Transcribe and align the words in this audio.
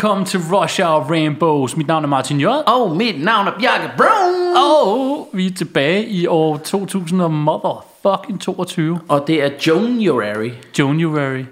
Velkommen 0.00 0.26
til 0.26 0.40
Rush 0.40 0.80
Hour 0.82 1.10
Rainbows. 1.10 1.76
Mit 1.76 1.86
navn 1.86 2.04
er 2.04 2.08
Martin 2.08 2.40
J. 2.40 2.44
Og 2.46 2.96
mit 2.96 3.24
navn 3.24 3.46
er 3.46 3.52
Bjarke 3.58 3.90
Brown. 3.96 4.56
Og 4.56 5.28
vi 5.32 5.46
er 5.46 5.50
tilbage 5.50 6.06
i 6.06 6.26
år 6.26 6.56
2000 6.56 7.22
og 7.22 7.30
motherfucking 7.30 8.40
22. 8.40 9.00
Og 9.08 9.24
det 9.26 9.44
er 9.44 9.50
January. 9.66 10.50
January. 10.78 11.44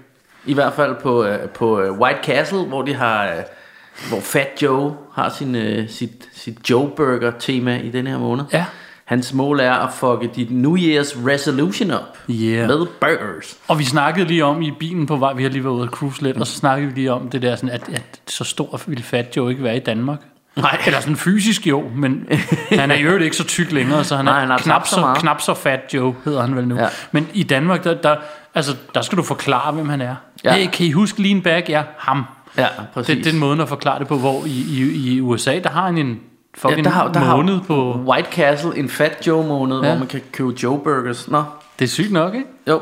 I 0.45 0.53
hvert 0.53 0.73
fald 0.73 0.95
på, 0.95 1.23
uh, 1.23 1.49
på 1.53 1.81
uh, 1.81 1.99
White 1.99 2.19
Castle, 2.23 2.63
hvor 2.63 2.81
de 2.81 2.93
har... 2.93 3.27
Uh, 3.27 4.09
hvor 4.09 4.19
Fat 4.19 4.49
Joe 4.61 4.93
har 5.13 5.29
sin, 5.29 5.55
sit, 5.87 6.29
sit 6.33 6.69
Joe 6.69 6.89
Burger 6.95 7.31
tema 7.39 7.77
i 7.77 7.89
den 7.89 8.07
her 8.07 8.17
måned. 8.17 8.45
Ja. 8.53 8.65
Hans 9.09 9.33
mål 9.33 9.59
er 9.59 9.71
at 9.71 9.93
fucke 9.93 10.29
dit 10.35 10.51
New 10.51 10.77
Year's 10.77 11.27
resolution 11.27 11.91
op 11.91 12.17
Yeah. 12.29 12.67
med 12.67 12.85
burgers. 12.99 13.57
Og 13.67 13.79
vi 13.79 13.83
snakkede 13.83 14.27
lige 14.27 14.45
om 14.45 14.61
i 14.61 14.71
bilen 14.79 15.05
på 15.05 15.15
vej, 15.15 15.33
vi 15.33 15.43
har 15.43 15.49
lige 15.49 15.63
været 15.63 15.73
ude 15.73 15.83
at 15.83 15.89
cruise 15.89 16.21
lidt, 16.21 16.37
og 16.37 16.47
så 16.47 16.53
snakkede 16.53 16.93
vi 16.93 16.99
lige 16.99 17.13
om 17.13 17.29
det 17.29 17.41
der, 17.41 17.55
sådan, 17.55 17.69
at, 17.69 17.89
at 17.93 18.21
så 18.27 18.43
stor 18.43 18.81
ville 18.87 19.03
Fat 19.03 19.37
Joe 19.37 19.51
ikke 19.51 19.63
være 19.63 19.75
i 19.75 19.79
Danmark. 19.79 20.19
Nej. 20.55 20.81
Eller 20.85 20.99
sådan 20.99 21.15
fysisk 21.15 21.67
jo, 21.67 21.83
men 21.95 22.27
han 22.71 22.91
er 22.91 22.95
i 22.95 23.01
øvrigt 23.01 23.23
ikke 23.23 23.35
så 23.35 23.43
tyk 23.43 23.71
længere, 23.71 24.03
så 24.03 24.15
han 24.15 24.27
er, 24.27 24.31
Nej, 24.31 24.39
han 24.39 24.49
har 24.49 24.57
knap, 24.57 24.87
så 24.87 24.95
så, 24.95 25.15
knap 25.19 25.41
så 25.41 25.53
Fat 25.53 25.81
Joe, 25.93 26.15
hedder 26.25 26.41
han 26.41 26.55
vel 26.55 26.67
nu. 26.67 26.75
Ja. 26.75 26.87
Men 27.11 27.27
i 27.33 27.43
Danmark, 27.43 27.83
der, 27.83 27.93
der, 27.93 28.15
altså, 28.55 28.75
der 28.95 29.01
skal 29.01 29.17
du 29.17 29.23
forklare, 29.23 29.71
hvem 29.71 29.89
han 29.89 30.01
er. 30.01 30.15
Ja. 30.43 30.53
Hey, 30.53 30.69
kan 30.73 30.85
I 30.85 30.91
huske 30.91 31.21
Lean 31.21 31.41
Back? 31.41 31.69
Ja, 31.69 31.83
ham. 31.97 32.25
Ja, 32.57 32.67
præcis. 32.93 33.07
Det, 33.07 33.17
det 33.17 33.27
er 33.27 33.31
den 33.31 33.39
måde 33.39 33.61
at 33.61 33.69
forklare 33.69 33.99
det 33.99 34.07
på, 34.07 34.17
hvor 34.17 34.43
i, 34.45 34.65
i, 34.69 35.13
i 35.13 35.21
USA, 35.21 35.59
der 35.59 35.69
har 35.69 35.85
han 35.85 35.97
en 35.97 36.19
fucking 36.57 36.77
ja, 36.77 36.83
der 36.83 36.89
har, 36.89 37.11
der 37.11 37.35
måned 37.35 37.53
har 37.55 37.63
på... 37.67 37.99
White 38.07 38.29
Castle 38.31 38.77
en 38.77 38.89
Fat 38.89 39.27
Joe 39.27 39.47
måned, 39.47 39.81
ja. 39.81 39.87
Hvor 39.89 39.99
man 39.99 40.07
kan 40.07 40.21
købe 40.31 40.53
Joe 40.63 40.79
Burgers. 40.79 41.27
Nå, 41.27 41.43
Det 41.79 41.85
er 41.85 41.89
sygt 41.89 42.11
nok, 42.11 42.33
ikke? 42.35 42.47
Jo. 42.67 42.81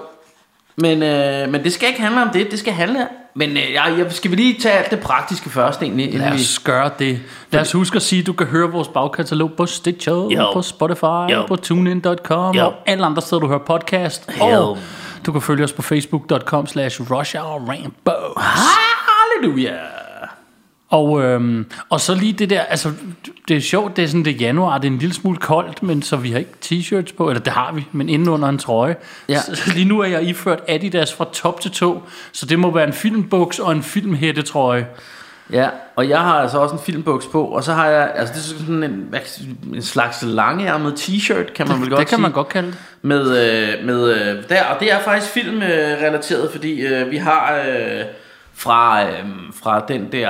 Men, 0.76 1.04
øh, 1.04 1.50
men 1.50 1.64
det 1.64 1.74
skal 1.74 1.90
ikke 1.90 2.02
handle 2.02 2.22
om 2.22 2.30
det, 2.30 2.52
det 2.52 2.60
skal 2.60 2.74
handle 2.74 3.08
Men 3.36 3.50
øh, 3.50 3.74
jeg, 3.74 3.94
jeg 3.98 4.12
skal 4.12 4.32
vi 4.32 4.36
lige 4.36 4.60
tage 4.60 4.76
alt 4.76 4.92
det 4.92 5.00
praktiske 5.00 5.50
først 5.50 5.82
egentlig, 5.82 6.14
Lad 6.20 6.32
os 6.32 6.60
gøre 6.60 6.90
det. 7.00 7.20
Lad 7.52 7.62
os 7.62 7.72
huske 7.72 7.96
at 7.96 8.02
sige, 8.02 8.20
at 8.20 8.28
du 8.28 8.34
kan 8.34 8.48
høre 8.48 8.72
vores 8.72 8.88
bagkatalog 8.88 9.52
på 9.58 9.66
Stitcher, 9.66 10.14
Jo. 10.32 10.54
på 10.54 10.62
Spotify, 10.62 11.32
Jo. 11.34 11.46
på 11.48 11.56
TuneIn.com 11.56 12.58
og 12.58 12.74
alle 12.86 13.06
andre 13.06 13.22
steder, 13.22 13.40
du 13.40 13.48
hører 13.48 13.60
podcast. 13.60 14.30
Jo. 14.40 14.46
Og 14.46 14.78
du 15.26 15.32
kan 15.32 15.42
følge 15.42 15.64
os 15.64 15.74
på 15.74 15.82
Facebook.com 15.82 16.68
slash 16.68 17.02
RushHourRainbows. 17.12 18.44
Halleluja! 18.44 20.07
Og, 20.90 21.24
øhm, 21.24 21.66
og 21.90 22.02
så 22.02 22.16
lige 22.16 22.34
det 22.34 22.50
der, 22.50 22.62
altså 22.62 22.92
det 23.48 23.58
er 23.58 23.62
sjovt, 23.62 23.98
det 23.98 24.04
er 24.04 24.08
sådan 24.08 24.26
det 24.26 24.34
er 24.34 24.38
januar, 24.38 24.78
det 24.78 24.88
er 24.88 24.92
en 24.92 24.98
lille 24.98 25.16
smule 25.16 25.38
koldt, 25.38 25.84
men 25.84 26.02
så 26.02 26.16
vi 26.16 26.32
har 26.32 26.40
ikke 26.40 26.52
t-shirts 26.66 27.16
på, 27.18 27.30
eller 27.30 27.42
det 27.42 27.54
har 27.54 27.72
vi, 27.72 27.86
men 27.92 28.10
inden 28.10 28.28
under 28.28 28.50
en 28.50 28.58
trøje. 28.58 28.96
Ja. 29.30 29.42
Så, 29.42 29.62
lige 29.76 29.86
nu 29.86 30.00
er 30.00 30.08
jeg 30.08 30.24
iført 30.24 30.60
Adidas 30.68 31.14
fra 31.14 31.26
top 31.34 31.62
til 31.62 31.72
to, 31.72 32.04
så 32.32 32.46
det 32.46 32.60
må 32.60 32.72
være 32.72 32.88
en 32.88 32.94
filmbuks 32.94 33.60
og 33.60 33.72
en 33.72 33.84
filmhættetrøje. 33.84 34.88
Ja, 35.52 35.70
og 35.96 36.10
jeg 36.10 36.20
har 36.20 36.34
altså 36.34 36.58
også 36.58 36.76
en 36.76 36.82
filmbuks 36.82 37.26
på, 37.26 37.46
og 37.46 37.64
så 37.64 37.74
har 37.74 37.88
jeg, 37.88 38.12
altså 38.16 38.34
det 38.34 38.40
er 38.40 38.66
sådan 38.66 38.84
en, 38.84 39.16
en 39.76 39.82
slags 39.82 40.24
langærmet 40.24 40.94
t-shirt, 40.94 41.54
kan 41.54 41.68
man 41.68 41.82
vel 41.82 41.90
godt 41.90 42.00
det 42.00 42.08
kan 42.08 42.16
sige. 42.16 42.22
man 42.22 42.32
godt 42.32 42.50
kalde 42.50 42.68
det. 42.68 42.78
Med, 43.02 43.22
øh, 43.22 43.86
med 43.86 44.14
øh, 44.14 44.44
der, 44.50 44.64
og 44.64 44.80
det 44.80 44.94
er 44.94 45.00
faktisk 45.00 45.32
filmrelateret, 45.32 46.52
fordi 46.52 46.82
øh, 46.82 47.12
vi 47.12 47.18
har 47.18 47.62
øh, 47.68 48.04
fra, 48.58 49.04
øh, 49.10 49.26
fra 49.64 49.80
den 49.88 50.12
der 50.12 50.30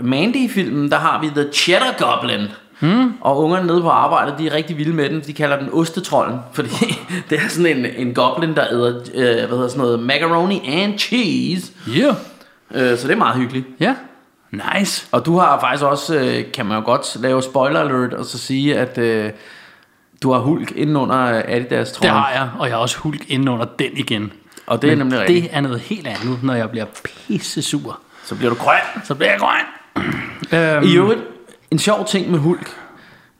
Mandy-filmen, 0.00 0.90
der 0.90 0.96
har 0.96 1.20
vi 1.20 1.28
The 1.28 1.52
Cheddar 1.52 1.94
Goblin. 1.98 2.46
Hmm. 2.80 3.12
Og 3.20 3.38
ungerne 3.44 3.66
nede 3.66 3.82
på 3.82 3.88
arbejdet, 3.88 4.34
de 4.38 4.46
er 4.48 4.54
rigtig 4.54 4.78
vilde 4.78 4.94
med 4.94 5.10
den. 5.10 5.20
De 5.20 5.32
kalder 5.32 5.58
den 5.58 5.68
ostetrollen, 5.72 6.38
fordi 6.52 6.98
det 7.30 7.38
er 7.38 7.48
sådan 7.48 7.78
en, 7.78 7.86
en 7.96 8.14
goblin, 8.14 8.54
der 8.56 8.64
æder, 8.72 9.00
øh, 9.14 9.24
hvad 9.24 9.48
hedder 9.48 9.68
sådan 9.68 9.80
noget, 9.82 10.00
macaroni 10.00 10.68
and 10.68 10.98
cheese. 10.98 11.72
Yeah. 11.96 12.14
Øh, 12.74 12.98
så 12.98 13.06
det 13.08 13.12
er 13.14 13.18
meget 13.18 13.36
hyggeligt. 13.36 13.66
Ja, 13.80 13.94
nice. 14.50 15.06
Og 15.12 15.26
du 15.26 15.38
har 15.38 15.60
faktisk 15.60 15.84
også, 15.84 16.16
øh, 16.18 16.52
kan 16.52 16.66
man 16.66 16.78
jo 16.78 16.84
godt 16.84 17.16
lave 17.22 17.42
spoiler 17.42 17.80
alert, 17.80 18.12
og 18.14 18.24
så 18.24 18.38
sige, 18.38 18.78
at 18.78 18.98
øh, 18.98 19.30
du 20.22 20.32
har 20.32 20.38
Hulk 20.38 20.72
inden 20.76 20.96
under 20.96 21.42
Adidas 21.48 21.88
Det 21.88 21.96
trøjen. 21.96 22.14
har 22.14 22.30
jeg, 22.30 22.48
og 22.58 22.66
jeg 22.68 22.74
har 22.76 22.80
også 22.82 22.98
Hulk 22.98 23.24
ind 23.30 23.48
under 23.50 23.66
den 23.78 23.90
igen. 23.96 24.32
Og 24.68 24.82
det 24.82 24.88
er 24.88 24.96
Men 24.96 24.98
nemlig 24.98 25.20
rigtigt. 25.20 25.42
det 25.44 25.50
er 25.56 25.60
noget 25.60 25.80
helt 25.80 26.06
andet, 26.06 26.38
når 26.42 26.54
jeg 26.54 26.70
bliver 26.70 26.84
pisse 27.04 27.62
sur. 27.62 27.98
Så 28.24 28.34
bliver 28.34 28.50
du 28.50 28.56
grøn. 28.56 28.78
Så 29.04 29.14
bliver 29.14 29.30
jeg 29.30 29.40
grøn. 29.40 30.04
øhm, 30.76 30.86
I 30.86 30.96
øvrigt, 30.96 31.20
en 31.70 31.78
sjov 31.78 32.06
ting 32.06 32.30
med 32.30 32.38
Hulk, 32.38 32.70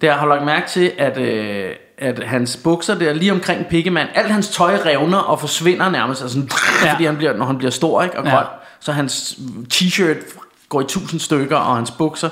det 0.00 0.08
er, 0.08 0.14
har 0.14 0.26
lagt 0.26 0.44
mærke 0.44 0.68
til, 0.68 0.92
at, 0.98 1.18
øh, 1.18 1.70
at 1.98 2.24
hans 2.24 2.56
bukser 2.64 2.94
der 2.98 3.12
lige 3.12 3.32
omkring 3.32 3.66
pikkemand, 3.66 4.08
alt 4.14 4.30
hans 4.30 4.48
tøj 4.48 4.74
revner 4.86 5.18
og 5.18 5.40
forsvinder 5.40 5.90
nærmest, 5.90 6.22
altså, 6.22 6.38
ja. 6.38 6.86
Ja. 6.86 6.92
fordi 6.92 7.04
han 7.04 7.16
bliver, 7.16 7.36
når 7.36 7.46
han 7.46 7.58
bliver 7.58 7.70
stor 7.70 8.02
ikke, 8.02 8.18
og 8.18 8.24
Ja. 8.24 8.30
grøn, 8.34 8.44
så 8.80 8.92
hans 8.92 9.38
t-shirt 9.74 10.38
går 10.68 10.80
i 10.80 10.84
tusind 10.84 11.20
stykker, 11.20 11.56
og 11.56 11.76
hans 11.76 11.90
bukser, 11.90 12.28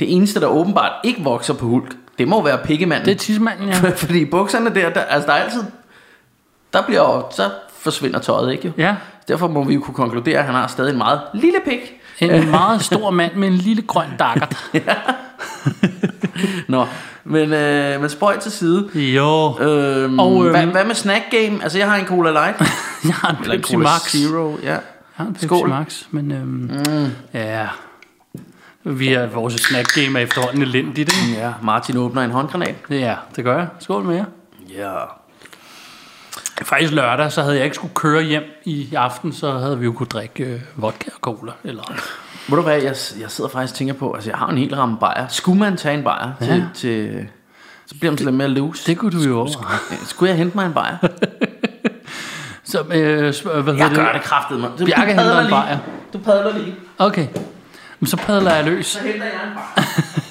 det 0.00 0.14
eneste, 0.16 0.40
der 0.40 0.46
åbenbart 0.46 0.92
ikke 1.04 1.22
vokser 1.24 1.54
på 1.54 1.66
Hulk, 1.66 1.96
det 2.18 2.28
må 2.28 2.42
være 2.42 2.58
pikkemanden. 2.64 3.06
det 3.06 3.14
er 3.14 3.18
tidsmanden, 3.18 3.68
ja. 3.68 3.74
fordi 3.96 4.24
bukserne 4.24 4.74
der, 4.74 4.90
der, 4.90 5.00
altså 5.00 5.26
der 5.26 5.32
er 5.34 5.42
altid, 5.42 5.62
der 6.72 6.82
bliver 6.82 7.28
så 7.36 7.50
forsvinder 7.86 8.18
tøjet 8.20 8.52
ikke 8.52 8.66
jo. 8.66 8.72
Ja, 8.78 8.94
Derfor 9.28 9.48
må 9.48 9.64
vi 9.64 9.74
jo 9.74 9.80
kunne 9.80 9.94
konkludere, 9.94 10.38
at 10.38 10.44
han 10.44 10.54
har 10.54 10.66
stadig 10.66 10.90
en 10.92 10.98
meget 10.98 11.20
lille 11.34 11.58
pik. 11.64 12.00
en 12.20 12.50
meget 12.60 12.82
stor 12.82 13.10
mand 13.10 13.34
med 13.34 13.48
en 13.48 13.54
lille 13.54 13.82
grøn 13.82 14.08
dakkert. 14.18 14.56
Nå, 16.68 16.86
men, 17.24 17.52
øh, 17.52 18.00
men 18.00 18.10
spøj 18.10 18.38
til 18.38 18.52
side. 18.52 18.88
Jo, 18.94 19.56
Øhm, 19.60 20.18
Og, 20.18 20.26
og, 20.26 20.42
øhm, 20.44 20.50
hvad, 20.50 20.66
hvad 20.66 20.84
med 20.84 20.94
snack 20.94 21.24
game? 21.30 21.62
Altså, 21.62 21.78
jeg 21.78 21.90
har 21.90 21.96
en 21.96 22.06
Cola 22.06 22.30
Light. 22.30 22.60
jeg 23.04 23.14
har 23.14 23.30
en 23.30 23.36
Eller 23.42 23.54
en 23.54 23.60
Pepsi 23.60 23.72
Cola 23.74 23.84
Max. 23.84 24.10
Zero, 24.16 24.56
ja. 24.62 24.70
Jeg 24.70 24.80
har 25.14 25.24
en 25.24 25.32
Pepsi 25.32 25.46
Skål. 25.46 25.68
Max, 25.68 26.02
men 26.10 26.32
øhm, 26.32 26.48
mm. 26.48 27.10
ja... 27.34 27.66
Vi 28.88 29.12
er, 29.12 29.26
vores 29.26 29.54
snack 29.54 29.94
game 29.94 30.18
er 30.18 30.22
efterhånden 30.24 30.62
elendigt, 30.62 31.12
ikke? 31.28 31.40
Ja, 31.40 31.52
Martin 31.62 31.96
åbner 31.96 32.22
en 32.22 32.30
håndgranat. 32.30 32.74
Ja, 32.90 33.14
det 33.36 33.44
gør 33.44 33.56
jeg. 33.58 33.66
Skål 33.78 34.04
med 34.04 34.16
jer. 34.16 34.24
Ja. 34.76 34.92
Faktisk 36.62 36.92
lørdag, 36.92 37.32
så 37.32 37.42
havde 37.42 37.56
jeg 37.56 37.64
ikke 37.64 37.76
skulle 37.76 37.94
køre 37.94 38.22
hjem 38.22 38.42
i 38.64 38.94
aften, 38.94 39.32
så 39.32 39.52
havde 39.58 39.78
vi 39.78 39.84
jo 39.84 39.92
kunne 39.92 40.06
drikke 40.06 40.44
øh, 40.44 40.60
vodka 40.76 41.10
og 41.14 41.20
cola. 41.20 41.52
Eller... 41.64 41.82
Ved 42.48 42.56
du 42.56 42.62
hvad, 42.62 42.74
jeg, 42.74 42.96
jeg 43.20 43.30
sidder 43.30 43.50
faktisk 43.50 43.72
og 43.72 43.78
tænker 43.78 43.94
på, 43.94 44.12
altså 44.12 44.30
jeg 44.30 44.38
har 44.38 44.48
en 44.48 44.58
hel 44.58 44.74
ramme 44.74 44.96
bajer. 44.98 45.28
Skulle 45.28 45.58
man 45.58 45.76
tage 45.76 45.98
en 45.98 46.04
bajer 46.04 46.32
ja. 46.40 46.46
til, 46.46 46.64
til, 46.74 47.28
så 47.86 47.94
bliver 47.98 48.12
man 48.12 48.18
lidt 48.18 48.34
mere 48.34 48.48
loose. 48.48 48.86
Det 48.86 48.98
kunne 48.98 49.10
du 49.22 49.28
jo 49.28 49.40
også. 49.40 49.58
Skulle 50.04 50.30
jeg 50.30 50.38
hente 50.38 50.56
mig 50.56 50.66
en 50.66 50.72
bajer? 50.72 50.96
Så, 52.64 52.80
øh, 52.80 52.84
hvad 53.62 53.74
Jeg 53.74 53.90
det? 53.90 53.96
gør 53.98 54.12
det 54.12 54.22
kraftet, 54.22 54.60
mig. 54.60 54.70
Bjarke 54.86 55.14
henter 55.14 55.40
en 55.40 55.50
bajer. 55.50 55.78
Du 56.12 56.18
padler 56.18 56.58
lige. 56.58 56.74
Okay. 56.98 57.26
Men 58.00 58.06
så 58.06 58.16
padler 58.16 58.54
jeg 58.54 58.64
løs. 58.64 58.86
Så 58.86 58.98
henter 58.98 59.24
jeg 59.24 59.48
en 59.48 59.54
bajer. 59.54 59.86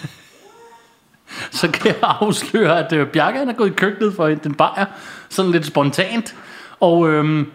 Så 1.51 1.71
kan 1.71 1.85
jeg 1.85 1.95
afsløre, 2.21 2.85
at 2.85 2.93
øh, 2.93 3.07
Bjarke 3.07 3.37
han 3.37 3.49
er 3.49 3.53
gået 3.53 3.69
i 3.69 3.73
køkkenet 3.73 4.13
for 4.15 4.25
at 4.25 4.45
en 4.45 4.53
bajer. 4.53 4.85
Sådan 5.29 5.51
lidt 5.51 5.65
spontant. 5.65 6.35
Og 6.79 7.09
øh, 7.09 7.45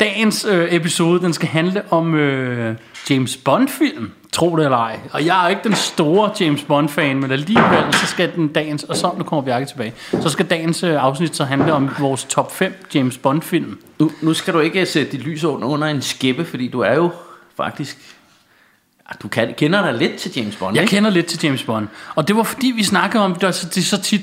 dagens 0.00 0.46
øh, 0.50 0.74
episode, 0.74 1.20
den 1.20 1.32
skal 1.32 1.48
handle 1.48 1.82
om 1.90 2.14
øh, 2.14 2.76
James 3.10 3.36
Bond-film. 3.36 4.10
Tro 4.32 4.56
det 4.56 4.64
eller 4.64 4.78
ej. 4.78 5.00
Og 5.12 5.26
jeg 5.26 5.44
er 5.44 5.48
ikke 5.48 5.62
den 5.64 5.74
store 5.74 6.30
James 6.40 6.62
Bond-fan, 6.62 7.20
men 7.20 7.30
alligevel 7.30 7.92
så 7.92 8.06
skal 8.06 8.34
den 8.34 8.48
dagens... 8.48 8.84
Og 8.84 8.96
så, 8.96 9.10
nu 9.18 9.24
kommer 9.24 9.42
Bjarke 9.42 9.66
tilbage. 9.66 9.94
Så 10.20 10.28
skal 10.28 10.46
dagens 10.46 10.82
øh, 10.82 11.04
afsnit 11.04 11.36
så 11.36 11.44
handle 11.44 11.72
om 11.72 11.90
vores 11.98 12.24
top 12.24 12.52
5 12.52 12.74
James 12.94 13.18
Bond-film. 13.18 13.78
Nu, 13.98 14.10
nu 14.22 14.34
skal 14.34 14.54
du 14.54 14.60
ikke 14.60 14.80
øh, 14.80 14.86
sætte 14.86 15.12
dit 15.12 15.20
lys 15.20 15.44
under, 15.44 15.68
under 15.68 15.86
en 15.86 16.02
skæppe, 16.02 16.44
fordi 16.44 16.68
du 16.68 16.80
er 16.80 16.94
jo 16.94 17.10
faktisk... 17.56 17.98
Ah, 19.08 19.14
Du 19.22 19.28
kan, 19.28 19.54
kender 19.56 19.82
dig 19.82 19.94
lidt 19.94 20.16
til 20.16 20.32
James 20.36 20.56
Bond, 20.56 20.74
Jeg 20.76 20.82
ikke? 20.82 20.90
kender 20.90 21.10
lidt 21.10 21.26
til 21.26 21.40
James 21.44 21.62
Bond. 21.62 21.88
Og 22.14 22.28
det 22.28 22.36
var 22.36 22.42
fordi, 22.42 22.72
vi 22.76 22.82
snakkede 22.84 23.24
om, 23.24 23.34
det 23.34 23.42
er 23.42 23.50
så, 23.50 23.66
det 23.68 23.76
er 23.76 23.82
så 23.82 24.02
tit, 24.02 24.20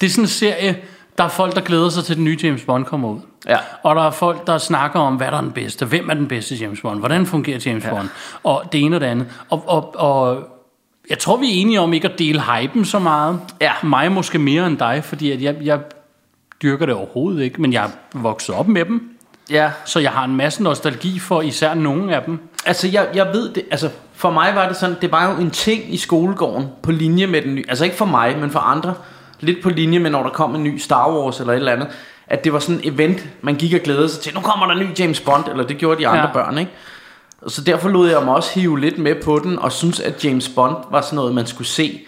det 0.00 0.06
er 0.06 0.10
sådan 0.10 0.24
en 0.24 0.28
serie, 0.28 0.76
der 1.18 1.24
er 1.24 1.28
folk, 1.28 1.54
der 1.54 1.60
glæder 1.60 1.88
sig 1.88 2.04
til, 2.04 2.12
at 2.12 2.16
den 2.16 2.24
nye 2.24 2.38
James 2.42 2.62
Bond 2.64 2.84
kommer 2.84 3.08
ud. 3.08 3.20
Ja. 3.48 3.56
Og 3.82 3.96
der 3.96 4.02
er 4.02 4.10
folk, 4.10 4.46
der 4.46 4.58
snakker 4.58 5.00
om, 5.00 5.14
hvad 5.16 5.26
der 5.26 5.36
er 5.36 5.40
den 5.40 5.52
bedste, 5.52 5.86
hvem 5.86 6.10
er 6.10 6.14
den 6.14 6.28
bedste 6.28 6.54
James 6.54 6.80
Bond, 6.80 6.98
hvordan 6.98 7.26
fungerer 7.26 7.58
James 7.66 7.84
ja. 7.84 7.90
Bond, 7.90 8.08
og 8.42 8.64
det 8.72 8.80
ene 8.80 8.96
og 8.96 9.00
det 9.00 9.06
andet. 9.06 9.26
Og, 9.50 9.64
og, 9.68 9.96
og 9.96 10.48
Jeg 11.10 11.18
tror, 11.18 11.36
vi 11.36 11.46
er 11.46 11.60
enige 11.60 11.80
om 11.80 11.92
ikke 11.92 12.08
at 12.08 12.18
dele 12.18 12.42
hypen 12.42 12.84
så 12.84 12.98
meget. 12.98 13.40
Ja. 13.60 13.72
Mig 13.82 14.12
måske 14.12 14.38
mere 14.38 14.66
end 14.66 14.78
dig, 14.78 15.04
fordi 15.04 15.30
at 15.30 15.42
jeg, 15.42 15.56
jeg 15.62 15.80
dyrker 16.62 16.86
det 16.86 16.94
overhovedet 16.94 17.42
ikke, 17.42 17.62
men 17.62 17.72
jeg 17.72 17.84
er 17.84 17.88
vokset 18.18 18.54
op 18.54 18.68
med 18.68 18.84
dem. 18.84 19.11
Ja, 19.50 19.70
Så 19.84 20.00
jeg 20.00 20.10
har 20.10 20.24
en 20.24 20.36
masse 20.36 20.62
nostalgi 20.62 21.18
for 21.18 21.42
især 21.42 21.74
nogle 21.74 22.16
af 22.16 22.22
dem. 22.22 22.38
Altså, 22.66 22.88
jeg, 22.88 23.08
jeg 23.14 23.26
ved 23.32 23.52
det, 23.52 23.64
altså, 23.70 23.90
for 24.14 24.30
mig 24.30 24.52
var 24.54 24.68
det 24.68 24.76
sådan, 24.76 24.96
det 25.00 25.12
var 25.12 25.30
jo 25.30 25.36
en 25.36 25.50
ting 25.50 25.94
i 25.94 25.96
skolegården, 25.96 26.66
på 26.82 26.92
linje 26.92 27.26
med 27.26 27.42
den 27.42 27.54
nye, 27.54 27.64
altså 27.68 27.84
ikke 27.84 27.96
for 27.96 28.04
mig, 28.04 28.38
men 28.38 28.50
for 28.50 28.58
andre, 28.58 28.94
lidt 29.40 29.62
på 29.62 29.68
linje 29.68 29.98
med, 29.98 30.10
når 30.10 30.22
der 30.22 30.30
kom 30.30 30.54
en 30.54 30.64
ny 30.64 30.78
Star 30.78 31.10
Wars 31.12 31.40
eller 31.40 31.52
et 31.52 31.56
eller 31.56 31.72
andet, 31.72 31.88
at 32.26 32.44
det 32.44 32.52
var 32.52 32.58
sådan 32.58 32.80
et 32.84 32.94
event, 32.94 33.28
man 33.42 33.54
gik 33.54 33.74
og 33.74 33.80
glædede 33.80 34.08
sig 34.08 34.22
til, 34.22 34.34
nu 34.34 34.40
kommer 34.40 34.66
der 34.66 34.72
en 34.74 34.80
ny 34.80 34.98
James 34.98 35.20
Bond, 35.20 35.44
eller 35.50 35.64
det 35.66 35.78
gjorde 35.78 36.00
de 36.00 36.08
andre 36.08 36.26
Ja. 36.26 36.32
børn, 36.32 36.58
ikke? 36.58 36.70
Så 37.46 37.60
derfor 37.64 37.88
lod 37.88 38.08
jeg 38.10 38.22
mig 38.24 38.34
også 38.34 38.60
hive 38.60 38.80
lidt 38.80 38.98
med 38.98 39.14
på 39.24 39.38
den, 39.38 39.58
og 39.58 39.72
synes, 39.72 40.00
at 40.00 40.24
James 40.24 40.48
Bond 40.48 40.76
var 40.90 41.00
sådan 41.00 41.16
noget, 41.16 41.34
man 41.34 41.46
skulle 41.46 41.68
se. 41.68 42.00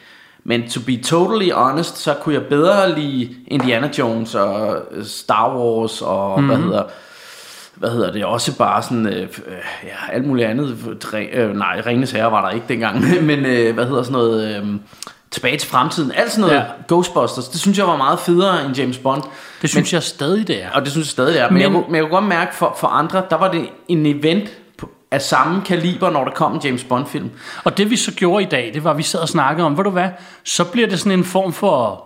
Men 0.44 0.70
to 0.70 0.80
be 0.86 0.96
totally 0.96 1.50
honest, 1.52 1.98
så 1.98 2.14
kunne 2.22 2.34
jeg 2.34 2.42
bedre 2.42 2.94
lide 2.98 3.34
Indiana 3.46 3.90
Jones 3.98 4.34
og 4.34 4.76
Star 5.02 5.56
Wars 5.56 6.02
og 6.02 6.40
mm-hmm. 6.40 6.54
hvad 6.54 6.64
hedder 6.66 6.82
hvad 7.76 7.90
hedder 7.90 8.12
det, 8.12 8.24
også 8.24 8.58
bare 8.58 8.82
sådan, 8.82 9.06
øh, 9.06 9.22
øh, 9.22 9.28
ja, 9.84 10.12
alt 10.12 10.26
muligt 10.26 10.48
andet. 10.48 10.76
Re- 11.04 11.36
Øh, 11.38 11.56
nej, 11.56 11.82
Ringens 11.86 12.10
Herre 12.10 12.32
var 12.32 12.42
der 12.44 12.50
ikke 12.50 12.66
dengang, 12.68 13.00
men 13.30 13.46
øh, 13.46 13.74
hvad 13.74 13.86
hedder 13.86 14.02
sådan 14.02 14.12
noget, 14.12 14.56
øh, 14.56 14.66
tilbage 15.30 15.56
til 15.58 15.68
fremtiden, 15.68 16.12
alt 16.12 16.30
sådan 16.32 16.40
noget 16.42 16.54
Ja. 16.56 16.62
Ghostbusters, 16.88 17.48
det 17.48 17.60
synes 17.60 17.78
jeg 17.78 17.86
var 17.86 17.96
meget 17.96 18.18
federe 18.18 18.64
end 18.66 18.76
James 18.76 18.98
Bond. 18.98 19.22
Det 19.62 19.70
synes 19.70 19.92
men, 19.92 19.96
jeg 19.96 20.02
stadig, 20.02 20.48
det 20.48 20.62
er. 20.64 20.70
Og 20.70 20.82
det 20.82 20.90
synes 20.90 21.06
jeg 21.06 21.10
stadig 21.10 21.34
det 21.34 21.40
er. 21.40 21.44
Men, 21.50 21.52
men, 21.54 21.62
jeg, 21.62 21.70
Men- 21.70 21.94
jeg 21.94 22.02
kunne 22.02 22.10
godt 22.10 22.24
mærke, 22.24 22.54
for, 22.54 22.76
for 22.80 22.86
andre, 22.88 23.22
der 23.30 23.36
var 23.36 23.50
det 23.50 23.68
en 23.88 24.06
event 24.06 24.48
på, 24.78 24.88
af 25.10 25.22
samme 25.22 25.62
kaliber, 25.66 26.10
når 26.10 26.24
der 26.24 26.30
kom 26.30 26.54
en 26.54 26.60
James 26.64 26.84
Bond 26.84 27.06
film. 27.06 27.30
Og 27.64 27.78
det 27.78 27.90
vi 27.90 27.96
så 27.96 28.12
gjorde 28.14 28.42
i 28.44 28.48
dag, 28.48 28.70
det 28.74 28.84
var, 28.84 28.90
at 28.90 28.98
vi 28.98 29.02
sad 29.02 29.20
og 29.20 29.28
snakkede 29.28 29.66
om, 29.66 29.76
ved 29.76 29.84
du 29.84 29.90
hvad, 29.90 30.08
så 30.44 30.64
bliver 30.64 30.88
det 30.88 30.98
sådan 30.98 31.18
en 31.18 31.24
form 31.24 31.52
for, 31.52 32.04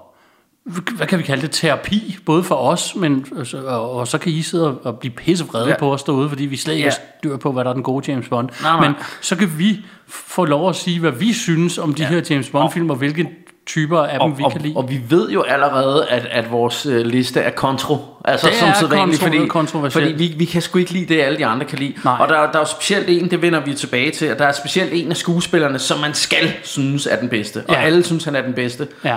hvad 0.96 1.06
kan 1.06 1.18
vi 1.18 1.22
kalde 1.24 1.42
det, 1.42 1.50
terapi, 1.50 2.18
både 2.26 2.42
for 2.44 2.54
os, 2.54 2.94
men, 2.96 3.26
altså, 3.38 3.58
og, 3.66 3.90
og 3.90 4.08
så 4.08 4.18
kan 4.18 4.32
I 4.32 4.42
sidde 4.42 4.78
og, 4.78 4.98
blive 4.98 5.12
pissevrede 5.12 5.68
ja. 5.68 5.76
På 5.78 5.92
os 5.92 6.02
derude, 6.02 6.28
fordi 6.28 6.46
vi 6.46 6.56
slet 6.56 6.74
ikke 6.74 6.84
Ja. 6.86 6.92
styr 7.18 7.36
på, 7.36 7.52
hvad 7.52 7.64
der 7.64 7.70
er 7.70 7.74
den 7.74 7.82
gode 7.82 8.10
James 8.12 8.28
Bond. 8.28 8.48
Nej, 8.62 8.72
nej. 8.76 8.86
Men 8.88 8.94
så 9.20 9.36
kan 9.36 9.52
vi 9.58 9.80
få 10.08 10.44
lov 10.44 10.68
at 10.68 10.76
sige, 10.76 11.00
hvad 11.00 11.12
vi 11.12 11.32
synes 11.32 11.78
om 11.78 11.94
de 11.94 12.02
ja. 12.02 12.08
her 12.08 12.20
James 12.30 12.50
Bond-film, 12.50 12.90
og 12.90 12.96
hvilke 12.96 13.28
typer 13.66 13.98
af 13.98 14.12
dem 14.12 14.20
Og, 14.20 14.38
vi 14.38 14.44
og, 14.44 14.52
kan 14.52 14.60
lide. 14.60 14.74
og 14.76 14.90
vi 14.90 15.00
ved 15.08 15.30
jo 15.30 15.42
allerede, 15.42 16.06
at, 16.06 16.26
at 16.30 16.50
vores 16.50 16.86
øh, 16.86 17.06
liste 17.06 17.40
er 17.40 17.50
kontro. 17.50 17.96
Altså 18.24 18.46
Det 18.46 18.54
som 18.56 18.68
er 18.68 18.72
sædvanligt, 18.74 19.22
fordi, 19.22 19.46
kontroversielt. 19.46 20.10
fordi 20.10 20.24
vi, 20.24 20.34
vi 20.38 20.44
kan 20.44 20.62
sgu 20.62 20.78
ikke 20.78 20.92
lide 20.92 21.14
det, 21.14 21.20
alle 21.20 21.38
de 21.38 21.46
andre 21.46 21.66
kan 21.66 21.78
lide. 21.78 21.94
Nej. 22.04 22.16
Og 22.20 22.28
der, 22.28 22.34
der 22.34 22.40
er 22.54 22.58
jo 22.58 22.64
specielt 22.64 23.08
en, 23.08 23.30
det 23.30 23.42
vender 23.42 23.60
vi 23.60 23.74
tilbage 23.74 24.10
til, 24.10 24.32
og 24.32 24.38
der 24.38 24.44
er 24.46 24.52
specielt 24.52 24.92
en 24.92 25.10
af 25.10 25.16
skuespillerne, 25.16 25.78
som 25.78 26.00
man 26.00 26.14
skal 26.14 26.52
synes 26.62 27.06
er 27.06 27.16
den 27.20 27.28
bedste. 27.28 27.64
Og 27.68 27.74
Ja. 27.74 27.80
alle 27.80 28.04
synes, 28.04 28.24
han 28.24 28.36
er 28.36 28.42
den 28.42 28.54
bedste. 28.54 28.88
Ja. 29.04 29.16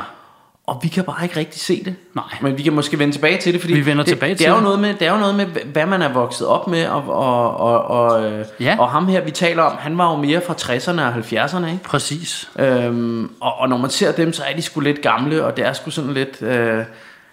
Og 0.67 0.79
vi 0.83 0.87
kan 0.87 1.03
bare 1.03 1.23
ikke 1.23 1.37
rigtig 1.39 1.61
se 1.61 1.83
det. 1.85 1.95
Nej. 2.15 2.23
Men 2.41 2.57
vi 2.57 2.63
kan 2.63 2.73
måske 2.73 2.99
vende 2.99 3.13
tilbage 3.15 3.37
til 3.41 3.53
det, 3.53 3.61
fordi 3.61 3.73
Vi 3.73 3.85
vender 3.85 4.03
det, 4.03 4.11
tilbage 4.13 4.29
det, 4.29 4.37
til 4.37 4.45
er 4.47 4.49
jo 4.49 4.55
det. 4.55 4.63
noget 4.63 4.79
med, 4.79 4.93
det 4.93 5.07
er 5.07 5.11
jo 5.11 5.17
noget 5.17 5.35
med, 5.35 5.45
hvad 5.45 5.85
man 5.85 6.01
er 6.01 6.13
vokset 6.13 6.47
op 6.47 6.67
med, 6.67 6.87
og, 6.87 7.03
og, 7.09 7.57
og, 7.57 7.83
og, 7.85 8.23
øh, 8.31 8.45
Ja. 8.59 8.75
og 8.79 8.89
ham 8.91 9.07
her, 9.07 9.21
vi 9.21 9.31
taler 9.31 9.63
om, 9.63 9.77
han 9.79 9.97
var 9.97 10.11
jo 10.11 10.17
mere 10.17 10.41
fra 10.47 10.53
60'erne 10.53 11.01
og 11.01 11.13
70'erne, 11.13 11.65
ikke? 11.71 11.83
Præcis. 11.83 12.49
Øhm, 12.59 13.31
og, 13.41 13.59
og 13.59 13.69
når 13.69 13.77
man 13.77 13.89
ser 13.89 14.11
dem, 14.11 14.33
så 14.33 14.43
er 14.43 14.55
de 14.55 14.61
sgu 14.61 14.79
lidt 14.79 15.01
gamle, 15.01 15.45
og 15.45 15.57
det 15.57 15.65
er 15.65 15.73
sgu 15.73 15.89
sådan 15.89 16.13
lidt... 16.13 16.41
Øh, 16.41 16.83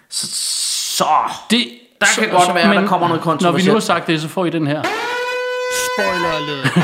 så, 0.09 0.27
så 0.97 1.05
Det, 1.49 1.67
Der 2.01 2.07
kan 2.19 2.29
godt 2.29 2.55
være, 2.55 2.75
der 2.75 2.87
kommer 2.87 3.07
noget 3.07 3.25
Når 3.25 3.31
vi 3.31 3.37
kontroversielt. 3.37 3.67
nu 3.67 3.73
har 3.73 3.79
sagt 3.79 4.07
det, 4.07 4.21
så 4.21 4.27
får 4.27 4.45
I 4.45 4.49
den 4.49 4.67
her. 4.67 4.81
Spoiler 5.93 6.29
alert. 6.29 6.77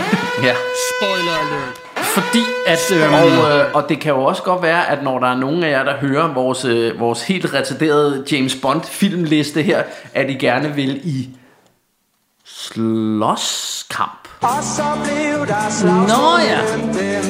ja. 0.43 0.53
Spoiler 0.91 1.37
alert. 1.41 1.84
Fordi 2.15 2.43
at... 2.67 2.91
Øhm, 2.93 3.13
Og, 3.13 3.27
øh, 3.27 3.65
og 3.73 3.89
det 3.89 3.99
kan 3.99 4.11
jo 4.13 4.23
også 4.23 4.43
godt 4.43 4.61
være, 4.61 4.89
at 4.89 5.03
når 5.03 5.19
der 5.19 5.27
er 5.27 5.35
nogen 5.37 5.63
af 5.63 5.69
jer, 5.71 5.83
der 5.83 5.93
hører 5.97 6.33
vores, 6.33 6.65
øh, 6.65 6.99
vores 6.99 7.21
helt 7.23 7.53
retarderede 7.53 8.23
James 8.31 8.55
Bond 8.61 8.81
filmliste 8.83 9.61
her, 9.61 9.83
at 10.13 10.29
I 10.29 10.33
gerne 10.33 10.75
vil 10.75 11.01
i 11.03 11.29
slåskamp. 12.45 14.27
Nå 16.07 16.37
ja. 16.49 16.59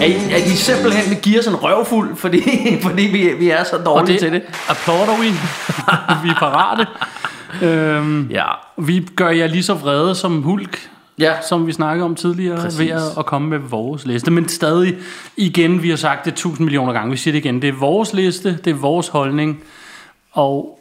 At 0.03 0.09
I, 0.09 0.33
at 0.33 0.45
I 0.47 0.55
simpelthen 0.55 1.17
give 1.21 1.39
os 1.39 1.47
en 1.47 1.55
røvfuld, 1.55 2.15
fordi, 2.15 2.41
fordi 2.87 3.01
vi, 3.03 3.33
vi 3.39 3.49
er 3.49 3.63
så 3.63 3.75
og 3.77 3.85
dårlige 3.85 4.13
det 4.13 4.19
til 4.19 4.31
det. 4.31 4.41
applauder 4.69 5.21
vi. 5.21 5.27
vi 6.23 6.29
er 6.29 6.35
parate. 6.39 6.87
Øhm, 7.61 8.27
Ja. 8.31 8.45
vi 8.77 9.07
gør 9.15 9.29
jer 9.29 9.47
lige 9.47 9.63
så 9.63 9.73
vrede 9.73 10.15
som 10.15 10.41
Hulk, 10.41 10.89
Ja. 11.19 11.33
som 11.49 11.67
vi 11.67 11.71
snakkede 11.71 12.05
om 12.05 12.15
tidligere, 12.15 12.57
Præcis. 12.57 12.79
ved 12.79 12.87
at, 12.89 13.01
at 13.17 13.25
komme 13.25 13.49
med 13.49 13.59
vores 13.59 14.05
liste. 14.05 14.31
Men 14.31 14.49
stadig, 14.49 14.97
igen, 15.37 15.83
vi 15.83 15.89
har 15.89 15.97
sagt 15.97 16.25
det 16.25 16.35
tusind 16.35 16.65
millioner 16.65 16.93
gange, 16.93 17.11
vi 17.11 17.17
siger 17.17 17.31
det 17.31 17.39
igen, 17.39 17.61
det 17.61 17.67
er 17.67 17.73
vores 17.73 18.13
liste, 18.13 18.57
det 18.63 18.71
er 18.71 18.75
vores 18.75 19.07
holdning, 19.07 19.63
og 20.31 20.79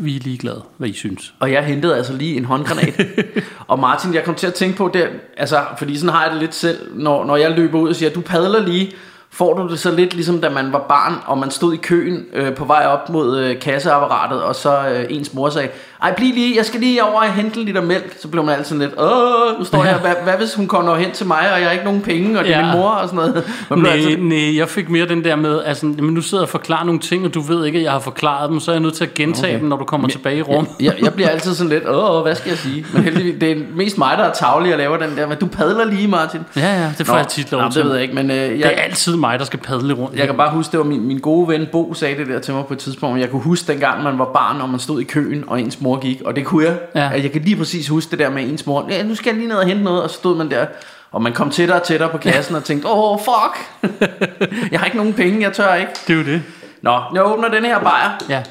vi 0.00 0.16
er 0.16 0.20
ligeglade, 0.20 0.62
hvad 0.76 0.88
I 0.88 0.92
synes. 0.92 1.34
Og 1.40 1.52
jeg 1.52 1.64
hentede 1.64 1.96
altså 1.96 2.12
lige 2.12 2.36
en 2.36 2.44
håndgranat. 2.44 3.06
og 3.68 3.78
Martin, 3.78 4.14
jeg 4.14 4.24
kom 4.24 4.34
til 4.34 4.46
at 4.46 4.54
tænke 4.54 4.76
på 4.76 4.90
det, 4.94 5.08
altså, 5.36 5.64
fordi 5.78 5.96
sådan 5.96 6.14
har 6.14 6.22
jeg 6.22 6.32
det 6.32 6.40
lidt 6.40 6.54
selv, 6.54 6.78
når, 6.94 7.24
når 7.24 7.36
jeg 7.36 7.50
løber 7.50 7.78
ud 7.78 7.88
og 7.88 7.96
siger, 7.96 8.10
du 8.10 8.20
padler 8.20 8.66
lige, 8.66 8.92
får 9.32 9.54
du 9.54 9.68
det 9.68 9.78
så 9.78 9.90
lidt 9.90 10.14
ligesom 10.14 10.40
da 10.40 10.50
man 10.50 10.72
var 10.72 10.84
barn, 10.88 11.14
og 11.26 11.38
man 11.38 11.50
stod 11.50 11.74
i 11.74 11.76
køen 11.76 12.24
øh, 12.34 12.54
på 12.54 12.64
vej 12.64 12.86
op 12.86 13.08
mod 13.10 13.38
øh, 13.38 13.60
kasseapparatet, 13.60 14.42
og 14.42 14.54
så 14.54 14.78
øh, 14.94 15.04
ens 15.08 15.34
mor 15.34 15.48
sagde, 15.50 15.68
ej 16.02 16.14
bliv 16.14 16.34
lige, 16.34 16.56
jeg 16.56 16.64
skal 16.66 16.80
lige 16.80 17.04
over 17.04 17.20
og 17.20 17.32
hente 17.32 17.60
en 17.60 17.66
liter 17.66 17.80
mælk. 17.82 18.16
Så 18.20 18.28
blev 18.28 18.44
man 18.44 18.54
altid 18.54 18.64
sådan 18.64 18.78
lidt, 18.80 19.00
åh, 19.00 19.58
nu 19.58 19.64
står 19.64 19.84
jeg, 19.84 19.94
hvad, 19.94 20.12
hvad 20.24 20.32
hvis 20.38 20.54
hun 20.54 20.66
kommer 20.66 20.96
hen 20.96 21.10
til 21.12 21.26
mig, 21.26 21.38
og 21.52 21.58
jeg 21.58 21.66
har 21.66 21.72
ikke 21.72 21.84
nogen 21.84 22.00
penge, 22.00 22.38
og 22.38 22.44
det 22.44 22.54
er 22.54 22.58
Ja. 22.58 22.66
min 22.66 22.80
mor 22.80 22.88
og 22.90 23.08
sådan 23.08 23.16
noget. 23.16 23.44
Man 23.70 23.78
Nej, 23.78 23.90
altid, 23.92 24.16
nej, 24.16 24.56
jeg 24.58 24.68
fik 24.68 24.88
mere 24.90 25.08
den 25.08 25.24
der 25.24 25.36
med, 25.36 25.62
altså, 25.64 25.86
men 25.86 26.14
nu 26.14 26.20
sidder 26.20 26.42
jeg 26.42 26.46
og 26.46 26.48
forklarer 26.48 26.84
nogle 26.84 27.00
ting, 27.00 27.24
og 27.26 27.34
du 27.34 27.40
ved 27.40 27.64
ikke, 27.66 27.78
at 27.78 27.84
jeg 27.84 27.92
har 27.92 27.98
forklaret 27.98 28.50
dem, 28.50 28.60
så 28.60 28.70
er 28.70 28.74
jeg 28.74 28.80
nødt 28.80 28.94
til 28.94 29.04
at 29.04 29.14
gentage 29.14 29.52
okay. 29.54 29.60
dem, 29.60 29.68
når 29.68 29.76
du 29.76 29.84
kommer 29.84 30.08
tilbage 30.08 30.36
i 30.38 30.42
rum. 30.42 30.68
jeg, 30.80 30.94
jeg 31.02 31.14
bliver 31.14 31.28
altid 31.28 31.54
sådan 31.54 31.70
lidt, 31.70 31.88
åh, 31.88 32.22
hvad 32.22 32.34
skal 32.34 32.48
jeg 32.48 32.58
sige? 32.58 32.86
Men 32.92 33.02
heldigvis, 33.02 33.34
det 33.40 33.50
er 33.50 33.56
mest 33.74 33.98
mig, 33.98 34.18
der 34.18 34.24
er 34.24 34.32
tavlig 34.32 34.72
og 34.72 34.78
laver 34.78 34.96
den 34.96 35.16
der, 35.16 35.26
men 35.28 35.38
du 35.38 35.46
padler 35.46 35.84
lige, 35.84 36.08
Martin. 36.08 36.40
Ja, 36.56 36.80
ja, 36.82 36.92
det 36.98 37.06
får 37.06 37.16
jeg 37.16 37.28
tit 37.28 37.52
lov 37.52 37.62
Nå, 37.62 37.70
til. 37.70 37.78
det 37.82 37.86
ved 37.88 37.94
jeg 37.94 38.02
ikke, 38.02 38.14
men 38.14 38.30
øh, 38.30 38.36
jeg, 38.36 38.48
Det 38.50 38.64
er 38.64 38.68
altid 38.82 39.16
mig, 39.20 39.38
der 39.38 39.44
skal 39.44 39.58
padle 39.58 39.94
rundt. 39.94 40.16
Jeg 40.18 40.26
kan 40.26 40.36
bare 40.36 40.50
huske, 40.50 40.72
det 40.72 40.78
var 40.78 40.84
min, 40.84 41.06
min 41.06 41.18
gode 41.18 41.48
ven 41.48 41.66
Bo 41.72 41.94
sagde 41.94 42.16
det 42.16 42.26
der 42.26 42.38
til 42.40 42.54
mig 42.54 42.66
på 42.66 42.72
et 42.72 42.78
tidspunkt. 42.78 43.20
Jeg 43.20 43.30
kunne 43.30 43.42
huske 43.42 43.72
dengang, 43.72 44.02
man 44.02 44.18
var 44.18 44.30
barn, 44.34 44.60
og 44.60 44.68
man 44.68 44.80
stod 44.80 45.00
i 45.00 45.04
køen, 45.04 45.44
og 45.46 45.60
ens 45.60 45.80
mor 45.80 45.98
gik. 46.00 46.22
Og 46.22 46.36
det 46.36 46.44
kunne 46.46 46.64
jeg. 46.64 46.78
Ja. 46.94 47.08
Jeg 47.08 47.32
kan 47.32 47.42
lige 47.42 47.56
præcis 47.56 47.88
huske 47.88 48.10
det 48.10 48.18
der 48.18 48.30
med 48.30 48.42
ens 48.48 48.66
mor. 48.66 48.86
Ja, 48.90 49.02
nu 49.02 49.14
skal 49.14 49.30
jeg 49.30 49.36
lige 49.38 49.48
ned 49.48 49.56
og 49.56 49.66
hente 49.66 49.82
noget. 49.82 50.02
Og 50.02 50.10
så 50.10 50.16
stod 50.16 50.36
man 50.36 50.50
der, 50.50 50.66
og 51.12 51.22
man 51.22 51.32
kom 51.32 51.50
tættere 51.50 51.80
og 51.80 51.86
tættere 51.86 52.08
på 52.10 52.18
kassen 52.18 52.54
og 52.54 52.64
tænkte, 52.64 52.88
åh, 52.88 53.12
oh, 53.12 53.18
fuck. 53.20 53.90
jeg 54.72 54.80
har 54.80 54.84
ikke 54.84 54.96
nogen 54.96 55.14
penge, 55.14 55.42
jeg 55.42 55.52
tør 55.52 55.74
ikke. 55.74 55.92
Det 56.06 56.12
er 56.12 56.18
jo 56.18 56.24
det. 56.24 56.42
Nå, 56.82 57.00
jeg 57.14 57.26
åbner 57.26 57.48
den 57.48 57.64
her 57.64 57.78
bajer. 57.80 58.10
Ja. 58.28 58.42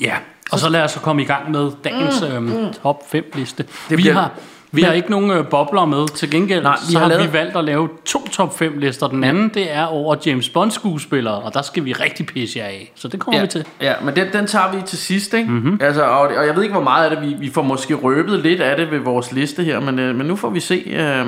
Ja, 0.00 0.14
og 0.52 0.58
så 0.58 0.68
lad 0.68 0.82
os 0.82 0.90
så 0.90 1.00
komme 1.00 1.22
i 1.22 1.24
gang 1.24 1.50
med 1.50 1.70
dagens 1.84 2.20
mm, 2.20 2.48
øhm, 2.52 2.72
top 2.82 3.10
5 3.10 3.24
liste. 3.34 3.64
Vi 3.88 3.96
bliver- 3.96 4.12
har, 4.14 4.30
vi 4.72 4.82
har 4.82 4.92
ikke 4.92 5.10
nogen 5.10 5.30
øh, 5.30 5.46
bobler 5.46 5.84
med. 5.84 6.08
Til 6.08 6.30
gengæld 6.30 6.62
Nej, 6.62 6.76
vi 6.86 6.92
så 6.92 6.98
har 6.98 7.04
har, 7.06 7.12
lavet- 7.14 7.28
vi 7.28 7.32
valgt 7.32 7.56
at 7.56 7.64
lave 7.64 7.88
to 8.04 8.28
top 8.28 8.58
5 8.58 8.78
lister. 8.78 9.08
Den 9.08 9.24
anden, 9.24 9.48
det 9.54 9.72
er 9.74 9.84
over 9.84 10.16
James 10.26 10.48
Bond 10.48 10.70
skuespillere, 10.70 11.34
og 11.34 11.54
der 11.54 11.62
skal 11.62 11.84
vi 11.84 11.92
rigtig 11.92 12.26
pisse 12.26 12.58
jer 12.58 12.64
af. 12.64 12.92
Så 12.94 13.08
det 13.08 13.20
kommer 13.20 13.38
Ja, 13.38 13.44
vi 13.44 13.48
til. 13.50 13.64
ja, 13.80 13.92
men 14.04 14.16
den, 14.16 14.26
den 14.32 14.46
tager 14.46 14.72
vi 14.76 14.82
til 14.86 14.98
sidst, 14.98 15.34
ikke? 15.34 15.50
Mm-hmm. 15.50 15.78
Altså, 15.82 16.02
og, 16.02 16.18
og 16.20 16.46
jeg 16.46 16.56
ved 16.56 16.62
ikke, 16.62 16.72
hvor 16.74 16.82
meget 16.84 17.10
af 17.10 17.16
det, 17.16 17.28
vi, 17.30 17.34
vi 17.40 17.50
får 17.50 17.62
måske 17.62 17.94
røbet 17.94 18.38
lidt 18.40 18.60
af 18.60 18.76
det 18.76 18.90
ved 18.90 18.98
vores 18.98 19.32
liste 19.32 19.62
her, 19.64 19.80
men, 19.80 19.98
øh, 19.98 20.14
men 20.16 20.26
nu 20.26 20.36
får 20.36 20.50
vi 20.50 20.60
se. 20.60 20.74
Øh, 20.86 21.26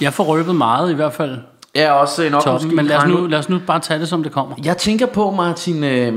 Jeg 0.00 0.12
får 0.12 0.24
røbet 0.24 0.54
meget 0.56 0.90
i 0.90 0.94
hvert 0.94 1.12
fald 1.12 1.38
jeg 1.74 1.82
er 1.82 1.90
også 1.90 2.30
toppen, 2.30 2.52
måske 2.52 2.76
men 2.76 2.86
lad 2.86 2.96
os, 2.96 3.04
nu, 3.06 3.26
lad 3.26 3.38
os 3.38 3.48
nu 3.48 3.58
bare 3.66 3.80
tage 3.80 4.00
det, 4.00 4.08
som 4.08 4.22
det 4.22 4.32
kommer. 4.32 4.54
Jeg 4.64 4.76
tænker 4.76 5.06
på, 5.06 5.30
Martin, 5.30 5.84
øh, 5.84 6.12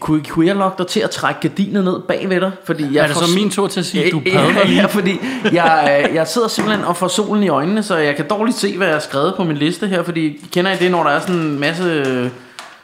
kunne, 0.00 0.24
kunne 0.28 0.46
jeg 0.46 0.56
lokke 0.56 0.78
dig 0.78 0.86
til 0.86 1.00
at 1.00 1.10
trække 1.10 1.40
gardinet 1.40 1.84
ned 1.84 2.00
bagved 2.08 2.40
dig? 2.40 2.50
Fordi 2.64 2.94
jeg 2.94 3.02
Er 3.02 3.06
det 3.06 3.16
får- 3.16 3.26
så 3.26 3.34
min 3.34 3.50
tur 3.50 3.66
til 3.66 3.80
at 3.80 3.86
sige, 3.86 4.04
at 4.04 4.12
du 4.12 4.22
Ja, 4.26 4.30
padler 4.40 4.64
lige? 4.66 4.80
Ja, 4.80 4.86
fordi 4.86 5.20
jeg, 5.52 6.04
øh, 6.08 6.14
jeg 6.14 6.26
sidder 6.28 6.48
simpelthen 6.48 6.84
og 6.86 6.96
får 6.96 7.08
solen 7.08 7.42
i 7.42 7.48
øjnene, 7.48 7.82
så 7.82 7.96
jeg 7.96 8.16
kan 8.16 8.28
dårligt 8.28 8.56
se, 8.58 8.76
hvad 8.76 8.86
jeg 8.86 8.94
har 8.96 9.00
skrevet 9.00 9.34
på 9.36 9.44
min 9.44 9.56
liste 9.56 9.86
her, 9.86 10.02
fordi 10.02 10.44
kender 10.52 10.72
I 10.72 10.76
det, 10.76 10.90
når 10.90 11.02
der 11.02 11.10
er 11.10 11.20
sådan 11.20 11.36
en 11.36 11.60
masse 11.60 12.30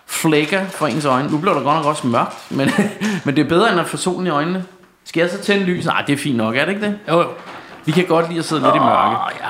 flækker 0.07 0.65
for 0.67 0.87
ens 0.87 1.05
øjne? 1.05 1.31
Nu 1.31 1.39
bliver 1.39 1.55
der 1.55 1.63
godt 1.63 1.77
nok 1.77 1.87
også 1.87 2.07
mørkt, 2.07 2.37
men, 2.51 2.71
men 3.25 3.37
det 3.37 3.45
er 3.45 3.49
bedre 3.49 3.71
end 3.73 3.81
at 3.81 3.87
få 3.87 3.97
solen 3.97 4.27
i 4.27 4.31
øjnene. 4.31 4.65
Skal 5.05 5.21
jeg 5.21 5.31
så 5.31 5.39
tænde 5.39 5.65
lys? 5.65 5.85
Nej, 5.87 6.03
det 6.07 6.13
er 6.13 6.17
fint 6.17 6.37
nok, 6.37 6.57
er 6.57 6.65
det 6.65 6.73
ikke 6.73 6.87
det? 6.87 6.99
Jo, 7.09 7.21
jo. 7.21 7.27
Vi 7.85 7.93
kan 7.93 8.05
godt 8.05 8.29
lide 8.29 8.39
at 8.39 8.45
sidde 8.45 8.63
lidt 8.63 8.75
i 8.75 8.79
mørke. 8.79 9.17
Ja. 9.41 9.49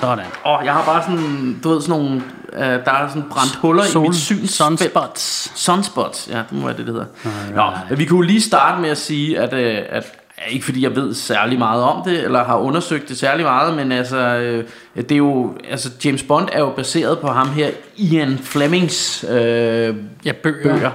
Sådan. 0.00 0.24
Og 0.44 0.64
jeg 0.64 0.72
har 0.72 0.84
bare 0.84 1.02
sådan, 1.02 1.60
du 1.64 1.68
ved, 1.68 1.80
sådan 1.80 2.00
nogle, 2.00 2.22
øh, 2.52 2.60
der 2.62 2.92
er 2.92 3.08
sådan 3.08 3.24
brændt 3.30 3.56
huller 3.56 3.84
i 3.84 3.86
Sol, 3.88 4.02
mit 4.02 4.14
synsfelt. 4.16 4.50
sunspots. 4.50 5.52
Sunspots, 5.54 6.28
ja, 6.32 6.36
det 6.36 6.52
må 6.52 6.66
være 6.66 6.76
det, 6.76 6.86
det 6.86 6.94
hedder. 6.94 7.06
Nå, 7.54 7.62
men 7.90 7.98
vi 7.98 8.04
kunne 8.04 8.26
lige 8.26 8.40
starte 8.40 8.80
med 8.82 8.90
at 8.90 8.98
sige, 8.98 9.38
at, 9.40 9.52
øh, 9.52 9.78
at 9.88 10.04
ikke 10.50 10.64
fordi 10.64 10.82
jeg 10.82 10.96
ved 10.96 11.14
særlig 11.14 11.58
meget 11.58 11.82
om 11.82 12.02
det, 12.04 12.24
eller 12.24 12.44
har 12.44 12.56
undersøgt 12.56 13.08
det 13.08 13.18
særlig 13.18 13.44
meget, 13.44 13.74
men 13.76 13.92
altså, 13.92 14.16
øh, 14.18 14.64
det 14.96 15.12
er 15.12 15.16
jo, 15.16 15.54
altså 15.70 15.90
James 16.04 16.22
Bond 16.22 16.48
er 16.52 16.58
jo 16.60 16.70
baseret 16.70 17.18
på 17.18 17.26
ham 17.28 17.48
her, 17.50 17.68
Ian 17.96 18.38
Flemings 18.38 19.24
øh, 19.30 19.94
Ja, 20.24 20.32
bøger. 20.42 20.62
bøger. 20.62 20.90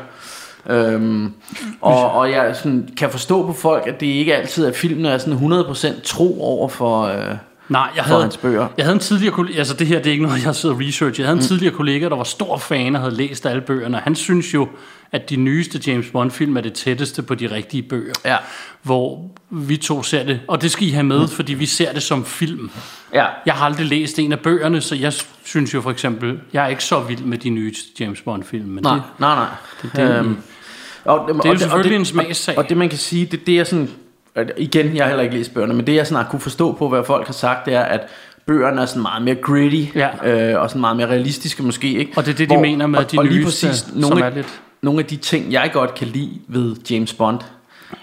Øhm, 0.69 1.33
og, 1.81 2.11
og 2.11 2.31
jeg 2.31 2.55
sådan, 2.55 2.89
kan 2.97 3.09
forstå 3.09 3.45
på 3.47 3.53
folk, 3.53 3.87
at 3.87 3.99
det 3.99 4.05
ikke 4.05 4.35
altid 4.35 4.65
er 4.65 4.73
filmene 4.73 5.09
er 5.09 5.17
sådan 5.17 5.33
100% 5.33 6.01
tro 6.03 6.41
over 6.43 6.69
for, 6.69 7.01
øh, 7.03 7.35
Nej, 7.71 7.89
jeg 7.95 8.03
havde, 8.03 8.21
hans 8.21 8.37
bøger. 8.37 8.67
jeg 8.77 8.85
havde 8.85 8.93
en 8.93 8.99
tidligere 8.99 9.33
kollega, 9.33 9.57
altså 9.57 9.73
det 9.73 9.87
her 9.87 9.97
det 9.97 10.07
er 10.07 10.11
ikke 10.11 10.23
noget, 10.23 10.45
jeg 10.45 10.55
sidder 10.55 10.75
og 10.75 10.81
research. 10.81 11.19
Jeg 11.19 11.27
havde 11.27 11.37
en 11.37 11.41
mm. 11.43 11.47
tidligere 11.47 11.73
kollega, 11.75 12.09
der 12.09 12.15
var 12.15 12.23
stor 12.23 12.57
fan 12.57 12.95
og 12.95 13.01
havde 13.01 13.15
læst 13.15 13.45
alle 13.45 13.61
bøgerne. 13.61 13.97
og 13.97 14.03
Han 14.03 14.15
synes 14.15 14.53
jo, 14.53 14.67
at 15.11 15.29
de 15.29 15.35
nyeste 15.35 15.79
James 15.87 16.05
Bond-film 16.11 16.57
er 16.57 16.61
det 16.61 16.73
tætteste 16.73 17.21
på 17.21 17.35
de 17.35 17.51
rigtige 17.51 17.83
bøger. 17.83 18.13
Ja. 18.25 18.37
Hvor 18.83 19.31
vi 19.49 19.77
to 19.77 20.03
ser 20.03 20.23
det, 20.23 20.39
og 20.47 20.61
det 20.61 20.71
skal 20.71 20.87
I 20.87 20.89
have 20.89 21.03
med, 21.03 21.19
mm. 21.19 21.27
fordi 21.27 21.53
vi 21.53 21.65
ser 21.65 21.93
det 21.93 22.03
som 22.03 22.25
film. 22.25 22.69
Ja. 23.13 23.25
Jeg 23.45 23.53
har 23.53 23.65
aldrig 23.65 23.85
læst 23.85 24.19
en 24.19 24.31
af 24.31 24.39
bøgerne, 24.39 24.81
så 24.81 24.95
jeg 24.95 25.13
synes 25.43 25.73
jo 25.73 25.81
for 25.81 25.91
eksempel, 25.91 26.39
jeg 26.53 26.63
er 26.63 26.67
ikke 26.67 26.83
så 26.83 26.99
vild 26.99 27.19
med 27.21 27.37
de 27.37 27.49
nye 27.49 27.73
James 27.99 28.21
Bond-film. 28.21 28.65
Men 28.69 28.83
Nej, 28.83 28.93
det, 28.93 29.03
nej, 29.19 29.35
nej. 29.35 29.47
det- 29.81 29.91
det- 29.95 30.17
Øhm, 30.19 30.37
og, 31.05 31.29
det 31.43 31.45
er 31.45 31.49
jo 31.53 31.57
selvfølgelig 31.57 31.95
en 31.95 32.05
smagssag. 32.05 32.57
Og 32.57 32.69
det 32.69 32.77
man 32.77 32.89
kan 32.89 32.97
sige, 32.97 33.25
det, 33.25 33.47
det 33.47 33.59
er 33.59 33.63
sådan, 33.63 33.89
at 34.35 34.51
igen, 34.57 34.95
jeg 34.95 35.03
har 35.03 35.07
heller 35.09 35.23
ikke 35.23 35.35
læst 35.35 35.53
bøgerne, 35.53 35.73
men 35.73 35.87
det 35.87 35.95
jeg 35.95 36.07
sådan 36.07 36.23
har 36.23 36.31
kunne 36.31 36.39
forstå 36.39 36.71
på, 36.71 36.89
hvad 36.89 37.03
folk 37.03 37.25
har 37.25 37.33
sagt, 37.33 37.65
det 37.65 37.73
er, 37.73 37.81
at 37.81 37.99
bøgerne 38.45 38.81
er 38.81 38.85
sådan 38.85 39.01
meget 39.01 39.21
mere 39.23 39.35
gritty, 39.35 39.85
Ja. 39.95 40.09
øh, 40.53 40.61
og 40.61 40.69
sådan 40.69 40.79
meget 40.81 40.97
mere 40.97 41.07
realistiske 41.07 41.63
måske, 41.63 41.87
ikke? 41.87 42.11
Og 42.15 42.25
det 42.25 42.31
er 42.31 42.35
det, 42.37 42.49
de 42.49 42.57
mener 42.57 42.87
med, 42.87 42.99
og, 42.99 43.11
de 43.11 43.17
og 43.19 43.25
lige 43.25 43.43
nyeste, 43.43 43.67
præcis 43.67 43.85
som 43.89 43.97
nogle, 43.99 44.21
er 44.21 44.25
af, 44.25 44.35
lidt- 44.35 44.61
nogle 44.81 44.99
af 44.99 45.05
de 45.05 45.15
ting, 45.15 45.51
jeg 45.51 45.69
godt 45.73 45.93
kan 45.95 46.07
lide 46.07 46.31
ved 46.47 46.75
James 46.91 47.13
Bond, 47.13 47.39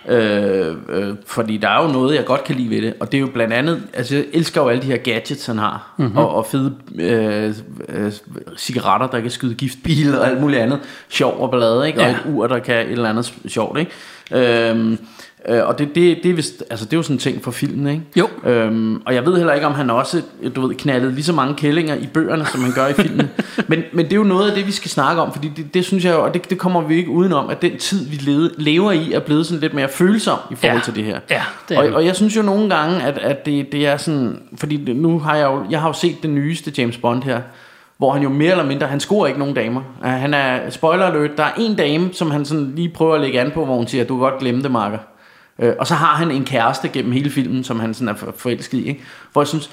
Øh, 0.09 0.75
øh, 0.89 1.15
fordi 1.27 1.57
der 1.57 1.69
er 1.69 1.83
jo 1.87 1.93
noget, 1.93 2.17
jeg 2.17 2.25
godt 2.25 2.45
kan 2.45 2.57
lide 2.57 2.71
ved 2.71 2.83
det, 2.83 2.95
og 3.01 3.13
det 3.13 3.19
er 3.19 3.21
jo 3.21 3.27
blandt 3.27 3.53
andet, 3.55 3.83
altså 3.95 4.15
jeg 4.17 4.25
elsker 4.33 4.63
jo 4.63 4.69
alle 4.69 4.83
de 4.83 4.87
her 4.87 4.97
gadgets, 4.97 5.47
han 5.47 5.59
har, 5.59 5.95
Mhm. 5.97 6.05
mm-hmm. 6.07 6.19
og, 6.19 6.35
og 6.35 6.47
fede 6.47 6.75
øh, 6.99 7.55
øh, 7.89 8.13
cigaretter, 8.57 9.07
der 9.07 9.21
kan 9.21 9.31
skyde 9.31 9.55
giftpile 9.55 10.21
og 10.21 10.27
alt 10.29 10.41
muligt 10.41 10.61
andet, 10.63 10.81
sjov 11.09 11.41
og 11.41 11.51
ballade, 11.51 11.87
ikke? 11.87 12.01
og 12.01 12.05
Ja. 12.07 12.11
et 12.11 12.19
ur, 12.29 12.47
der 12.47 12.59
kan 12.59 12.77
et 12.87 12.93
eller 12.93 13.09
andet 13.09 13.35
sjovt. 13.47 13.79
Ikke? 13.79 13.91
Øhm, 14.71 14.99
øh, 15.49 15.67
og 15.67 15.79
det, 15.79 15.95
det, 15.95 16.19
det, 16.23 16.31
er 16.31 16.35
vist, 16.35 16.65
altså 16.71 16.85
det 16.85 16.93
er 16.93 16.97
jo 16.97 17.03
sådan 17.03 17.17
en 17.17 17.21
ting 17.21 17.45
for 17.45 17.51
filmen, 17.51 17.87
ikke? 17.87 18.03
Jo. 18.45 18.51
Øhm, 18.51 19.03
og 19.07 19.15
jeg 19.15 19.27
ved 19.27 19.37
heller 19.37 19.53
ikke, 19.53 19.67
om 19.67 19.73
han 19.75 19.91
også, 19.91 20.23
du 20.57 20.67
ved, 20.67 20.75
knaldede 20.75 21.13
lige 21.13 21.25
så 21.25 21.33
mange 21.33 21.55
kællinger 21.55 21.95
i 21.95 22.07
bøgerne, 22.07 22.47
som 22.47 22.61
han 22.61 22.73
gør 22.73 22.87
i 22.87 22.93
filmen. 22.93 23.29
men, 23.69 23.83
men 23.93 24.05
det 24.05 24.13
er 24.13 24.17
jo 24.17 24.23
noget 24.25 24.49
af 24.51 24.57
det, 24.57 24.67
vi 24.67 24.73
skal 24.73 24.91
snakke 24.91 25.23
om, 25.23 25.33
fordi 25.33 25.53
det, 25.57 25.75
det 25.75 25.85
synes 25.85 26.05
jeg 26.05 26.15
jo, 26.15 26.25
og 26.25 26.35
det, 26.35 26.51
det 26.51 26.59
kommer 26.59 26.81
vi 26.81 26.97
ikke 26.97 27.11
udenom, 27.11 27.51
at 27.51 27.63
den 27.63 27.77
tid, 27.79 28.09
vi 28.09 28.17
levede, 28.17 28.55
lever 28.59 28.93
i, 28.93 29.13
er 29.13 29.21
blevet 29.21 29.47
sådan 29.47 29.61
lidt 29.61 29.75
mere 29.75 29.89
følsom 29.89 30.39
i 30.51 30.55
forhold 30.55 30.79
Ja. 30.79 30.85
til 30.85 30.95
det 30.95 31.05
her. 31.05 31.21
Ja, 31.31 31.43
det 31.69 31.77
er 31.77 31.83
og, 31.83 31.89
og 31.95 32.05
jeg 32.07 32.17
synes 32.17 32.37
jo 32.37 32.43
nogle 32.43 32.75
gange, 32.77 33.03
at, 33.03 33.19
at 33.19 33.47
det, 33.47 33.73
det 33.73 33.87
er 33.87 33.97
sådan, 33.97 34.39
fordi 34.57 34.93
nu 34.93 35.19
har 35.19 35.37
jeg 35.37 35.47
jo, 35.47 35.65
jeg 35.71 35.81
har 35.81 35.89
jo 35.89 35.93
set 35.93 36.17
den 36.23 36.35
nyeste 36.35 36.73
James 36.79 36.97
Bond 36.99 37.23
her, 37.23 37.41
hvor 37.99 38.13
han 38.13 38.23
jo 38.23 38.29
mere 38.29 38.51
eller 38.51 38.67
mindre, 38.67 38.87
han 38.87 39.01
scorer 39.01 39.27
ikke 39.27 39.39
nogen 39.39 39.55
damer. 39.55 39.81
Han 40.03 40.35
er, 40.35 40.71
spoiler 40.71 41.05
alert, 41.05 41.31
der 41.37 41.43
er 41.45 41.51
en 41.59 41.75
dame, 41.75 42.09
som 42.13 42.31
han 42.31 42.45
sådan 42.45 42.73
lige 42.77 42.89
prøver 42.89 43.15
at 43.15 43.21
lægge 43.21 43.41
an 43.41 43.51
på, 43.55 43.65
hvor 43.65 43.77
hun 43.77 43.87
siger, 43.87 44.05
du 44.05 44.15
kan 44.17 44.21
godt 44.31 44.39
glemme 44.41 44.63
det, 44.63 44.71
Marker. 44.71 44.99
Uh, 45.63 45.69
og 45.79 45.87
så 45.87 45.95
har 45.95 46.17
han 46.17 46.31
en 46.31 46.45
kæreste 46.45 46.89
gennem 46.89 47.13
hele 47.13 47.31
filmen, 47.31 47.65
som 47.65 47.81
han 47.81 47.95
sådan 47.95 48.09
er 48.09 48.15
for- 48.15 48.35
forelsket 48.37 48.79
i. 48.79 48.89
Ikke? 48.89 49.01
Hvor 49.33 49.43
jeg 49.43 49.49
synes, 49.49 49.71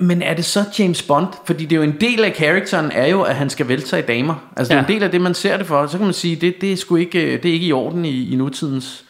men 0.00 0.22
er 0.22 0.34
det 0.34 0.44
så 0.44 0.64
James 0.78 1.02
Bond? 1.02 1.26
Fordi 1.46 1.64
det 1.64 1.72
er 1.72 1.76
jo 1.76 1.82
en 1.82 2.00
del 2.00 2.24
af 2.24 2.32
karakteren 2.34 2.90
er 2.92 3.06
jo, 3.06 3.22
at 3.22 3.34
han 3.34 3.50
skal 3.50 3.68
vælte 3.68 3.88
sig 3.88 3.98
i 3.98 4.02
damer. 4.02 4.34
Altså 4.56 4.72
det 4.74 4.78
er 4.78 4.82
Ja. 4.82 4.86
en 4.88 4.92
del 4.94 5.02
af 5.02 5.10
det, 5.10 5.20
man 5.20 5.34
ser 5.34 5.56
det 5.56 5.66
for. 5.66 5.86
Så 5.86 5.96
kan 5.98 6.04
man 6.06 6.14
sige, 6.14 6.36
det, 6.36 6.60
det, 6.60 6.72
er, 6.72 6.76
sgu 6.76 6.96
ikke, 6.96 7.18
det 7.42 7.48
er 7.48 7.52
ikke 7.52 7.66
i 7.66 7.72
orden 7.72 8.04
i, 8.04 8.32
i 8.32 8.36
nutidens... 8.36 9.04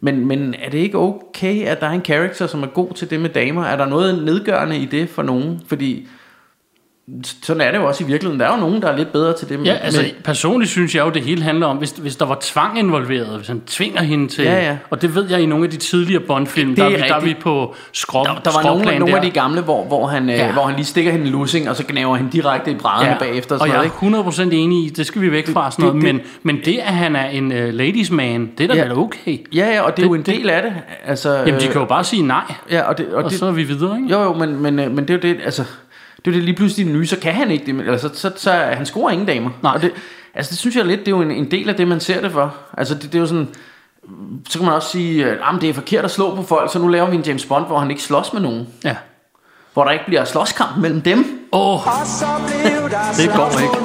Men, 0.00 0.26
men 0.26 0.54
er 0.54 0.70
det 0.70 0.78
ikke 0.78 0.98
okay, 0.98 1.66
at 1.66 1.80
der 1.80 1.86
er 1.86 1.90
en 1.90 2.00
karakter, 2.00 2.46
som 2.46 2.62
er 2.62 2.66
god 2.66 2.92
til 2.94 3.10
det 3.10 3.20
med 3.20 3.30
damer? 3.30 3.64
Er 3.64 3.76
der 3.76 3.86
noget 3.86 4.24
nedgørende 4.24 4.78
i 4.78 4.84
det 4.84 5.08
for 5.08 5.22
nogen? 5.22 5.60
Fordi 5.66 6.08
sådan 7.42 7.60
er 7.60 7.70
det 7.70 7.78
jo 7.78 7.86
også 7.86 8.04
i 8.04 8.06
virkeligheden. 8.06 8.40
Der 8.40 8.46
er 8.46 8.54
jo 8.54 8.60
nogen, 8.60 8.82
der 8.82 8.88
er 8.88 8.96
lidt 8.96 9.12
bedre 9.12 9.32
til 9.38 9.48
det 9.48 9.58
med... 9.58 9.66
Ja, 9.66 9.72
altså 9.74 10.00
med, 10.02 10.10
personligt 10.24 10.70
synes 10.70 10.94
jeg 10.94 11.04
jo, 11.06 11.10
det 11.10 11.22
hele 11.22 11.42
handler 11.42 11.66
om, 11.66 11.76
hvis, 11.76 11.90
hvis 11.90 12.16
der 12.16 12.26
var 12.26 12.38
tvang 12.42 12.78
involveret, 12.78 13.36
hvis 13.36 13.48
han 13.48 13.60
tvinger 13.66 14.02
hende 14.02 14.28
til, 14.28 14.44
Ja, 14.44 14.64
ja. 14.64 14.76
og 14.90 15.02
det 15.02 15.14
ved 15.14 15.30
jeg 15.30 15.40
i 15.40 15.46
nogle 15.46 15.64
af 15.64 15.70
de 15.70 15.76
tidligere 15.76 16.20
Bond-film, 16.22 16.68
Det 16.68 16.76
der, 16.76 16.84
er 16.84 16.88
er 16.88 16.92
vi, 16.96 17.02
der 17.08 17.14
er 17.14 17.20
vi 17.20 17.34
på 17.40 17.74
skrop, 17.92 18.26
der, 18.26 18.34
der 18.34 18.50
var 18.54 18.62
nogle, 18.62 18.80
skråplan 18.80 19.00
nogle 19.00 19.14
af 19.16 19.22
der. 19.22 19.28
de 19.28 19.34
gamle, 19.34 19.60
hvor, 19.60 19.84
hvor, 19.84 20.06
han, 20.06 20.28
ja. 20.28 20.36
Ja. 20.36 20.46
øh, 20.48 20.52
hvor 20.52 20.62
han 20.62 20.74
lige 20.76 20.84
stikker 20.86 21.12
hende 21.12 21.26
en 21.26 21.32
lussing, 21.32 21.70
og 21.70 21.76
så 21.76 21.84
gnaver 21.88 22.16
han 22.16 22.28
direkte 22.28 22.70
i 22.70 22.74
brædderne 22.74 23.10
ja. 23.12 23.18
bagefter. 23.18 23.54
Og, 23.54 23.60
og 23.60 23.66
sådan 23.68 23.80
jeg 23.82 23.90
noget, 24.02 24.14
er 24.14 24.42
ikke? 24.42 24.56
100% 24.56 24.62
enig 24.62 24.86
i, 24.86 24.88
det 24.88 25.06
skal 25.06 25.20
vi 25.22 25.30
væk 25.32 25.48
fra 25.48 25.70
sådan 25.70 25.84
det- 25.86 25.94
noget, 25.94 26.14
det- 26.14 26.24
men, 26.42 26.54
men 26.56 26.64
det, 26.64 26.78
at 26.78 26.94
han 26.94 27.16
er 27.16 27.26
en 27.26 27.52
uh, 27.52 27.68
ladies 27.74 28.10
man, 28.10 28.50
det 28.58 28.64
er 28.64 28.68
da 28.68 28.80
Ja. 28.80 28.82
vel 28.82 28.92
okay. 28.98 29.38
Ja, 29.54 29.66
ja, 29.74 29.80
og 29.82 29.96
det, 29.96 30.02
er 30.02 30.06
Det- 30.08 30.08
jo 30.08 30.14
en 30.14 30.22
det- 30.22 30.26
del 30.36 30.50
af 30.50 30.62
det. 30.62 30.72
Altså, 31.06 31.30
Jamen, 31.34 31.46
de 31.60 31.66
øh, 31.66 31.72
kan 31.72 31.80
jo 31.80 31.84
bare 31.86 32.04
sige 32.04 32.22
nej, 32.26 32.54
Ja, 32.70 32.82
og 32.82 32.98
det, 32.98 33.06
og 33.12 33.24
og 33.24 33.30
det, 33.30 33.38
så 33.38 33.46
er 33.46 33.52
vi 33.52 33.62
videre, 33.62 33.96
ikke? 33.96 34.10
Jo, 34.14 34.22
jo, 34.22 34.32
men, 34.32 34.62
men, 34.62 34.78
øh, 34.78 34.90
men 34.90 35.08
det 35.08 35.10
er 35.10 35.14
jo 35.14 35.34
det, 35.34 35.40
altså... 35.44 35.64
Det 36.24 36.30
er 36.30 36.34
det 36.34 36.42
lige 36.44 36.56
pludselig 36.56 36.86
nye, 36.86 37.06
så 37.06 37.18
kan 37.18 37.34
han 37.34 37.50
ikke 37.50 37.66
det, 37.66 37.74
men- 37.74 37.84
eller 37.86 37.98
så, 37.98 38.10
så, 38.14 38.30
så 38.36 38.52
han 38.52 38.86
scorer 38.86 39.10
ingen 39.10 39.26
damer. 39.26 39.50
Nej. 39.62 39.72
Og 39.74 39.82
det, 39.82 39.90
altså 40.34 40.50
det 40.50 40.58
synes 40.58 40.76
jeg 40.76 40.84
lidt, 40.84 41.00
det 41.00 41.08
er 41.08 41.10
jo 41.16 41.20
en, 41.22 41.30
en 41.30 41.50
del 41.50 41.68
af 41.68 41.74
det, 41.74 41.88
man 41.88 42.00
ser 42.00 42.20
det 42.20 42.32
for. 42.32 42.54
Altså 42.78 42.94
det, 42.94 43.02
det 43.02 43.14
er 43.14 43.18
jo 43.20 43.26
sådan, 43.26 43.48
så 44.48 44.58
kan 44.58 44.66
man 44.66 44.74
også 44.74 44.88
sige, 44.88 45.26
at 45.26 45.38
det 45.60 45.68
er 45.68 45.74
forkert 45.74 46.04
at 46.04 46.10
slå 46.10 46.34
på 46.36 46.42
folk, 46.42 46.72
så 46.72 46.78
nu 46.78 46.88
laver 46.88 47.10
vi 47.10 47.16
en 47.16 47.22
James 47.22 47.46
Bond, 47.46 47.66
hvor 47.66 47.78
han 47.78 47.90
ikke 47.90 48.02
slås 48.02 48.32
med 48.32 48.40
nogen. 48.42 48.66
Ja. 48.84 48.96
Hvor 49.72 49.84
der 49.84 49.90
ikke 49.90 50.04
bliver 50.06 50.24
slåskamp 50.24 50.76
mellem 50.78 51.00
dem. 51.00 51.18
Åh, 51.52 51.78
det 53.16 53.30
går 53.36 53.60
ikke. 53.62 53.76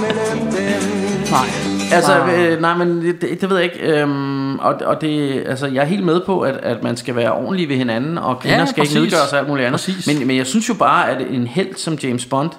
Nej. 1.32 1.48
Altså, 1.94 2.26
øh, 2.38 2.62
nej, 2.62 2.74
men 2.78 3.02
det, 3.02 3.22
det, 3.22 3.42
det 3.42 3.50
ved 3.50 3.58
jeg 3.58 3.66
ikke. 3.74 3.80
Øhm, 4.02 4.39
og, 4.62 4.76
og 4.86 5.02
det, 5.02 5.44
altså, 5.48 5.68
jeg 5.68 5.82
er 5.82 5.86
helt 5.86 6.04
med 6.06 6.22
på, 6.26 6.42
at, 6.42 6.58
at 6.58 6.84
man 6.84 6.98
skal 6.98 7.16
være 7.16 7.32
ordentlig 7.34 7.70
ved 7.70 7.76
hinanden, 7.76 8.18
og 8.18 8.40
kvinder 8.40 8.60
Ja, 8.60 8.66
skal 8.66 8.82
præcis. 8.82 8.96
ikke 8.96 9.04
nedgøres 9.06 9.34
og 9.34 9.40
alt 9.40 9.48
muligt 9.48 9.68
andet. 9.68 9.80
Præcis. 9.80 10.08
Men, 10.08 10.28
men 10.28 10.38
jeg 10.38 10.48
synes 10.48 10.70
jo 10.70 10.74
bare, 10.74 11.10
at 11.10 11.22
en 11.30 11.48
held 11.48 11.76
som 11.76 11.94
James 11.94 12.26
Bond, 12.26 12.50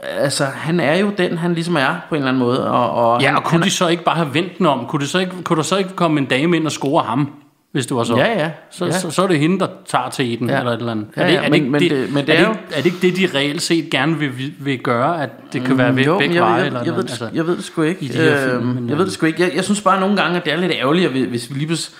altså, 0.00 0.44
han 0.44 0.80
er 0.80 0.96
jo 0.98 1.10
den, 1.18 1.38
han 1.38 1.54
ligesom 1.54 1.76
er 1.76 1.94
på 2.08 2.14
en 2.14 2.18
eller 2.18 2.28
anden 2.28 2.42
måde. 2.42 2.70
Og, 2.70 2.90
og 3.12 3.22
Ja, 3.22 3.26
han, 3.28 3.36
og 3.36 3.44
kunne 3.44 3.62
de 3.62 3.70
så 3.70 3.88
ikke 3.88 4.04
bare 4.04 4.16
have 4.16 4.34
vendt 4.34 4.58
den 4.58 4.66
om? 4.66 4.86
Kunne, 4.86 5.00
det 5.00 5.08
så 5.08 5.18
ikke, 5.18 5.32
kunne 5.44 5.56
der 5.56 5.62
så 5.62 5.76
ikke 5.76 5.90
komme 5.96 6.20
en 6.20 6.26
dame 6.26 6.56
ind 6.56 6.66
og 6.66 6.72
score 6.72 7.02
ham, 7.02 7.30
hvis 7.72 7.86
det 7.86 7.96
var 7.96 8.04
så? 8.04 8.16
Ja, 8.16 8.40
ja, 8.42 8.50
Så, 8.70 8.84
ja. 8.86 8.92
så, 8.92 9.10
så 9.10 9.22
er 9.22 9.26
det 9.26 9.38
hende, 9.38 9.58
der 9.58 9.66
tager 9.86 10.08
til 10.10 10.38
den, 10.38 10.48
Ja. 10.50 10.58
eller 10.58 10.72
et 10.72 10.78
eller 10.78 10.92
andet. 10.92 11.06
Ja, 11.16 11.22
er 11.22 11.26
det, 11.26 11.32
ja, 11.32 11.38
er 11.38 11.42
det, 11.42 11.50
men- 11.50 11.54
ikke 11.60 11.70
men 11.70 11.80
det- 11.80 12.12
men 12.14 12.26
det 12.26 12.38
er, 12.38 12.44
er 12.44 12.48
det, 12.48 12.50
ikke, 12.60 12.74
er 12.74 12.76
det 12.82 12.86
ikke 12.86 13.22
det, 13.22 13.32
de 13.32 13.38
reelt 13.38 13.62
set 13.62 13.90
gerne 13.90 14.18
vil, 14.18 14.30
vil, 14.58 14.78
gøre, 14.78 15.22
at 15.22 15.30
det 15.52 15.62
kan 15.62 15.78
være 15.78 15.96
ved 15.96 16.04
jo, 16.04 16.18
begge 16.18 16.34
jeg, 16.34 16.42
veje? 16.42 16.54
jeg, 16.54 16.66
eller 16.66 16.78
jeg, 16.80 16.86
jeg, 16.86 16.96
ved, 16.96 17.02
det, 17.02 17.30
jeg 17.34 17.46
ved 17.46 17.56
det 17.56 17.64
sgu 17.64 17.82
ikke. 17.82 18.04
i 18.04 18.08
de 18.08 18.12
her 18.18 18.44
film, 18.50 18.56
Øhm, 18.56 18.66
men, 18.66 18.88
jeg 18.88 18.98
ved 18.98 19.04
det 19.04 19.12
sgu 19.12 19.26
ikke. 19.26 19.42
Jeg, 19.42 19.52
jeg 19.54 19.64
synes 19.64 19.80
bare 19.80 20.00
nogle 20.00 20.16
gange, 20.16 20.36
at 20.38 20.44
det 20.44 20.52
er 20.52 20.56
lidt 20.56 20.72
ærgerligt, 20.72 21.08
hvis 21.10 21.50
vi 21.50 21.54
lige 21.54 21.66
pludselig 21.66 21.98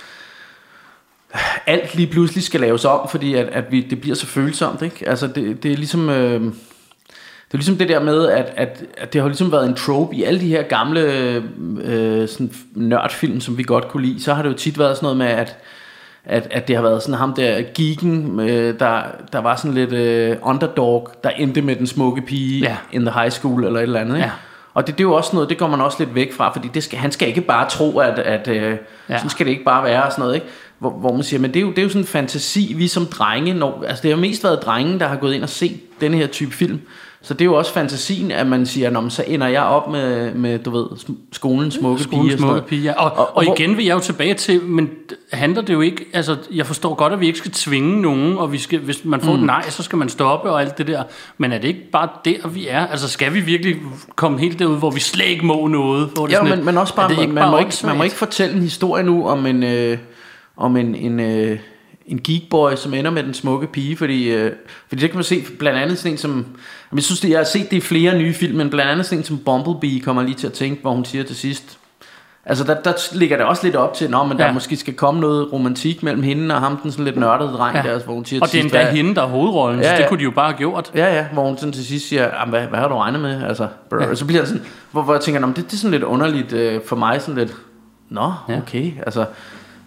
alt 1.67 1.95
lige 1.95 2.07
pludselig 2.07 2.45
skal 2.45 2.61
laves 2.61 2.85
om, 2.85 3.09
fordi 3.11 3.35
at, 3.35 3.47
at 3.47 3.65
vi, 3.71 3.81
det 3.91 4.01
bliver 4.01 4.17
så 4.17 4.27
følsomt, 4.27 4.83
ikke? 4.83 5.09
Altså, 5.09 5.27
det, 5.27 5.63
det 5.63 5.73
er 5.73 5.77
ligesom... 5.77 6.09
Øh, 6.11 6.53
det 7.51 7.55
er 7.55 7.59
ligesom 7.59 7.77
det 7.77 7.89
der 7.89 8.01
med, 8.01 8.29
at, 8.29 8.53
at, 8.57 8.83
at 8.99 9.13
det 9.13 9.21
har 9.21 9.29
ligesom 9.29 9.53
været 9.53 9.69
en 9.69 9.75
trope 9.75 10.17
i 10.17 10.23
alle 10.23 10.41
de 10.41 10.49
her 10.49 10.63
gamle 10.63 11.01
øh, 11.85 12.29
sådan 12.29 12.53
nørdfilm, 12.75 13.41
som 13.41 13.59
vi 13.59 13.63
godt 13.63 13.89
kunne 13.89 14.07
lide. 14.07 14.23
Så 14.23 14.35
har 14.35 14.43
det 14.43 14.49
jo 14.49 14.55
tit 14.55 14.79
været 14.79 14.97
sådan 14.97 15.05
noget 15.05 15.17
med, 15.17 15.27
at, 15.27 15.57
at, 16.25 16.49
at 16.51 16.69
det 16.69 16.77
har 16.77 16.83
været 16.83 17.03
sådan 17.03 17.15
ham 17.15 17.35
der 17.35 17.63
geeken, 17.75 18.41
øh, 18.41 18.79
der, 18.79 19.03
der 19.33 19.39
var 19.39 19.57
sådan 19.57 19.75
lidt 19.75 19.93
øh, 19.93 20.37
underdog, 20.43 21.09
der 21.25 21.31
endte 21.31 21.63
med 21.63 21.77
den 21.77 21.87
smukke 21.87 22.23
pige 22.23 22.61
Ja. 22.61 22.77
in 22.93 23.07
the 23.07 23.21
high 23.21 23.31
school 23.31 23.65
eller 23.65 23.79
et 23.79 23.83
eller 23.83 24.01
andet. 24.01 24.15
Ikke? 24.15 24.27
Ja. 24.27 24.31
Og 24.75 24.87
det, 24.87 24.99
det 24.99 25.05
er 25.05 25.09
jo 25.09 25.15
også 25.15 25.31
noget, 25.37 25.49
det 25.49 25.59
går 25.59 25.67
man 25.69 25.81
også 25.81 25.97
lidt 26.01 26.15
væk 26.15 26.33
fra, 26.33 26.53
fordi 26.53 26.69
det 26.75 26.83
skal, 26.83 26.99
han 26.99 27.13
skal 27.13 27.29
ikke 27.29 27.41
bare 27.41 27.69
tro, 27.69 27.99
at, 27.99 28.19
at 28.19 28.49
øh, 28.49 28.77
ja. 29.09 29.17
Sådan 29.17 29.31
skal 29.31 29.47
det 29.47 29.53
ikke 29.53 29.65
bare 29.65 29.85
være 29.85 30.03
og 30.03 30.13
sådan 30.13 30.23
noget, 30.23 30.35
ikke? 30.35 30.47
Hvor, 30.79 30.91
hvor 30.91 31.13
man 31.13 31.23
siger, 31.23 31.41
men 31.41 31.55
det 31.55 31.61
er, 31.61 31.65
jo, 31.65 31.71
det 31.71 31.79
er 31.79 31.83
jo 31.83 31.89
sådan 31.89 32.03
en 32.03 32.07
fantasi, 32.07 32.75
vi 32.77 32.89
som 32.89 33.07
drenge, 33.07 33.55
når, 33.55 33.85
altså 33.89 34.03
det 34.03 34.11
har 34.11 34.19
mest 34.19 34.45
været 34.45 34.63
drenge, 34.63 34.99
der 34.99 35.09
har 35.09 35.17
gået 35.17 35.35
ind 35.35 35.43
og 35.43 35.49
set 35.49 36.01
denne 36.01 36.17
her 36.17 36.27
type 36.27 36.53
film, 36.53 36.81
så 37.23 37.35
det 37.35 37.41
er 37.41 37.45
jo 37.45 37.55
også 37.55 37.73
fantasien, 37.73 38.31
at 38.31 38.47
man 38.47 38.67
siger, 38.67 38.91
Nå, 38.91 39.09
så 39.09 39.25
ender 39.27 39.47
jeg 39.47 39.63
op 39.63 39.91
med, 39.91 40.35
med 40.35 40.59
du 40.59 40.71
ved, 40.71 40.87
skolens 41.33 41.75
smukke 41.75 42.05
pige. 42.09 42.21
Og 42.21 42.25
sådan 42.31 42.39
smukke 42.39 42.63
pige, 42.69 42.83
ja. 42.83 42.93
og, 42.93 43.05
Og- 43.13 43.19
og, 43.19 43.37
og 43.37 43.45
hvor- 43.45 43.55
igen 43.55 43.77
vil 43.77 43.85
jeg 43.85 43.95
jo 43.95 44.01
tilbage 44.01 44.35
til, 44.35 44.63
men 44.63 44.91
handler 45.33 45.63
det 45.63 45.73
jo 45.73 45.81
ikke, 45.81 46.05
altså 46.13 46.37
jeg 46.55 46.67
forstår 46.67 46.95
godt, 46.95 47.13
at 47.13 47.21
vi 47.21 47.27
ikke 47.27 47.39
skal 47.39 47.51
tvinge 47.51 48.01
nogen, 48.03 48.39
og 48.39 48.53
vi 48.53 48.59
skal, 48.59 48.79
hvis 48.79 49.05
man 49.05 49.21
får 49.21 49.33
mm. 49.33 49.39
et 49.41 49.47
nej, 49.47 49.71
så 49.71 49.83
skal 49.83 49.99
man 49.99 50.09
stoppe 50.09 50.51
og 50.51 50.61
alt 50.61 50.79
det 50.79 50.87
der, 50.87 51.03
men 51.39 51.53
er 51.53 51.59
det 51.59 51.69
ikke 51.69 51.91
bare 51.93 52.09
der, 52.25 52.49
vi 52.49 52.69
er? 52.69 52.87
Altså 52.87 53.09
skal 53.09 53.35
vi 53.35 53.41
virkelig 53.41 53.77
komme 54.17 54.39
helt 54.41 54.59
derud, 54.59 54.79
hvor 54.79 54.91
vi 54.91 55.01
slet 55.01 55.27
ikke 55.27 55.47
må 55.47 55.67
noget? 55.67 56.11
Hvor 56.15 56.27
det 56.27 56.33
Ja, 56.33 56.43
men, 56.43 56.65
men 56.65 56.79
også 56.79 56.95
bare, 56.95 57.15
man, 57.17 57.33
man, 57.33 57.51
må 57.51 57.59
ikke, 57.59 57.75
man 57.85 57.97
må 57.97 58.03
ikke 58.03 58.17
fortælle 58.17 58.55
en 58.57 58.63
historie 58.63 59.05
nu 59.05 59.29
om 59.29 59.47
en, 59.47 59.63
øh, 59.63 59.99
om 60.57 60.77
en, 60.77 60.95
en, 60.95 61.21
øh, 61.21 61.59
en 62.11 62.21
geekboy, 62.25 62.75
som 62.77 62.95
ender 62.95 63.11
med 63.11 63.23
den 63.23 63.35
smukke 63.35 63.67
pige, 63.67 63.97
fordi, 63.97 64.29
øh, 64.31 64.53
fordi 64.89 65.01
det 65.03 65.11
kan 65.11 65.17
man 65.17 65.25
se 65.25 65.45
blandt 65.59 65.79
andet 65.79 65.99
sådan 65.99 66.13
en 66.13 66.19
som, 66.19 66.47
jeg 66.95 67.03
synes, 67.03 67.21
det, 67.21 67.31
jeg 67.31 67.39
har 67.39 67.45
set 67.45 67.71
det 67.71 67.77
i 67.77 67.81
flere 67.81 68.19
nye 68.19 68.35
film, 68.35 68.57
men 68.57 68.71
blandt 68.71 68.91
andet 68.91 69.07
sådan 69.07 69.19
en 69.19 69.25
som 69.25 69.39
Bumblebee 69.39 70.01
kommer 70.01 70.23
lige 70.23 70.35
til 70.35 70.47
at 70.47 70.53
tænke, 70.53 70.83
hvor 70.83 70.93
hun 70.93 71.05
siger 71.05 71.25
til 71.25 71.37
sidst, 71.37 71.79
altså 72.47 72.65
der, 72.65 72.75
der 72.83 72.93
ligger 73.13 73.37
det 73.37 73.47
også 73.47 73.65
lidt 73.65 73.77
op 73.77 73.95
til, 73.95 74.11
Nå, 74.11 74.25
men 74.25 74.39
der 74.39 74.47
Ja. 74.47 74.53
måske 74.53 74.77
skal 74.77 74.95
komme 74.95 75.21
noget 75.21 75.53
romantik 75.53 76.03
mellem 76.03 76.23
hende 76.23 76.55
og 76.55 76.61
ham, 76.61 76.77
den 76.77 76.93
sådan 76.93 77.05
lidt 77.05 77.17
nørdede 77.17 77.49
dreng 77.53 77.77
Ja. 77.77 77.83
der, 77.83 77.99
hvor 77.99 78.15
hun 78.15 78.25
siger 78.25 78.41
Og 78.43 78.49
til 78.51 78.59
det 78.59 78.65
er 78.65 78.69
sidst, 78.69 78.75
endda 78.85 78.91
hende, 78.97 79.15
der 79.15 79.23
er 79.23 79.27
hovedrollen, 79.27 79.81
ja, 79.81 79.87
Ja, 79.89 79.97
så 79.97 80.01
det 80.03 80.09
kunne 80.09 80.19
de 80.19 80.25
jo 80.25 80.31
bare 80.31 80.51
have 80.51 80.59
gjort. 80.59 80.91
Ja, 80.95 81.15
ja, 81.17 81.27
hvor 81.33 81.45
hun 81.49 81.59
sådan 81.59 81.73
til 81.73 81.87
sidst 81.87 82.09
siger, 82.09 82.23
"Jamen, 82.41 82.51
hvad, 82.51 82.67
hvad 82.67 82.79
har 82.79 82.89
du 82.89 82.95
regnet 82.95 83.21
med? 83.21 83.43
Altså, 83.43 83.69
brr, 83.91 84.03
Ja. 84.09 84.15
Så 84.15 84.25
bliver 84.27 84.41
han 84.41 84.47
sådan, 84.49 84.63
hvor, 84.93 85.03
hvor 85.03 85.15
jeg 85.15 85.21
tænker, 85.23 85.41
"Nå, 85.41 85.47
men 85.47 85.57
det, 85.57 85.65
det 85.65 85.73
er 85.73 85.77
sådan 85.77 85.91
lidt 85.91 86.03
underligt 86.03 86.53
øh, 86.53 86.81
for 86.87 86.97
mig, 86.97 87.21
sådan 87.23 87.35
lidt, 87.35 87.55
nå, 88.09 88.33
Ja. 88.49 88.53
ja. 88.55 88.59
okay, 88.61 88.93
altså, 89.07 89.25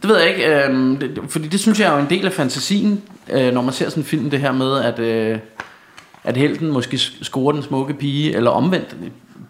det 0.03 0.11
ved 0.11 0.19
jeg 0.19 0.29
ikke, 0.29 0.47
øh, 0.67 1.01
det, 1.01 1.19
fordi 1.29 1.47
det 1.47 1.59
synes 1.59 1.79
jeg 1.79 1.87
er 1.89 1.93
jo 1.93 1.99
en 1.99 2.09
del 2.09 2.25
af 2.25 2.33
fantasien, 2.33 3.01
øh, 3.31 3.53
når 3.53 3.61
man 3.61 3.73
ser 3.73 3.89
sådan 3.89 4.01
en 4.03 4.07
film, 4.07 4.29
det 4.29 4.39
her 4.39 4.51
med, 4.51 4.77
at, 4.79 4.99
øh, 4.99 5.37
at 6.23 6.37
helten 6.37 6.71
måske 6.71 6.97
scorer 6.97 7.51
den 7.51 7.63
smukke 7.63 7.93
pige, 7.93 8.35
eller 8.35 8.51
omvendt, 8.51 8.95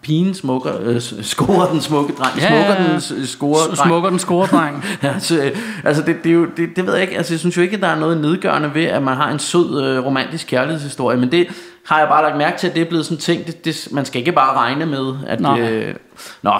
pigen 0.02 0.34
smukker, 0.34 0.72
øh, 0.82 1.00
scorer 1.00 1.70
den 1.72 1.80
smukke 1.80 2.12
dreng, 2.18 2.38
Ja, 2.40 2.48
smukker 2.48 2.74
ja, 2.74 2.82
ja. 2.82 2.92
den 2.92 3.00
s- 3.00 3.28
scorer 3.30 3.58
S- 3.58 3.66
dreng. 3.78 3.88
Smukker 3.88 4.10
den 4.10 4.18
score, 4.18 4.46
dreng. 4.46 4.84
altså, 5.02 5.42
øh, 5.44 5.56
altså 5.84 6.02
det, 6.02 6.16
det, 6.24 6.30
er 6.30 6.34
jo, 6.34 6.46
det, 6.56 6.68
det 6.76 6.86
ved 6.86 6.92
jeg 6.92 7.02
ikke, 7.02 7.16
altså 7.16 7.34
jeg 7.34 7.40
synes 7.40 7.56
jo 7.56 7.62
ikke, 7.62 7.76
at 7.76 7.82
der 7.82 7.88
er 7.88 7.98
noget 7.98 8.20
nedgørende 8.20 8.74
ved, 8.74 8.84
at 8.84 9.02
man 9.02 9.16
har 9.16 9.30
en 9.30 9.38
sød 9.38 9.82
øh, 9.84 10.04
romantisk 10.04 10.46
kærlighedshistorie, 10.46 11.16
men 11.18 11.32
det 11.32 11.46
har 11.86 11.98
jeg 11.98 12.08
bare 12.08 12.22
lagt 12.22 12.36
mærke 12.38 12.58
til, 12.58 12.66
at 12.66 12.74
det 12.74 12.80
er 12.82 12.88
blevet 12.88 13.04
sådan 13.04 13.16
en 13.16 13.20
ting, 13.20 13.46
det, 13.46 13.64
det, 13.64 13.88
man 13.90 14.04
skal 14.04 14.18
ikke 14.18 14.32
bare 14.32 14.56
regne 14.56 14.86
med, 14.86 15.14
at 15.26 15.40
Nej. 15.40 15.60
øh, 15.60 15.94
nå, 16.42 16.52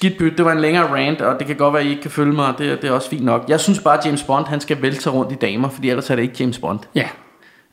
skidt 0.00 0.18
bytte, 0.18 0.36
det 0.36 0.44
var 0.44 0.52
en 0.52 0.60
længere 0.60 0.84
rant, 0.94 1.20
og 1.20 1.38
det 1.38 1.46
kan 1.46 1.56
godt 1.56 1.72
være, 1.74 1.82
at 1.82 1.86
I 1.88 1.90
ikke 1.90 2.02
kan 2.02 2.10
følge 2.10 2.32
mig, 2.32 2.46
og 2.46 2.54
det, 2.58 2.82
det 2.82 2.90
er 2.90 2.94
også 2.94 3.08
fint 3.10 3.24
nok. 3.24 3.44
Jeg 3.48 3.60
synes 3.60 3.78
bare, 3.78 3.98
at 3.98 4.06
James 4.06 4.22
Bond, 4.22 4.46
han 4.46 4.60
skal 4.60 4.82
vælte 4.82 5.10
rundt 5.10 5.32
i 5.32 5.34
damer, 5.34 5.68
fordi 5.68 5.90
ellers 5.90 6.10
er 6.10 6.16
det 6.16 6.22
ikke 6.22 6.34
James 6.40 6.58
Bond. 6.58 6.78
Ja. 6.94 7.04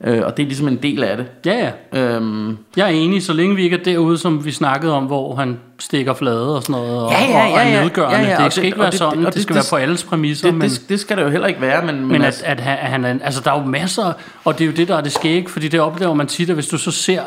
Øh, 0.03 0.21
og 0.25 0.37
det 0.37 0.43
er 0.43 0.47
ligesom 0.47 0.67
en 0.67 0.75
del 0.83 1.03
af 1.03 1.17
det. 1.17 1.25
Ja, 1.45 1.71
ja. 1.93 1.99
Øhm, 2.15 2.57
Jeg 2.77 2.83
er 2.85 2.91
enig, 2.91 3.23
så 3.23 3.33
længe 3.33 3.55
vi 3.55 3.63
ikke 3.63 3.75
er 3.79 3.83
derude, 3.83 4.17
som 4.17 4.45
vi 4.45 4.51
snakkede 4.51 4.93
om, 4.93 5.03
hvor 5.03 5.35
han 5.35 5.59
stikker 5.79 6.13
flade 6.13 6.55
og 6.55 6.63
sådan 6.63 6.81
noget, 6.81 7.01
og, 7.03 7.11
Ja, 7.11 7.25
ja, 7.25 7.45
og, 7.45 7.51
og 7.51 7.57
ja, 7.57 7.63
er 7.65 7.75
ja. 7.75 7.81
nedgørende. 7.83 8.17
Ja, 8.19 8.23
ja, 8.29 8.37
og 8.37 8.43
Det 8.43 8.53
skal 8.53 8.61
det- 8.61 8.65
ikke 8.67 8.77
og 8.77 8.81
være 8.81 8.91
det- 8.91 8.99
sådan, 8.99 9.19
og 9.19 9.25
det, 9.25 9.33
det- 9.33 9.41
skal 9.43 9.55
det- 9.55 9.63
være 9.71 9.79
på 9.79 9.81
alles 9.83 10.03
præmisser. 10.03 10.47
det, 10.47 10.57
men, 10.57 10.69
det, 10.69 10.81
det 10.89 10.99
skal 10.99 11.17
det 11.17 11.23
jo 11.23 11.29
heller 11.29 11.47
ikke 11.47 11.61
være, 11.61 11.85
men, 11.85 11.95
men, 11.95 12.07
men 12.07 12.21
at, 12.21 12.25
altså, 12.25 12.43
at, 12.45 12.59
han- 12.59 12.77
at 12.81 12.87
han 12.87 13.05
er, 13.05 13.15
altså 13.23 13.41
der 13.45 13.51
er 13.51 13.59
jo 13.61 13.65
masser, 13.65 14.13
og 14.45 14.57
det 14.59 14.63
er 14.63 14.69
jo 14.69 14.73
det, 14.75 14.87
der 14.87 14.95
er 14.97 15.01
det 15.01 15.11
skæg, 15.11 15.49
fordi 15.49 15.67
det 15.67 15.79
oplever 15.79 16.13
man 16.13 16.27
tit, 16.27 16.49
at 16.49 16.55
hvis 16.55 16.67
du 16.67 16.77
så 16.77 16.91
ser 16.91 17.21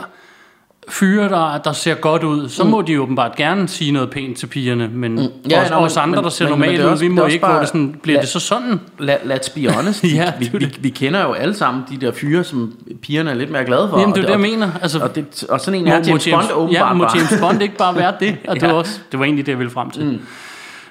fyre, 0.91 1.29
der, 1.29 1.59
der 1.65 1.73
ser 1.73 1.95
godt 1.95 2.23
ud, 2.25 2.49
så 2.49 2.65
må 2.65 2.83
de 2.83 2.93
jo 2.93 3.03
åbenbart 3.03 3.37
gerne 3.37 3.69
sige 3.69 3.93
noget 3.93 4.11
pænt 4.11 4.39
til 4.39 4.47
pigerne, 4.47 4.89
men 4.93 5.13
mm. 5.15 5.51
Ja, 5.51 5.63
os, 5.65 5.71
nå, 5.71 5.77
os 5.77 5.97
andre, 5.97 6.17
men- 6.17 6.25
der 6.25 6.31
ser 6.31 6.45
men- 6.45 6.51
normalt 6.51 6.79
det 6.79 6.85
ud, 6.85 6.91
også- 6.91 7.01
vi 7.05 7.09
det 7.09 7.15
må 7.15 7.23
også 7.23 7.33
ikke, 7.33 7.45
hvor 7.47 7.53
bare- 7.55 7.61
det 7.61 7.69
sådan, 7.69 7.97
bliver 8.03 8.17
lad- 8.17 8.23
det 8.23 8.31
så 8.31 8.41
sådan? 8.41 8.81
Let, 8.99 9.17
let's 9.25 9.55
be 9.55 9.73
honest. 9.73 10.05
Ja, 10.15 10.33
vi, 10.39 10.45
det 10.45 10.53
vi, 10.53 10.59
det. 10.65 10.83
vi 10.85 10.89
kender 10.89 11.23
jo 11.23 11.33
alle 11.33 11.55
sammen 11.55 11.83
de 11.91 12.07
der 12.07 12.13
fyre, 12.13 12.45
som 12.45 12.73
pigerne 13.03 13.31
er 13.31 13.35
lidt 13.35 13.51
mere 13.51 13.65
glade 13.65 13.89
for. 13.91 14.01
Jamen, 14.01 14.15
det 14.15 14.21
er 14.21 14.27
det, 14.27 14.33
jeg 14.33 14.41
mener. 14.41 14.71
Altså, 14.83 14.99
Og, 14.99 15.15
det, 15.15 15.45
og 15.49 15.61
sådan 15.61 15.81
en 15.81 15.87
er 15.89 15.93
James, 16.07 16.29
Bond 16.33 16.45
åbenbart 16.55 16.89
ja, 16.89 16.93
må. 16.93 17.07
James 17.15 17.35
Bond 17.41 17.63
ikke 17.63 17.77
bare 17.77 17.97
være 17.97 18.13
det? 18.21 18.37
Og 18.49 18.55
det, 18.55 18.63
Ja. 18.63 18.67
var 18.67 18.75
også, 18.75 18.99
det 19.13 19.19
var 19.19 19.25
egentlig 19.25 19.47
det, 19.47 19.53
jeg 19.53 19.59
ville 19.59 19.73
frem 19.73 19.91
til. 19.91 20.05
Mm. 20.05 20.19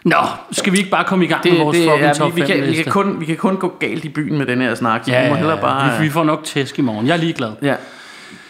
Nå, 0.03 0.15
skal 0.51 0.73
vi 0.73 0.77
ikke 0.77 0.89
bare 0.89 1.03
komme 1.03 1.25
i 1.25 1.27
gang 1.27 1.43
det, 1.43 1.53
med 1.53 1.59
vores 1.63 1.77
det, 1.77 1.85
fucking 1.85 2.01
ja, 2.07 2.13
top 2.13 2.35
vi, 2.35 2.41
vi, 2.41 2.47
5 2.47 2.57
kan, 2.59 2.67
vi, 2.67 2.73
kan 2.73 2.85
kun, 2.91 3.19
vi 3.19 3.25
kan 3.25 3.35
kun 3.35 3.55
gå 3.57 3.73
galt 3.79 4.05
i 4.05 4.09
byen 4.09 4.37
med 4.37 4.45
den 4.45 4.61
her 4.61 4.75
snak, 4.75 5.01
så 5.05 5.11
Ja, 5.11 5.23
vi 5.23 5.29
må 5.29 5.35
hellere 5.35 5.57
bare... 5.61 5.97
Vi, 5.99 6.03
vi 6.05 6.09
får 6.09 6.23
nok 6.23 6.43
tæsk 6.43 6.79
i 6.79 6.81
morgen. 6.81 7.07
Jeg 7.07 7.13
er 7.13 7.17
ligeglad. 7.17 7.49
Ja. 7.61 7.75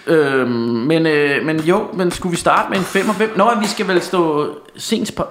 Øhm, 0.09 0.49
men, 0.49 1.05
øh, 1.05 1.45
men 1.45 1.59
jo, 1.59 1.87
men 1.93 2.11
skulle 2.11 2.31
vi 2.31 2.37
starte 2.37 2.69
med 2.69 2.77
en 2.77 2.83
5 2.83 3.09
og 3.09 3.15
5? 3.15 3.37
Nå, 3.37 3.51
vi 3.61 3.67
skal 3.67 3.87
vel 3.87 4.01
stå 4.01 4.53
sent 4.77 5.15
på... 5.15 5.25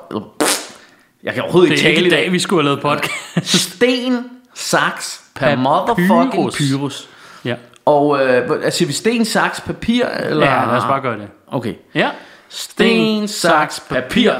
Jeg 1.22 1.34
kan 1.34 1.42
overhovedet 1.42 1.70
Det 1.70 1.76
ikke 1.78 1.86
er 1.86 1.90
ikke 1.90 2.10
tale 2.10 2.20
i 2.20 2.22
dag, 2.22 2.32
vi 2.32 2.38
skulle 2.38 2.62
have 2.62 2.64
lavet 2.64 2.82
podcast. 2.82 3.72
Sten, 3.74 4.24
saks, 4.54 5.20
per 5.34 5.56
motherfucking 5.56 6.52
pyrus. 6.52 7.08
ja. 7.44 7.54
Og 7.86 8.26
øh, 8.26 8.50
altså, 8.64 8.86
vi 8.86 8.92
sten, 8.92 9.24
saks, 9.24 9.60
papir? 9.60 10.04
Eller? 10.04 10.46
ja, 10.46 10.66
lad 10.66 10.76
os 10.76 10.84
bare 10.84 11.00
gøre 11.00 11.18
det. 11.18 11.28
Okay. 11.46 11.74
Ja. 11.94 12.10
Sten, 12.48 13.28
saks, 13.28 13.80
papir. 13.88 14.32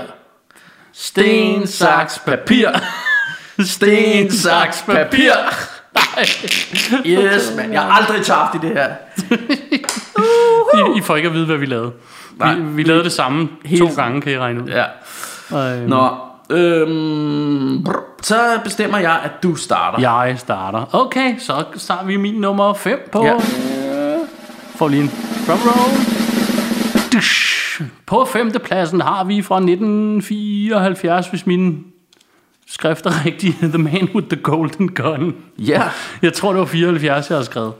Sten, 0.92 1.66
saks, 1.66 2.18
papir. 2.18 2.68
Sten, 3.64 4.32
saks, 4.32 4.84
papir. 4.86 5.32
Yes, 7.06 7.52
man. 7.56 7.72
Jeg 7.72 7.82
har 7.82 7.90
aldrig 7.90 8.26
tabt 8.26 8.54
i 8.54 8.58
det 8.66 8.72
her. 8.76 8.88
I, 10.94 10.98
I 10.98 11.00
får 11.02 11.16
ikke 11.16 11.28
at 11.28 11.34
vide, 11.34 11.46
hvad 11.46 11.56
vi 11.56 11.66
lavede. 11.66 11.92
Nej. 12.38 12.54
vi, 12.54 12.62
vi 12.62 12.82
lavede 12.82 13.04
det 13.04 13.12
samme 13.12 13.48
Helt- 13.64 13.82
to 13.82 14.02
gange, 14.02 14.20
kan 14.20 14.32
I 14.32 14.38
regne 14.38 14.62
ud. 14.62 14.68
Ja. 14.68 14.84
Øh, 15.82 15.88
Nå. 15.88 16.08
Øhm, 16.50 17.84
brr, 17.84 17.96
så 18.22 18.36
bestemmer 18.64 18.98
jeg, 18.98 19.20
at 19.24 19.30
du 19.42 19.54
starter. 19.54 20.00
Jeg 20.00 20.34
starter. 20.38 20.84
Okay, 20.94 21.38
så 21.38 21.64
starter 21.76 22.06
vi 22.06 22.16
min 22.16 22.34
nummer 22.34 22.74
5 22.74 23.08
på... 23.12 23.24
Ja. 23.24 23.34
Får 24.76 24.88
lige 24.88 25.02
en 25.02 25.10
drum 25.46 25.58
roll. 25.58 25.92
Dush. 27.12 27.82
På 28.06 28.24
femtepladsen 28.32 29.00
har 29.00 29.24
vi 29.24 29.42
fra 29.42 29.56
1974, 29.56 31.26
hvis 31.26 31.46
mine 31.46 31.74
skrifter 32.68 33.10
er 33.10 33.26
rigtige, 33.26 33.54
The 33.74 33.78
Man 33.78 34.08
with 34.14 34.28
the 34.28 34.36
Golden 34.42 34.88
Gun. 34.94 35.34
Ja. 35.58 35.82
Jeg 36.22 36.32
tror, 36.32 36.52
det 36.52 36.58
var 36.60 36.66
74, 36.66 37.30
jeg 37.30 37.38
har 37.38 37.44
skrevet. 37.44 37.72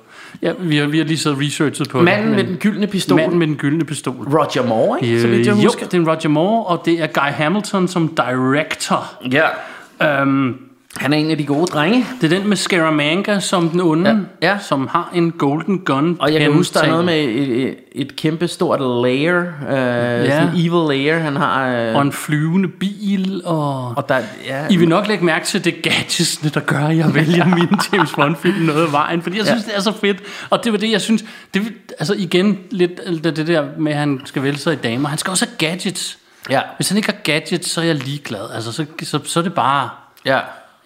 Ja, 0.43 0.53
vi 0.59 0.77
har, 0.77 0.87
vi 0.87 0.99
har 0.99 1.05
lige 1.05 1.19
siddet 1.19 1.37
og 1.39 1.45
researchet 1.45 1.89
på 1.89 2.01
Manden 2.03 2.29
det. 2.29 2.37
med 2.37 2.45
den 2.45 2.57
gyldne 2.57 2.87
pistol. 2.87 3.17
Manden 3.17 3.39
med 3.39 3.47
den 3.47 3.57
gyldne 3.57 3.85
pistol. 3.85 4.15
Roger 4.15 4.67
Moore, 4.69 5.05
ikke? 5.05 5.21
Så 5.21 5.29
vidt 5.29 5.47
jeg 5.47 5.55
Øh, 5.55 5.61
husker. 5.63 5.87
Jo, 5.93 5.99
det 6.03 6.09
er 6.09 6.13
Roger 6.13 6.29
Moore, 6.29 6.67
og 6.67 6.83
det 6.85 7.01
er 7.03 7.07
Guy 7.07 7.31
Hamilton 7.33 7.89
som 7.89 8.09
director. 8.09 9.13
Ja. 9.33 10.23
Um, 10.23 10.57
Han 10.97 11.13
er 11.13 11.17
en 11.17 11.31
af 11.31 11.37
de 11.39 11.45
gode 11.47 11.67
drenge. 11.67 12.07
det 12.21 12.33
er 12.33 12.39
den 12.39 12.49
med 12.49 12.57
Scaramanga 12.57 13.41
som 13.41 13.69
den 13.69 13.81
onde, 13.81 14.27
Ja, 14.43 14.49
ja. 14.53 14.59
som 14.59 14.87
har 14.87 15.11
en 15.15 15.31
golden 15.33 15.79
gun. 15.79 16.17
Og 16.21 16.33
jeg 16.33 16.41
kan 16.41 16.53
huske, 16.53 16.75
der 16.75 16.83
er 16.83 16.89
noget 16.89 17.05
med 17.05 17.15
et, 17.25 17.63
et, 17.69 17.77
et 17.93 18.17
kæmpe 18.17 18.49
stort 18.49 18.81
layer. 19.05 19.41
Øh, 19.41 19.75
ja. 19.77 20.31
Sådan 20.31 20.49
en 20.49 20.61
evil 20.61 20.89
layer, 20.99 21.19
han 21.19 21.37
har. 21.37 21.69
Øh, 21.69 21.95
Og 21.95 22.03
en 22.03 22.13
flyvende 22.13 22.69
bil, 22.69 23.43
og... 23.45 23.89
og 23.97 24.09
der, 24.09 24.19
ja, 24.47 24.67
I 24.71 24.77
vil 24.77 24.89
nok 24.89 25.09
lægge 25.09 25.25
mærke 25.25 25.47
til 25.47 25.65
det 25.65 25.83
gadgetsene, 25.83 26.51
der 26.51 26.61
gør, 26.61 26.79
at 26.87 26.97
jeg 26.97 27.15
vælger 27.15 27.45
min 27.59 27.69
James 27.93 28.13
Bond-film 28.13 28.57
noget 28.65 28.87
af 28.87 28.93
vejen, 28.93 29.23
fordi 29.23 29.39
jeg 29.39 29.47
synes, 29.47 29.63
Ja. 29.67 29.71
det 29.71 29.77
er 29.77 29.83
så 29.83 29.93
fedt. 29.93 30.19
Og 30.51 30.65
det 30.65 30.73
var 30.73 30.79
det, 30.79 30.91
jeg 30.91 31.01
synes... 31.01 31.25
Det, 31.55 31.63
altså 31.99 32.15
igen, 32.19 32.59
lidt 32.71 33.01
det 33.25 33.47
der 33.47 33.65
med, 33.79 33.93
at 33.93 33.99
han 33.99 34.21
skal 34.25 34.43
vælge 34.43 34.59
sig 34.59 34.73
i 34.73 34.77
damer. 34.77 35.09
Han 35.09 35.19
skal 35.19 35.31
også 35.31 35.47
have 35.47 35.71
gadgets. 35.71 36.19
ja, 36.51 36.61
Hvis 36.77 36.89
han 36.89 36.97
ikke 36.97 37.09
har 37.09 37.19
gadgets, 37.23 37.71
så 37.71 37.81
er 37.81 37.85
jeg 37.85 37.95
ligeglad. 37.95 38.51
Altså, 38.55 38.73
så, 38.73 38.85
så, 39.03 39.19
så 39.25 39.39
er 39.41 39.43
det 39.45 39.55
bare... 39.55 39.89
ja. 40.25 40.39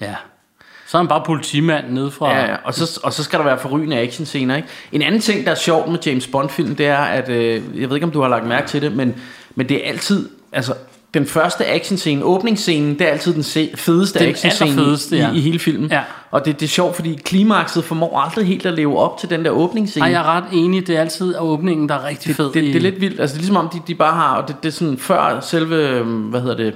Ja. 0.03 0.15
Så 0.87 0.97
er 0.99 1.03
han 1.03 1.09
bare 1.09 1.23
politimand 1.27 1.91
nede 1.91 2.11
fra... 2.11 2.31
Ja, 2.31 2.51
ja. 2.51 2.57
Og, 2.65 2.75
så, 2.75 3.01
og 3.05 3.13
så 3.13 3.23
skal 3.25 3.39
der 3.39 3.45
være 3.45 3.59
forrygende 3.59 3.99
actionscener, 3.99 4.57
ikke? 4.57 4.69
En 4.93 5.03
anden 5.03 5.21
ting, 5.21 5.45
der 5.45 5.51
er 5.51 5.55
sjovt 5.57 5.89
med 5.91 5.99
James 6.07 6.27
Bond-film, 6.27 6.77
det 6.77 6.87
er, 6.87 6.99
at, 6.99 7.29
øh, 7.29 7.63
jeg 7.81 7.89
ved 7.89 7.97
ikke, 7.97 8.07
om 8.07 8.11
du 8.13 8.21
har 8.21 8.29
lagt 8.29 8.47
mærke 8.47 8.69
til 8.69 8.83
det, 8.83 8.93
men, 8.97 9.15
men 9.55 9.69
det 9.69 9.85
er 9.87 9.89
altid, 9.89 10.29
altså, 10.53 10.75
den 11.15 11.27
første 11.27 11.67
actionscene, 11.67 12.25
åbningsscenen, 12.25 12.99
det 12.99 13.07
er 13.09 13.11
altid 13.11 13.35
den 13.35 13.45
fedeste 13.77 14.19
Den 14.19 14.29
actionscene 14.29 14.71
allerfedeste, 14.71 15.17
ja. 15.17 15.33
i, 15.33 15.37
i 15.37 15.41
hele 15.41 15.59
filmen. 15.59 15.91
Ja. 15.91 16.01
Og 16.31 16.45
det, 16.45 16.61
det 16.61 16.67
er 16.67 16.71
sjovt, 16.71 16.97
fordi 16.97 17.21
klimakset 17.25 17.85
formår 17.85 18.21
aldrig 18.21 18.47
helt 18.47 18.67
at 18.67 18.75
leve 18.75 18.99
op 18.99 19.19
til 19.19 19.31
den 19.31 19.45
der 19.45 19.51
åbningsscene. 19.51 20.05
Ej, 20.07 20.11
jeg 20.13 20.19
er 20.21 20.25
ret 20.37 20.45
enig. 20.53 20.87
Det 20.87 20.97
er 20.97 21.01
altid 21.01 21.35
åbningen, 21.39 21.89
der 21.89 21.95
er 21.95 22.05
rigtig 22.07 22.29
det, 22.29 22.37
fed. 22.37 22.45
det, 22.47 22.55
det, 22.55 22.63
i- 22.63 22.67
det 22.67 22.77
er 22.77 22.81
lidt 22.81 23.01
vildt. 23.01 23.21
Altså, 23.21 23.35
det 23.35 23.39
er 23.39 23.43
ligesom 23.43 23.57
om, 23.57 23.69
de, 23.69 23.81
de 23.87 23.95
bare 23.95 24.15
har, 24.15 24.35
og 24.37 24.49
det, 24.49 24.57
det 24.63 24.69
er 24.69 24.73
sådan 24.73 24.99
før 24.99 25.41
selve, 25.41 25.77
øhm, 25.89 26.21
hvad 26.21 26.41
hedder 26.41 26.57
det, 26.57 26.75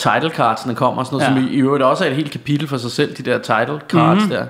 title 0.00 0.30
cardsene 0.30 0.74
kommer, 0.74 1.04
sådan 1.04 1.16
noget, 1.18 1.30
Ja. 1.30 1.34
ja. 1.40 1.44
som 1.46 1.52
i, 1.54 1.56
i 1.56 1.60
øvrigt 1.60 1.84
også 1.84 2.04
er 2.04 2.08
et 2.08 2.16
helt 2.16 2.30
kapitel 2.30 2.68
for 2.68 2.76
sig 2.76 2.90
selv, 2.90 3.14
de 3.16 3.22
der 3.22 3.38
title 3.38 3.80
cards 3.88 4.14
Mhm. 4.16 4.16
mm-hmm. 4.16 4.28
der. 4.30 4.44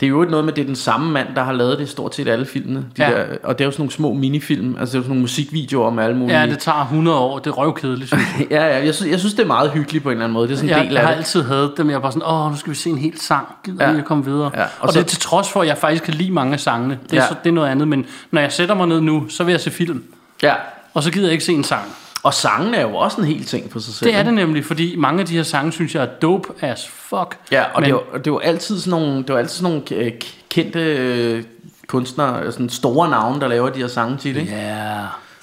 Det 0.00 0.06
er 0.06 0.10
jo 0.10 0.24
noget 0.30 0.44
med, 0.44 0.52
det 0.52 0.62
er 0.62 0.66
den 0.66 0.76
samme 0.76 1.10
mand, 1.12 1.28
der 1.36 1.42
har 1.42 1.52
lavet 1.52 1.78
det 1.78 1.88
stort 1.88 2.14
set 2.14 2.28
alle 2.28 2.46
filmene. 2.46 2.78
De 2.96 3.02
Ja. 3.04 3.10
der, 3.10 3.24
og 3.42 3.58
det 3.58 3.64
er 3.64 3.66
jo 3.66 3.70
sådan 3.70 3.80
nogle 3.82 3.92
små 3.92 4.12
minifilm, 4.12 4.76
altså 4.80 4.92
det 4.92 4.94
er 4.94 4.98
jo 4.98 5.02
sådan 5.02 5.08
nogle 5.08 5.20
musikvideoer 5.20 5.90
med 5.90 6.04
alle 6.04 6.16
mulige... 6.16 6.40
Ja, 6.40 6.46
det 6.46 6.58
tager 6.58 6.82
100 6.82 7.18
år. 7.18 7.38
Det 7.38 7.46
er 7.46 7.50
røvkedeligt, 7.54 8.08
synes 8.10 8.24
jeg. 8.38 8.46
ja, 8.60 8.66
ja 8.76 8.84
jeg, 8.84 8.94
synes, 8.94 9.10
jeg 9.10 9.18
synes, 9.18 9.34
det 9.34 9.42
er 9.42 9.46
meget 9.46 9.70
hyggeligt 9.70 10.02
på 10.04 10.08
en 10.10 10.12
eller 10.12 10.24
anden 10.24 10.32
måde. 10.34 10.48
Det 10.48 10.52
er 10.52 10.56
sådan 10.56 10.70
en 10.70 10.76
Jeg, 10.76 10.84
del 10.84 10.92
jeg 10.92 11.00
har 11.02 11.08
af 11.08 11.14
det. 11.14 11.18
altid 11.20 11.42
havde 11.42 11.72
dem. 11.76 11.90
Jeg 11.90 12.02
var 12.02 12.10
sådan, 12.10 12.28
åh, 12.28 12.50
nu 12.50 12.56
skal 12.56 12.70
vi 12.70 12.76
se 12.76 12.90
en 12.90 12.98
hel 12.98 13.20
sang. 13.20 13.46
Gider 13.64 13.84
Ja. 13.84 13.92
ja. 13.92 13.98
at 13.98 14.04
komme 14.04 14.24
videre? 14.24 14.50
Ja, 14.54 14.62
Og, 14.62 14.68
og 14.80 14.86
og 14.86 14.92
så- 14.92 14.98
det 14.98 15.04
er 15.04 15.08
til 15.08 15.18
trods 15.20 15.48
for, 15.50 15.60
at 15.62 15.68
jeg 15.68 15.78
faktisk 15.78 16.02
kan 16.04 16.14
lide 16.14 16.30
mange 16.32 16.52
af 16.52 16.60
sangene. 16.60 16.98
Det 17.10 17.12
er, 17.18 17.22
Ja. 17.22 17.28
så, 17.28 17.34
det 17.44 17.50
er 17.50 17.54
noget 17.54 17.68
andet. 17.68 17.88
Men 17.88 18.06
når 18.30 18.40
jeg 18.40 18.52
sætter 18.52 18.74
mig 18.74 18.86
ned 18.86 19.00
nu, 19.00 19.28
så 19.28 19.44
vil 19.44 19.52
jeg 19.52 19.60
se 19.60 19.70
film. 19.70 20.02
Ja. 20.42 20.54
Og 20.94 21.02
så 21.02 21.10
gider 21.10 21.26
jeg 21.26 21.32
ikke 21.32 21.44
se 21.44 21.52
en 21.52 21.64
sang. 21.64 21.82
Og 22.26 22.34
sangen 22.34 22.74
er 22.74 22.82
jo 22.82 22.96
også 22.96 23.20
en 23.20 23.26
helt 23.26 23.48
ting 23.48 23.72
for 23.72 23.78
sig 23.78 23.94
selv. 23.94 24.10
Det 24.10 24.18
er 24.18 24.22
det 24.22 24.34
nemlig, 24.34 24.64
fordi 24.64 24.96
mange 24.96 25.20
af 25.20 25.26
de 25.26 25.36
her 25.36 25.42
sange, 25.42 25.72
synes 25.72 25.94
jeg 25.94 26.02
er 26.02 26.08
dope 26.22 26.48
as 26.60 26.88
fuck. 26.88 27.38
Ja, 27.52 27.64
og 27.74 27.80
Men- 27.80 27.90
det, 27.90 27.98
og 28.12 28.18
det 28.24 28.26
jo 28.26 28.38
altid 28.38 28.80
sådan 28.80 29.00
nogle, 29.00 29.22
det 29.22 29.28
jo 29.30 29.36
altid 29.36 29.56
sådan 29.56 29.82
nogle 29.90 30.04
øh, 30.04 30.12
kendte 30.50 30.80
øh, 30.80 31.42
kunstnere, 31.86 32.52
sådan 32.52 32.68
store 32.68 33.10
navne, 33.10 33.40
der 33.40 33.48
laver 33.48 33.68
de 33.68 33.78
her 33.78 33.86
sange 33.86 34.16
til 34.16 34.34
det. 34.34 34.40
ikke? 34.40 34.52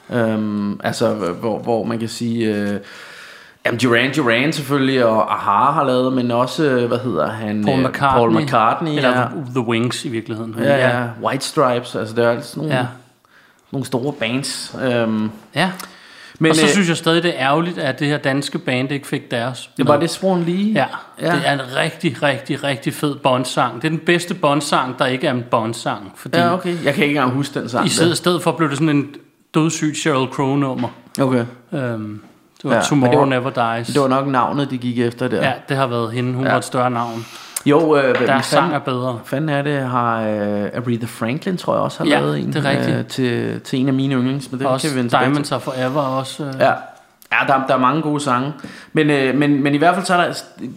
Ja. 0.09 0.19
Øhm, 0.19 0.79
altså, 0.83 1.13
hvor, 1.13 1.59
hvor 1.59 1.83
man 1.83 1.99
kan 1.99 2.07
sige... 2.07 2.45
Øh, 2.55 2.79
jamen, 3.65 3.79
Duran 3.79 4.13
Duran 4.13 4.53
selvfølgelig, 4.53 5.05
og 5.05 5.33
Aha 5.33 5.71
har 5.71 5.83
lavet, 5.83 6.13
men 6.13 6.31
også, 6.31 6.63
øh, 6.63 6.87
hvad 6.87 6.97
hedder 6.99 7.31
han? 7.31 7.63
Paul 7.65 7.79
Øh, 7.79 7.89
McCartney. 7.89 8.19
Paul 8.19 8.43
McCartney, 8.43 8.91
Eller 8.95 9.19
ja. 9.19 9.25
The 9.55 9.61
Wings 9.67 10.05
i 10.05 10.09
virkeligheden. 10.09 10.55
Ja, 10.59 10.87
ja, 10.99 11.03
White 11.23 11.45
Stripes, 11.45 11.95
altså 11.95 12.15
der 12.15 12.27
er 12.27 12.31
altid 12.31 12.61
nogle, 12.61 12.75
ja. 12.75 12.85
nogle 13.71 13.85
store 13.85 14.13
bands. 14.13 14.75
Øhm, 14.83 15.31
ja. 15.55 15.71
Men 16.39 16.49
og 16.49 16.55
så 16.55 16.63
øh, 16.63 16.69
synes 16.69 16.89
jeg 16.89 16.97
stadig, 16.97 17.23
det 17.23 17.29
er 17.39 17.39
ærgerligt, 17.47 17.77
at 17.77 17.99
det 17.99 18.07
her 18.07 18.17
danske 18.17 18.57
band 18.59 18.91
ikke 18.91 19.07
fik 19.07 19.31
deres. 19.31 19.69
det 19.77 19.87
var 19.87 19.97
det 19.99 20.09
Swan 20.09 20.43
Lee. 20.43 20.73
Ja, 20.73 20.85
Ja. 21.21 21.35
det 21.35 21.41
er 21.45 21.53
en 21.53 21.61
rigtig, 21.75 22.23
rigtig, 22.23 22.63
rigtig 22.63 22.93
fed 22.93 23.15
Bond-sang. 23.15 23.75
Det 23.81 23.83
er 23.85 23.89
den 23.89 23.99
bedste 23.99 24.33
Bond-sang, 24.33 24.99
der 24.99 25.05
ikke 25.05 25.27
er 25.27 25.31
en 25.31 25.43
Bond-sang. 25.51 26.11
Fordi 26.15 26.37
ja, 26.37 26.53
okay. 26.53 26.83
Jeg 26.83 26.93
kan 26.93 27.03
ikke 27.03 27.15
engang 27.15 27.31
huske 27.33 27.59
den 27.59 27.69
sang. 27.69 27.85
i 27.85 27.89
stedet, 27.89 28.17
stedet 28.17 28.41
for 28.41 28.51
blev 28.51 28.69
det 28.69 28.77
sådan 28.77 28.89
en 28.97 29.07
dødssygt 29.53 29.97
Sheryl 29.97 30.27
Crow-nummer. 30.27 30.87
Okay. 31.21 31.45
Øhm, 31.73 32.21
det 32.61 32.69
var 32.69 32.75
Ja, 32.75 32.81
Tomorrow 32.81 33.11
det 33.11 33.19
var- 33.19 33.51
Never 33.53 33.75
Dies. 33.77 33.87
Det 33.87 34.01
var 34.01 34.07
nok 34.07 34.27
navnet, 34.27 34.69
de 34.71 34.77
gik 34.77 34.99
efter 34.99 35.27
der. 35.27 35.47
Ja, 35.47 35.53
det 35.69 35.77
har 35.77 35.87
været 35.87 36.11
hende. 36.13 36.33
Hun 36.33 36.45
ja. 36.45 36.51
var 36.51 36.57
et 36.57 36.65
større 36.65 36.89
navn. 36.91 37.25
Jo, 37.65 37.95
øh, 37.97 38.17
hvad 38.17 38.27
Deres 38.27 38.45
sang 38.45 38.73
er 38.73 38.79
bedre. 38.79 39.19
fanden 39.25 39.49
er 39.49 39.61
det, 39.61 39.79
har 39.81 40.21
øh, 40.21 40.63
Aretha 40.75 41.05
Franklin, 41.07 41.57
tror 41.57 41.73
jeg 41.73 41.81
også, 41.83 41.97
har 41.99 42.05
Ja, 42.05 42.19
lavet 42.19 42.39
en 42.39 42.53
det 42.53 42.65
er 42.65 42.69
rigtigt. 42.69 42.97
øh, 42.97 43.05
til, 43.05 43.61
til 43.61 43.79
en 43.79 43.87
af 43.87 43.93
mine 43.93 44.15
yndlings, 44.15 44.51
men 44.51 44.59
det 44.59 44.67
Også 44.67 44.87
kan 44.93 45.03
vi 45.03 45.09
Diamonds 45.09 45.51
Are 45.51 45.59
Forever 45.59 46.01
også. 46.01 46.43
Øh. 46.43 46.53
Ja, 46.59 46.69
ja 47.31 47.37
der, 47.47 47.67
der 47.67 47.73
er 47.73 47.77
mange 47.79 48.01
gode 48.01 48.19
sange. 48.19 48.53
Men, 48.93 49.09
øh, 49.09 49.35
men, 49.35 49.63
men 49.63 49.75
i 49.75 49.77
hvert 49.77 49.95
fald 49.95 50.05
så 50.05 50.13
er 50.15 50.25
der, 50.27 50.33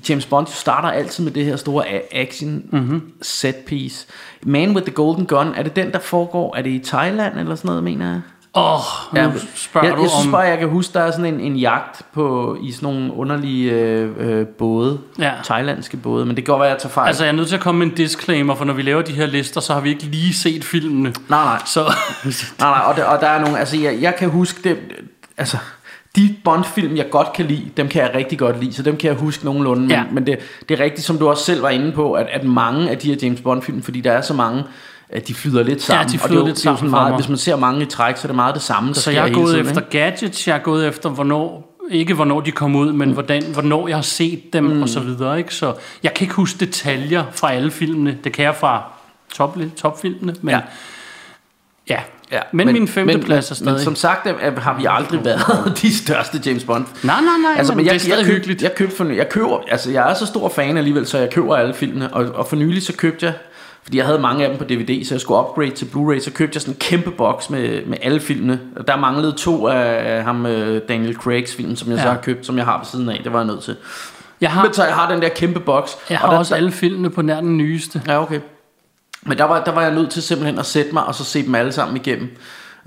James 0.09 0.27
Bond 0.27 0.47
starter 0.47 0.89
altid 0.89 1.25
med 1.25 1.33
det 1.33 1.45
her 1.45 1.57
store 1.57 1.85
action 2.13 2.63
mm-hmm. 2.73 3.13
set 3.23 3.57
piece. 3.67 4.07
Man 4.43 4.71
with 4.71 4.87
the 4.87 4.95
Golden 4.95 5.27
Gun, 5.27 5.55
er 5.57 5.63
det 5.63 5.77
den, 5.77 5.93
der 5.93 5.99
foregår, 5.99 6.57
er 6.57 6.63
det 6.63 6.71
i 6.71 6.79
Thailand 6.85 7.39
eller 7.39 7.55
sådan 7.55 7.69
noget, 7.69 7.85
mener 7.85 8.07
jeg? 8.07 8.21
Åh, 8.57 8.75
oh, 8.75 8.81
Ja, 9.17 9.31
spørger 9.55 9.89
jeg, 9.89 9.97
du 9.97 10.03
jeg 10.03 10.11
synes 10.11 10.27
om... 10.27 10.33
bare, 10.33 10.41
jeg 10.41 10.59
kan 10.59 10.69
huske, 10.69 10.93
der 10.95 11.01
er 11.01 11.11
sådan 11.11 11.35
en, 11.35 11.41
en 11.41 11.57
jagt 11.57 12.03
på, 12.13 12.57
i 12.63 12.73
sådan 12.73 12.87
nogle 12.89 13.15
underlige 13.15 13.73
øh, 13.73 14.11
øh, 14.19 14.47
både. 14.47 14.99
Ja. 15.19 15.33
Thailandske 15.45 15.97
både. 15.97 16.27
Men 16.27 16.37
det 16.37 16.49
være, 16.49 16.65
at 16.65 16.71
jeg 16.71 16.79
tager 16.79 16.93
fejl. 16.93 17.07
Altså, 17.07 17.25
jeg 17.25 17.33
er 17.33 17.37
nødt 17.37 17.49
til 17.49 17.55
at 17.57 17.61
komme 17.63 17.79
med 17.79 17.87
en 17.87 17.95
disclaimer, 17.95 18.55
for 18.55 18.65
når 18.65 18.73
vi 18.75 18.83
laver 18.83 19.03
de 19.03 19.13
her 19.13 19.27
lister, 19.27 19.61
så 19.61 19.73
har 19.75 19.81
vi 19.81 19.89
ikke 19.89 20.03
lige 20.05 20.35
set 20.35 20.65
filmene. 20.65 21.15
nej, 21.29 21.45
nej. 21.45 21.63
Så 21.67 21.81
Nej, 22.61 22.71
nej, 22.71 22.83
og 22.87 22.97
der, 22.97 23.05
og 23.05 23.21
der 23.21 23.27
er 23.29 23.41
nogle, 23.41 23.59
altså 23.59 23.77
jeg, 23.77 23.99
jeg 24.01 24.17
kan 24.17 24.29
huske 24.31 24.69
det, 24.69 24.79
altså 25.37 25.57
de 26.17 26.35
Bond-film, 26.45 26.97
jeg 26.97 27.11
godt 27.11 27.33
kan 27.33 27.45
lide, 27.47 27.71
dem 27.77 27.89
kan 27.89 28.03
jeg 28.03 28.11
rigtig 28.15 28.39
godt 28.39 28.61
lide, 28.61 28.73
så 28.73 28.83
dem 28.83 28.97
kan 28.97 29.09
jeg 29.11 29.17
huske 29.17 29.45
nogenlunde. 29.45 29.81
Men, 29.83 29.91
Ja. 29.91 30.03
men 30.13 30.27
det, 30.27 30.39
det 30.69 30.81
er 30.81 30.85
rigtigt, 30.85 31.07
som 31.07 31.19
du 31.19 31.29
også 31.29 31.45
selv 31.45 31.63
var 31.63 31.69
inde 31.71 31.93
på, 31.93 32.13
at, 32.13 32.27
at 32.33 32.45
mange 32.45 32.91
af 32.91 32.99
de 32.99 33.09
her 33.09 33.17
James 33.23 33.41
Bond-film, 33.41 33.83
fordi 33.83 34.01
der 34.01 34.13
er 34.13 34.21
så 34.21 34.35
mange, 34.35 34.65
at 35.09 35.29
de 35.29 35.35
flyder 35.35 35.63
lidt 35.63 35.83
sammen. 35.83 36.09
de 36.13 36.17
og 36.23 36.29
flyder 36.29 36.35
det 36.35 36.43
er 36.43 36.47
lidt 36.47 36.57
det 36.57 36.65
jo 36.65 36.77
sammen 36.77 36.91
for 36.91 36.99
meget. 36.99 37.15
Hvis 37.15 37.29
man 37.29 37.39
ser 37.39 37.57
mange 37.57 37.83
i 37.83 37.87
træk, 37.87 38.17
så 38.17 38.23
er 38.23 38.27
det 38.27 38.37
meget 38.37 38.55
det 38.55 38.63
samme, 38.63 38.89
der 38.89 38.95
Så 38.95 39.01
sker 39.01 39.13
jeg 39.13 39.29
er 39.29 39.33
gået 39.35 39.55
tiden, 39.55 39.67
efter 39.67 39.81
ikke? 39.81 39.91
gadgets, 39.91 40.49
jeg 40.49 40.55
er 40.55 40.59
gået 40.63 40.89
efter, 40.89 41.11
hvornår, 41.11 41.77
ikke 41.91 42.15
hvornår 42.15 42.41
de 42.41 42.51
kom 42.51 42.77
ud, 42.77 42.93
men 42.93 43.11
hvordan, 43.11 43.45
hvornår 43.53 43.89
jeg 43.89 43.97
har 43.97 44.03
set 44.03 44.53
dem 44.53 44.65
mm. 44.65 44.83
og 44.83 44.89
så 44.89 45.01
videre. 45.01 45.39
Ikke? 45.39 45.55
Så 45.55 45.75
jeg 46.03 46.15
kan 46.15 46.25
ikke 46.25 46.35
huske 46.35 46.59
detaljer 46.59 47.25
fra 47.33 47.53
alle 47.53 47.71
filmene. 47.71 48.19
Det 48.25 48.33
kan 48.33 48.45
jeg 48.45 48.55
fra 48.55 48.83
top, 49.35 49.59
topfilmene, 49.77 50.35
men 50.41 50.53
ja. 50.53 50.61
Ja. 51.89 51.95
ja. 51.95 52.01
Ja, 52.33 52.41
men, 52.53 52.67
men 52.67 52.73
min 52.73 52.89
femte 52.89 53.19
plads 53.19 53.51
er 53.51 53.55
stadig... 53.55 53.73
Men 53.73 53.81
som 53.85 53.95
sagt 53.95 54.27
har 54.59 54.79
vi 54.79 54.87
aldrig 54.89 55.25
været 55.25 55.73
de 55.83 55.97
største 55.97 56.41
James 56.47 56.65
Bond. 56.65 56.85
nej, 57.03 57.21
nej, 57.21 57.25
nej, 57.43 57.59
altså, 57.59 57.73
men, 57.73 57.77
men 57.77 57.87
det 57.87 57.95
er 57.95 57.99
stadig 57.99 58.19
jeg 58.19 58.27
køb, 58.27 58.35
hyggeligt. 58.35 58.63
Jeg, 58.63 59.07
ny- 59.07 59.17
jeg 59.17 59.29
køber, 59.29 59.59
altså 59.71 59.91
jeg 59.91 60.11
er 60.11 60.15
så 60.15 60.27
stor 60.27 60.49
fan 60.49 60.77
alligevel, 60.77 61.07
så 61.07 61.19
jeg 61.19 61.31
køber 61.31 61.57
alle 61.57 61.75
filmene. 61.75 62.15
Og, 62.15 62.27
og 62.35 62.47
for 62.47 62.57
nylig 62.57 62.83
så 62.83 62.93
købte 62.93 63.27
jeg, 63.27 63.35
fordi 63.87 63.99
jeg 63.99 64.07
havde 64.07 64.19
mange 64.19 64.45
af 64.45 64.51
dem 64.51 64.59
på 64.59 64.65
DVD, 64.65 65.05
så 65.05 65.15
jeg 65.15 65.21
skulle 65.21 65.41
upgrade 65.41 65.71
til 65.71 65.85
Blu-ray, 65.85 66.21
så 66.21 66.31
købte 66.35 66.57
jeg 66.57 66.63
sådan 66.63 66.75
en 66.75 66.79
kæmpe 66.79 67.11
boks 67.11 67.51
med, 67.51 67.87
med 67.87 67.99
alle 68.03 68.21
filmene. 68.21 68.61
Og 68.77 68.89
der 68.89 68.97
manglede 68.97 69.33
to 69.33 69.69
af 69.69 70.25
ham, 70.25 70.47
øh, 70.47 70.83
Daniel 70.89 71.15
Craigs 71.15 71.55
film, 71.55 71.77
som 71.77 71.91
jeg 71.91 71.97
ja. 71.97 72.03
så 72.03 72.09
har 72.09 72.21
købt, 72.21 72.47
som 72.47 72.57
jeg 72.57 72.65
har 72.65 72.79
ved 72.79 72.87
siden 72.87 73.09
af. 73.09 73.21
Det 73.25 73.33
var 73.33 73.39
jeg 73.39 73.47
nødt 73.47 73.63
til. 73.63 73.77
jeg 74.41 74.53
har, 74.53 74.63
Men 74.63 74.73
så 74.73 74.85
jeg 74.85 74.95
har 74.95 75.13
den 75.13 75.23
der 75.23 75.29
kæmpe 75.29 75.61
boks. 75.61 75.97
jeg 76.11 76.19
og 76.19 76.21
har 76.21 76.31
der, 76.31 76.39
også 76.39 76.55
alle 76.55 76.73
filmene 76.73 77.11
på 77.11 77.23
nær 77.23 77.41
den 77.41 77.57
nyeste. 77.57 78.03
Ja, 78.07 78.23
okay. 78.23 78.41
Men 79.23 79.39
der 79.39 79.45
var, 79.45 79.65
der 79.65 79.73
var 79.73 79.83
jeg 79.83 79.95
nødt 79.95 80.11
til 80.11 80.23
simpelthen 80.23 80.59
at 80.59 80.67
sætte 80.67 80.93
mig, 80.93 81.05
og 81.05 81.15
så 81.15 81.25
se 81.25 81.47
dem 81.47 81.55
alle 81.55 81.73
sammen 81.73 81.97
igennem. 81.97 82.29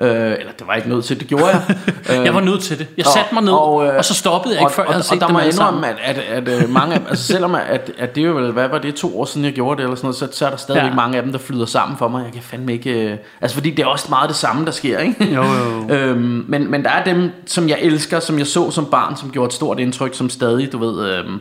Øh, 0.02 0.10
eller 0.10 0.52
det 0.60 0.68
var 0.68 0.74
jeg 0.74 0.78
ikke 0.78 0.90
nødt 0.90 1.06
til, 1.06 1.20
det 1.20 1.28
gjorde 1.28 1.46
jeg. 1.48 1.62
Øh, 2.20 2.26
Jeg 2.26 2.34
var 2.36 2.42
nødt 2.42 2.62
til 2.64 2.80
det. 2.80 2.88
Jeg 2.98 3.06
satte 3.06 3.34
mig 3.34 3.44
ned, 3.44 3.52
og, 3.52 3.74
og, 3.76 3.88
øh, 3.88 3.98
og 3.98 4.06
så 4.06 4.14
stoppede 4.14 4.54
jeg 4.56 4.62
ikke, 4.62 4.74
før 4.74 4.84
jeg 4.84 4.92
havde 4.92 5.04
set 5.04 5.12
og 5.14 5.20
der 5.20 5.28
dem 5.28 5.34
må 5.34 5.40
jeg 5.40 5.48
indrømme, 5.54 5.88
at, 5.88 5.96
at, 6.04 6.18
at, 6.18 6.50
at 6.50 6.70
mange 6.70 6.96
af 6.96 7.02
altså 7.10 7.24
selvom 7.34 7.56
at, 7.56 7.92
at 7.98 8.16
det 8.16 8.24
er 8.24 8.28
jo 8.28 8.34
vel, 8.34 8.52
hvad 8.52 8.68
var 8.68 8.78
det, 8.78 8.96
to 8.96 9.20
år 9.22 9.26
siden 9.26 9.46
jeg 9.46 9.54
gjorde 9.54 9.78
det, 9.78 9.84
eller 9.84 9.96
sådan 9.96 10.06
noget, 10.06 10.16
så, 10.16 10.28
så 10.32 10.46
er 10.46 10.50
der 10.50 10.58
stadigvæk 10.58 10.90
Ja. 10.90 10.96
mange 10.96 11.18
af 11.18 11.24
dem, 11.24 11.32
der 11.32 11.40
flyder 11.40 11.66
sammen 11.66 11.98
for 11.98 12.08
mig. 12.08 12.24
Jeg 12.24 12.34
kan 12.34 12.42
fandme 12.42 12.74
ikke... 12.74 13.12
øh, 13.12 13.18
Altså 13.42 13.56
fordi 13.56 13.70
det 13.70 13.84
er 13.84 13.88
også 13.88 14.06
meget 14.10 14.28
det 14.30 14.38
samme, 14.38 14.66
der 14.66 14.72
sker, 14.72 15.00
ikke? 15.00 15.34
Jo, 15.36 15.44
jo. 15.44 15.90
øhm, 15.96 16.46
men, 16.48 16.72
men 16.72 16.84
der 16.84 16.90
er 16.90 17.04
dem, 17.04 17.32
som 17.46 17.70
jeg 17.70 17.78
elsker, 17.82 18.20
som 18.20 18.38
jeg 18.40 18.48
så 18.48 18.72
som 18.72 18.86
barn, 18.86 19.18
som 19.18 19.30
gjorde 19.32 19.48
et 19.48 19.54
stort 19.54 19.80
indtryk, 19.80 20.16
som 20.16 20.30
stadig, 20.30 20.72
du 20.72 20.78
ved, 20.78 21.10
øhm, 21.10 21.40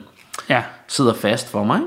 Ja. 0.48 0.62
sidder 0.88 1.14
fast 1.14 1.50
for 1.50 1.64
mig. 1.64 1.80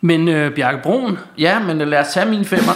Men 0.00 0.28
øh, 0.28 0.54
Bjarke 0.54 0.78
Broen, 0.82 1.18
Ja, 1.38 1.58
men 1.58 1.78
lad 1.78 1.98
os 2.00 2.08
tage 2.08 2.26
min 2.26 2.44
femmer. 2.44 2.72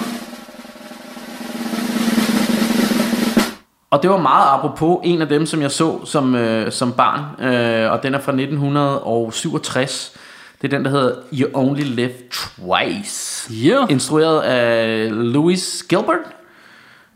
Og 3.94 4.02
det 4.02 4.10
var 4.10 4.16
meget 4.16 4.48
apropos 4.58 4.98
en 5.04 5.22
af 5.22 5.28
dem, 5.28 5.46
som 5.46 5.62
jeg 5.62 5.70
så 5.70 6.00
som, 6.04 6.34
øh, 6.34 6.72
som 6.72 6.92
barn, 6.92 7.44
øh, 7.44 7.92
og 7.92 8.02
den 8.02 8.14
er 8.14 8.20
fra 8.20 8.32
1967. 8.32 10.12
Det 10.62 10.72
er 10.72 10.76
den, 10.76 10.84
der 10.84 10.90
hedder 10.90 11.14
You 11.32 11.48
Only 11.54 11.82
Live 11.82 12.12
Twice. 12.32 13.52
Ja. 13.54 13.86
Instrueret 13.90 14.40
af 14.40 15.08
Louis 15.10 15.84
Gilbert. 15.88 16.18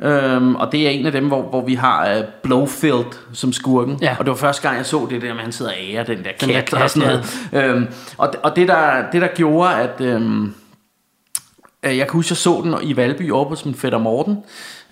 Øhm, 0.02 0.54
og 0.54 0.72
det 0.72 0.86
er 0.86 0.90
en 0.90 1.06
af 1.06 1.12
dem, 1.12 1.28
hvor, 1.28 1.42
hvor 1.42 1.64
vi 1.64 1.74
har 1.74 2.18
uh, 2.18 2.24
Blowfield 2.42 3.18
som 3.32 3.52
skurken. 3.52 3.98
Ja. 4.02 4.16
Og 4.18 4.24
det 4.24 4.30
var 4.30 4.36
første 4.36 4.62
gang, 4.62 4.76
jeg 4.76 4.86
så 4.86 5.06
det 5.10 5.22
der 5.22 5.34
med, 5.34 5.42
han 5.42 5.52
sidder 5.52 5.70
og 5.70 5.76
ærer 5.90 6.04
den 6.04 6.18
der 6.18 6.30
kat, 6.40 6.48
der 6.48 6.60
kat, 6.60 6.82
og 6.82 6.90
sådan 6.90 7.08
noget. 7.08 7.70
Øhm, 7.70 7.86
og, 8.18 8.34
og 8.42 8.56
det, 8.56 8.68
der, 8.68 9.10
det, 9.12 9.22
der 9.22 9.28
gjorde, 9.28 9.74
at... 9.74 10.00
Øhm, 10.00 10.54
Øh, 11.82 11.98
Jeg 11.98 12.06
kan 12.06 12.12
huske, 12.12 12.32
jeg 12.32 12.36
så 12.36 12.60
den 12.64 12.74
i 12.82 12.96
Valby 12.96 13.30
over 13.30 13.44
hos 13.44 13.64
min 13.64 13.74
fætter 13.74 13.98
Morten. 13.98 14.38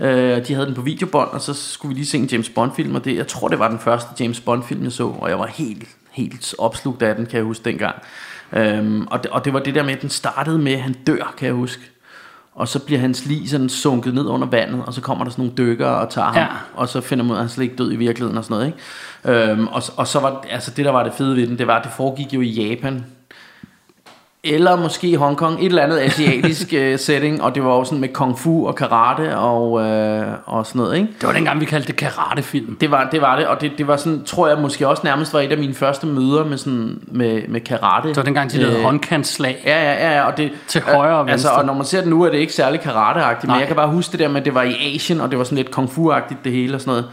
Øh, 0.01 0.47
De 0.47 0.55
havde 0.55 0.67
den 0.67 0.75
på 0.75 0.83
videobånd, 0.83 1.29
og 1.31 1.41
så 1.41 1.55
skulle 1.55 1.95
vi 1.95 2.01
lige 2.01 2.07
se 2.07 2.19
en 2.19 2.25
James 2.27 2.49
Bond-film, 2.51 2.95
og 2.95 3.05
det, 3.05 3.17
jeg 3.17 3.27
tror, 3.27 3.49
det 3.49 3.59
var 3.59 3.69
den 3.69 3.79
første 3.79 4.09
James 4.25 4.41
Bond-film, 4.41 4.83
jeg 4.85 4.93
så, 4.93 5.07
og 5.07 5.29
jeg 5.31 5.39
var 5.39 5.47
helt, 5.47 5.85
helt 6.11 6.55
opslugt 6.59 7.03
af 7.03 7.15
den, 7.17 7.27
kan 7.27 7.37
jeg 7.37 7.45
huske 7.45 7.65
dengang. 7.65 7.95
Øhm, 8.53 9.07
og, 9.07 9.23
det, 9.23 9.31
og 9.31 9.45
det 9.45 9.53
var 9.53 9.59
det 9.61 9.75
der 9.75 9.83
med, 9.83 9.93
at 9.93 10.03
den 10.03 10.11
startede 10.11 10.59
med, 10.59 10.73
at 10.73 10.81
han 10.81 10.93
dør, 11.07 11.35
kan 11.39 11.47
jeg 11.47 11.55
huske. 11.55 11.83
Og 12.55 12.69
så 12.69 12.79
bliver 12.79 13.01
hans 13.01 13.27
lig 13.27 13.51
sådan 13.51 13.69
sunket 13.69 14.15
ned 14.15 14.27
under 14.27 14.47
vandet, 14.47 14.83
og 14.87 14.95
så 14.95 15.01
kommer 15.01 15.25
der 15.25 15.31
sådan 15.31 15.45
nogle 15.45 15.57
dykker 15.57 15.87
og 15.87 16.11
tager 16.11 16.27
ham, 16.29 16.37
Ja. 16.37 16.47
og 16.75 16.89
så 16.89 17.01
finder 17.01 17.25
man 17.25 17.31
ud 17.31 17.37
af, 17.37 17.41
at 17.41 17.45
han 17.45 17.51
slet 17.51 17.65
ikke 17.65 17.77
død 17.77 17.93
i 17.93 17.97
virkeligheden 17.97 18.39
og 18.39 18.45
sådan 18.45 18.55
noget. 19.25 19.37
Ikke? 19.37 19.53
Øhm, 19.53 19.67
og, 19.67 19.83
og 19.97 20.07
så 20.07 20.21
var 20.21 20.45
altså 20.51 20.71
det, 20.77 20.85
der 20.85 20.91
var 20.91 21.03
det 21.03 21.13
fede 21.15 21.37
ved 21.37 21.47
den, 21.47 21.59
det 21.59 21.67
var, 21.67 21.79
at 21.79 21.85
det 21.85 21.93
foregik 21.97 22.33
jo 22.35 22.41
i 22.41 22.49
Japan, 22.49 23.05
eller 24.55 24.77
måske 24.77 25.17
Hongkong, 25.17 25.61
et 25.61 25.67
eller 25.67 25.83
andet 25.83 25.99
asiatisk 25.99 26.75
uh, 26.77 26.99
setting, 27.07 27.43
og 27.43 27.55
det 27.55 27.65
var 27.65 27.77
jo 27.77 27.85
sådan 27.85 28.01
med 28.01 28.09
kung 28.09 28.39
fu 28.39 28.67
og 28.67 28.75
karate 28.75 29.37
og, 29.37 29.73
uh, 29.73 30.27
og 30.45 30.67
sådan 30.67 30.79
noget, 30.79 30.97
ikke? 30.97 31.09
det 31.21 31.27
var 31.27 31.33
dengang, 31.33 31.61
vi 31.61 31.65
kaldte 31.65 31.87
det 31.87 31.97
karatefilm. 31.97 32.77
Det 32.81 32.91
var 32.91 33.09
det, 33.13 33.21
var 33.21 33.37
det 33.37 33.47
og 33.47 33.61
det, 33.61 33.73
det 33.79 33.87
var 33.87 33.97
sådan, 33.97 34.25
tror 34.25 34.49
jeg 34.49 34.59
måske 34.59 34.89
også 34.89 35.03
nærmest 35.05 35.33
var 35.33 35.41
et 35.41 35.53
af 35.53 35.59
mine 35.59 35.75
første 35.75 36.07
møder 36.07 36.45
med, 36.45 36.59
sådan, 36.59 36.99
med, 37.07 37.43
med 37.49 37.61
karate. 37.61 38.09
Det 38.09 38.17
var 38.17 38.23
dengang, 38.23 38.53
de 38.53 38.57
lavede 38.59 38.77
Øh, 38.79 38.83
håndkantslag. 38.85 39.63
Ja, 39.65 39.83
ja, 39.83 40.09
ja, 40.09 40.17
ja, 40.17 40.23
og 40.27 40.37
det, 40.37 40.51
Til 40.69 40.81
højre 40.83 41.15
og 41.17 41.31
Altså, 41.31 41.49
venstre. 41.49 41.61
og 41.61 41.67
når 41.67 41.75
man 41.75 41.85
ser 41.85 42.01
det 42.01 42.09
nu, 42.09 42.23
er 42.23 42.31
det 42.31 42.39
ikke 42.39 42.53
særlig 42.53 42.81
karateagtigt, 42.81 43.51
men 43.51 43.61
jeg 43.61 43.67
kan 43.67 43.77
bare 43.77 43.89
huske 43.89 44.13
det 44.13 44.21
der 44.21 44.29
med, 44.29 44.41
at 44.41 44.45
det 44.45 44.55
var 44.55 44.63
i 44.63 44.95
Asien, 44.95 45.21
og 45.21 45.31
det 45.31 45.39
var 45.39 45.45
sådan 45.45 45.57
lidt 45.57 45.71
kung 45.71 45.89
fu-agtigt 45.89 46.37
det 46.45 46.53
hele 46.53 46.75
og 46.75 46.81
sådan 46.81 47.05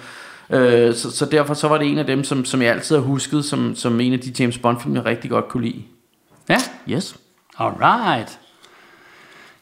noget. 0.49 0.87
Øh, 0.87 0.95
så, 0.95 1.11
så 1.11 1.25
derfor 1.25 1.53
så 1.53 1.67
var 1.67 1.77
det 1.77 1.91
en 1.91 1.97
af 1.97 2.05
dem, 2.05 2.23
som, 2.23 2.45
som 2.45 2.61
jeg 2.61 2.71
altid 2.71 2.95
har 2.95 3.03
husket, 3.03 3.45
som, 3.45 3.75
som 3.75 3.99
en 3.99 4.13
af 4.13 4.19
de 4.19 4.33
James 4.39 4.57
Bond-film, 4.57 4.95
jeg 4.95 5.05
rigtig 5.05 5.29
godt 5.29 5.47
kunne 5.47 5.63
lide. 5.65 5.81
Ja, 6.49 6.57
Yes. 6.89 7.15
Alright. 7.59 8.39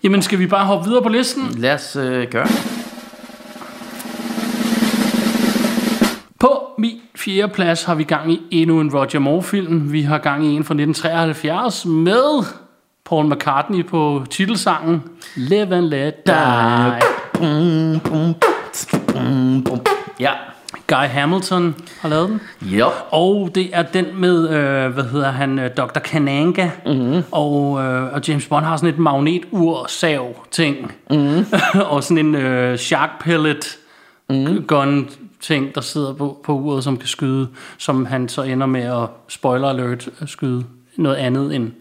Jamen, 0.03 0.21
skal 0.21 0.39
vi 0.39 0.47
bare 0.47 0.65
hoppe 0.65 0.85
videre 0.85 1.03
på 1.03 1.09
listen? 1.09 1.43
Lad 1.57 1.73
os 1.73 1.95
øh, 1.95 2.27
gøre. 2.31 2.47
På 6.39 6.73
min 6.77 7.01
fjerde 7.15 7.53
plads 7.53 7.83
har 7.83 7.95
vi 7.95 8.03
gang 8.03 8.31
i 8.31 8.41
endnu 8.51 8.81
en 8.81 8.95
Roger 8.95 9.19
Moore-film. 9.19 9.91
Vi 9.91 10.01
har 10.01 10.17
gang 10.17 10.45
i 10.45 10.47
en 10.47 10.63
fra 10.63 10.73
1973 10.73 11.85
med 11.85 12.45
Paul 13.05 13.25
McCartney 13.25 13.85
på 13.85 14.25
titelsangen 14.29 15.03
Live 15.35 15.75
and 15.75 15.85
Let 15.85 16.25
Die. 16.25 16.35
Ja. 20.19 20.31
Guy 20.91 21.07
Hamilton 21.07 21.75
har 21.99 22.09
lavet 22.09 22.29
den. 22.29 22.41
Ja. 22.71 22.85
Og 23.11 23.51
det 23.55 23.69
er 23.73 23.83
den 23.83 24.05
med, 24.15 24.49
øh, 24.49 24.93
hvad 24.93 25.03
hedder 25.03 25.31
han, 25.31 25.59
øh, 25.59 25.71
Dr. 25.77 25.99
Kananga. 25.99 26.69
Mm-hmm. 26.85 27.23
Og, 27.31 27.83
øh, 27.83 28.13
og 28.13 28.27
James 28.27 28.47
Bond 28.47 28.65
har 28.65 28.77
sådan 28.77 28.89
et 28.89 28.99
magnetur-sav-ting. 28.99 30.91
Mm-hmm. 31.09 31.45
og 31.91 32.03
sådan 32.03 32.25
en 32.25 32.35
øh, 32.35 32.77
shark 32.77 33.09
pellet 33.23 33.77
mm-hmm. 34.29 34.63
gun 34.63 35.09
ting, 35.39 35.75
der 35.75 35.81
sidder 35.81 36.13
på, 36.13 36.41
på 36.43 36.53
uret, 36.53 36.83
som 36.83 36.97
kan 36.97 37.07
skyde. 37.07 37.47
Som 37.77 38.05
han 38.05 38.29
så 38.29 38.41
ender 38.41 38.67
med 38.67 38.81
at, 38.81 39.09
spoiler 39.27 39.69
alert, 39.69 40.09
at 40.19 40.29
skyde 40.29 40.63
noget 40.95 41.15
andet 41.15 41.55
end 41.55 41.71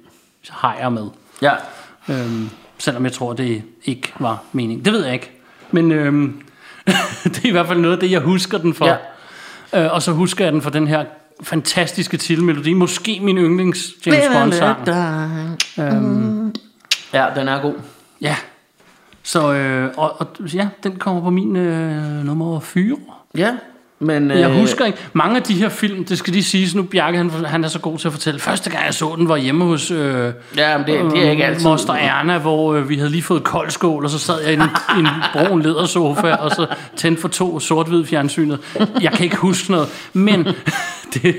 hajer 0.48 0.88
med. 0.88 1.06
Ja. 1.42 1.52
Øhm, 2.08 2.50
selvom 2.78 3.04
jeg 3.04 3.12
tror, 3.12 3.32
det 3.32 3.62
ikke 3.84 4.12
var 4.18 4.42
meningen. 4.52 4.84
Det 4.84 4.92
ved 4.92 5.04
jeg 5.04 5.14
ikke. 5.14 5.30
Men 5.70 5.92
øhm, 5.92 6.42
det 7.24 7.44
er 7.44 7.48
i 7.48 7.50
hvert 7.50 7.66
fald 7.66 7.78
noget 7.78 7.94
af 7.94 8.00
det, 8.00 8.10
jeg 8.10 8.20
husker 8.20 8.58
den 8.58 8.74
for. 8.74 8.86
Ja. 9.72 9.84
Øh, 9.84 9.94
og 9.94 10.02
så 10.02 10.12
husker 10.12 10.44
jeg 10.44 10.52
den 10.52 10.62
for 10.62 10.70
den 10.70 10.88
her 10.88 11.04
fantastiske 11.42 12.16
titelmelodi. 12.16 12.72
Måske 12.72 13.20
min 13.22 13.38
yndlings 13.38 13.92
James 14.06 14.24
Bond 14.32 14.52
sang. 14.52 14.88
Øhm, 15.78 16.54
Ja, 17.12 17.26
den 17.36 17.48
er 17.48 17.62
god. 17.62 17.74
ja. 18.20 18.36
Så 19.22 19.52
øh, 19.52 19.90
og, 19.96 20.20
og, 20.20 20.26
ja, 20.54 20.68
den 20.82 20.96
kommer 20.96 21.22
på 21.22 21.30
min 21.30 21.56
øh, 21.56 22.24
nummer 22.24 22.60
4. 22.60 22.96
Ja, 23.36 23.56
men... 24.02 24.30
Jeg 24.30 24.48
husker 24.48 24.84
ikke, 24.84 24.98
mange 25.12 25.36
af 25.36 25.42
de 25.42 25.54
her 25.54 25.68
film, 25.68 26.04
det 26.04 26.18
skal 26.18 26.32
lige 26.32 26.44
siges 26.44 26.74
nu, 26.74 26.82
Bjarke 26.82 27.18
han, 27.18 27.30
han 27.30 27.64
er 27.64 27.68
så 27.68 27.78
god 27.78 27.98
til 27.98 28.08
at 28.08 28.12
fortælle. 28.12 28.40
Første 28.40 28.70
gang 28.70 28.86
jeg 28.86 28.94
så 28.94 29.14
den 29.18 29.28
var 29.28 29.36
hjemme 29.36 29.64
hos 29.64 29.90
øh, 29.90 30.32
Ja, 30.56 30.78
men 30.78 30.86
det, 30.86 31.12
det 31.12 31.26
er 31.26 31.30
ikke 31.30 31.44
altid... 31.44 31.68
Moster 31.68 31.94
Erna, 31.94 32.38
hvor 32.38 32.74
øh, 32.74 32.88
vi 32.88 32.96
havde 32.96 33.10
lige 33.10 33.22
fået 33.22 33.44
kold 33.44 33.70
skål, 33.70 34.04
og 34.04 34.10
så 34.10 34.18
sad 34.18 34.40
jeg 34.42 34.50
i 34.50 34.54
en, 34.54 34.62
en 34.98 35.08
brun 35.32 35.62
ledersofa, 35.62 36.32
og 36.32 36.50
så 36.50 36.66
tændte 36.96 37.20
for 37.20 37.28
to 37.28 37.60
sort-hvid 37.60 38.04
fjernsynet. 38.04 38.58
Jeg 39.00 39.12
kan 39.12 39.24
ikke 39.24 39.36
huske 39.36 39.70
noget, 39.70 39.88
men 40.12 40.48
det, 41.14 41.36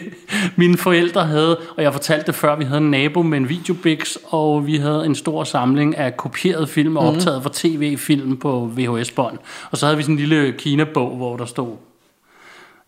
mine 0.56 0.78
forældre 0.78 1.26
havde, 1.26 1.58
og 1.78 1.84
jeg 1.84 1.94
fortalte 1.94 2.26
det 2.28 2.36
før, 2.36 2.56
vi 2.56 2.64
havde 2.64 2.82
en 2.82 2.92
nabo 2.92 3.22
med 3.22 3.38
en 3.38 3.50
videobix, 3.50 4.16
og 4.30 4.68
vi 4.68 4.76
havde 4.76 5.06
en 5.06 5.16
stor 5.16 5.44
samling 5.44 5.98
af 5.98 6.18
kopierede 6.18 6.68
film 6.68 6.98
og 6.98 7.08
optaget 7.08 7.44
fra 7.44 7.50
tv-film 7.54 8.38
på 8.38 8.72
VHS-bånd. 8.78 9.38
Og 9.72 9.78
så 9.78 9.86
havde 9.86 9.98
vi 9.98 10.04
sådan 10.04 10.16
en 10.16 10.20
lille 10.20 10.54
Kina-bog, 10.58 11.18
hvor 11.18 11.38
der 11.38 11.46
stod 11.46 11.91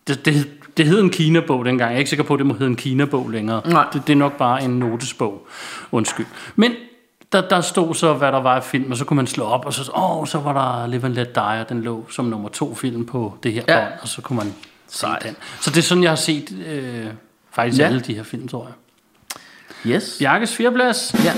det, 0.06 0.24
det, 0.24 0.48
det 0.76 0.86
hed 0.86 1.00
en 1.00 1.10
Kina-bog 1.10 1.64
dengang. 1.64 1.90
Jeg 1.90 1.94
er 1.94 1.98
ikke 1.98 2.08
sikker 2.10 2.24
på, 2.24 2.34
at 2.34 2.38
det 2.38 2.46
må 2.46 2.54
hedde 2.54 2.66
en 2.66 2.76
Kina-bog 2.76 3.30
længere. 3.30 3.62
Nej. 3.70 3.86
Det, 3.92 4.02
det 4.06 4.12
er 4.12 4.16
nok 4.16 4.36
bare 4.38 4.62
en 4.64 4.70
notesbog. 4.78 5.46
Undskyld. 5.92 6.26
Men 6.56 6.72
der, 7.32 7.48
der 7.48 7.60
stod 7.60 7.94
så, 7.94 8.12
hvad 8.12 8.32
der 8.32 8.40
var 8.40 8.56
af 8.56 8.64
film, 8.64 8.90
og 8.90 8.96
så 8.96 9.04
kunne 9.04 9.16
man 9.16 9.26
slå 9.26 9.44
op, 9.44 9.66
og 9.66 9.72
så, 9.74 9.90
åh, 9.96 10.26
så 10.26 10.38
var 10.38 10.52
der 10.80 10.86
Live 10.86 11.04
and 11.04 11.14
Let 11.14 11.34
Die, 11.34 11.42
og 11.42 11.68
den 11.68 11.82
lå 11.82 12.06
som 12.10 12.24
nummer 12.24 12.48
to 12.48 12.74
film 12.74 13.06
på 13.06 13.34
det 13.42 13.52
her 13.52 13.62
Ja. 13.68 13.80
bånd, 13.80 13.92
og 14.02 14.08
så 14.08 14.22
kunne 14.22 14.36
man 14.36 14.54
se 14.88 15.06
den. 15.22 15.36
Så 15.60 15.70
det 15.70 15.78
er 15.78 15.82
sådan, 15.82 16.02
jeg 16.02 16.10
har 16.10 16.16
set 16.16 16.52
øh, 16.66 17.06
faktisk 17.52 17.80
Ja. 17.80 17.86
alle 17.86 18.00
de 18.00 18.14
her 18.14 18.22
film, 18.22 18.48
tror 18.48 18.66
jeg. 18.66 18.74
Yes. 19.86 20.16
Bjarkes 20.18 20.56
fireplads. 20.56 21.14
Ja. 21.24 21.32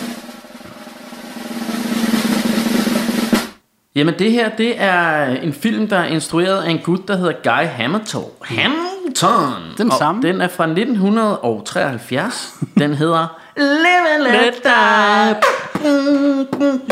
Jamen 3.97 4.15
det 4.19 4.33
her, 4.33 4.49
det 4.49 4.75
er 4.83 5.25
en 5.27 5.53
film, 5.53 5.89
der 5.89 5.97
er 5.97 6.05
instrueret 6.07 6.63
af 6.63 6.71
en 6.71 6.79
gut, 6.79 7.09
der 7.09 7.17
hedder 7.17 7.33
Guy 7.45 7.67
Hamilton. 7.67 8.25
Hamilton! 8.43 9.63
Den 9.79 9.91
og 9.91 9.99
samme. 9.99 10.23
Den 10.23 10.41
er 10.41 10.49
fra 10.49 10.65
1973. 10.65 12.55
Den 12.79 12.95
hedder 12.95 13.39
Live 13.57 14.15
and 14.15 14.23
Let 14.23 14.55
Die. 14.65 15.37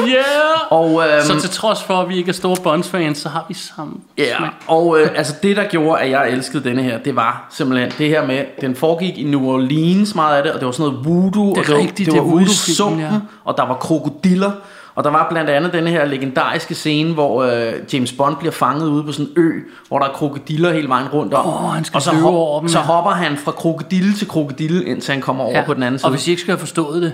Yeah! 0.09 0.25
Og, 0.71 1.03
øhm, 1.09 1.23
Så 1.27 1.41
til 1.41 1.51
trods 1.51 1.83
for, 1.83 1.95
at 1.95 2.09
vi 2.09 2.17
ikke 2.17 2.29
er 2.29 2.33
store 2.33 2.57
Bonds-fans, 2.63 3.19
så 3.19 3.29
har 3.29 3.45
vi 3.49 3.55
samme 3.55 3.93
Ja, 4.19 4.37
smag. 4.39 4.51
og 4.67 5.01
øh, 5.01 5.09
altså 5.15 5.35
det 5.43 5.57
der 5.57 5.65
gjorde, 5.65 6.01
at 6.01 6.11
jeg 6.11 6.31
elskede 6.31 6.65
denne 6.65 6.83
her, 6.83 6.99
det 6.99 7.17
var 7.17 7.47
simpelthen 7.51 7.93
det 7.99 8.09
her 8.09 8.27
med, 8.27 8.45
den 8.61 8.77
foregik 8.77 9.19
i 9.19 9.23
New 9.25 9.47
Orleans 9.47 10.15
meget 10.15 10.37
af 10.37 10.43
det, 10.43 10.53
og 10.53 10.61
det 10.61 10.67
var 10.67 10.73
sådan 10.73 10.93
noget 10.93 11.07
voodoo, 11.07 11.51
og 11.51 11.57
det 11.57 11.69
var, 11.69 11.77
rigtigt, 11.79 11.97
det 11.97 12.07
det 12.07 12.15
var 12.15 12.21
ude 12.35 12.43
i 12.45 12.49
sumpen, 12.49 13.01
ja. 13.01 13.11
og 13.45 13.57
der 13.57 13.67
var 13.67 13.75
krokodiller, 13.75 14.51
og 14.95 15.05
der 15.05 15.11
var 15.11 15.27
blandt 15.31 15.51
andet 15.51 15.73
den 15.73 15.87
her 15.87 16.05
legendariske 16.05 16.75
scene, 16.75 17.13
hvor 17.15 17.43
øh, 17.43 17.73
James 17.93 18.13
Bond 18.13 18.37
bliver 18.37 18.53
fanget 18.53 18.87
ude 18.89 19.05
på 19.05 19.13
sådan 19.13 19.27
en 19.27 19.33
ø, 19.43 19.51
hvor 19.89 19.99
der 19.99 20.07
er 20.07 20.13
krokodiller 20.13 20.73
hele 20.73 20.89
vejen 20.89 21.09
rundt 21.09 21.35
om. 21.35 21.47
Åh, 21.47 21.73
han 21.75 21.85
skal 21.85 21.97
og 21.97 22.03
så, 22.03 22.13
løbe 22.13 22.27
over 22.27 22.61
dem, 22.61 22.69
så 22.69 22.79
ja. 22.79 22.85
hopper 22.85 23.11
han 23.11 23.37
fra 23.37 23.53
krokodille 23.53 24.15
til 24.15 24.29
krokodille, 24.29 24.85
indtil 24.85 25.13
han 25.13 25.21
kommer 25.23 25.45
over 25.45 25.65
på 25.65 25.75
den 25.75 25.83
anden 25.83 25.99
side. 25.99 26.07
Og 26.07 26.11
hvis 26.11 26.27
I 26.29 26.31
ikke 26.31 26.43
skal 26.43 26.53
have 26.53 26.59
forstået 26.61 27.03
det, 27.03 27.13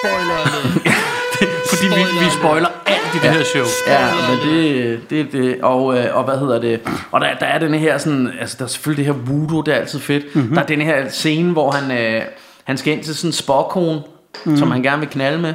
Spoiler 0.00 0.36
fordi 1.70 1.86
vi, 1.86 2.24
vi 2.24 2.30
spoiler 2.30 2.68
alt 2.86 3.14
i 3.14 3.18
det 3.18 3.30
her 3.30 3.44
show. 3.44 3.64
Ja, 3.86 4.08
men 4.30 4.48
det 4.54 5.00
det, 5.10 5.32
det 5.32 5.56
og, 5.62 5.98
øh, 5.98 6.16
og 6.16 6.24
hvad 6.24 6.38
hedder 6.38 6.60
det? 6.60 6.80
Og 7.10 7.20
der, 7.20 7.26
der 7.40 7.46
er 7.46 7.58
den 7.58 7.74
her 7.74 7.98
sådan, 7.98 8.30
altså 8.40 8.56
der 8.58 8.64
er 8.64 8.68
selvfølgelig 8.68 9.06
det 9.06 9.14
her 9.14 9.22
voodoo, 9.22 9.60
det 9.62 9.74
er 9.74 9.78
altid 9.78 10.00
fedt. 10.00 10.24
Mhm. 10.24 10.42
Mm-hmm. 10.42 10.54
Der 10.54 10.62
er 10.62 10.66
den 10.66 10.80
her 10.80 11.08
scene, 11.08 11.52
hvor 11.52 11.70
han, 11.70 11.98
øh, 11.98 12.22
han 12.64 12.76
skal 12.76 12.92
ind 12.92 13.04
til 13.04 13.14
sådan 13.14 13.28
en 13.28 13.32
spåkone, 13.32 14.02
Mhm. 14.44 14.52
mm. 14.52 14.56
som 14.56 14.70
han 14.70 14.82
gerne 14.82 15.00
vil 15.00 15.08
knalde 15.08 15.38
med. 15.38 15.54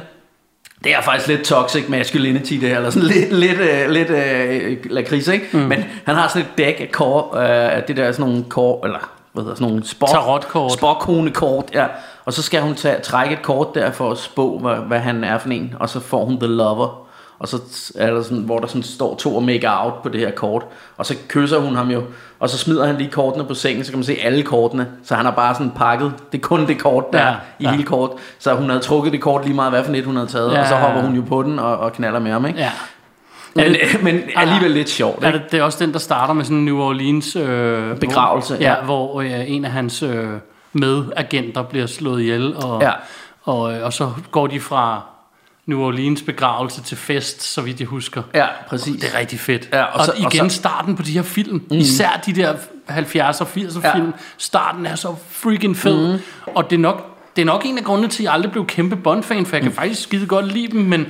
Det 0.84 0.94
er 0.94 1.00
faktisk 1.00 1.28
lidt 1.28 1.42
toxic 1.42 1.88
masculinity 1.88 2.52
det 2.52 2.68
her, 2.68 2.76
eller 2.76 2.90
sådan 2.90 3.08
lidt, 3.08 3.32
lidt, 3.32 3.58
øh, 3.60 3.90
lidt 3.90 4.10
øh, 4.10 4.76
lakrids, 4.84 5.28
ikke? 5.28 5.46
Mm. 5.52 5.58
Men 5.58 5.84
han 6.06 6.14
har 6.14 6.28
sådan 6.28 6.42
et 6.42 6.58
dæk 6.58 6.80
af 6.80 6.92
kort, 6.92 7.24
øh, 7.42 7.88
det 7.88 7.96
der 7.96 8.12
sådan 8.12 8.30
nogle 8.30 8.44
kort, 8.48 8.84
eller 8.84 9.10
hvad 9.32 9.42
hedder 9.42 9.56
sådan 9.56 9.68
nogle 9.68 9.86
spot, 9.86 10.08
Tarotkort. 10.08 10.72
ja. 11.74 11.86
Og 12.24 12.32
så 12.32 12.42
skal 12.42 12.60
hun 12.60 12.74
tage, 12.74 13.00
trække 13.00 13.32
et 13.32 13.42
kort 13.42 13.74
der 13.74 13.90
for 13.90 14.10
at 14.10 14.18
spå, 14.18 14.58
hvad, 14.58 14.74
hvad 14.74 14.98
han 14.98 15.24
er 15.24 15.38
for 15.38 15.48
en, 15.48 15.74
og 15.80 15.88
så 15.88 16.00
får 16.00 16.24
hun 16.24 16.38
The 16.40 16.46
Lover. 16.46 17.09
Og 17.40 17.48
så 17.48 17.58
er 17.98 18.10
der 18.10 18.22
sådan, 18.22 18.38
hvor 18.38 18.58
der 18.58 18.66
sådan 18.66 18.82
står 18.82 19.14
to 19.16 19.36
og 19.36 19.42
make 19.42 19.70
out 19.70 20.02
på 20.02 20.08
det 20.08 20.20
her 20.20 20.30
kort. 20.30 20.62
Og 20.96 21.06
så 21.06 21.14
kysser 21.28 21.58
hun 21.58 21.76
ham 21.76 21.90
jo. 21.90 22.02
Og 22.40 22.50
så 22.50 22.58
smider 22.58 22.86
han 22.86 22.96
lige 22.96 23.10
kortene 23.10 23.44
på 23.44 23.54
sengen, 23.54 23.84
så 23.84 23.90
kan 23.90 23.98
man 23.98 24.04
se 24.04 24.16
alle 24.22 24.42
kortene. 24.42 24.88
Så 25.04 25.14
han 25.14 25.24
har 25.24 25.32
bare 25.32 25.54
sådan 25.54 25.70
pakket. 25.76 26.12
Det 26.32 26.38
er 26.38 26.42
kun 26.42 26.66
det 26.66 26.78
kort 26.78 27.12
der 27.12 27.26
Ja, 27.26 27.32
i 27.58 27.64
ja. 27.64 27.70
hele 27.70 27.82
kort. 27.82 28.10
Så 28.38 28.54
hun 28.54 28.68
havde 28.70 28.80
trukket 28.82 29.12
det 29.12 29.20
kort 29.20 29.44
lige 29.44 29.54
meget, 29.54 29.72
hvad 29.72 29.84
for 29.84 29.92
net 29.92 30.04
hun 30.04 30.16
havde 30.16 30.28
taget. 30.28 30.52
Ja, 30.52 30.60
og 30.60 30.66
så 30.66 30.74
hopper 30.74 31.00
hun 31.02 31.14
jo 31.16 31.22
på 31.28 31.42
den 31.42 31.58
og, 31.58 31.76
og 31.78 31.92
knaller 31.92 32.18
med 32.20 32.30
ham, 32.32 32.46
ikke? 32.46 32.58
Ja. 32.58 32.70
Men, 33.54 33.76
men 34.02 34.20
alligevel 34.36 34.70
lidt 34.70 34.88
sjovt, 34.88 35.24
Er 35.24 35.26
ikke? 35.26 35.38
det, 35.38 35.52
det 35.52 35.60
er 35.60 35.64
også 35.64 35.84
den, 35.84 35.92
der 35.92 35.98
starter 35.98 36.34
med 36.34 36.44
sådan 36.44 36.56
en 36.56 36.64
New 36.64 36.78
Orleans... 36.80 37.36
Øh, 37.36 37.96
Begravelse, 37.98 38.54
Hvor, 38.54 38.64
ja, 38.64 38.70
ja. 38.78 38.84
hvor 38.84 39.20
øh, 39.20 39.50
en 39.50 39.64
af 39.64 39.70
hans 39.70 40.02
øh, 40.02 40.26
medagenter 40.72 41.62
bliver 41.62 41.86
slået 41.86 42.20
ihjel, 42.20 42.56
og, 42.56 42.82
Ja. 42.82 42.90
og, 43.42 43.72
øh, 43.74 43.84
og 43.84 43.92
så 43.92 44.10
går 44.30 44.46
de 44.46 44.60
fra 44.60 45.02
New 45.66 45.80
Orleans 45.80 46.22
begravelse 46.22 46.82
til 46.82 46.96
fest, 46.96 47.42
så 47.42 47.60
vidt 47.60 47.80
jeg 47.80 47.88
husker. 47.88 48.22
Ja, 48.34 48.46
præcis. 48.68 49.00
Det 49.00 49.10
er 49.14 49.18
rigtig 49.18 49.40
fedt. 49.40 49.68
Ja, 49.72 49.82
og, 49.82 49.98
og 50.00 50.04
så- 50.04 50.12
og 50.12 50.18
igen 50.18 50.26
og 50.26 50.32
så- 50.32 50.42
Mm. 50.42 50.50
starten 50.50 50.96
på 50.96 51.02
de 51.02 51.10
her 51.12 51.22
film. 51.22 51.62
Især 51.70 52.20
de 52.26 52.32
der 52.32 52.54
70'er 52.88 53.40
og 53.44 53.48
80'er 53.48 53.80
Ja. 53.84 53.94
film. 53.96 54.12
Starten 54.38 54.86
er 54.86 54.94
så 54.94 55.14
freaking 55.30 55.76
fed. 55.76 56.12
Mm. 56.12 56.22
Og 56.54 56.70
det 56.70 56.76
er, 56.76 56.80
nok, 56.80 57.16
det 57.36 57.42
er 57.42 57.46
nok 57.46 57.62
en 57.66 57.78
af 57.78 57.84
grundene 57.84 58.08
til, 58.08 58.22
at 58.22 58.24
jeg 58.24 58.32
aldrig 58.32 58.52
blev 58.52 58.66
kæmpe 58.66 58.96
Bond-fan, 58.96 59.46
for 59.46 59.56
jeg 59.56 59.62
kan 59.62 59.72
faktisk 59.72 60.02
skide 60.02 60.26
godt 60.26 60.52
lide 60.52 60.68
dem, 60.72 60.80
men 60.80 61.06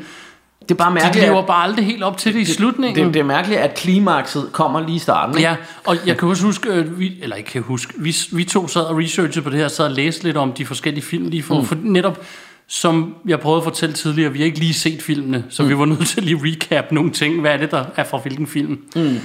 Det 0.63 0.71
er 0.71 0.75
bare 0.75 0.89
de 0.91 0.95
mærkeligt, 0.95 1.27
lever 1.27 1.39
at, 1.39 1.47
bare 1.47 1.65
aldrig 1.65 1.85
helt 1.87 2.03
op 2.03 2.19
til 2.19 2.35
det 2.35 2.41
i 2.41 2.45
slutningen. 2.45 3.05
det, 3.07 3.15
det 3.15 3.21
er 3.21 3.25
mærkeligt, 3.25 3.61
at 3.61 3.75
klimakset 3.75 4.49
kommer 4.53 4.81
lige 4.81 4.97
i 4.97 4.99
starten, 4.99 5.37
ikke? 5.39 5.49
Ja, 5.49 5.57
og 5.87 5.97
jeg 6.07 6.17
kan 6.17 6.29
også 6.29 6.45
huske, 6.45 6.69
øh, 6.69 6.99
vi, 6.99 7.19
eller 7.23 7.37
ikke 7.37 7.51
kan 7.51 7.63
huske, 7.63 7.93
vi, 7.97 8.17
vi 8.33 8.45
to 8.45 8.69
sad 8.69 8.83
og 8.83 8.99
researchede 8.99 9.43
på 9.43 9.51
det 9.51 9.59
her, 9.59 9.69
sad 9.69 9.85
og 9.85 9.91
læste 9.91 10.25
lidt 10.25 10.37
om 10.37 10.53
de 10.53 10.67
forskellige 10.67 11.05
film 11.05 11.29
lige 11.29 11.43
for, 11.43 11.61
mm. 11.61 11.67
for 11.67 11.77
netop, 11.83 12.19
som 12.73 13.15
jeg 13.27 13.41
prøvede 13.41 13.59
at 13.59 13.65
fortælle 13.65 13.95
tidligere, 13.95 14.33
vi 14.33 14.39
har 14.39 14.47
ikke 14.47 14.59
lige 14.59 14.75
set 14.75 15.03
filmene, 15.03 15.45
så 15.49 15.63
mm. 15.63 15.69
vi 15.69 15.79
var 15.79 15.85
nødt 15.85 16.07
til 16.07 16.21
at 16.21 16.25
lige 16.25 16.41
recap 16.45 16.93
nogle 16.93 17.11
ting, 17.11 17.41
hvad 17.41 17.53
er 17.53 17.57
det, 17.57 17.71
der 17.71 17.85
er 17.97 18.05
fra 18.05 18.19
hvilken 18.19 18.47
film. 18.47 18.79
Mm. 18.97 19.19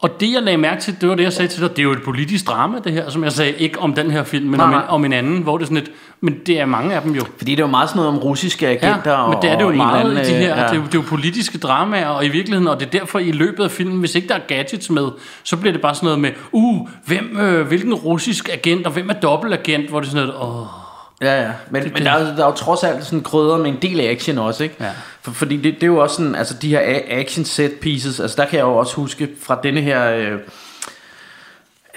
Og 0.00 0.20
det, 0.20 0.32
jeg 0.32 0.42
lagde 0.42 0.58
mærke 0.58 0.80
til, 0.80 0.96
det 1.00 1.08
var 1.08 1.14
det, 1.14 1.22
jeg 1.22 1.32
sagde 1.32 1.48
til 1.48 1.62
dig, 1.62 1.70
det 1.70 1.78
er 1.78 1.82
jo 1.82 1.92
et 1.92 2.02
politisk 2.02 2.46
drama, 2.46 2.78
det 2.84 2.92
her, 2.92 3.10
som 3.10 3.24
jeg 3.24 3.32
sagde, 3.32 3.52
ikke 3.52 3.78
om 3.78 3.94
den 3.94 4.10
her 4.10 4.24
film, 4.24 4.50
men 4.50 4.60
om 4.60 4.72
en, 4.72 4.80
om 4.88 5.04
en 5.04 5.12
anden, 5.12 5.42
hvor 5.42 5.58
det 5.58 5.64
er 5.64 5.66
sådan 5.66 5.82
et, 5.82 5.90
men 6.20 6.34
det 6.46 6.60
er 6.60 6.66
mange 6.66 6.94
af 6.94 7.02
dem 7.02 7.12
jo. 7.14 7.22
Fordi 7.38 7.50
det 7.50 7.58
er 7.60 7.64
jo 7.64 7.70
meget 7.70 7.88
sådan 7.88 8.02
noget 8.02 8.16
om 8.16 8.18
russiske 8.18 8.68
agenter. 8.68 9.12
Ja, 9.12 9.28
men 9.28 9.38
det 9.42 9.50
er 9.50 9.56
det 9.56 9.64
jo 9.64 9.70
en 9.70 9.76
meget 9.76 10.00
eller 10.00 10.16
i 10.16 10.18
anden, 10.18 10.34
de 10.34 10.38
her, 10.38 10.56
ja. 10.56 10.62
det, 10.62 10.70
er 10.70 10.76
jo, 10.76 10.82
det 10.82 10.94
er 10.94 10.98
jo 10.98 11.04
politiske 11.08 11.58
dramaer, 11.58 12.06
og 12.06 12.24
i 12.24 12.28
virkeligheden, 12.28 12.68
og 12.68 12.80
det 12.80 12.86
er 12.86 12.90
derfor 12.90 13.18
i 13.18 13.32
løbet 13.32 13.64
af 13.64 13.70
filmen, 13.70 14.00
hvis 14.00 14.14
ikke 14.14 14.28
der 14.28 14.34
er 14.34 14.46
gadgets 14.48 14.90
med, 14.90 15.08
så 15.42 15.56
bliver 15.56 15.72
det 15.72 15.82
bare 15.82 15.94
sådan 15.94 16.06
noget 16.06 16.20
med, 16.20 16.30
uh, 16.52 16.88
hvem, 17.06 17.38
øh, 17.40 17.66
hvilken 17.66 17.94
russisk 17.94 18.48
agent, 18.48 18.86
og 18.86 18.92
hvem 18.92 19.08
er 19.08 19.14
dobbeltagent, 19.14 19.88
hvor 19.88 20.00
det 20.00 20.06
er 20.06 20.10
sådan 20.10 20.26
noget, 20.26 20.42
åh, 20.42 20.85
Ja, 21.20 21.42
ja. 21.42 21.50
Men, 21.70 21.82
men 21.82 22.02
der, 22.04 22.10
er, 22.10 22.36
der 22.36 22.42
er 22.42 22.46
jo 22.46 22.52
trods 22.52 22.84
alt 22.84 23.04
sådan 23.04 23.22
krydder 23.22 23.56
med 23.56 23.70
en 23.70 23.78
del 23.82 24.00
action 24.00 24.38
også, 24.38 24.62
ikke? 24.62 24.76
Ja. 24.80 24.90
For, 25.22 25.30
fordi 25.30 25.56
det, 25.56 25.74
det 25.74 25.82
er 25.82 25.86
jo 25.86 25.98
også 25.98 26.16
sådan, 26.16 26.34
altså 26.34 26.54
de 26.62 26.68
her 26.68 27.00
action 27.08 27.44
set 27.44 27.72
pieces, 27.72 28.20
altså 28.20 28.36
der 28.36 28.48
kan 28.48 28.58
jeg 28.58 28.64
jo 28.64 28.76
også 28.76 28.96
huske 28.96 29.28
fra 29.42 29.60
denne 29.62 29.80
her, 29.80 30.10
øh, 30.10 30.32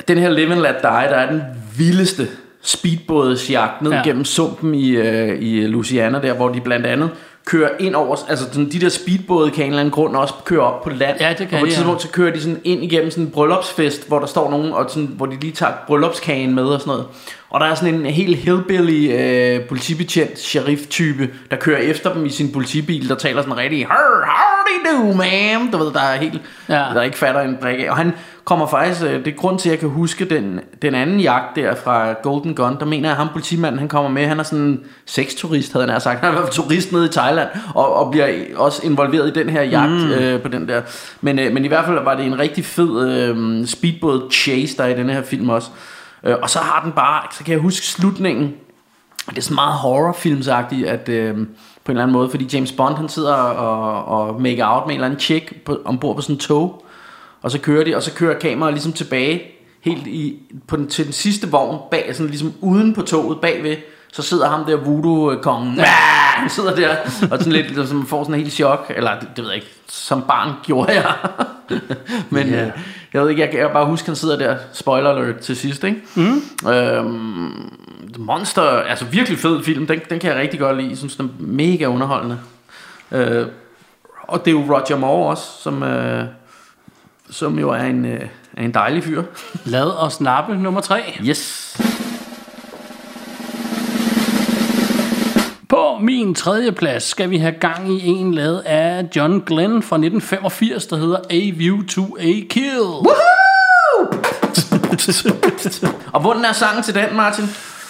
den 0.08 0.18
her 0.18 0.30
Live 0.30 0.52
and 0.52 0.62
Let 0.62 0.76
Die, 0.82 0.90
der 1.10 1.16
er 1.16 1.32
den 1.32 1.42
vildeste 1.78 2.28
speedbådsjagt 2.62 3.82
ned 3.82 3.92
Ja. 3.92 3.98
ja. 3.98 4.04
gennem 4.04 4.26
sumpen 4.26 4.76
i, 4.76 4.90
øh, 4.90 5.42
i 5.42 5.68
Louisiana 5.68 6.22
der, 6.22 6.34
hvor 6.34 6.50
de 6.50 6.62
blandt 6.62 6.86
andet 6.86 7.10
kører 7.46 7.70
ind 7.80 7.96
over, 7.96 8.16
altså 8.30 8.46
sådan, 8.46 8.72
de 8.72 8.80
der 8.80 8.90
speedbåde 8.90 9.52
kan 9.52 9.66
en 9.66 9.70
eller 9.70 9.80
anden 9.80 9.92
grund 9.92 10.16
også 10.16 10.34
køre 10.46 10.62
op 10.62 10.84
på 10.84 10.90
land. 10.90 11.18
Ja, 11.20 11.30
det 11.30 11.38
kan 11.38 11.54
og 11.54 11.60
på 11.60 11.66
et 11.66 11.70
ja. 11.70 11.76
tidspunkt, 11.76 12.02
så 12.02 12.08
kører 12.08 12.34
de 12.34 12.42
sådan 12.42 12.62
ind 12.64 12.84
igennem 12.84 13.12
sådan 13.12 13.24
en 13.24 13.32
bryllupsfest, 13.32 14.08
hvor 14.08 14.20
der 14.20 14.26
står 14.26 14.52
nogen, 14.52 14.74
og 14.74 14.86
sådan, 14.90 15.08
hvor 15.18 15.26
de 15.26 15.40
lige 15.40 15.54
tager 15.54 15.72
bryllupskagen 15.88 16.56
med 16.56 16.64
og 16.64 16.80
sådan 16.80 16.92
noget. 16.92 17.06
Og 17.50 17.60
der 17.60 17.66
er 17.66 17.76
sådan 17.76 17.96
en 17.96 18.06
helt 18.06 18.38
hillbilly 18.38 19.12
øh, 19.12 19.68
politibetjent, 19.68 20.40
sheriff-type, 20.40 21.30
der 21.52 21.58
kører 21.58 21.78
efter 21.78 22.14
dem 22.14 22.26
i 22.26 22.30
sin 22.30 22.52
politibil, 22.52 23.10
der 23.10 23.16
taler 23.16 23.42
sådan 23.42 23.58
rigtig, 23.58 23.86
howdy 23.86 24.86
do, 24.86 25.24
ma'am. 25.24 25.72
Du 25.72 25.78
ved, 25.78 25.94
der 25.94 26.02
er 26.02 26.18
helt, 26.18 26.42
Ja. 26.70 26.86
der 26.94 27.02
ikke 27.02 27.18
fatter 27.18 27.42
en 27.42 27.58
brik 27.62 27.80
af. 27.80 27.90
Og 27.90 27.98
han 27.98 28.14
kommer 28.46 28.68
faktisk, 28.68 29.04
øh, 29.04 29.14
det 29.14 29.28
er 29.28 29.32
grund 29.38 29.60
til, 29.60 29.70
at 29.70 29.72
jeg 29.72 29.80
kan 29.80 29.90
huske 29.90 30.26
den, 30.26 30.60
den 30.82 30.96
anden 30.96 31.20
jagt 31.20 31.56
der 31.56 31.76
fra 31.76 32.14
Golden 32.24 32.56
Gun, 32.56 32.80
der 32.80 32.86
mener 32.86 33.10
jeg, 33.10 33.12
at 33.12 33.18
ham 33.18 33.28
politimanden, 33.34 33.80
han 33.80 33.88
kommer 33.88 34.10
med, 34.12 34.26
han 34.26 34.40
er 34.40 34.44
sådan 34.44 34.66
en 34.66 34.80
sexturist, 35.06 35.74
havde 35.74 35.92
han 35.92 36.02
sagt. 36.02 36.20
Han 36.26 36.34
er 36.36 36.46
turist 36.52 36.92
nede 36.92 37.06
i 37.06 37.10
Thailand, 37.10 37.50
og, 37.76 37.96
og 37.96 38.12
bliver 38.12 38.28
også 38.56 38.82
involveret 38.84 39.28
i 39.28 39.40
den 39.40 39.50
her 39.50 39.62
jagt 39.62 39.92
mm. 39.92 40.12
øh, 40.12 40.42
på 40.42 40.48
den 40.48 40.68
der. 40.68 40.82
Men, 41.22 41.40
øh, 41.40 41.54
men 41.54 41.66
i 41.66 41.68
hvert 41.68 41.86
fald 41.86 42.04
var 42.04 42.16
det 42.16 42.26
en 42.26 42.40
rigtig 42.40 42.66
fed 42.66 43.10
øh, 43.10 43.68
speedboat 43.68 44.22
chase, 44.32 44.78
der 44.78 44.84
er 44.84 44.88
i 44.88 44.94
den 44.98 45.10
her 45.10 45.22
film 45.24 45.50
også. 45.50 45.68
Øh, 46.24 46.36
og 46.42 46.50
så 46.50 46.60
har 46.60 46.84
den 46.84 46.92
bare, 46.92 47.24
så 47.32 47.44
kan 47.44 47.52
jeg 47.52 47.62
huske 47.62 47.86
slutningen, 47.86 48.56
det 49.30 49.38
er 49.38 49.42
sådan 49.42 49.56
meget 49.56 49.74
horrorfilmsagtigt, 49.74 50.88
at 50.88 51.10
øh, 51.10 51.36
på 51.36 51.92
en 51.92 51.98
eller 51.98 52.04
anden 52.04 52.14
måde, 52.14 52.30
fordi 52.30 52.50
James 52.54 52.72
Bond, 52.72 52.96
han 52.96 53.10
sidder 53.10 53.34
og, 53.34 54.06
og 54.06 54.42
make 54.42 54.66
out 54.66 54.86
med 54.86 54.96
en 54.96 54.98
eller 54.98 55.06
anden 55.06 55.20
chick 55.20 55.64
på, 55.66 55.82
ombord 55.86 56.16
på 56.16 56.22
sådan 56.22 56.36
en 56.36 56.40
tog, 56.40 56.86
og 57.42 57.52
så 57.52 57.60
kører 57.60 57.84
de, 57.84 57.96
og 57.96 58.04
så 58.04 58.14
kører 58.14 58.40
kameraet 58.40 58.74
ligesom 58.74 58.94
tilbage, 58.94 59.42
helt 59.82 60.08
i, 60.08 60.40
på 60.68 60.76
den, 60.76 60.88
til 60.88 61.06
den 61.06 61.14
sidste 61.14 61.52
vogn, 61.52 61.80
bag, 61.92 62.16
sådan 62.16 62.28
ligesom 62.28 62.54
uden 62.62 62.94
på 62.94 63.02
toget, 63.02 63.42
bagved, 63.42 63.78
så 64.14 64.22
sidder 64.22 64.50
ham 64.50 64.66
der 64.66 64.76
voodoo-kongen, 64.76 65.80
han 66.40 66.50
sidder 66.50 66.76
der, 66.76 66.96
og 67.32 67.38
sådan 67.38 67.52
lidt, 67.52 67.88
som 67.90 68.08
får 68.08 68.24
sådan 68.24 68.36
en 68.36 68.42
helt 68.42 68.54
chok, 68.54 68.92
eller 68.96 69.20
det, 69.20 69.28
det 69.36 69.44
ved 69.44 69.52
jeg 69.52 69.56
ikke, 69.56 69.72
som 69.88 70.22
barn 70.22 70.54
gjorde 70.64 70.92
jeg, 70.92 71.14
men 72.30 72.48
yeah. 72.48 72.72
Jeg 73.14 73.22
ved 73.22 73.30
ikke, 73.30 73.42
jeg 73.42 73.52
kan 73.52 73.70
bare 73.74 73.86
huske, 73.86 74.06
han 74.06 74.16
sidder 74.16 74.38
der, 74.38 74.58
spoiler 74.74 75.10
alert 75.10 75.40
til 75.40 75.56
sidst, 75.56 75.84
ikke? 75.84 76.02
Mm. 76.16 76.70
Øhm, 76.70 77.74
Monster, 78.18 78.62
altså 78.62 79.06
virkelig 79.06 79.40
fed 79.40 79.64
film, 79.64 79.88
den, 79.88 80.02
den 80.10 80.20
kan 80.20 80.30
jeg 80.30 80.40
rigtig 80.40 80.60
godt 80.60 80.78
lide, 80.78 80.90
jeg 80.90 80.98
synes 80.98 81.16
den 81.16 81.26
er 81.26 81.30
mega 81.40 81.86
underholdende. 81.86 82.40
Øh, 83.12 83.46
og 84.22 84.46
det 84.46 84.52
er 84.52 84.56
jo 84.56 84.76
Roger 84.76 84.98
Moore 84.98 85.30
også, 85.30 85.44
som, 85.62 85.84
øh, 85.84 86.26
som 87.30 87.60
jo 87.60 87.70
er 87.70 87.84
en, 87.84 88.06
øh, 88.06 88.22
er 88.58 88.64
en 88.64 88.74
dejlig 88.74 89.04
fyr. 89.04 89.24
lad 89.66 89.98
os 89.98 90.22
nappe 90.22 90.56
nummer 90.58 90.82
tre. 90.82 91.02
Yes. 91.26 91.99
På 96.00 96.04
min 96.06 96.36
tredje 96.36 96.72
plads 96.72 97.04
skal 97.04 97.30
vi 97.30 97.38
have 97.38 97.52
gang 97.52 97.92
i 97.92 98.08
en 98.08 98.34
lavet 98.34 98.60
af 98.60 99.04
John 99.16 99.44
Glenn 99.46 99.84
fra 99.84 99.96
1985, 99.96 100.86
der 100.86 100.96
hedder 100.96 101.18
A 101.30 101.52
View 101.56 101.86
to 101.86 102.18
a 102.20 102.34
Kill. 102.50 102.82
Og 106.14 106.22
hvordan 106.22 106.46
er 106.46 106.54
sangen 106.54 106.84
til 106.84 106.96
den, 106.96 107.16
Martin? 107.16 107.46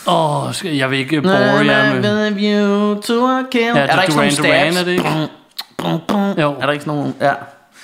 Åh, 0.07 0.45
oh, 0.47 0.77
jeg 0.77 0.91
vil 0.91 0.99
ikke 0.99 1.21
bore 1.21 1.33
jer 1.33 2.01
med... 2.01 2.31
With 2.33 2.43
you 2.43 3.01
to 3.01 3.27
a 3.27 3.43
kill. 3.51 3.63
Ja, 3.63 3.79
er 3.79 3.95
der 3.95 4.01
ikke 4.01 4.41
Duran 4.41 4.77
er 4.77 4.83
det 4.83 4.91
ikke? 4.91 5.27
Brum, 5.77 5.99
brum. 6.07 6.39
Jo. 6.39 6.55
Er 6.59 6.65
der 6.65 6.73
ikke 6.73 6.87
nogle... 6.87 7.13
Ja. 7.21 7.33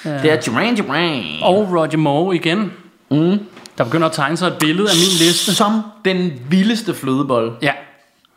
ja. 0.06 0.22
Det 0.22 0.32
er 0.32 0.42
Duran 0.42 0.76
Duran. 0.76 1.24
Og 1.42 1.68
Roger 1.72 1.98
Moore 1.98 2.36
igen. 2.36 2.72
Mm. 3.12 3.40
Der 3.78 3.84
begynder 3.84 4.08
at 4.08 4.14
tegne 4.14 4.38
sig 4.38 4.48
et 4.48 4.58
billede 4.60 4.90
af 4.90 4.96
min 4.96 5.28
liste. 5.28 5.56
Som 5.56 5.82
den 6.06 6.32
vildeste 6.50 6.94
flødebold. 6.94 7.52
Ja. 7.62 7.72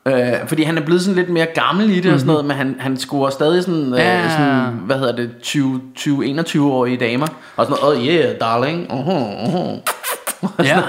Øh, 0.09 0.49
fordi 0.49 0.63
han 0.63 0.79
er 0.79 0.83
blevet 0.83 1.03
sådan 1.03 1.17
lidt 1.17 1.29
mere 1.29 1.47
gammel 1.55 1.91
i 1.91 1.95
det 1.95 2.05
mm-hmm. 2.05 2.15
og 2.15 2.21
sådan 2.21 2.33
noget, 2.33 2.45
men 2.45 2.57
han, 2.57 2.77
han 2.79 2.97
scorer 2.97 3.31
stadig 3.31 3.65
sådan, 3.65 3.95
Ja. 3.95 4.25
øh, 4.25 4.31
sådan 4.31 4.73
hvad 4.73 4.99
hedder 4.99 5.17
det, 5.17 5.31
20, 5.43 5.81
20 5.97 6.41
21-årige 6.41 6.97
damer. 6.97 7.27
Og 7.57 7.67
sådan 7.67 7.79
noget, 7.83 7.99
oh 7.99 8.07
yeah, 8.07 8.41
darling. 8.41 8.93
Uh-huh, 8.93 9.45
uh-huh. 9.45 10.65
ja. 10.65 10.81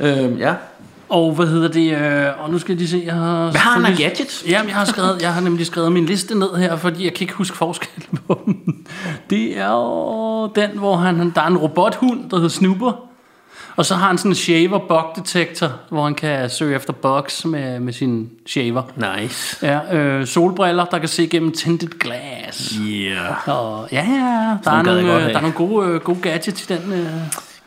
Øh, 0.00 0.40
ja. 0.40 0.54
Og 1.08 1.32
hvad 1.32 1.46
hedder 1.46 1.68
det? 1.68 1.92
Øh, 1.98 2.44
og 2.44 2.50
nu 2.50 2.58
skal 2.58 2.72
jeg 2.72 2.78
lige 2.78 2.88
se, 2.88 3.02
jeg 3.06 3.14
har... 3.14 3.50
Hvad 3.50 3.60
har 3.60 3.70
han 3.80 3.92
af 3.92 3.98
gadgets? 3.98 4.44
Jamen, 4.48 4.68
jeg 4.68 4.76
har, 4.76 4.84
skrevet, 4.84 5.22
jeg 5.22 5.34
har 5.34 5.40
nemlig 5.40 5.66
skrevet 5.66 5.92
min 5.92 6.06
liste 6.06 6.38
ned 6.38 6.54
her, 6.56 6.76
fordi 6.76 7.04
jeg 7.04 7.14
kan 7.14 7.22
ikke 7.24 7.34
huske 7.34 7.56
forskellen 7.56 8.18
på 8.26 8.40
dem. 8.46 8.86
Det 9.30 9.58
er 9.58 10.50
den, 10.54 10.70
hvor 10.78 10.96
han, 10.96 11.32
der 11.34 11.40
er 11.40 11.46
en 11.46 11.56
robothund, 11.56 12.30
der 12.30 12.36
hedder 12.36 12.48
Snooper. 12.48 12.92
Og 13.76 13.86
så 13.86 13.94
har 13.94 14.06
han 14.06 14.18
sådan 14.18 14.30
en 14.30 14.34
shaver 14.34 14.78
bug 14.78 15.04
detektor, 15.16 15.72
hvor 15.88 16.04
han 16.04 16.14
kan 16.14 16.50
søge 16.50 16.76
efter 16.76 16.92
bugs 16.92 17.44
med, 17.44 17.80
med 17.80 17.92
sin 17.92 18.30
shaver. 18.46 18.82
Nice. 19.18 19.66
Ja, 19.66 19.96
øh, 19.96 20.26
solbriller, 20.26 20.84
der 20.84 20.98
kan 20.98 21.08
se 21.08 21.26
gennem 21.26 21.52
tinted 21.52 21.88
glass. 21.88 22.74
Yeah. 22.88 23.48
Og 23.48 23.88
ja, 23.92 24.04
ja, 24.08 24.56
der 24.64 24.70
er 24.70 24.82
nogle, 24.82 25.14
øh, 25.14 25.20
der 25.30 25.36
er 25.36 25.40
nogle 25.40 25.54
gode, 25.56 25.88
øh, 25.88 26.00
gode 26.00 26.18
gadgets 26.22 26.62
i 26.62 26.66
den, 26.74 26.92
øh, 26.92 27.06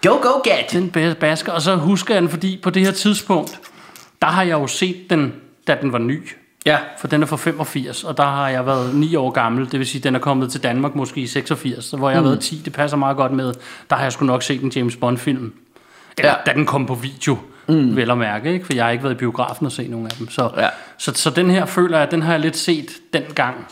Go, 0.03 0.09
go, 0.21 0.39
gadget. 0.43 0.71
den 0.71 0.89
bas- 0.89 1.13
basker. 1.19 1.51
Og 1.51 1.61
så 1.61 1.75
husker 1.75 2.13
jeg 2.13 2.21
den, 2.21 2.29
fordi 2.29 2.59
på 2.63 2.69
det 2.69 2.85
her 2.85 2.91
tidspunkt, 2.91 3.59
der 4.21 4.27
har 4.27 4.43
jeg 4.43 4.51
jo 4.53 4.67
set 4.67 5.09
den, 5.09 5.33
da 5.67 5.77
den 5.81 5.91
var 5.93 5.99
ny. 5.99 6.27
Ja. 6.65 6.77
For 6.99 7.07
den 7.07 7.21
er 7.21 7.25
fra 7.27 7.35
85, 7.37 8.03
og 8.03 8.17
der 8.17 8.23
har 8.23 8.49
jeg 8.49 8.65
været 8.65 8.95
9 8.95 9.15
år 9.15 9.29
gammel. 9.31 9.71
Det 9.71 9.79
vil 9.79 9.87
sige, 9.87 10.01
den 10.01 10.15
er 10.15 10.19
kommet 10.19 10.51
til 10.51 10.63
Danmark 10.63 10.95
måske 10.95 11.21
i 11.21 11.27
86, 11.27 11.85
så 11.85 11.97
hvor 11.97 12.09
jeg 12.09 12.17
har 12.17 12.23
været 12.23 12.39
10. 12.39 12.61
Det 12.65 12.73
passer 12.73 12.97
meget 12.97 13.17
godt 13.17 13.31
med. 13.31 13.53
Der 13.89 13.95
har 13.95 14.03
jeg 14.03 14.11
sgu 14.13 14.25
nok 14.25 14.43
set 14.43 14.61
en 14.61 14.71
James 14.75 14.95
Bond-film. 14.95 15.53
Eller, 16.19 16.32
Ja. 16.32 16.51
da 16.51 16.53
den 16.58 16.65
kom 16.65 16.86
på 16.86 16.95
video, 16.95 17.38
mm. 17.67 17.95
vel 17.95 18.12
at 18.12 18.17
mærke, 18.17 18.53
ikke? 18.53 18.65
for 18.65 18.73
jeg 18.73 18.84
har 18.86 18.91
ikke 18.91 19.03
været 19.03 19.13
i 19.15 19.17
biografen 19.17 19.65
og 19.65 19.71
se 19.71 19.88
nogen 19.88 20.05
af 20.05 20.12
dem. 20.12 20.29
Så, 20.29 20.49
Ja. 20.58 20.67
så, 20.97 21.12
så 21.15 21.29
den 21.29 21.49
her 21.51 21.65
føler 21.65 21.97
jeg, 21.99 22.12
den 22.12 22.21
har 22.21 22.32
jeg 22.32 22.39
lidt 22.39 22.58
set 22.58 22.89
dengang. 23.13 23.67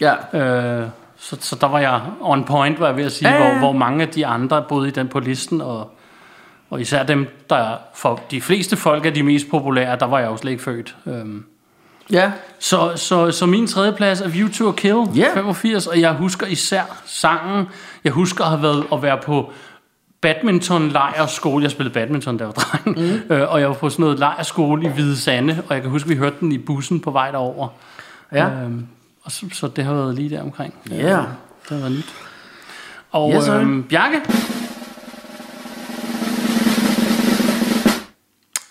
Ja. 0.00 0.14
Øh, 0.38 0.88
så, 1.18 1.36
så 1.40 1.56
der 1.60 1.66
var 1.68 1.78
jeg 1.78 2.00
on 2.20 2.44
point, 2.44 2.80
var 2.80 2.86
jeg 2.86 2.96
ved 2.96 3.04
at 3.04 3.12
sige, 3.12 3.30
Ja, 3.30 3.36
hvor, 3.50 3.58
hvor 3.58 3.72
mange 3.72 4.02
af 4.02 4.08
de 4.08 4.26
andre 4.26 4.64
boede 4.68 4.88
i 4.88 4.90
den 4.90 5.08
på 5.08 5.20
listen, 5.20 5.60
og, 5.60 5.90
og 6.70 6.80
især 6.80 7.02
dem, 7.02 7.26
der 7.50 7.76
for 7.94 8.20
de 8.30 8.40
fleste 8.40 8.76
folk 8.76 9.06
er 9.06 9.10
de 9.10 9.22
mest 9.22 9.50
populære, 9.50 9.96
der 10.00 10.06
var 10.06 10.18
jeg 10.18 10.26
jo 10.26 10.36
slet 10.36 10.50
ikke 10.50 10.62
født. 10.62 10.96
Øhm, 11.06 11.44
Ja. 12.12 12.32
så, 12.58 12.92
så, 12.96 13.30
så 13.30 13.46
min 13.46 13.66
tredje 13.66 13.92
plads 13.92 14.20
er 14.20 14.28
View 14.28 14.48
to 14.48 14.68
a 14.68 14.72
Kill, 14.72 14.96
Ja. 15.16 15.34
85, 15.34 15.86
og 15.86 16.00
jeg 16.00 16.12
husker 16.12 16.46
især 16.46 16.82
sangen. 17.06 17.66
Jeg 18.04 18.12
husker 18.12 18.44
at 18.44 18.50
have 18.50 18.62
været 18.62 18.84
at 18.92 19.02
være 19.02 19.18
på 19.24 19.52
badminton 20.24 20.88
lejrskole. 20.88 21.62
Jeg 21.62 21.70
spillede 21.70 21.94
badminton, 21.94 22.38
jeg 22.38 22.46
var 22.46 22.52
dreng. 22.52 22.98
Mm. 22.98 23.20
Øh, 23.36 23.52
og 23.52 23.60
jeg 23.60 23.68
var 23.68 23.74
på 23.74 23.90
sådan 23.90 24.02
noget 24.02 24.18
lejrskole 24.18 24.84
i 24.86 24.88
Hvide 24.88 25.16
Sande, 25.16 25.62
og 25.68 25.74
jeg 25.74 25.82
kan 25.82 25.90
huske, 25.90 26.08
vi 26.08 26.16
hørte 26.16 26.36
den 26.40 26.52
i 26.52 26.58
bussen 26.58 27.00
på 27.00 27.10
vej 27.10 27.30
derover. 27.30 27.68
Ja. 28.32 28.48
Øhm, 28.48 28.86
og 29.22 29.32
så, 29.32 29.46
så 29.52 29.68
det 29.68 29.84
har 29.84 29.94
været 29.94 30.14
lige 30.14 30.30
der 30.30 30.42
omkring. 30.42 30.74
Ja. 30.90 30.96
Det 30.96 31.26
har 31.68 31.76
været 31.76 31.92
nyt. 31.92 32.14
Og 33.10 33.32
Yes, 33.34 33.48
øhm, 33.48 33.82
Bjarke? 33.82 34.20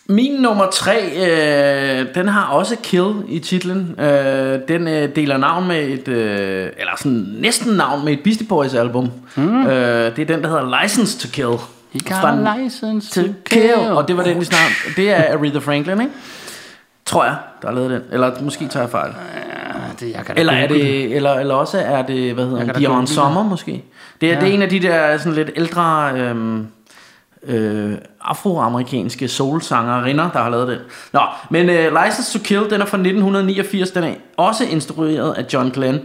Min 0.10 0.42
nummer 0.42 0.70
tre, 0.72 1.12
øh, 1.16 2.16
den 2.16 2.28
har 2.28 2.46
også 2.46 2.76
Kill 2.84 3.14
i 3.28 3.40
titlen. 3.40 4.00
Øh, 4.00 4.60
den 4.68 4.88
øh, 4.88 5.16
deler 5.16 5.38
navn 5.38 5.68
med 5.68 5.88
et, 5.88 6.08
øh, 6.08 6.70
eller 6.78 6.92
sådan 6.98 7.26
næsten 7.40 7.74
navn 7.74 8.06
med 8.06 8.14
et 8.14 8.20
Beastie 8.24 8.48
Boys 8.48 8.74
album. 8.74 9.12
Mm. 9.36 9.66
Øh, 9.66 10.16
det 10.16 10.22
er 10.22 10.36
den, 10.36 10.44
der 10.44 10.50
hedder 10.50 10.82
License 10.84 11.20
to 11.20 11.32
Kill. 11.32 11.58
He 11.94 12.00
got 12.00 12.48
a 12.48 12.58
license 12.64 13.22
to 13.22 13.22
kill. 13.22 13.36
kill. 13.46 13.92
Og 13.92 14.08
det 14.08 14.18
var 14.18 14.24
den, 14.24 14.40
vi 14.40 14.46
snakkede 14.46 14.74
Det 14.96 15.12
er 15.12 15.38
Aretha 15.38 15.60
Franklin, 15.60 16.02
ikke? 16.02 16.14
Tror 17.06 17.24
jeg, 17.24 17.36
der 17.62 17.68
har 17.68 17.76
lavet 17.76 17.92
den. 17.92 18.02
Eller 18.12 18.32
måske 18.42 18.68
tager 18.68 18.84
jeg 18.84 18.92
fejl. 18.92 19.12
det, 20.00 20.12
jeg 20.12 20.26
kan 20.26 20.38
Eller, 20.38 20.54
er 20.54 20.68
det, 20.68 21.16
eller, 21.16 21.34
eller 21.34 21.54
også 21.54 21.78
er 21.78 22.02
det, 22.02 22.34
hvad 22.34 22.46
hedder 22.46 22.74
Dion 22.74 23.08
Sommer 23.08 23.44
måske. 23.44 23.84
Det 24.22 24.30
er, 24.30 24.34
ja. 24.34 24.40
det 24.40 24.50
er 24.50 24.54
en 24.54 24.62
af 24.62 24.70
de 24.70 24.80
der 24.80 25.18
sådan 25.18 25.34
lidt 25.34 25.52
ældre 25.56 26.12
øhm, 26.16 26.68
øh, 27.48 27.94
afroamerikanske 28.22 29.28
soul-sangerinder, 29.28 30.30
der 30.32 30.40
har 30.40 30.50
lavet 30.50 30.68
den. 30.68 30.78
Nå, 31.14 31.22
men 31.50 31.70
øh, 31.70 32.04
License 32.04 32.40
to 32.40 32.44
Kill, 32.44 32.70
den 32.70 32.82
er 32.82 32.86
fra 32.86 32.98
1989. 32.98 33.92
Den 33.92 34.04
er 34.04 34.14
også 34.38 34.64
instrueret 34.64 35.34
af 35.34 35.46
John 35.54 35.70
Glenn. 35.70 36.00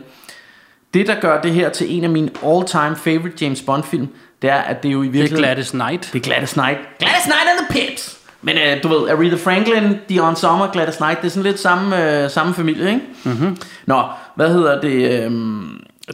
Det, 0.95 1.07
der 1.07 1.21
gør 1.21 1.41
det 1.41 1.53
her 1.53 1.69
til 1.69 1.97
en 1.97 2.05
af 2.05 2.11
mine 2.11 2.31
all-time 2.47 2.97
favorite 2.97 3.45
James 3.45 3.63
Bond-film, 3.63 4.09
det 4.43 4.51
er, 4.51 4.57
at 4.57 4.83
det 4.83 4.89
er 4.89 4.93
jo 4.93 5.03
i 5.03 5.07
Det 5.07 5.09
er 5.09 5.13
virkeligheden... 5.13 5.45
Gladys 5.45 5.71
Knight. 5.71 6.11
Det 6.13 6.19
er 6.19 6.23
Gladys 6.23 6.53
Knight. 6.53 6.79
Gladys 6.99 7.25
Knight 7.25 7.49
and 7.51 7.67
the 7.67 7.87
Pips. 7.87 8.19
Men 8.43 8.57
øh, 8.57 8.83
du 8.83 8.89
ved, 8.89 9.09
Aretha 9.11 9.37
Franklin, 9.37 9.97
Dion 10.09 10.37
Sommer, 10.37 10.71
Gladys 10.71 10.97
Knight, 10.97 11.21
det 11.21 11.27
er 11.27 11.31
sådan 11.31 11.43
lidt 11.43 11.61
samme, 11.61 12.23
øh, 12.25 12.31
samme 12.31 12.55
familie, 12.55 12.89
ikke? 12.89 13.01
Mm-hmm. 13.25 13.57
Nå, 13.87 14.03
hvad 14.35 14.53
hedder 14.53 14.81
det? 14.81 15.25
Øh, 15.25 15.33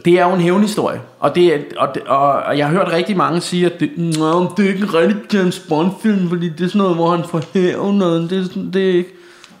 det 0.05 0.19
er 0.19 0.25
jo 0.27 0.33
en 0.33 0.41
hævnhistorie. 0.41 1.01
Og, 1.19 1.35
det 1.35 1.55
er, 1.55 1.59
og, 1.77 1.95
det, 1.95 2.03
og, 2.03 2.19
og 2.33 2.57
jeg 2.57 2.67
har 2.67 2.73
hørt 2.73 2.91
rigtig 2.91 3.17
mange 3.17 3.41
sige, 3.41 3.65
at 3.65 3.79
det, 3.79 3.91
Nå, 3.97 4.53
det 4.57 4.65
er 4.65 4.69
ikke 4.69 4.79
en 4.83 4.93
rigtig 4.93 5.33
James 5.33 5.59
Bond-film, 5.59 6.29
fordi 6.29 6.49
det 6.49 6.61
er 6.63 6.67
sådan 6.67 6.79
noget, 6.81 6.95
hvor 6.95 7.15
han 7.15 7.25
får 7.29 7.41
hævn, 7.53 8.01
og 8.01 8.09
det, 8.29 8.31
er 8.39 8.43
sådan- 8.43 8.71
det 8.73 8.89
er 8.89 8.93
ikke... 8.93 9.09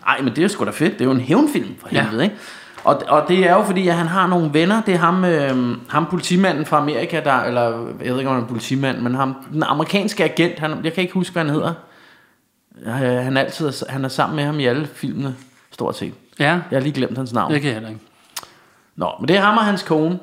Ej, 0.07 0.21
men 0.21 0.35
det 0.35 0.43
er 0.43 0.47
sgu 0.47 0.65
da 0.65 0.69
fedt. 0.71 0.93
Det 0.93 1.01
er 1.01 1.05
jo 1.05 1.11
en 1.11 1.19
hævnfilm, 1.19 1.75
for 1.81 1.87
Ja. 1.91 2.03
helvede, 2.03 2.23
ikke? 2.23 2.35
Og, 2.83 3.01
og 3.07 3.23
det 3.27 3.47
er 3.49 3.53
jo 3.55 3.63
fordi, 3.63 3.87
at 3.87 3.93
han 3.95 4.07
har 4.07 4.27
nogle 4.27 4.49
venner. 4.53 4.81
Det 4.85 4.93
er 4.93 4.97
ham, 4.97 5.25
øh, 5.25 5.77
ham 5.87 6.05
politimanden 6.09 6.65
fra 6.65 6.77
Amerika, 6.77 7.21
der, 7.23 7.33
eller 7.43 7.61
jeg 8.03 8.11
ved 8.11 8.17
ikke, 8.19 8.29
om 8.29 8.35
han 8.35 8.43
er 8.43 8.47
politimand, 8.47 8.97
men 8.99 9.15
ham, 9.15 9.35
den 9.53 9.63
amerikanske 9.63 10.23
agent, 10.23 10.59
han, 10.59 10.71
jeg 10.83 10.93
kan 10.93 11.01
ikke 11.01 11.13
huske, 11.13 11.33
hvad 11.33 11.43
han 11.43 11.53
hedder. 11.53 11.73
Øh, 12.85 12.91
han, 13.23 13.37
er 13.37 13.41
altid, 13.41 13.71
han 13.89 14.05
er 14.05 14.09
sammen 14.09 14.35
med 14.35 14.43
ham 14.43 14.59
i 14.59 14.65
alle 14.65 14.87
filmene, 14.93 15.35
stort 15.71 15.97
set. 15.97 16.13
Ja, 16.39 16.45
Jeg 16.45 16.61
har 16.71 16.79
lige 16.79 16.93
glemt 16.93 17.17
hans 17.17 17.33
navn. 17.33 17.53
det 17.53 17.61
kan 17.61 17.67
jeg 17.67 17.73
heller 17.75 17.89
ikke. 17.89 18.01
Nå, 18.97 19.09
men 19.19 19.27
det 19.27 19.37
er 19.37 19.41
ham 19.41 19.57
og 19.57 19.63
hans 19.65 19.83
kone. 19.83 20.09
Vil, 20.09 20.19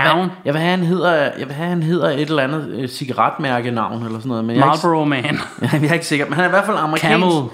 Kongen. 0.00 0.30
jeg 0.44 0.54
vil 0.54 0.60
have, 0.60 0.70
han 0.70 0.80
hedder, 0.86 1.12
jeg 1.38 1.46
vil 1.46 1.52
have, 1.54 1.68
han 1.68 1.82
hedder 1.82 2.10
et 2.10 2.20
eller 2.20 2.42
andet 2.42 2.68
øh, 2.68 2.88
cigaretmærke 2.88 3.70
navn 3.70 4.02
eller 4.04 4.18
sådan 4.18 4.28
noget. 4.28 4.44
Men 4.44 4.56
jeg 4.56 4.66
Marlboro 4.66 5.04
Man. 5.04 5.24
ikke, 5.24 5.40
jeg 5.72 5.88
er 5.88 5.92
ikke 5.92 6.06
sikker. 6.06 6.24
Men 6.26 6.34
han 6.34 6.44
er 6.44 6.48
i 6.48 6.50
hvert 6.50 6.64
fald 6.66 6.76
amerikansk. 6.76 7.26
Camel. 7.26 7.50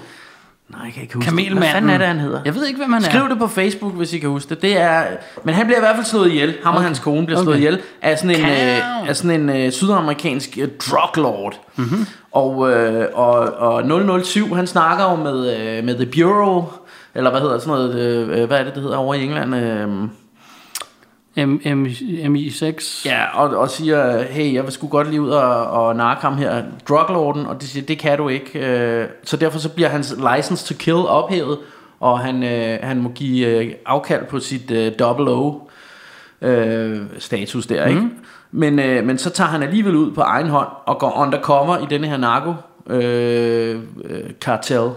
Nej, 0.69 0.81
jeg 0.85 0.93
kan 0.93 1.01
ikke 1.01 1.13
huske. 1.13 1.25
Kamelmanden. 1.29 1.57
Hvad 1.57 1.67
fanden 1.69 1.89
er 1.89 1.97
det, 1.97 2.07
han 2.07 2.19
hedder? 2.19 2.41
Jeg 2.45 2.55
ved 2.55 2.65
ikke, 2.67 2.77
hvem 2.79 2.93
han 2.93 3.03
er. 3.03 3.09
Skriv 3.09 3.29
det 3.29 3.37
på 3.39 3.47
Facebook, 3.47 3.93
hvis 3.93 4.13
I 4.13 4.19
kan 4.19 4.29
huske 4.29 4.49
det. 4.49 4.61
det 4.61 4.77
er, 4.77 5.03
men 5.43 5.55
han 5.55 5.65
bliver 5.65 5.77
i 5.77 5.81
hvert 5.81 5.95
fald 5.95 6.05
slået 6.05 6.29
ihjel. 6.29 6.55
Ham 6.63 6.75
og 6.75 6.83
hans 6.83 6.99
kone 6.99 7.25
bliver 7.25 7.41
slået 7.41 7.55
Okay. 7.55 7.57
ihjel 7.57 7.79
af 8.01 8.17
sådan 8.19 8.35
en, 8.35 8.45
øh, 8.45 9.09
af 9.09 9.15
sådan 9.15 9.41
en 9.41 9.49
øh, 9.49 9.71
sydamerikansk 9.71 10.57
øh, 10.61 10.67
drug 10.91 11.23
lord. 11.23 11.59
Mm-hmm. 11.75 12.05
Og, 12.31 12.71
øh, 12.71 13.05
og, 13.13 13.39
og 13.39 14.23
007, 14.23 14.55
han 14.55 14.67
snakker 14.67 15.03
jo 15.11 15.15
med, 15.15 15.57
øh, 15.57 15.83
med 15.83 15.95
The 15.95 16.05
Bureau, 16.05 16.65
eller 17.17 17.29
hvad 17.29 17.41
hedder 17.41 17.57
sådan 17.57 17.73
noget, 17.73 17.99
øh, 18.29 18.47
hvad 18.47 18.59
er 18.59 18.63
det, 18.63 18.75
det 18.75 18.83
hedder 18.83 18.97
over 18.97 19.13
i 19.13 19.23
England? 19.23 19.55
Øh, 19.55 20.03
M- 21.37 21.61
M- 21.65 22.27
MI6. 22.27 23.05
ja, 23.05 23.25
og, 23.33 23.57
og 23.57 23.69
siger, 23.69 24.21
hey, 24.23 24.53
jeg 24.53 24.63
vil 24.63 24.71
sgu 24.71 24.87
godt 24.87 25.09
lige 25.09 25.21
ud 25.21 25.29
og, 25.29 25.67
og 25.67 25.95
narke 25.95 26.21
ham 26.21 26.37
her, 26.37 26.63
druglorden, 26.89 27.45
og 27.45 27.61
de 27.61 27.67
siger, 27.67 27.85
det 27.85 27.99
kan 27.99 28.17
du 28.17 28.29
ikke. 28.29 28.59
Øh, 28.59 29.07
så 29.23 29.37
derfor 29.37 29.59
så 29.59 29.69
bliver 29.69 29.89
hans 29.89 30.15
license 30.35 30.73
to 30.73 30.77
kill 30.79 30.97
ophævet, 30.97 31.57
og 31.99 32.19
han, 32.19 32.43
øh, 32.43 32.79
han 32.83 33.01
må 33.01 33.09
give 33.09 33.47
øh, 33.47 33.71
afkald 33.85 34.25
på 34.25 34.39
sit 34.39 34.71
øh, 34.71 34.91
double 34.99 35.31
O 35.31 35.69
øh, 36.41 37.01
status 37.19 37.67
der, 37.67 37.85
ikke? 37.85 38.01
Men, 38.51 38.79
øh, 38.79 39.05
men 39.05 39.17
så 39.17 39.29
tager 39.29 39.49
han 39.49 39.63
alligevel 39.63 39.95
ud 39.95 40.11
på 40.11 40.21
egen 40.21 40.47
hånd 40.47 40.67
og 40.85 40.99
går 40.99 41.17
undercover 41.17 41.77
i 41.77 41.85
denne 41.89 42.07
her 42.07 42.17
narko 42.17 42.53
øh, 42.89 43.79
øh, 44.03 44.29
kartel. 44.41 44.89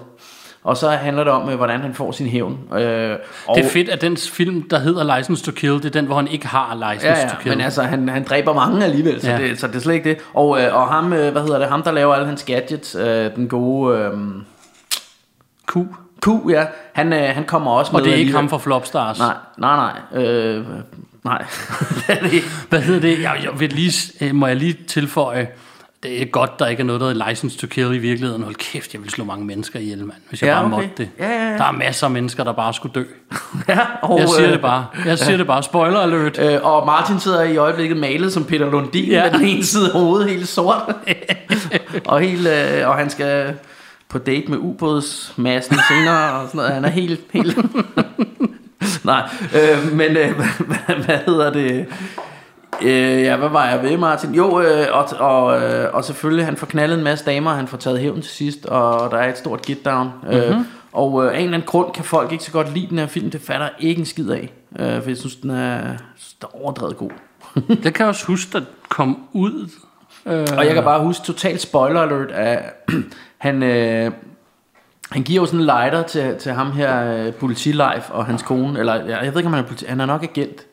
Og 0.65 0.77
så 0.77 0.91
handler 0.91 1.25
det 1.25 1.33
om, 1.33 1.49
øh, 1.49 1.57
hvordan 1.57 1.81
han 1.81 1.95
får 1.95 2.13
sin 2.13 2.27
hævn. 2.27 2.59
Øh, 2.73 3.17
og, 3.47 3.57
Det 3.57 3.65
er 3.65 3.69
fedt, 3.69 3.89
at 3.89 4.01
den 4.01 4.17
film, 4.17 4.69
der 4.69 4.79
hedder 4.79 5.17
License 5.19 5.45
to 5.45 5.53
Kill, 5.53 5.73
det 5.73 5.85
er 5.85 5.91
den, 5.91 6.07
hvor 6.07 6.17
han 6.17 6.29
ikke 6.29 6.47
har 6.47 6.75
License 6.93 7.09
Ja, 7.09 7.15
to 7.29 7.35
ja, 7.37 7.43
Kill. 7.43 7.57
men 7.57 7.65
altså, 7.65 7.83
han, 7.83 8.09
han 8.09 8.25
dræber 8.25 8.53
mange 8.55 8.85
alligevel, 8.85 9.21
så, 9.21 9.31
Ja. 9.31 9.39
det, 9.39 9.61
så 9.61 9.67
det 9.67 9.77
er 9.77 9.81
slet 9.81 9.95
ikke 9.95 10.09
det. 10.09 10.19
Og, 10.35 10.63
øh, 10.63 10.75
og 10.77 10.89
ham, 10.89 11.13
øh, 11.13 11.33
hvad 11.33 11.43
hedder 11.43 11.59
det, 11.59 11.69
ham 11.69 11.83
der 11.83 11.93
laver 11.93 12.15
alle 12.15 12.27
hans 12.27 12.43
gadgets, 12.45 12.95
øh, 12.95 13.35
den 13.37 13.49
gode 13.49 13.99
øh, 13.99 14.11
Q. 15.73 15.77
Q, 16.25 16.29
ja, 16.51 16.65
han, 16.93 17.13
øh, 17.13 17.29
han 17.35 17.45
kommer 17.45 17.71
også 17.71 17.93
Og 17.93 17.97
med 17.99 18.05
det 18.05 18.11
er 18.11 18.15
ikke 18.15 18.21
alligevel. 18.21 18.37
ham 18.41 18.49
fra 18.49 18.59
Flopstars. 18.59 19.19
Nej, 19.19 19.35
nej, 19.59 19.91
nej. 20.13 20.23
Øh, 20.25 20.65
nej. 21.25 21.45
Hvad 22.69 22.81
hedder 22.81 23.01
det? 23.01 23.23
Jeg, 23.23 23.37
jeg 23.43 23.61
vil 23.61 23.73
lige, 23.73 23.93
øh, 24.21 24.35
må 24.35 24.47
jeg 24.47 24.57
lige 24.57 24.77
tilføje, 24.89 25.49
det 26.03 26.23
er 26.23 26.27
godt, 26.27 26.59
der 26.59 26.67
ikke 26.67 26.81
er 26.81 26.85
noget, 26.85 27.01
der 27.01 27.09
hedder 27.09 27.29
License 27.29 27.59
to 27.59 27.67
Kill 27.67 27.95
i 27.95 27.99
virkeligheden. 27.99 28.43
Hold 28.43 28.55
kæft, 28.55 28.95
jeg 28.95 29.03
vil 29.03 29.11
slå 29.11 29.25
mange 29.25 29.45
mennesker 29.47 29.79
ihjel, 29.81 29.99
mand, 29.99 30.13
hvis 30.29 30.43
jeg 30.43 30.49
Ja, 30.49 30.55
bare 30.55 30.65
okay. 30.65 30.75
måtte 30.75 30.91
det. 30.97 31.09
Ja, 31.19 31.29
ja, 31.29 31.51
ja. 31.51 31.57
Der 31.57 31.65
er 31.65 31.73
masser 31.73 32.07
af 32.07 32.11
mennesker, 32.11 32.45
der 32.45 32.53
bare 32.53 32.75
skulle 32.75 32.93
dø. 32.95 33.05
Ja, 33.69 33.79
og, 34.03 34.19
Jeg 34.21 34.29
siger 34.29 34.47
øh, 34.47 34.53
det 34.53 34.61
bare. 34.61 34.87
Jeg 35.07 35.19
siger 35.19 35.37
det 35.37 35.47
bare. 35.47 35.63
Spoiler 35.63 36.01
alert. 36.01 36.39
Øh, 36.39 36.59
og 36.63 36.87
Martin 36.87 37.21
sidder 37.21 37.43
i 37.43 37.57
øjeblikket 37.57 37.97
malet 37.97 38.33
som 38.33 38.45
Peter 38.45 38.71
Lundin 38.71 39.05
ja. 39.05 39.25
Ja. 39.25 39.31
med 39.31 39.39
den 39.39 39.49
ene 39.49 39.65
side 39.65 39.87
af 39.87 40.01
hovedet 40.01 40.31
helt 40.31 40.49
sort. 40.49 40.83
og, 42.07 42.21
helt, 42.21 42.49
øh, 42.49 42.89
og 42.89 42.95
han 42.95 43.11
skal 43.11 43.55
på 44.09 44.19
date 44.19 44.49
med 44.49 44.59
ubådsmassen 44.59 45.77
senere 45.91 46.33
og 46.33 46.47
sådan 46.49 46.59
noget. 46.59 46.73
Han 46.73 46.85
er 46.85 46.89
helt... 46.89 47.21
helt 47.33 47.59
Nej, 49.05 49.29
øh, 49.55 49.93
men 49.93 50.17
øh, 50.17 50.35
hvad, 50.37 51.05
hvad 51.05 51.19
hedder 51.27 51.53
det? 51.53 51.87
Øh, 52.83 53.23
ja, 53.23 53.37
hvad 53.37 53.49
var 53.49 53.67
jeg 53.71 53.83
ved, 53.83 53.97
Martin? 53.97 54.35
Jo, 54.35 54.61
øh, 54.61 54.87
og, 54.93 55.09
og, 55.19 55.63
øh, 55.63 55.95
og 55.95 56.05
selvfølgelig, 56.05 56.45
han 56.45 56.57
får 56.57 56.67
knaldet 56.67 56.99
en 56.99 57.05
masse 57.05 57.25
damer, 57.25 57.51
han 57.51 57.67
får 57.69 57.77
taget 57.77 58.01
hævn 58.01 58.23
til 58.23 58.31
sidst, 58.31 58.67
og 58.67 59.11
der 59.11 59.17
er 59.17 59.31
et 59.31 59.39
stort 59.39 59.63
get 59.63 59.85
down. 59.85 60.11
Mm-hmm. 60.23 60.37
Øh, 60.37 60.57
og 60.93 61.25
øh, 61.25 61.33
af 61.33 61.39
en 61.39 61.45
eller 61.45 61.55
anden 61.55 61.67
grund 61.67 61.93
kan 61.93 62.05
folk 62.05 62.33
ikke 62.33 62.45
så 62.45 62.53
godt 62.53 62.75
lide 62.75 62.87
den 62.91 62.99
her 62.99 63.07
film, 63.07 63.31
det 63.31 63.41
fatter 63.41 63.69
ikke 63.79 63.99
en 63.99 64.07
skid 64.07 64.31
af. 64.31 64.53
Øh, 64.79 65.03
for 65.03 65.11
jeg 65.11 65.17
synes, 65.17 65.37
den 65.37 65.51
er, 65.51 65.81
synes, 66.17 66.33
den 66.33 66.49
er 66.55 66.63
overdrevet 66.63 66.97
god. 66.97 67.11
Det 67.85 67.95
kan 67.95 68.07
også 68.07 68.27
huske, 68.27 68.57
at 68.57 68.65
kom 68.89 69.19
ud. 69.33 69.71
Øh, 70.27 70.47
Og 70.59 70.67
jeg 70.67 70.75
kan 70.75 70.85
bare 70.85 71.05
huske, 71.05 71.25
total 71.25 71.59
spoiler 71.59 72.01
alert, 72.01 72.31
at 72.31 72.59
han, 73.39 73.63
øh, 73.63 74.13
han 75.11 75.23
giver 75.23 75.43
jo 75.43 75.47
sådan 75.47 75.61
en 75.61 75.67
lighter 75.67 76.03
til, 76.03 76.37
til 76.39 76.53
ham 76.53 76.73
her, 76.73 77.13
øh, 77.13 77.35
politilife 77.35 78.13
og 78.13 78.27
hans 78.27 78.43
kone, 78.43 78.79
eller 78.79 78.95
jeg, 78.95 79.09
jeg 79.09 79.33
ved 79.33 79.37
ikke, 79.37 79.47
om 79.47 79.53
han 79.53 79.65
er 79.65 79.69
politi, 79.69 79.87
han 79.87 80.01
er 80.01 80.07
nok 80.07 80.23
agent. 80.23 80.67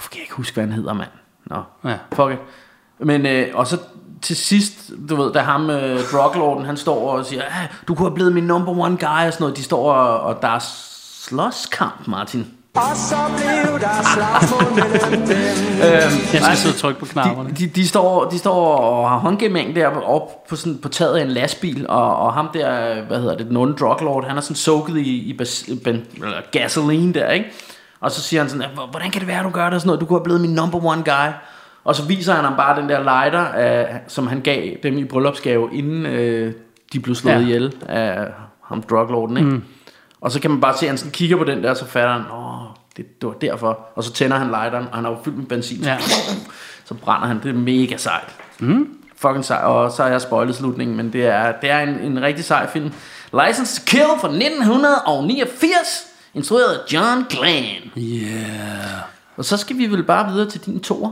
Hvorfor 0.00 0.10
kan 0.10 0.18
jeg 0.18 0.22
ikke 0.24 0.34
huske, 0.34 0.54
hvad 0.54 0.64
han 0.64 0.72
hedder, 0.72 0.92
mand? 0.92 1.08
Nå, 1.46 1.56
Ja. 1.90 1.96
fuck 2.12 2.30
it. 2.32 2.38
Men, 3.06 3.26
øh, 3.26 3.46
og 3.54 3.66
så 3.66 3.78
til 4.22 4.36
sidst, 4.36 4.90
du 5.08 5.16
ved, 5.16 5.32
da 5.32 5.38
ham, 5.38 5.70
øh, 5.70 6.00
druglorden, 6.12 6.64
han 6.64 6.76
står 6.76 7.10
og 7.10 7.26
siger, 7.26 7.42
ah, 7.42 7.68
du 7.88 7.94
kunne 7.94 8.08
have 8.08 8.14
blevet 8.14 8.32
min 8.32 8.44
number 8.44 8.72
one 8.72 8.96
guy, 8.96 9.26
og 9.26 9.32
sådan 9.32 9.36
noget, 9.40 9.56
de 9.56 9.62
står 9.62 9.92
og, 9.92 10.20
og 10.20 10.42
der 10.42 10.48
er 10.48 10.58
slåskamp, 10.58 12.06
Martin. 12.08 12.46
Og 12.74 12.96
så 12.96 13.16
blev 13.36 13.80
der 13.80 13.88
slagsmål 14.14 14.74
mellem 14.74 15.26
dem. 15.26 15.38
jeg 16.32 16.42
skal 16.42 16.56
sidde 16.56 16.74
og 16.74 16.78
trykke 16.78 17.00
på 17.00 17.06
knapperne. 17.06 17.50
De, 17.50 17.54
de, 17.54 17.66
de, 17.66 17.88
står, 17.88 18.24
de 18.28 18.38
står 18.38 18.76
og 18.76 19.10
har 19.10 19.18
håndgemæng 19.18 19.76
der 19.76 19.86
op 19.88 20.46
på, 20.48 20.56
sådan, 20.56 20.78
på 20.78 20.88
taget 20.88 21.16
af 21.16 21.22
en 21.22 21.28
lastbil, 21.28 21.86
og, 21.88 22.16
og 22.16 22.32
ham 22.32 22.48
der, 22.54 23.02
hvad 23.02 23.20
hedder 23.20 23.36
det, 23.36 23.46
den 23.46 23.56
onde 23.56 23.76
druglord, 23.76 24.26
han 24.28 24.36
er 24.36 24.40
sådan 24.40 24.56
soaket 24.56 24.96
i, 24.96 25.16
i 25.18 25.36
bas, 25.36 25.64
ben, 25.84 26.02
eller 26.14 26.40
gasoline 26.52 27.14
der, 27.14 27.30
ikke? 27.30 27.50
Og 28.00 28.10
så 28.10 28.20
siger 28.22 28.42
han 28.42 28.50
sådan, 28.50 28.66
"Hvor- 28.74 28.86
hvordan 28.86 29.10
kan 29.10 29.20
det 29.20 29.28
være, 29.28 29.42
du 29.42 29.50
gør 29.50 29.64
det 29.64 29.74
og 29.74 29.80
sådan 29.80 29.86
noget? 29.88 30.00
Du 30.00 30.06
kunne 30.06 30.18
have 30.18 30.24
blevet 30.24 30.40
min 30.40 30.50
number 30.54 30.84
one 30.84 31.02
guy. 31.04 31.32
Og 31.84 31.94
så 31.94 32.04
viser 32.04 32.34
han 32.34 32.44
ham 32.44 32.56
bare 32.56 32.80
den 32.80 32.88
der 32.88 32.98
lighter, 33.02 33.80
øh, 33.90 33.96
som 34.08 34.26
han 34.26 34.40
gav 34.40 34.70
dem 34.82 34.98
i 34.98 35.04
bryllupsgave, 35.04 35.68
inden 35.72 36.06
øh, 36.06 36.52
de 36.92 37.00
blev 37.00 37.14
slået 37.14 37.34
Ja. 37.34 37.40
ihjel 37.40 37.74
af 37.88 38.28
ham 38.64 38.82
druglorden, 38.82 39.36
ikke? 39.36 39.48
Mm. 39.50 39.62
Og 40.20 40.30
så 40.32 40.40
kan 40.40 40.50
man 40.50 40.60
bare 40.60 40.76
se, 40.76 40.84
at 40.86 40.88
han 40.90 40.98
sådan 40.98 41.12
kigger 41.12 41.36
på 41.36 41.44
den 41.44 41.62
der, 41.62 41.74
så 41.74 41.84
fatter 41.86 42.12
han, 42.12 42.22
åh, 42.32 42.60
det, 42.96 43.20
det 43.20 43.26
var 43.28 43.34
derfor. 43.34 43.78
Og 43.96 44.04
så 44.04 44.12
tænder 44.12 44.36
han 44.36 44.46
lighteren, 44.50 44.86
og 44.90 44.96
han 44.96 45.04
er 45.04 45.10
jo 45.10 45.16
fyldt 45.24 45.36
med 45.38 45.46
benzin. 45.46 45.80
Ja. 45.84 45.98
Så 46.84 46.94
brænder 46.94 47.26
han. 47.28 47.40
Det 47.42 47.48
er 47.50 47.54
mega 47.58 47.96
sejt. 47.96 48.34
Mm. 48.58 48.88
Fucking 49.16 49.44
sej. 49.44 49.56
Og 49.62 49.90
så 49.92 50.02
har 50.02 50.10
jeg 50.10 50.20
spoilet 50.20 50.54
slutningen, 50.54 50.96
men 50.96 51.12
det 51.12 51.26
er, 51.26 51.52
det 51.52 51.70
er 51.70 51.78
en, 51.80 51.88
en 51.88 52.22
rigtig 52.22 52.44
sej 52.44 52.70
film. 52.70 52.92
License 53.46 53.80
to 53.80 53.84
Kill 53.86 54.04
fra 54.20 54.28
1989. 54.28 56.06
Instrueret 56.34 56.74
af 56.74 56.92
John 56.92 57.24
Glenn. 57.30 57.92
Yeah. 57.98 59.02
Og 59.36 59.44
så 59.44 59.56
skal 59.56 59.78
vi 59.78 59.86
vel 59.86 60.02
bare 60.02 60.32
videre 60.32 60.50
til 60.50 60.60
din 60.60 60.80
toer. 60.80 61.10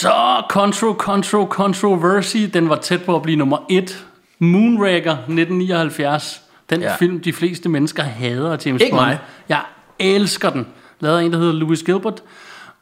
Så 0.00 0.42
Contro, 0.48 0.92
Contro, 0.92 1.46
Controversy, 1.46 2.36
den 2.36 2.68
var 2.68 2.76
tæt 2.76 3.02
på 3.02 3.16
at 3.16 3.22
blive 3.22 3.36
nummer 3.36 3.58
et. 3.70 4.06
Moonraker 4.38 5.12
1979. 5.12 6.42
Den. 6.70 6.80
Ja. 6.80 6.96
film, 6.96 7.20
de 7.20 7.32
fleste 7.32 7.68
mennesker 7.68 8.02
hader 8.02 8.52
af 8.52 8.66
James 8.66 8.82
Ikke 8.82 8.96
Bond. 8.96 9.06
mig. 9.06 9.18
Jeg 9.48 9.62
elsker 9.98 10.50
den. 10.50 10.66
Lavet 11.00 11.18
af 11.18 11.22
en, 11.22 11.32
der 11.32 11.38
hedder 11.38 11.52
Louis 11.52 11.82
Gilbert. 11.82 12.22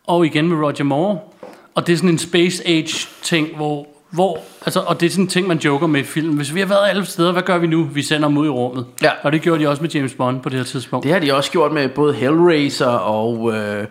Og 0.07 0.27
igen 0.27 0.49
med 0.49 0.57
Roger 0.57 0.85
Moore. 0.85 1.19
Og 1.75 1.87
det 1.87 1.93
er 1.93 1.97
sådan 1.97 2.11
en 2.11 2.19
space 2.19 2.67
age 2.67 3.09
ting, 3.23 3.57
hvor, 3.57 3.87
hvor 4.15 4.39
altså, 4.67 4.81
og 4.81 5.01
det 5.01 5.07
er 5.07 5.11
sådan 5.11 5.25
en 5.25 5.29
ting, 5.29 5.47
man 5.49 5.59
joker 5.59 5.87
med 5.87 6.01
i 6.01 6.05
film. 6.05 6.37
Hvis 6.37 6.55
vi 6.55 6.61
har 6.61 6.67
været 6.67 6.89
alle 6.89 7.05
steder, 7.07 7.33
hvad 7.33 7.43
gør 7.43 7.59
vi 7.59 7.67
nu? 7.67 7.85
Vi 7.85 8.03
sender 8.03 8.29
dem 8.29 8.37
ud 8.37 8.47
i 8.47 8.49
rummet. 8.49 8.87
Ja. 9.03 9.11
Og 9.23 9.33
det 9.33 9.43
gjorde 9.43 9.63
de 9.63 9.69
også 9.69 9.83
med 9.83 9.91
James 9.91 10.15
Bond 10.15 10.41
på 10.41 10.49
det 10.49 10.59
her 10.59 10.65
tidspunkt. 10.65 11.05
Det 11.05 11.13
har 11.13 11.21
de 11.21 11.35
også 11.35 11.51
gjort 11.51 11.73
med 11.73 11.89
både 11.89 12.15
Hellraiser 12.15 12.87
og... 12.87 13.53
Øh, 13.55 13.87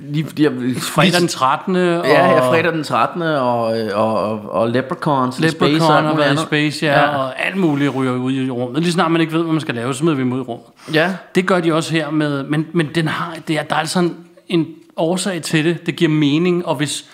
lige, 0.00 0.26
de 0.36 0.44
har, 0.44 0.80
Fredag 0.80 1.20
den 1.20 1.28
13. 1.28 1.76
Ja, 1.76 1.98
og 1.98 2.06
ja, 2.06 2.50
fredag 2.50 2.72
den 2.72 2.84
13. 2.84 3.22
og, 3.22 3.80
øh, 3.80 3.90
og, 3.94 4.22
og, 4.22 4.50
og 4.50 4.70
Leprechauns 4.70 5.38
in 5.38 5.50
Space. 5.50 5.72
Leprechaun 5.72 6.04
og 6.04 6.10
har 6.10 6.16
været 6.16 6.34
i 6.34 6.36
space, 6.36 6.86
ja, 6.86 7.00
ja, 7.00 7.16
og 7.16 7.46
alt 7.46 7.56
muligt 7.56 7.94
ryger 7.94 8.12
ud 8.12 8.32
i 8.32 8.50
rummet. 8.50 8.82
Lige 8.82 8.92
snart 8.92 9.10
man 9.10 9.20
ikke 9.20 9.32
ved, 9.32 9.42
hvad 9.42 9.52
man 9.52 9.60
skal 9.60 9.74
lave, 9.74 9.94
så 9.94 9.98
smider 9.98 10.16
vi 10.16 10.22
dem 10.22 10.32
ud 10.32 10.38
i 10.38 10.42
rummet. 10.42 10.66
Ja, 10.94 11.14
Det 11.34 11.46
gør 11.46 11.60
de 11.60 11.74
også 11.74 11.92
her 11.92 12.10
med, 12.10 12.42
men, 12.44 12.66
men 12.72 12.88
den 12.94 13.08
har, 13.08 13.36
det 13.48 13.58
er, 13.58 13.62
der 13.62 13.76
er 13.76 13.84
sådan 13.84 14.16
en 14.48 14.66
årsag 14.96 15.42
til 15.42 15.64
det. 15.64 15.86
Det 15.86 15.96
giver 15.96 16.10
mening, 16.10 16.66
og 16.66 16.74
hvis 16.74 17.04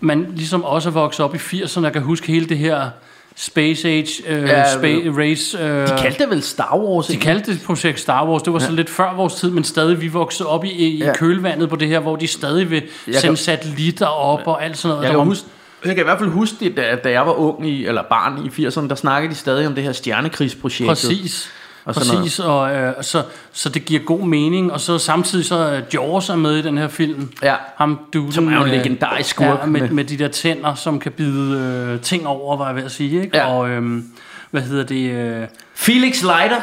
man 0.00 0.26
ligesom 0.36 0.64
også 0.64 0.88
er 0.88 0.92
vokset 0.92 1.24
op 1.24 1.34
i 1.34 1.38
80'erne 1.38 1.86
og 1.86 1.92
kan 1.92 2.02
huske 2.02 2.26
hele 2.26 2.46
det 2.46 2.58
her 2.58 2.90
Space 3.36 3.88
Age, 3.88 4.06
øh, 4.28 4.42
Ja, 4.42 4.72
space 4.74 5.10
Race... 5.18 5.58
Øh, 5.58 5.88
de 5.88 5.92
kaldte 5.98 6.22
det 6.22 6.30
vel 6.30 6.42
Star 6.42 6.76
Wars. 6.78 7.06
de 7.06 7.12
ikke? 7.12 7.22
kaldte 7.24 7.52
det 7.52 7.60
projekt 7.66 8.00
Star 8.00 8.26
Wars. 8.28 8.42
Det 8.42 8.52
var 8.52 8.58
så 8.58 8.72
lidt 8.72 8.90
før 8.90 9.14
vores 9.16 9.34
tid, 9.34 9.50
men 9.50 9.64
stadig 9.64 10.00
vi 10.00 10.08
voksede 10.08 10.48
op 10.48 10.64
i, 10.64 10.68
i 10.70 10.96
Ja. 10.98 11.12
kølvandet 11.14 11.68
på 11.68 11.76
det 11.76 11.88
her, 11.88 11.98
hvor 12.00 12.16
de 12.16 12.26
stadig 12.26 12.70
vil 12.70 12.82
kan- 13.04 13.14
sende 13.14 13.36
satellitter 13.36 14.06
op 14.06 14.40
og 14.46 14.64
alt 14.64 14.78
sådan 14.78 14.88
noget. 14.88 15.02
Jeg 15.02 15.08
Der 15.08 15.12
kan, 15.12 15.18
var- 15.18 15.24
huske, 15.24 15.46
jeg 15.84 15.94
kan 15.94 16.02
i 16.02 16.04
hvert 16.04 16.18
fald 16.18 16.30
huske 16.30 16.56
det, 16.60 16.76
da, 16.76 16.96
da 17.04 17.10
jeg 17.10 17.26
var 17.26 17.32
ung, 17.32 17.68
i, 17.68 17.86
eller 17.86 18.02
barn 18.10 18.46
i 18.58 18.66
80'erne, 18.66 18.88
der 18.88 18.94
snakkede 18.94 19.32
de 19.34 19.38
stadig 19.38 19.66
om 19.66 19.74
det 19.74 19.84
her 19.84 19.92
stjernekrigsprojekt. 19.92 20.88
Præcis. 20.88 21.50
Og 21.88 21.94
sådan 21.94 22.18
Præcis, 22.22 22.38
og 22.38 22.74
øh, 22.74 22.94
så, 23.00 23.22
så 23.52 23.68
det 23.68 23.84
giver 23.84 24.00
god 24.00 24.20
mening, 24.20 24.72
og 24.72 24.80
så 24.80 24.98
samtidig 24.98 25.44
så 25.44 25.70
øh, 25.72 25.82
Jaws 25.94 26.28
er 26.28 26.36
med 26.36 26.56
i 26.56 26.62
den 26.62 26.78
her 26.78 26.88
film. 26.88 27.32
Ja. 27.42 27.54
Ham 27.76 27.98
duden, 28.12 28.32
Som 28.32 28.48
er 28.48 28.52
jo 28.56 28.60
en 28.62 28.66
øh, 28.66 28.72
legendarisk 28.72 29.30
skurk 29.30 29.46
Ja, 29.60 29.66
med, 29.66 29.80
med- 29.80 29.90
med 29.90 30.04
de 30.04 30.16
der 30.18 30.28
tænder, 30.28 30.74
som 30.74 31.00
kan 31.00 31.12
bide 31.12 31.58
øh, 31.94 32.00
ting 32.00 32.26
over, 32.26 32.56
var 32.56 32.66
jeg 32.66 32.76
ved 32.76 32.82
at 32.84 32.90
sige. 32.92 33.22
Ikke? 33.22 33.36
Ja. 33.36 33.52
Og 33.52 33.68
øh, 33.70 34.02
hvad 34.50 34.62
hedder 34.62 34.84
det? 34.84 35.10
Øh, 35.10 35.46
Felix 35.74 36.22
Leiter 36.22 36.60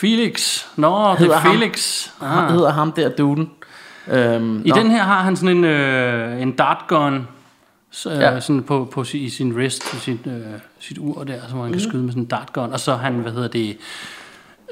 Felix. 0.00 0.64
Nå, 0.76 1.10
det 1.10 1.18
Hedder 1.18 1.34
er 1.34 1.38
ham. 1.38 1.52
Felix. 1.54 2.06
ah. 2.20 2.44
Ah. 2.44 2.52
hedder 2.52 2.72
ham 2.72 2.92
der 2.92 3.08
duden. 3.08 3.50
Øhm, 4.10 4.62
I 4.64 4.68
nå. 4.70 4.76
den 4.76 4.90
her 4.90 5.02
har 5.02 5.22
han 5.22 5.36
sådan 5.36 5.56
en, 5.56 5.64
øh, 5.64 6.42
en 6.42 6.52
dartgun, 6.52 7.28
så, 7.90 8.10
øh, 8.10 8.18
Ja. 8.20 8.40
sådan 8.40 8.62
på, 8.62 8.88
på 8.92 9.04
i 9.12 9.28
sin 9.28 9.52
wrist, 9.52 9.94
i 9.94 9.96
sit, 9.96 10.26
øh, 10.26 10.32
sit 10.80 10.98
ur 10.98 11.24
der, 11.24 11.34
så 11.48 11.54
man 11.56 11.64
kan 11.64 11.70
Mhm. 11.72 11.80
skyde 11.80 12.02
med 12.02 12.10
sådan 12.12 12.22
en 12.22 12.28
dartgun. 12.28 12.72
Og 12.72 12.80
så 12.80 12.92
er 12.92 12.96
han, 12.96 13.12
hvad 13.14 13.32
hedder 13.32 13.48
det, 13.48 13.76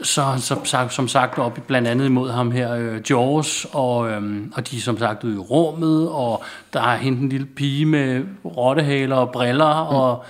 så 0.03 0.23
er 0.23 0.27
han 0.27 0.41
som 0.41 0.65
sagt, 0.65 0.93
som 0.95 1.09
sagt 1.09 1.39
op 1.39 1.59
i- 1.59 1.61
blandt 1.61 1.89
andet 1.89 2.07
imod 2.07 2.31
ham 2.31 2.51
her, 2.51 2.75
øh, 2.75 3.01
Jaws, 3.11 3.67
og, 3.73 4.11
øh, 4.11 4.23
og 4.55 4.71
de 4.71 4.77
er 4.77 4.81
som 4.81 4.99
sagt 4.99 5.25
ude 5.25 5.35
i 5.35 5.39
rummet, 5.39 6.09
og 6.11 6.43
der 6.73 6.81
er 6.83 6.97
hende 6.97 7.19
en 7.23 7.29
lille 7.29 7.47
pige 7.47 7.87
med 7.87 8.25
rottehaler 8.45 9.17
og 9.17 9.31
briller, 9.31 9.91
mm. 9.91 9.97
og 9.97 10.25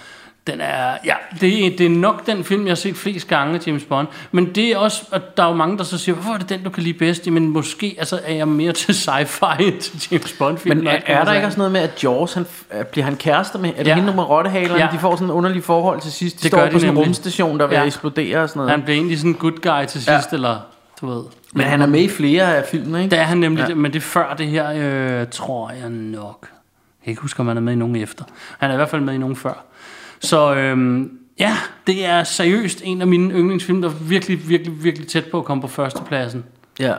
den 0.47 0.61
er, 0.61 0.97
ja, 1.05 1.14
det, 1.40 1.66
er- 1.66 1.76
det 1.76 1.86
er 1.86 1.90
nok 1.90 2.26
den 2.26 2.44
film, 2.44 2.62
jeg 2.66 2.70
har 2.70 2.74
set 2.76 2.97
flest 2.97 3.28
gange 3.28 3.61
James 3.66 3.84
Bond. 3.84 4.09
Men 4.32 4.55
det 4.55 4.64
er 4.68 4.76
også, 4.78 5.03
og 5.11 5.36
der 5.36 5.42
er 5.42 5.49
jo 5.49 5.55
mange, 5.55 5.78
der 5.78 5.84
så 5.84 5.99
siger, 5.99 6.14
hvorfor 6.14 6.32
er 6.32 6.38
det 6.38 6.49
den, 6.49 6.62
du 6.62 6.70
kan 6.70 6.82
lide 6.82 6.99
bedst? 6.99 7.30
Men 7.30 7.49
måske 7.49 7.97
altså, 7.99 8.20
er 8.24 8.34
jeg 8.34 8.49
mere 8.49 8.72
til 8.72 8.92
sci-fi 8.92 9.62
end 9.62 9.80
til 9.80 10.09
James 10.12 10.32
Bond-film. 10.38 10.76
Men 10.76 10.84
når 10.84 10.90
er, 10.90 10.99
er 11.07 11.24
der 11.24 11.32
ikke 11.32 11.47
også 11.47 11.59
noget 11.59 11.72
med, 11.72 11.80
at 11.80 12.05
Jaws, 12.05 12.34
han, 12.34 12.42
f- 12.70 12.82
bliver 12.82 13.05
han 13.05 13.16
kærester 13.16 13.59
med? 13.59 13.70
Er 13.70 13.76
det 13.76 13.86
Ja. 13.86 13.94
hende 13.94 14.14
med 14.14 14.22
rottehalerne? 14.22 14.80
Ja. 14.84 14.88
De 14.92 14.99
får 14.99 15.14
sådan 15.16 15.26
en 15.26 15.30
underlig 15.32 15.64
forhold 15.64 16.01
til 16.01 16.12
sidst. 16.12 16.36
De 16.36 16.42
Det 16.42 16.49
står 16.51 16.59
gør 16.59 16.66
på 16.70 16.74
de 16.74 16.80
sådan 16.80 16.97
en 16.97 17.03
rumstation, 17.05 17.59
der 17.61 17.66
vil 17.66 17.74
Ja. 17.76 17.84
eksplodere 17.84 18.42
og 18.42 18.49
sådan 18.49 18.59
noget. 18.61 18.70
Han 18.70 18.82
bliver 18.82 18.97
egentlig 18.97 19.18
sådan 19.18 19.30
en 19.30 19.34
good 19.36 19.61
guy 19.62 19.84
til 19.88 20.01
sidst, 20.03 20.09
Ja. 20.09 20.36
eller 20.36 20.57
du 21.01 21.07
ved. 21.07 21.22
Men 21.55 21.66
han 21.66 21.82
er 21.82 21.86
med 21.86 22.01
i 22.01 22.09
flere 22.09 22.57
af 22.57 22.64
filmene, 22.70 22.99
ikke? 23.03 23.11
Det 23.11 23.18
er 23.18 23.24
han 23.24 23.38
nemlig. 23.38 23.68
Ja. 23.68 23.74
men 23.74 23.92
det 23.92 23.99
er 23.99 24.03
før 24.03 24.34
det 24.38 24.47
her, 24.47 25.20
øh, 25.20 25.26
tror 25.30 25.70
jeg 25.80 25.90
nok. 25.90 26.38
Jeg 26.42 27.05
kan 27.05 27.11
ikke 27.12 27.22
huske, 27.22 27.40
om 27.40 27.47
han 27.49 27.57
er 27.57 27.61
med 27.61 27.72
i 27.72 27.76
nogen 27.76 27.97
efter. 27.97 28.24
Han 28.59 28.70
er 28.70 28.74
i 28.74 28.76
hvert 28.76 28.88
fald 28.88 29.03
med 29.03 29.14
i 29.14 29.18
nogen 29.18 29.36
før. 29.36 29.62
Så 30.20 30.54
øhm, 30.54 31.10
ja, 31.38 31.56
det 31.86 32.06
er 32.06 32.24
seriøst 32.24 32.80
en 32.84 33.00
af 33.00 33.06
mine 33.06 33.34
yndlingsfilm, 33.34 33.82
der 33.82 33.88
er 33.88 33.94
virkelig, 34.00 34.48
virkelig, 34.48 34.84
virkelig 34.84 35.08
tæt 35.08 35.24
på 35.24 35.38
at 35.38 35.44
komme 35.44 35.60
på 35.60 35.68
førstepladsen. 35.68 36.44
Ja. 36.80 36.92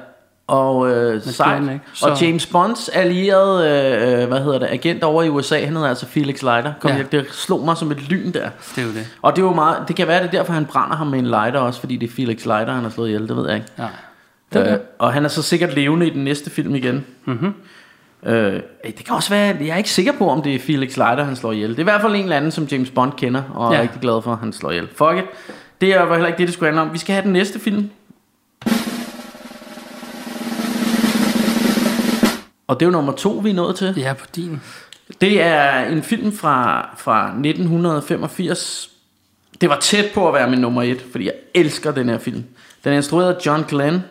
Og, 0.47 0.89
øh, 0.91 1.22
sejt. 1.22 1.61
ikke. 1.61 1.80
og 2.01 2.18
Så- 2.18 2.26
James 2.26 2.45
Bonds 2.45 2.89
allierede, 2.89 4.22
øh, 4.22 4.28
hvad 4.28 4.39
hedder 4.43 4.59
det, 4.59 4.68
agent 4.72 5.03
over 5.03 5.24
i 5.24 5.30
USA, 5.30 5.65
han 5.65 5.74
hedder 5.76 5.89
altså 5.89 6.05
Felix 6.05 6.41
Leiter. 6.43 6.74
Kom, 6.80 6.91
Ja. 6.91 7.03
Det 7.11 7.26
slog 7.32 7.65
mig 7.65 7.78
som 7.78 7.91
et 7.91 8.09
lyn 8.09 8.32
der. 8.32 8.49
Det 8.76 8.82
er 8.82 8.86
jo 8.86 8.91
det. 8.93 9.07
Og 9.22 9.36
det, 9.36 9.41
er 9.41 9.45
jo 9.45 9.53
meget, 9.53 9.78
det 9.88 9.95
kan 9.95 10.07
være, 10.07 10.20
det 10.24 10.28
er 10.28 10.32
derfor, 10.32 10.53
han 10.53 10.65
brænder 10.65 10.95
ham 10.95 11.07
med 11.07 11.20
en 11.20 11.26
lighter 11.28 11.59
også, 11.59 11.80
fordi 11.80 11.97
det 11.97 12.09
er 12.09 12.13
Felix 12.13 12.45
Leiter, 12.45 12.74
han 12.74 12.84
har 12.84 12.89
slået 12.89 13.07
ihjel, 13.07 13.28
det 13.28 13.36
ved 13.38 13.47
jeg 13.47 13.55
ikke. 13.55 13.68
Ja. 13.80 13.88
Det 14.53 14.59
Øh, 14.59 14.65
det. 14.65 14.82
og 14.99 15.13
han 15.13 15.26
er 15.26 15.30
så 15.30 15.41
sikkert 15.41 15.74
levende 15.76 16.07
i 16.07 16.09
den 16.09 16.24
næste 16.24 16.49
film 16.49 16.76
igen. 16.76 17.05
Mm-hmm. 17.26 17.53
Øh, 18.26 18.61
det 18.86 19.05
kan 19.05 19.15
også 19.15 19.30
være, 19.30 19.55
jeg 19.59 19.68
er 19.70 19.78
ikke 19.78 19.89
sikker 19.89 20.11
på, 20.11 20.30
om 20.30 20.41
det 20.41 20.55
er 20.55 20.59
Felix 20.59 20.97
Leiter, 20.97 21.24
han 21.24 21.36
slår 21.36 21.51
ihjel. 21.51 21.70
Det 21.70 21.76
er 21.78 21.80
i 21.80 21.84
hvert 21.84 22.01
fald 22.01 22.15
en 22.15 22.24
eller 22.24 22.36
anden, 22.38 22.51
som 22.51 22.63
James 22.63 22.89
Bond 22.91 23.11
kender, 23.18 23.43
og 23.55 23.72
Ja. 23.74 23.78
er 23.78 23.82
rigtig 23.82 24.01
glad 24.01 24.22
for, 24.22 24.32
at 24.34 24.38
han 24.39 24.53
slår 24.53 24.72
ihjel. 24.72 24.88
Fuck 24.95 25.18
it. 25.18 25.55
Det 25.82 25.93
er 25.93 26.01
jo 26.05 26.11
heller 26.13 26.28
ikke 26.28 26.38
det, 26.38 26.47
det 26.47 26.53
skulle 26.53 26.68
handle 26.68 26.82
om. 26.82 26.93
Vi 26.93 26.97
skal 26.97 27.13
have 27.13 27.24
den 27.24 27.34
næste 27.34 27.59
film. 27.59 27.89
Og 32.68 32.80
det 32.80 32.86
er 32.86 32.88
jo 32.88 32.91
nummer 32.91 33.13
to, 33.13 33.30
vi 33.30 33.49
er 33.49 33.53
nået 33.53 33.76
til. 33.76 33.93
Ja, 33.97 34.13
på 34.13 34.26
din. 34.36 34.61
Det 35.22 35.41
er 35.41 35.80
en 35.86 36.03
film 36.03 36.32
fra, 36.38 36.89
fra 36.97 37.26
1985. 37.28 38.89
Det 39.61 39.70
var 39.70 39.78
tæt 39.80 40.05
på 40.13 40.28
at 40.28 40.34
være 40.34 40.49
min 40.49 40.59
nummer 40.59 40.82
et, 40.84 41.05
fordi 41.11 41.26
jeg 41.26 41.34
elsker 41.55 41.91
den 41.91 42.09
her 42.09 42.18
film. 42.18 42.43
Den 42.84 42.91
er 42.93 42.97
instrueret 42.97 43.34
af 43.34 43.45
John 43.45 43.63
Glenn. 43.68 44.03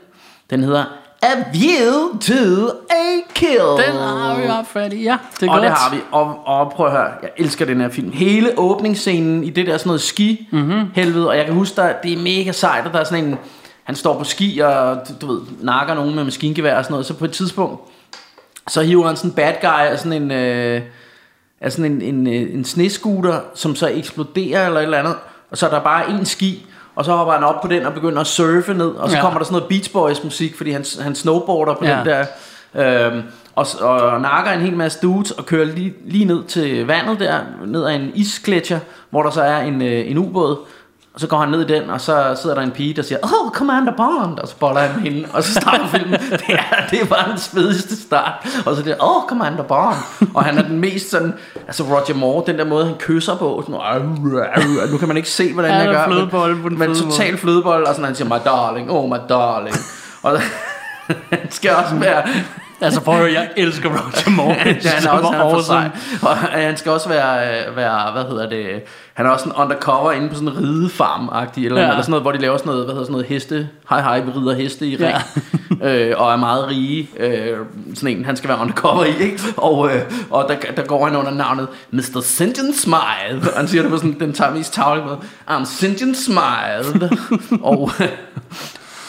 Den 0.50 0.62
hedder 0.64 0.84
A 1.22 1.34
View 1.52 2.18
to 2.20 2.68
a 2.90 3.20
Kill. 3.34 3.86
Den 3.86 3.96
har 3.96 4.36
vi 4.40 4.66
fat 4.66 4.92
i. 4.92 5.02
Ja, 5.02 5.16
det 5.40 5.46
er 5.46 5.50
og 5.50 5.56
godt. 5.56 5.62
det 5.62 5.70
har 5.70 5.94
vi. 5.94 6.00
Og, 6.12 6.46
og 6.46 6.72
prøv 6.72 6.86
at 6.86 6.92
høre, 6.92 7.10
jeg 7.22 7.30
elsker 7.36 7.64
den 7.64 7.80
her 7.80 7.88
film. 7.88 8.12
Hele 8.12 8.58
åbningsscenen 8.58 9.44
i 9.44 9.50
det 9.50 9.66
der 9.66 9.76
sådan 9.76 9.88
noget 9.88 10.00
ski 10.00 10.48
mm-hmm. 10.52 10.90
helvede, 10.94 11.28
og 11.28 11.36
jeg 11.36 11.44
kan 11.44 11.54
huske, 11.54 11.76
der, 11.76 11.92
det 12.02 12.12
er 12.12 12.18
mega 12.18 12.52
sejt, 12.52 12.86
og 12.86 12.92
der 12.92 12.98
er 12.98 13.04
sådan 13.04 13.24
en, 13.24 13.38
han 13.84 13.96
står 13.96 14.18
på 14.18 14.24
ski 14.24 14.58
og 14.58 14.98
du, 15.20 15.26
ved, 15.26 15.40
nakker 15.60 15.94
nogen 15.94 16.14
med 16.14 16.24
maskingevær 16.24 16.78
og 16.78 16.84
sådan 16.84 16.92
noget, 16.92 17.06
så 17.06 17.14
på 17.14 17.24
et 17.24 17.32
tidspunkt, 17.32 17.80
så 18.68 18.82
hiver 18.82 19.06
han 19.06 19.16
sådan 19.16 19.30
en 19.30 19.34
bad 19.34 19.52
guy 19.60 19.90
af 19.92 19.98
sådan 19.98 20.22
en, 20.22 20.30
øh, 20.30 20.82
af 21.60 21.72
sådan 21.72 21.92
en, 21.92 22.02
en, 22.02 22.26
øh, 22.26 22.54
en 22.54 22.64
snescooter, 22.64 23.40
som 23.54 23.74
så 23.74 23.88
eksploderer 23.88 24.66
eller 24.66 24.80
et 24.80 24.84
eller 24.84 24.98
andet, 24.98 25.14
og 25.50 25.58
så 25.58 25.66
er 25.66 25.70
der 25.70 25.80
bare 25.80 26.10
en 26.10 26.24
ski, 26.24 26.66
og 26.96 27.04
så 27.04 27.12
hopper 27.12 27.34
han 27.34 27.44
op 27.44 27.60
på 27.62 27.68
den 27.68 27.86
og 27.86 27.94
begynder 27.94 28.20
at 28.20 28.26
surfe 28.26 28.74
ned, 28.74 28.86
og 28.88 29.10
så 29.10 29.16
Ja. 29.16 29.22
kommer 29.22 29.38
der 29.38 29.44
sådan 29.44 29.54
noget 29.54 29.68
Beach 29.68 29.92
Boys 29.92 30.24
musik, 30.24 30.56
fordi 30.56 30.70
han, 30.70 30.84
han 31.00 31.14
snowboarder 31.14 31.74
på 31.74 31.84
Ja. 31.84 31.98
den 31.98 32.06
der, 32.06 33.06
øhm, 33.06 33.22
og, 33.54 33.66
og 33.80 34.20
nakker 34.20 34.52
en 34.52 34.60
hel 34.60 34.76
masse 34.76 34.98
dudes 35.02 35.30
og 35.30 35.46
kører 35.46 35.64
lige, 35.64 35.94
lige 36.04 36.24
ned 36.24 36.44
til 36.44 36.86
vandet 36.86 37.20
der, 37.20 37.38
ned 37.66 37.84
ad 37.86 37.94
en 37.94 38.10
isgletscher, 38.14 38.78
hvor 39.10 39.22
der 39.22 39.30
så 39.30 39.42
er 39.42 39.58
en, 39.60 39.82
øh, 39.82 40.10
en 40.10 40.18
ubåd, 40.18 40.56
og 41.16 41.20
så 41.20 41.26
går 41.26 41.38
han 41.38 41.48
ned 41.48 41.70
i 41.70 41.72
den, 41.72 41.90
og 41.90 42.00
så 42.00 42.36
sidder 42.42 42.56
der 42.56 42.62
en 42.62 42.70
pige, 42.70 42.94
der 42.94 43.02
siger, 43.02 43.18
Oh, 43.22 43.50
Commander 43.52 43.92
Bond, 43.96 44.38
og 44.38 44.48
så 44.48 44.56
boller 44.56 44.80
han 44.80 45.00
hende, 45.00 45.28
og 45.32 45.42
så 45.42 45.52
starter 45.52 45.86
filmen. 45.86 46.20
Det 46.46 46.48
er, 46.48 46.86
det 46.90 47.00
er 47.00 47.04
bare 47.06 47.30
den 47.30 47.38
svedigste 47.38 48.02
start. 48.02 48.32
Og 48.66 48.76
så 48.76 48.82
det 48.82 48.96
Oh, 49.00 49.28
Commander 49.28 49.62
Bond. 49.62 49.96
Og 50.34 50.44
han 50.44 50.58
er 50.58 50.62
den 50.62 50.80
mest 50.80 51.10
sådan, 51.10 51.34
altså 51.66 51.82
Roger 51.82 52.14
Moore, 52.14 52.42
den 52.46 52.58
der 52.58 52.64
måde, 52.64 52.84
han 52.86 52.94
kysser 52.98 53.36
på, 53.36 53.64
sådan, 53.66 54.06
nu 54.92 54.98
kan 54.98 55.08
man 55.08 55.16
ikke 55.16 55.28
se, 55.30 55.52
hvordan 55.52 55.70
Ja, 55.70 55.78
er 55.86 55.92
gør. 55.92 56.06
men- 56.06 56.16
flødebolle 56.16 56.62
på 56.62 56.68
den 56.68 56.78
Men 56.78 56.94
total 56.94 57.36
flødebold, 57.38 57.82
og 57.86 57.94
sådan, 57.94 58.04
han 58.04 58.14
siger, 58.14 58.28
my 58.28 58.40
darling, 58.44 58.90
oh 58.90 59.08
my 59.10 59.16
darling. 59.28 59.76
Og 60.22 60.38
han 61.30 61.50
skal 61.50 61.70
også 61.70 61.94
være, 61.94 62.22
Altså 62.80 63.00
prøv 63.00 63.14
at 63.14 63.20
høre, 63.20 63.32
jeg 63.32 63.48
elsker 63.56 63.88
Roger 63.88 64.30
Moore. 64.36 64.54
ja, 64.58 64.64
han 64.64 64.74
er 65.06 65.10
også 65.10 65.10
han 65.10 65.14
er 65.14 65.20
for 65.20 65.54
awesome. 65.54 65.92
Og 66.22 66.32
øh, 66.32 66.64
han 66.64 66.76
skal 66.76 66.92
også 66.92 67.08
være, 67.08 67.48
øh, 67.68 67.76
være, 67.76 68.12
hvad 68.12 68.24
hedder 68.24 68.48
det, 68.48 68.66
han 69.14 69.26
er 69.26 69.30
også 69.30 69.44
en 69.44 69.52
undercover 69.56 70.12
inde 70.12 70.28
på 70.28 70.34
sådan 70.34 70.48
en 70.48 70.54
ridefarm-agtig, 70.56 71.64
eller, 71.64 71.80
Ja. 71.80 71.84
ja. 71.86 71.90
eller 71.90 72.02
sådan 72.02 72.10
noget, 72.10 72.22
hvor 72.24 72.32
de 72.32 72.38
laver 72.38 72.56
sådan 72.56 72.70
noget, 72.70 72.84
hvad 72.84 72.94
hedder 72.94 73.04
sådan 73.04 73.12
noget 73.12 73.26
heste, 73.26 73.68
hej 73.90 74.00
hej, 74.02 74.20
vi 74.20 74.30
rider 74.30 74.54
heste 74.54 74.86
i 74.86 74.96
ring, 74.96 75.16
øh, 75.88 76.12
og 76.16 76.32
er 76.32 76.36
meget 76.36 76.68
rige, 76.68 77.08
øh, 77.20 77.58
sådan 77.94 78.16
en, 78.18 78.24
han 78.24 78.36
skal 78.36 78.48
være 78.48 78.58
undercover 78.60 79.04
i, 79.04 79.16
ikke? 79.20 79.40
Og, 79.56 79.94
øh, 79.94 80.02
og 80.30 80.46
der, 80.48 80.72
der 80.76 80.82
går 80.82 81.06
han 81.06 81.16
under 81.16 81.30
navnet 81.30 81.68
Mr. 81.90 82.20
St. 82.22 82.40
John 82.40 82.74
Smile, 82.74 83.50
og 83.52 83.56
han 83.58 83.68
siger 83.68 83.82
det 83.82 83.90
på 83.90 83.96
sådan, 83.96 84.20
den 84.20 84.34
mest 84.54 84.72
tavlige 84.74 85.04
måde, 85.04 85.18
I'm 85.50 85.64
St. 85.64 86.00
John 86.00 86.14
Smile, 86.14 87.10
og... 87.70 87.90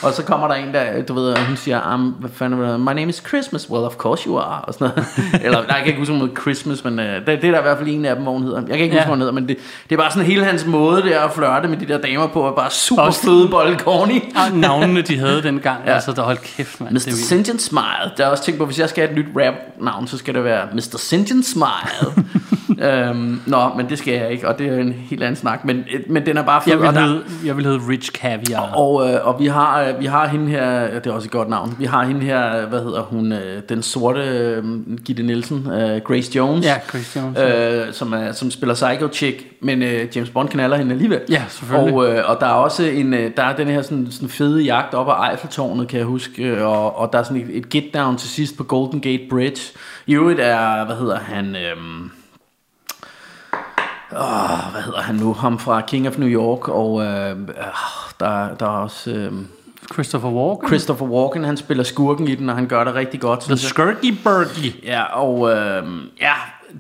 Og 0.04 0.14
så 0.14 0.24
kommer 0.24 0.48
der 0.48 0.56
en, 0.56 0.74
der, 0.74 1.02
du 1.02 1.14
ved, 1.14 1.38
hun 1.38 1.58
siger, 1.58 1.94
um, 1.94 2.02
hvad 2.20 2.30
fanden 2.34 2.62
er 2.64 2.72
det? 2.72 2.80
My 2.80 2.86
name 2.86 3.04
is 3.10 3.24
Christmas. 3.28 3.70
Well, 3.70 3.84
of 3.86 3.96
course 3.96 4.24
you 4.28 4.38
are. 4.38 4.62
Og 4.62 4.74
sådan 4.74 4.90
noget. 4.96 5.10
Eller, 5.46 5.58
nej, 5.62 5.66
jeg 5.68 5.78
kan 5.78 5.88
ikke 5.88 6.00
huske, 6.00 6.14
er 6.14 6.42
Christmas, 6.42 6.84
men 6.84 7.00
uh, 7.00 7.06
det, 7.06 7.26
det, 7.28 7.44
er 7.44 7.52
der 7.52 7.60
i 7.60 7.62
hvert 7.62 7.78
fald 7.78 7.90
en 7.90 8.06
af 8.06 8.16
dem, 8.16 8.24
hvor 8.24 8.34
hun 8.34 8.44
hedder. 8.44 8.60
Jeg 8.60 8.68
kan 8.78 8.80
ikke 8.80 8.96
Ja. 8.96 9.02
huske, 9.02 9.10
hun 9.10 9.20
hedder, 9.20 9.34
men 9.34 9.48
det, 9.48 9.58
det 9.90 9.96
er 9.96 10.00
bare 10.00 10.12
sådan 10.12 10.26
hele 10.26 10.44
hans 10.46 10.66
måde 10.66 11.02
der 11.02 11.20
at 11.20 11.32
flørte 11.34 11.68
med 11.68 11.78
de 11.78 11.88
der 11.88 11.98
damer 11.98 12.28
på, 12.28 12.48
er 12.48 12.52
bare 12.52 12.72
super 12.72 13.02
Også- 13.02 13.22
fede 13.26 13.48
bolle 13.48 13.80
corny. 13.80 14.24
Og 14.52 14.58
navnene, 14.58 15.02
de 15.02 15.20
havde 15.20 15.44
dengang, 15.50 15.80
ja. 15.86 15.94
Altså, 15.94 16.12
der 16.12 16.22
holdt 16.22 16.42
kæft, 16.42 16.82
mand. 16.82 16.94
Mr. 16.94 17.00
St. 17.00 17.48
John 17.48 17.60
Smile. 17.60 18.12
Der 18.18 18.26
er 18.26 18.30
også 18.30 18.44
tænkt 18.44 18.60
på, 18.60 18.66
hvis 18.66 18.80
jeg 18.80 18.90
skal 18.90 19.08
have 19.08 19.20
et 19.20 19.26
nyt 19.26 19.32
rap-navn, 19.46 20.08
så 20.08 20.18
skal 20.18 20.34
det 20.34 20.44
være 20.44 20.68
Mr. 20.74 20.98
St. 20.98 21.14
John 21.14 21.44
Smile. 21.44 22.26
øhm, 22.82 23.42
nå, 23.46 23.70
men 23.78 23.90
det 23.90 23.98
skal 24.00 24.14
jeg 24.14 24.32
ikke, 24.32 24.48
og 24.48 24.60
det 24.60 24.68
er 24.68 24.78
en 24.78 24.94
helt 25.10 25.24
anden 25.24 25.36
snak. 25.36 25.66
Men, 25.66 25.84
men 26.10 26.26
den 26.26 26.38
er 26.38 26.42
bare 26.44 26.62
fed. 26.62 26.72
Jeg 26.74 26.80
vil, 26.80 26.88
og 26.88 26.94
der- 26.94 27.02
hedde, 27.02 27.24
jeg 27.46 27.58
vil 27.58 27.66
hedde 27.66 27.80
Rich 27.90 28.12
Caviar. 28.12 28.62
Og, 28.74 29.10
øh, 29.10 29.28
og 29.28 29.40
vi 29.40 29.48
har 29.48 29.82
øh, 29.82 29.87
vi 30.00 30.06
har 30.06 30.28
hende 30.28 30.48
her, 30.48 31.00
det 31.00 31.08
er 31.08 31.12
også 31.12 31.28
et 31.28 31.32
godt 31.32 31.50
navn. 31.50 31.76
Vi 31.80 31.86
har 31.86 32.04
hende 32.04 32.22
her, 32.22 32.66
hvad 32.66 32.80
hedder 32.80 33.02
hun, 33.02 33.32
øh, 33.32 33.62
den 33.70 33.84
sorte 33.84 34.22
øh, 34.22 34.64
Gitte 35.06 35.24
Nielsen, 35.24 35.72
øh, 35.72 36.02
Grace 36.02 36.32
Jones. 36.36 36.66
Ja, 36.66 36.80
Chris 36.90 37.16
Jones. 37.16 37.40
Øh, 37.40 37.94
som, 37.94 38.14
er, 38.14 38.32
som 38.32 38.52
spiller 38.52 38.76
Psycho 38.76 39.08
Chick, 39.14 39.46
men 39.62 39.82
øh, 39.82 40.08
James 40.16 40.30
Bond 40.30 40.50
knaller 40.50 40.78
hende 40.78 40.92
alligevel. 40.92 41.22
Ja, 41.30 41.44
selvfølgelig. 41.50 41.94
Og, 41.96 42.10
øh, 42.10 42.30
og 42.30 42.38
der 42.40 42.46
er 42.46 42.52
også 42.52 42.84
en, 42.84 43.14
øh, 43.14 43.32
der 43.38 43.44
er 43.44 43.56
den 43.56 43.68
her 43.68 43.82
sådan, 43.82 44.08
sådan 44.12 44.30
fede 44.30 44.62
jagt 44.64 44.94
op 44.94 45.08
ad 45.10 45.32
Eiffeltårnet, 45.32 45.88
kan 45.88 46.00
jeg 46.00 46.08
huske, 46.08 46.44
øh, 46.44 46.68
og, 46.68 46.98
og 46.98 47.14
der 47.14 47.20
er 47.20 47.24
sådan 47.24 47.42
et, 47.42 47.58
et 47.58 47.70
get 47.70 47.94
down 47.94 48.18
til 48.18 48.30
sidst 48.30 48.58
på 48.58 48.64
Golden 48.64 49.02
Gate 49.02 49.24
Bridge. 49.30 49.62
I 50.08 50.16
øvrigt 50.16 50.40
er, 50.40 50.86
hvad 50.86 50.96
hedder 50.96 51.20
han, 51.20 51.56
øhm, 51.56 52.12
åh, 54.12 54.72
hvad 54.72 54.82
hedder 54.82 55.02
han 55.02 55.16
nu, 55.16 55.34
ham 55.34 55.60
fra 55.60 55.82
King 55.82 56.08
of 56.08 56.18
New 56.18 56.30
York, 56.30 56.68
og 56.68 57.04
øh, 57.04 57.32
øh, 57.32 57.38
der, 58.20 58.56
der 58.60 58.66
er 58.66 58.70
også... 58.70 59.12
Øh, 59.12 59.32
Christopher 59.94 60.30
Walken. 60.30 60.68
Christopher 60.68 61.08
Walken, 61.08 61.44
han 61.44 61.58
spiller 61.58 61.84
skurken 61.84 62.28
i 62.28 62.36
den, 62.36 62.50
og 62.50 62.56
han 62.56 62.68
gør 62.68 62.84
det 62.84 62.96
rigtig 62.96 63.20
godt. 63.20 63.40
The. 63.40 63.58
Skirky 63.58 64.18
Burky. 64.24 64.84
Ja, 64.84 65.04
og 65.04 65.52
øh, 65.52 65.84
ja, 66.22 66.34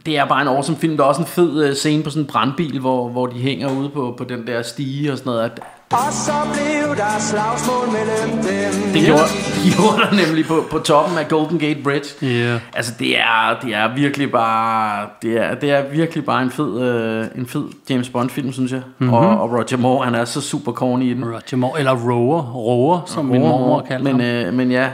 det 0.06 0.18
er 0.18 0.26
bare 0.26 0.41
en 0.41 0.48
awesome 0.48 0.78
film. 0.78 0.98
Der 0.98 1.04
er 1.04 1.08
også 1.08 1.22
en 1.22 1.28
fed 1.28 1.64
øh, 1.64 1.76
scene 1.76 2.04
på 2.04 2.10
sådan 2.10 2.24
en 2.24 2.28
brandbil, 2.28 2.80
hvor, 2.80 3.10
hvor 3.10 3.28
de 3.28 3.39
hænger 3.39 3.78
ude 3.80 3.89
på, 3.89 4.16
på 4.18 4.24
den 4.24 4.48
der 4.48 4.62
stige 4.62 5.12
og 5.12 5.18
sådan 5.18 5.30
noget. 5.30 5.52
At 5.92 5.98
Og 5.98 6.14
så 6.14 6.32
blev 6.54 6.96
der 6.96 7.20
slagsmål 7.20 7.86
mellem 7.92 8.38
dem. 8.38 8.94
det 8.94 9.06
gjorde, 9.06 9.22
gjorde 9.76 10.02
der 10.02 10.26
nemlig 10.26 10.46
på, 10.46 10.66
på 10.72 10.80
toppen 10.80 11.18
af 11.18 11.28
Golden 11.28 11.60
Gate 11.60 11.80
Bridge. 11.84 12.08
Ja. 12.22 12.60
Altså 12.74 12.94
det 13.00 13.20
er, 13.20 13.60
det 13.62 13.74
er 13.76 13.96
virkelig 13.96 14.32
bare 14.32 15.08
det 15.22 15.38
er, 15.38 15.56
det 15.56 15.72
er 15.72 15.90
virkelig 15.92 16.26
bare 16.26 16.44
en 16.44 16.52
fed, 16.52 16.82
øh, 16.82 17.26
en 17.36 17.48
fed 17.48 17.64
James 17.90 18.10
Bond 18.10 18.30
film, 18.30 18.52
synes 18.54 18.72
jeg. 18.72 18.82
Mm-hmm. 18.98 19.14
Og, 19.14 19.42
og 19.42 19.52
Roger 19.52 19.78
Moore, 19.78 20.06
han 20.06 20.16
er 20.16 20.26
så 20.26 20.42
super 20.42 20.72
corny 20.72 21.04
i 21.04 21.14
den. 21.14 21.26
Roger 21.26 21.56
Moore, 21.56 21.80
eller 21.80 21.96
Rower, 22.10 22.42
Rower, 22.42 23.02
som 23.06 23.26
min 23.26 23.42
mormor 23.42 23.86
kaldte 23.88 24.04
men, 24.14 24.22
ham. 24.22 24.30
øh, 24.30 24.54
men 24.54 24.72
ja. 24.72 24.90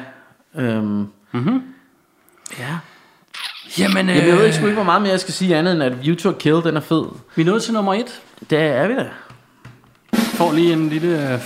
Øhm, 0.56 1.08
mm-hmm. 1.32 1.62
Ja. 2.60 2.66
Jamen, 3.80 4.10
øh, 4.10 4.16
Jamen, 4.16 4.30
jeg 4.30 4.38
ved 4.38 4.44
ikke, 4.46 4.56
sgu 4.56 4.66
ikke, 4.66 4.76
hvor 4.76 4.84
meget 4.84 5.02
mere 5.02 5.12
jeg 5.12 5.20
skal 5.20 5.34
sige 5.34 5.56
andet 5.56 5.74
end, 5.74 5.84
at 5.84 6.04
View 6.06 6.16
to 6.16 6.30
a 6.30 6.34
Kill, 6.40 6.56
den 6.64 6.78
er 6.78 6.82
fed. 6.82 7.04
vi 7.36 7.42
er 7.42 7.46
nået 7.46 7.64
til 7.64 7.74
nummer 7.74 7.94
et. 7.94 8.22
Det 8.50 8.60
er 8.60 8.88
vi 8.88 8.94
da. 8.94 9.06
Får 10.44 10.52
lige 10.54 10.74
en 10.74 10.90
lille 10.90 11.08
øh, 11.34 11.40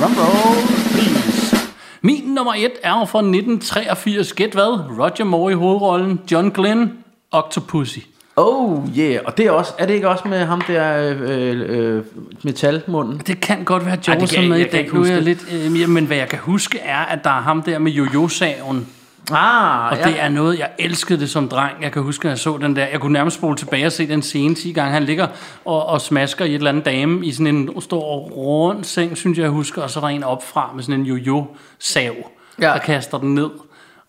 drum 0.00 0.12
roll, 0.18 0.66
please. 0.92 1.56
Min 2.02 2.22
nummer 2.24 2.54
et 2.54 2.70
er 2.82 3.04
fra 3.04 3.18
1983. 3.18 4.32
Gæt 4.32 4.50
hvad? 4.52 4.98
Roger 4.98 5.24
Moore 5.24 5.52
i 5.52 5.54
hovedrollen, 5.54 6.20
John 6.32 6.50
Glenn, 6.50 6.92
Octopussy. 7.30 7.98
Oh 8.36 8.88
yeah, 8.98 9.20
og 9.24 9.36
det 9.36 9.46
er, 9.46 9.50
også, 9.50 9.72
er 9.78 9.86
det 9.86 9.94
ikke 9.94 10.08
også 10.08 10.28
med 10.28 10.44
ham 10.44 10.60
der 10.68 11.14
øh, 11.20 11.96
øh, 11.96 12.02
metalmunden? 12.42 13.22
Det 13.26 13.40
kan 13.40 13.64
godt 13.64 13.86
være, 13.86 13.98
Joe 14.08 14.16
jeg- 14.32 14.48
med 14.48 14.58
i 14.60 14.64
dag. 14.64 14.90
Nu 14.92 15.02
er 15.02 15.06
jeg 15.12 15.22
lidt, 15.22 15.46
øh, 15.82 15.88
men 15.88 16.04
hvad 16.06 16.16
jeg 16.16 16.28
kan 16.28 16.38
huske 16.38 16.78
er, 16.78 16.98
at 16.98 17.24
der 17.24 17.30
er 17.30 17.40
ham 17.40 17.62
der 17.62 17.78
med 17.78 17.92
jojo-saven. 17.92 18.86
Ah, 19.32 19.92
Og 19.92 19.98
ja. 19.98 20.04
det 20.08 20.20
er 20.20 20.28
noget, 20.28 20.58
jeg 20.58 20.68
elskede 20.78 21.20
det 21.20 21.30
som 21.30 21.48
dreng. 21.48 21.82
Jeg 21.82 21.92
kan 21.92 22.02
huske, 22.02 22.28
at 22.28 22.30
jeg 22.30 22.38
så 22.38 22.58
den 22.58 22.76
der. 22.76 22.86
Jeg 22.86 23.00
kunne 23.00 23.12
nærmest 23.12 23.36
spole 23.36 23.56
tilbage 23.56 23.86
og 23.86 23.92
se 23.92 24.08
den 24.08 24.22
scene 24.22 24.54
10 24.54 24.72
gange. 24.72 24.92
Han 24.92 25.04
ligger 25.04 25.26
og, 25.64 25.86
og 25.86 26.00
smasker 26.00 26.44
i 26.44 26.48
et 26.48 26.54
eller 26.54 26.70
andet 26.70 26.84
dame 26.84 27.26
i 27.26 27.32
sådan 27.32 27.46
en 27.56 27.80
stor 27.80 28.16
rund 28.18 28.84
seng, 28.84 29.16
synes 29.16 29.38
jeg, 29.38 29.42
jeg 29.42 29.50
husker. 29.50 29.82
Og 29.82 29.90
så 29.90 29.98
er 30.00 30.00
der 30.00 30.08
en 30.08 30.24
opfra 30.24 30.70
med 30.74 30.82
sådan 30.82 31.00
en 31.00 31.06
jojo-sav, 31.06 32.14
Ja. 32.60 32.66
der 32.66 32.78
kaster 32.78 33.18
den 33.18 33.34
ned. 33.34 33.50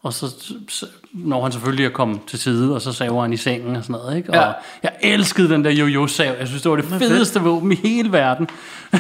Og 0.04 0.14
så, 0.14 0.26
så 0.70 0.86
når 1.14 1.44
han 1.44 1.52
selvfølgelig 1.52 1.86
er 1.86 1.90
kommet 1.90 2.20
til 2.28 2.40
side, 2.40 2.76
og 2.76 2.82
så 2.82 2.94
saver 2.94 3.22
han 3.22 3.34
i 3.34 3.38
sengen 3.38 3.76
og 3.76 3.84
sådan 3.84 3.94
noget. 4.02 4.18
Ikke? 4.18 4.30
Og 4.30 4.36
Ja. 4.36 4.42
jeg 4.84 4.92
elskede 5.02 5.50
den 5.50 5.66
der 5.66 5.72
jojo-sav. 5.72 6.34
Jeg 6.40 6.48
synes, 6.48 6.62
det 6.62 6.72
var 6.72 6.76
det 6.78 6.86
fedeste 6.86 7.42
våben 7.42 7.72
i 7.72 7.76
hele 7.76 8.12
verden. 8.12 8.48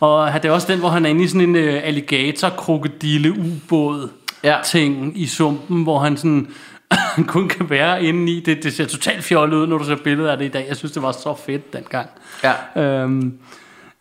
og 0.00 0.32
det 0.34 0.44
er 0.44 0.50
også 0.52 0.72
den, 0.72 0.78
hvor 0.78 0.88
han 0.88 1.06
er 1.06 1.10
inde 1.10 1.24
i 1.24 1.28
sådan 1.28 1.56
en 1.56 1.68
uh, 1.68 1.74
alligator-krokodille-ubåd 1.84 4.08
Ja. 4.44 4.58
ting 4.64 5.20
i 5.20 5.26
sumpen, 5.26 5.82
hvor 5.82 5.98
han 5.98 6.16
sådan 6.16 6.48
kun 7.26 7.48
kan 7.48 7.70
være 7.70 8.04
inde 8.04 8.32
i. 8.32 8.40
Det, 8.40 8.62
det 8.62 8.72
ser 8.72 8.86
totalt 8.86 9.24
fjollet 9.24 9.56
ud, 9.56 9.66
når 9.66 9.78
du 9.78 9.84
ser 9.84 9.96
billeder 9.96 10.32
af 10.32 10.38
det 10.38 10.44
i 10.44 10.48
dag. 10.48 10.66
Jeg 10.68 10.76
synes, 10.76 10.92
det 10.92 11.02
var 11.02 11.12
så 11.12 11.34
fedt 11.46 11.72
dengang. 11.72 12.08
Ja. 12.44 12.82
Øhm, 12.82 13.38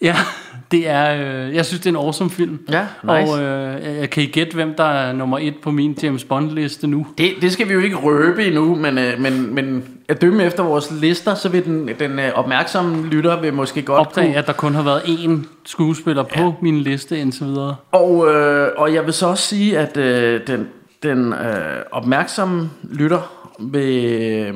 ja, 0.02 0.16
det 0.72 0.90
er, 0.90 1.14
øh, 1.14 1.56
jeg 1.56 1.66
synes, 1.66 1.80
det 1.80 1.86
er 1.86 1.90
en 2.00 2.06
awesome 2.06 2.30
film. 2.30 2.60
Ja, 2.72 2.86
nice. 3.04 3.34
Og 3.34 3.42
øh, 3.42 3.98
jeg 4.00 4.10
kan 4.10 4.24
I 4.24 4.26
gætte, 4.26 4.56
hvem 4.56 4.74
der 4.78 4.84
er 4.84 5.14
nummer 5.14 5.38
et 5.42 5.54
på 5.64 5.72
min 5.72 5.98
James 6.04 6.24
Bond-liste 6.24 6.88
nu? 6.88 7.08
Det, 7.18 7.32
det 7.42 7.52
skal 7.52 7.68
vi 7.68 7.74
jo 7.74 7.80
ikke 7.80 7.96
røbe 7.96 8.46
endnu, 8.46 8.76
men, 8.76 8.98
øh, 8.98 9.20
men, 9.20 9.56
men 9.56 9.84
at 10.10 10.22
dømme 10.22 10.44
efter 10.44 10.64
vores 10.64 10.92
lister, 10.92 11.36
så 11.36 11.50
vil 11.50 11.66
den, 11.66 11.90
den 12.00 12.20
øh, 12.20 12.32
opmærksomme 12.36 13.08
lytter 13.08 13.42
vil 13.42 13.54
måske 13.54 13.82
godt 13.82 14.00
Opdag, 14.00 14.26
kunne... 14.26 14.36
at 14.36 14.48
der 14.48 14.54
kun 14.54 14.76
har 14.76 14.84
været 14.84 15.00
én 15.00 15.48
skuespiller 15.66 16.24
på 16.24 16.40
ja. 16.40 16.52
min 16.62 16.80
liste 16.80 17.20
indtil 17.20 17.46
videre. 17.46 17.76
Og, 17.92 18.28
øh, 18.34 18.68
og 18.78 18.94
jeg 18.94 19.06
vil 19.06 19.14
så 19.14 19.28
også 19.28 19.44
sige, 19.44 19.78
at 19.78 19.98
øh, 19.98 20.42
den, 20.48 20.68
den 21.04 21.34
øh, 21.34 21.82
opmærksomme 21.92 22.70
lytter 22.92 23.32
vil, 23.60 24.06
øh, 24.22 24.54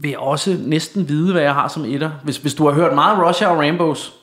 vil 0.00 0.18
også 0.18 0.56
næsten 0.66 1.08
vide, 1.08 1.32
hvad 1.32 1.42
jeg 1.42 1.54
har 1.54 1.68
som 1.68 1.84
etter. 1.84 2.10
Hvis, 2.24 2.36
hvis 2.36 2.54
du 2.54 2.64
har 2.64 2.72
hørt 2.72 2.94
meget 2.94 3.28
Russia 3.28 3.48
og 3.48 3.58
Rainbows, 3.58 4.21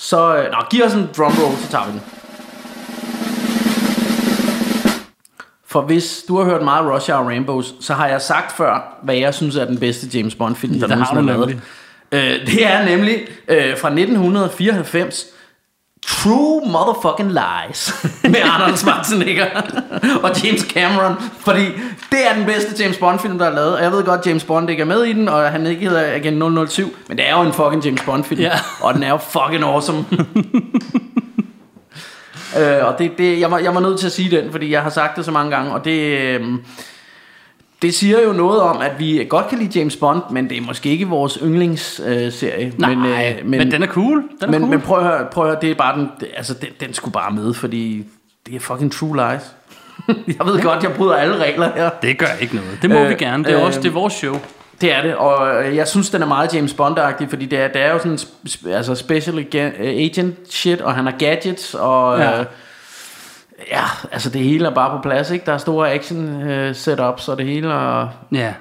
så... 0.00 0.36
Øh, 0.36 0.50
nå, 0.50 0.58
giv 0.70 0.84
os 0.84 0.94
en 0.94 1.08
drum 1.16 1.32
roll, 1.42 1.56
så 1.56 1.70
tager 1.70 1.84
vi 1.86 1.92
den. 1.92 2.00
For 5.66 5.80
hvis 5.80 6.24
du 6.28 6.38
har 6.38 6.44
hørt 6.44 6.62
meget 6.62 6.94
Russia 6.94 7.14
og 7.14 7.26
Rainbows, 7.26 7.74
så 7.80 7.94
har 7.94 8.08
jeg 8.08 8.20
sagt 8.20 8.56
før, 8.56 8.98
hvad 9.02 9.14
jeg 9.14 9.34
synes 9.34 9.56
er 9.56 9.64
den 9.64 9.78
bedste 9.78 10.18
James 10.18 10.34
Bond 10.34 10.56
film, 10.56 10.80
der 10.80 10.86
nogensinde 10.86 11.32
er 11.32 11.36
lavet. 11.36 11.60
Øh, 12.12 12.46
det 12.46 12.66
er 12.66 12.84
nemlig 12.84 13.26
øh, 13.48 13.78
fra 13.78 13.88
1994, 13.88 15.26
True 16.10 16.60
Motherfucking 16.66 17.30
Lies 17.30 17.94
med 18.22 18.40
Arnold 18.42 18.76
Schwarzenegger 18.76 19.46
og 20.24 20.44
James 20.44 20.60
Cameron. 20.60 21.14
Fordi 21.40 21.64
det 22.10 22.28
er 22.30 22.34
den 22.34 22.46
bedste 22.46 22.82
James 22.82 22.98
Bond 22.98 23.18
film, 23.18 23.38
der 23.38 23.46
er 23.46 23.54
lavet. 23.54 23.76
Og 23.76 23.82
jeg 23.82 23.92
ved 23.92 24.04
godt, 24.04 24.26
James 24.26 24.44
Bond 24.44 24.70
ikke 24.70 24.80
er 24.80 24.86
med 24.86 25.04
i 25.04 25.12
den, 25.12 25.28
og 25.28 25.50
han 25.50 25.66
ikke 25.66 25.88
hedder 25.88 26.14
Agent 26.14 26.70
007. 26.70 26.96
Men 27.08 27.18
det 27.18 27.28
er 27.28 27.36
jo 27.36 27.42
en 27.42 27.52
fucking 27.52 27.84
James 27.84 28.02
Bond 28.02 28.24
film. 28.24 28.40
Ja. 28.40 28.52
Og 28.82 28.94
den 28.94 29.02
er 29.02 29.08
jo 29.08 29.16
fucking 29.16 29.64
awesome. 29.64 30.04
øh, 32.58 32.86
og 32.86 32.98
det, 32.98 33.18
det, 33.18 33.40
jeg, 33.40 33.50
var, 33.50 33.58
jeg 33.58 33.74
var 33.74 33.80
nødt 33.80 33.98
til 33.98 34.06
at 34.06 34.12
sige 34.12 34.36
den, 34.36 34.50
fordi 34.50 34.72
jeg 34.72 34.82
har 34.82 34.90
sagt 34.90 35.16
det 35.16 35.24
så 35.24 35.30
mange 35.30 35.50
gange. 35.50 35.72
Og 35.72 35.84
det... 35.84 36.00
Øh, 36.00 36.42
det 37.82 37.94
siger 37.94 38.22
jo 38.22 38.32
noget 38.32 38.60
om, 38.60 38.80
at 38.80 38.92
vi 38.98 39.26
godt 39.28 39.48
kan 39.48 39.58
lide 39.58 39.78
James 39.78 39.96
Bond, 39.96 40.22
men 40.30 40.50
det 40.50 40.56
er 40.56 40.62
måske 40.62 40.88
ikke 40.88 41.06
vores 41.06 41.38
yndlingsserie. 41.42 42.66
Øh. 42.66 42.72
Nej, 42.78 42.94
men, 42.94 43.02
men, 43.02 43.38
øh, 43.38 43.46
men 43.46 43.70
den 43.70 43.82
er 43.82 43.86
cool. 43.86 44.16
Den 44.16 44.28
er 44.40 44.46
men, 44.46 44.60
cool. 44.60 44.70
men 44.70 44.80
prøv 44.80 44.98
at 44.98 45.04
høre, 45.04 45.26
prøv 45.32 45.44
at 45.44 45.50
høre, 45.50 45.60
det 45.62 45.70
er 45.70 45.74
bare 45.74 45.98
den, 45.98 46.10
altså 46.36 46.54
den, 46.54 46.68
den 46.80 46.94
skulle 46.94 47.12
bare 47.12 47.30
med, 47.32 47.54
fordi 47.54 48.04
det 48.46 48.54
er 48.54 48.60
fucking 48.60 48.92
true 48.92 49.16
lies. 49.16 49.42
jeg 50.38 50.46
ved 50.46 50.62
godt, 50.62 50.82
jeg 50.82 50.92
bryder 50.92 51.14
alle 51.14 51.36
regler 51.36 51.70
her. 51.74 51.90
det 52.02 52.18
gør 52.18 52.26
ikke 52.40 52.56
noget. 52.56 52.78
Det 52.82 52.90
må 52.90 52.96
Øh, 52.96 53.08
vi 53.08 53.14
gerne. 53.14 53.44
Det 53.44 53.52
er 53.52 53.60
øh, 53.60 53.66
også 53.66 53.80
det 53.80 53.88
er 53.88 53.92
vores 53.92 54.12
show. 54.12 54.36
Det 54.80 54.94
er 54.94 55.02
det, 55.02 55.14
og 55.14 55.64
øh, 55.64 55.76
jeg 55.76 55.88
synes, 55.88 56.10
den 56.10 56.22
er 56.22 56.26
meget 56.26 56.54
James 56.54 56.72
Bond-agtig, 56.72 57.26
fordi 57.28 57.46
det 57.46 57.58
er, 57.58 57.68
det 57.68 57.82
er 57.82 57.92
jo 57.92 57.98
sådan 57.98 58.18
altså 58.66 58.94
special 58.94 59.46
agent 59.78 60.36
shit, 60.52 60.80
og 60.80 60.94
han 60.94 61.04
har 61.04 61.14
gadgets, 61.18 61.74
og 61.74 62.18
ja. 62.18 62.40
Øh, 62.40 62.46
ja, 63.70 63.84
altså 64.12 64.30
det 64.30 64.40
hele 64.40 64.66
er 64.66 64.74
bare 64.74 64.96
på 64.96 65.02
plads, 65.02 65.30
ikke? 65.30 65.46
Der 65.46 65.52
er 65.52 65.58
store 65.58 65.92
action 65.92 66.42
øh, 66.42 66.74
setups 66.74 67.28
og 67.28 67.38
det 67.38 67.46
hele, 67.46 67.74
og 67.74 68.08
Ja. 68.32 68.52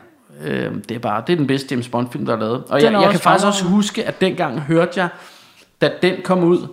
Øh, 0.46 0.72
det 0.90 0.96
er 0.96 1.00
bare 1.00 1.24
det 1.28 1.34
er 1.34 1.38
den 1.38 1.48
bedste 1.48 1.68
James 1.72 1.88
Bond 1.88 2.08
film 2.12 2.26
der 2.26 2.36
er 2.36 2.40
lavet. 2.40 2.64
Og 2.70 2.82
Den 2.82 2.94
jeg, 2.94 3.02
jeg 3.02 3.12
kan 3.12 3.20
faktisk 3.20 3.48
også 3.48 3.66
huske 3.66 4.08
at 4.08 4.22
dengang 4.22 4.60
hørte 4.60 4.92
jeg 4.96 5.10
da 5.82 5.92
den 6.02 6.14
kom 6.24 6.44
ud, 6.44 6.68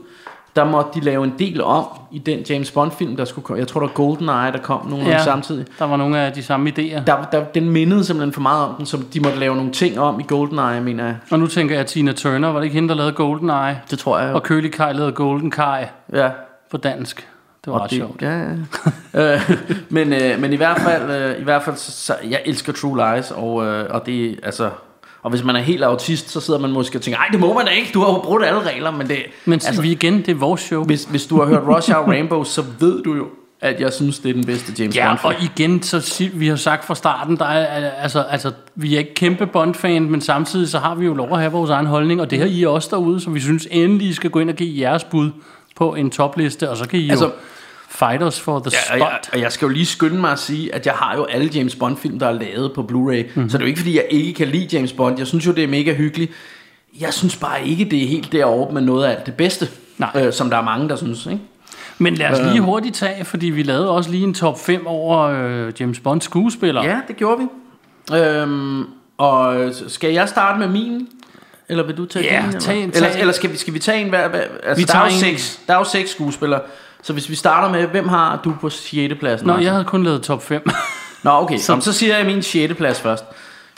der 0.57 0.65
måtte 0.65 0.91
de 0.95 1.05
lave 1.05 1.25
en 1.25 1.35
del 1.39 1.63
om 1.63 1.85
i 2.13 2.19
den 2.19 2.39
James 2.51 2.71
Bond 2.71 2.91
film 2.91 3.17
der 3.17 3.25
skulle 3.25 3.45
komme. 3.45 3.61
Jeg 3.61 3.69
tror 3.69 3.81
der 3.81 3.87
var 3.87 3.95
GoldenEye 3.95 4.53
der 4.53 4.59
kom 4.63 4.87
nogle 4.87 5.07
ja. 5.07 5.25
samtidig. 5.25 5.67
der 5.79 5.85
var 5.85 5.97
nogle 5.97 6.19
af 6.19 6.33
de 6.33 6.43
samme 6.43 6.71
idéer. 6.71 7.05
Der, 7.05 7.29
der, 7.33 7.45
den 7.45 7.71
mindede 7.71 8.05
simpelthen 8.05 8.33
for 8.33 8.41
meget 8.41 8.69
om 8.69 8.75
den, 8.75 8.87
så 8.87 8.99
de 9.15 9.21
måtte 9.21 9.39
lave 9.39 9.57
nogle 9.57 9.73
ting 9.73 10.01
om 10.01 10.21
i 10.21 10.25
GoldenEye, 10.29 10.81
mener 10.81 11.05
jeg. 11.05 11.17
Og 11.31 11.39
nu 11.39 11.47
tænker 11.47 11.75
jeg, 11.75 11.81
at 11.81 11.87
Tina 11.87 12.13
Turner, 12.13 12.49
var 12.49 12.59
det 12.59 12.65
ikke 12.65 12.75
hende, 12.75 12.89
der 12.89 12.95
lavede 12.95 13.13
GoldenEye? 13.13 13.77
Det 13.91 13.99
tror 13.99 14.19
jeg. 14.19 14.35
Og 14.35 14.43
Kølig 14.43 14.73
Kai 14.73 14.93
lavede 14.93 15.13
Golden 15.13 15.51
Kai 15.51 15.85
ja. 16.13 16.31
på 16.71 16.77
dansk. 16.77 17.29
Det 17.67 17.73
var 17.75 17.83
ret 17.85 17.91
det, 17.91 17.97
sjovt. 17.99 18.23
Ja, 18.23 18.39
ja. 18.39 18.55
øh, 19.35 19.51
men, 19.89 20.13
øh, 20.13 20.41
men 20.41 20.53
i 20.53 20.57
hvert 20.57 20.81
fald, 20.81 21.11
øh, 21.11 21.41
i 21.41 21.45
hvert 21.45 21.63
fald 21.63 21.77
så, 21.77 21.93
så, 21.93 22.15
jeg 22.31 22.43
elsker 22.45 22.73
True 22.73 23.15
Lies, 23.17 23.31
og, 23.31 23.67
øh, 23.67 23.87
og 23.91 24.07
det 24.07 24.41
altså... 24.43 24.71
Og 25.23 25.31
hvis 25.31 25.45
man 25.45 25.57
er 25.57 25.61
helt 25.61 25.85
autist, 25.85 26.31
så 26.31 26.41
sidder 26.41 26.61
man 26.61 26.71
måske 26.71 26.99
og 26.99 27.03
tænker, 27.03 27.19
ej, 27.21 27.27
det 27.33 27.41
må 27.41 27.55
man 27.55 27.65
da 27.65 27.71
ikke, 27.71 27.91
du 27.95 28.01
har 28.01 28.13
jo 28.13 28.19
brugt 28.19 28.45
alle 28.45 28.61
regler, 28.61 28.91
men 28.91 29.09
det... 29.09 29.17
Men 29.45 29.53
altså, 29.53 29.83
vi 29.83 29.91
igen, 29.91 30.19
det 30.19 30.29
er 30.29 30.35
vores 30.35 30.61
show. 30.61 30.85
Hvis, 30.85 31.05
hvis 31.05 31.27
du 31.27 31.39
har 31.39 31.47
hørt 31.47 31.63
Rush 31.77 31.93
Hour 31.93 32.07
Rainbow, 32.07 32.45
så 32.45 32.65
ved 32.81 33.03
du 33.03 33.15
jo, 33.15 33.27
at 33.61 33.81
jeg 33.81 33.93
synes, 33.93 34.19
det 34.19 34.29
er 34.29 34.35
den 34.35 34.45
bedste 34.47 34.73
James 34.79 34.97
Ja, 34.97 35.07
Bond 35.09 35.19
og 35.25 35.35
film. 35.41 35.51
igen, 35.57 35.83
så 35.83 36.29
vi 36.35 36.49
har 36.49 36.57
sagt 36.57 36.85
fra 36.85 36.95
starten, 36.95 37.37
der 37.37 37.45
er, 37.45 37.91
altså, 37.91 38.21
altså, 38.21 38.53
vi 38.75 38.95
er 38.95 38.99
ikke 38.99 39.15
kæmpe 39.15 39.47
Bond-fan, 39.47 40.11
men 40.11 40.21
samtidig 40.21 40.69
så 40.69 40.79
har 40.79 40.95
vi 40.95 41.07
jo 41.07 41.15
lov 41.15 41.33
at 41.33 41.39
have 41.39 41.53
vores 41.53 41.71
egen 41.71 41.87
holdning, 41.87 42.21
og 42.21 42.31
det 42.31 42.39
har 42.39 42.47
I 42.47 42.65
også 42.65 42.89
derude, 42.91 43.21
så 43.21 43.31
vi 43.31 43.41
synes 43.41 43.69
endelig, 43.71 44.09
I 44.09 44.13
skal 44.13 44.31
gå 44.31 44.39
ind 44.39 44.51
og 44.51 44.57
give 44.57 44.81
jeres 44.81 45.05
bud 45.05 45.31
på 45.77 45.95
en 45.95 46.11
topliste, 46.11 46.71
og 46.71 46.77
så 46.77 46.89
kan 46.89 46.99
I 46.99 47.11
Altså- 47.11 47.25
jo 47.25 47.31
fight 47.99 48.23
us 48.23 48.41
for 48.41 48.59
the 48.59 48.71
Ja, 48.73 48.93
og, 48.95 48.99
spot. 48.99 49.11
jeg, 49.13 49.21
og 49.33 49.41
jeg 49.41 49.53
skal 49.53 49.67
jo 49.67 49.73
lige 49.73 49.87
skynde 49.87 50.17
mig 50.21 50.33
at 50.33 50.39
sige, 50.39 50.75
at 50.75 50.87
jeg 50.87 50.95
har 50.95 51.17
jo 51.17 51.25
alle 51.25 51.51
James 51.55 51.75
Bond 51.77 51.97
film, 51.97 52.19
der 52.19 52.27
er 52.29 52.33
lavet 52.33 52.73
på 52.75 52.81
Blu-ray. 52.83 53.23
Mm-hmm. 53.35 53.51
Så 53.51 53.59
det 53.59 53.63
er 53.63 53.67
jo 53.67 53.69
ikke, 53.69 53.79
fordi 53.81 53.97
jeg 53.97 54.07
ikke 54.11 54.33
kan 54.33 54.49
lide 54.49 54.69
James 54.77 54.93
Bond. 54.93 55.19
Jeg 55.19 55.27
synes 55.27 55.47
jo, 55.47 55.53
det 55.53 55.65
er 55.65 55.69
mega 55.69 55.95
hyggeligt. 55.95 56.33
Jeg 57.01 57.15
synes 57.15 57.37
bare 57.37 57.67
ikke, 57.69 57.85
det 57.85 58.03
er 58.05 58.09
helt 58.09 58.33
deroppe 58.33 58.75
med 58.75 58.83
noget 58.83 59.07
af 59.07 59.11
alt 59.11 59.27
det 59.27 59.35
bedste. 59.35 59.69
Nej. 59.99 60.11
Øh, 60.15 60.33
som 60.33 60.51
der 60.51 60.57
er 60.57 60.63
mange, 60.63 60.89
der 60.89 60.97
synes. 60.97 61.27
Ikke? 61.27 61.39
Men 61.99 62.15
lad 62.15 62.31
os 62.31 62.39
Øh. 62.41 62.47
lige 62.47 62.61
hurtigt 62.61 62.95
tage, 62.97 63.25
fordi 63.25 63.47
vi 63.47 63.63
lavede 63.63 63.91
også 63.91 64.11
lige 64.11 64.25
en 64.25 64.35
top 64.35 64.61
5 64.61 64.87
over 64.87 65.19
øh, 65.21 65.73
James 65.81 66.01
Bond 66.01 66.21
skuespillere. 66.21 66.85
Ja, 66.85 66.99
det 67.09 67.17
gjorde 67.17 67.41
vi. 67.41 67.47
Øhm, 68.17 68.85
og 69.19 69.71
skal 69.89 70.13
jeg 70.13 70.29
starte 70.29 70.59
med 70.59 70.69
min? 70.69 71.09
Eller 71.69 71.85
vil 71.87 71.97
du 71.97 72.05
tage 72.05 72.25
Ja, 72.25 72.39
din? 72.41 72.47
eller? 72.49 72.61
tag 72.61 72.77
en- 72.77 72.83
eller, 72.83 73.01
tag 73.01 73.13
en. 73.15 73.21
eller 73.21 73.33
skal 73.33 73.53
vi, 73.53 73.57
skal 73.57 73.75
vi 73.75 73.79
tage 73.79 74.01
en 74.01 74.09
hver? 74.09 74.29
hver 74.29 74.41
altså, 74.41 74.75
Vi 74.77 74.83
der, 74.83 74.87
tager 74.93 75.05
er 75.05 75.09
jo 75.09 75.15
en. 75.15 75.21
seks, 75.21 75.61
der 75.67 75.75
er 75.75 75.79
jo 75.79 75.85
seks 75.85 76.11
skuespillere. 76.11 76.61
Så 77.03 77.13
hvis 77.13 77.31
vi 77.31 77.35
starter 77.35 77.69
med, 77.79 77.87
hvem 77.87 78.09
har 78.09 78.41
du 78.45 78.55
på 78.61 78.71
6. 78.71 79.15
pladsen? 79.21 79.47
Nå, 79.47 79.53
Martin? 79.53 79.65
jeg 79.65 79.73
havde 79.73 79.85
kun 79.85 80.05
lavet 80.05 80.23
top 80.23 80.43
5. 80.43 80.67
Nå, 81.25 81.31
okay. 81.31 81.57
Så- 81.59 81.65
Så, 81.65 81.73
Jamen, 81.73 81.83
så 81.83 81.93
siger 81.93 82.17
jeg 82.17 82.27
min 82.27 82.43
6. 82.43 82.75
plads 82.75 83.01
først. 83.01 83.25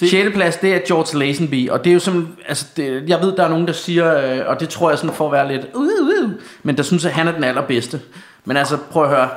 Det, 0.01 0.11
6. 0.11 0.35
plads, 0.35 0.57
det 0.57 0.75
er 0.75 0.79
George 0.89 1.19
Lazenby, 1.19 1.71
og 1.71 1.85
det 1.85 1.91
er 1.91 1.95
jo 1.95 2.01
sådan, 2.01 2.29
altså, 2.49 2.67
det, 2.77 3.05
jeg 3.09 3.21
ved, 3.21 3.37
der 3.37 3.45
er 3.45 3.49
nogen, 3.49 3.67
der 3.67 3.73
siger, 3.73 4.35
øh, 4.35 4.41
og 4.47 4.61
det 4.61 4.69
tror 4.69 4.91
jeg 4.91 4.99
sådan 4.99 5.15
for 5.15 5.27
at 5.27 5.33
være 5.33 5.49
lidt, 5.53 5.67
uh, 5.75 5.83
uh, 6.25 6.31
men 6.63 6.77
der 6.77 6.83
synes, 6.83 7.05
at 7.05 7.13
han 7.13 7.29
er 7.29 7.33
den 7.33 7.45
allerbedste. 7.45 8.01
Men 8.45 8.57
altså, 8.57 8.77
prøv 8.91 9.05
at 9.05 9.09
høre, 9.11 9.29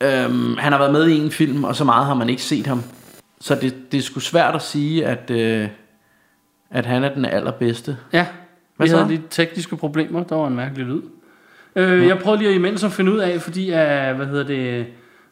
øhm, 0.00 0.56
han 0.58 0.72
har 0.72 0.78
været 0.78 0.92
med 0.92 1.06
i 1.08 1.18
en 1.18 1.30
film, 1.30 1.64
og 1.64 1.76
så 1.76 1.84
meget 1.84 2.06
har 2.06 2.14
man 2.14 2.28
ikke 2.30 2.42
set 2.42 2.66
ham. 2.66 2.82
Så 3.40 3.54
det, 3.54 3.92
det 3.92 3.98
er 3.98 4.02
sgu 4.02 4.20
svært 4.20 4.54
at 4.54 4.62
sige, 4.62 5.06
at, 5.06 5.30
øh, 5.30 5.68
at 6.70 6.86
han 6.86 7.04
er 7.04 7.14
den 7.14 7.24
allerbedste. 7.24 7.96
ja, 8.12 8.26
Hvad 8.76 8.86
vi 8.86 8.90
så? 8.90 8.96
havde 8.96 9.08
lidt 9.10 9.22
tekniske 9.30 9.76
problemer. 9.76 10.22
Der 10.24 10.34
var 10.36 10.46
en 10.46 10.56
mærkelig 10.56 10.86
lyd. 10.86 11.02
Øh, 11.76 12.06
Jeg 12.06 12.18
prøvede 12.18 12.42
lige 12.42 12.54
imens 12.54 12.84
at 12.84 12.92
finde 12.92 13.12
ud 13.12 13.18
af, 13.18 13.42
fordi, 13.42 13.68
uh, 13.70 14.16
hvad 14.16 14.26
hedder 14.26 14.44
det... 14.44 14.86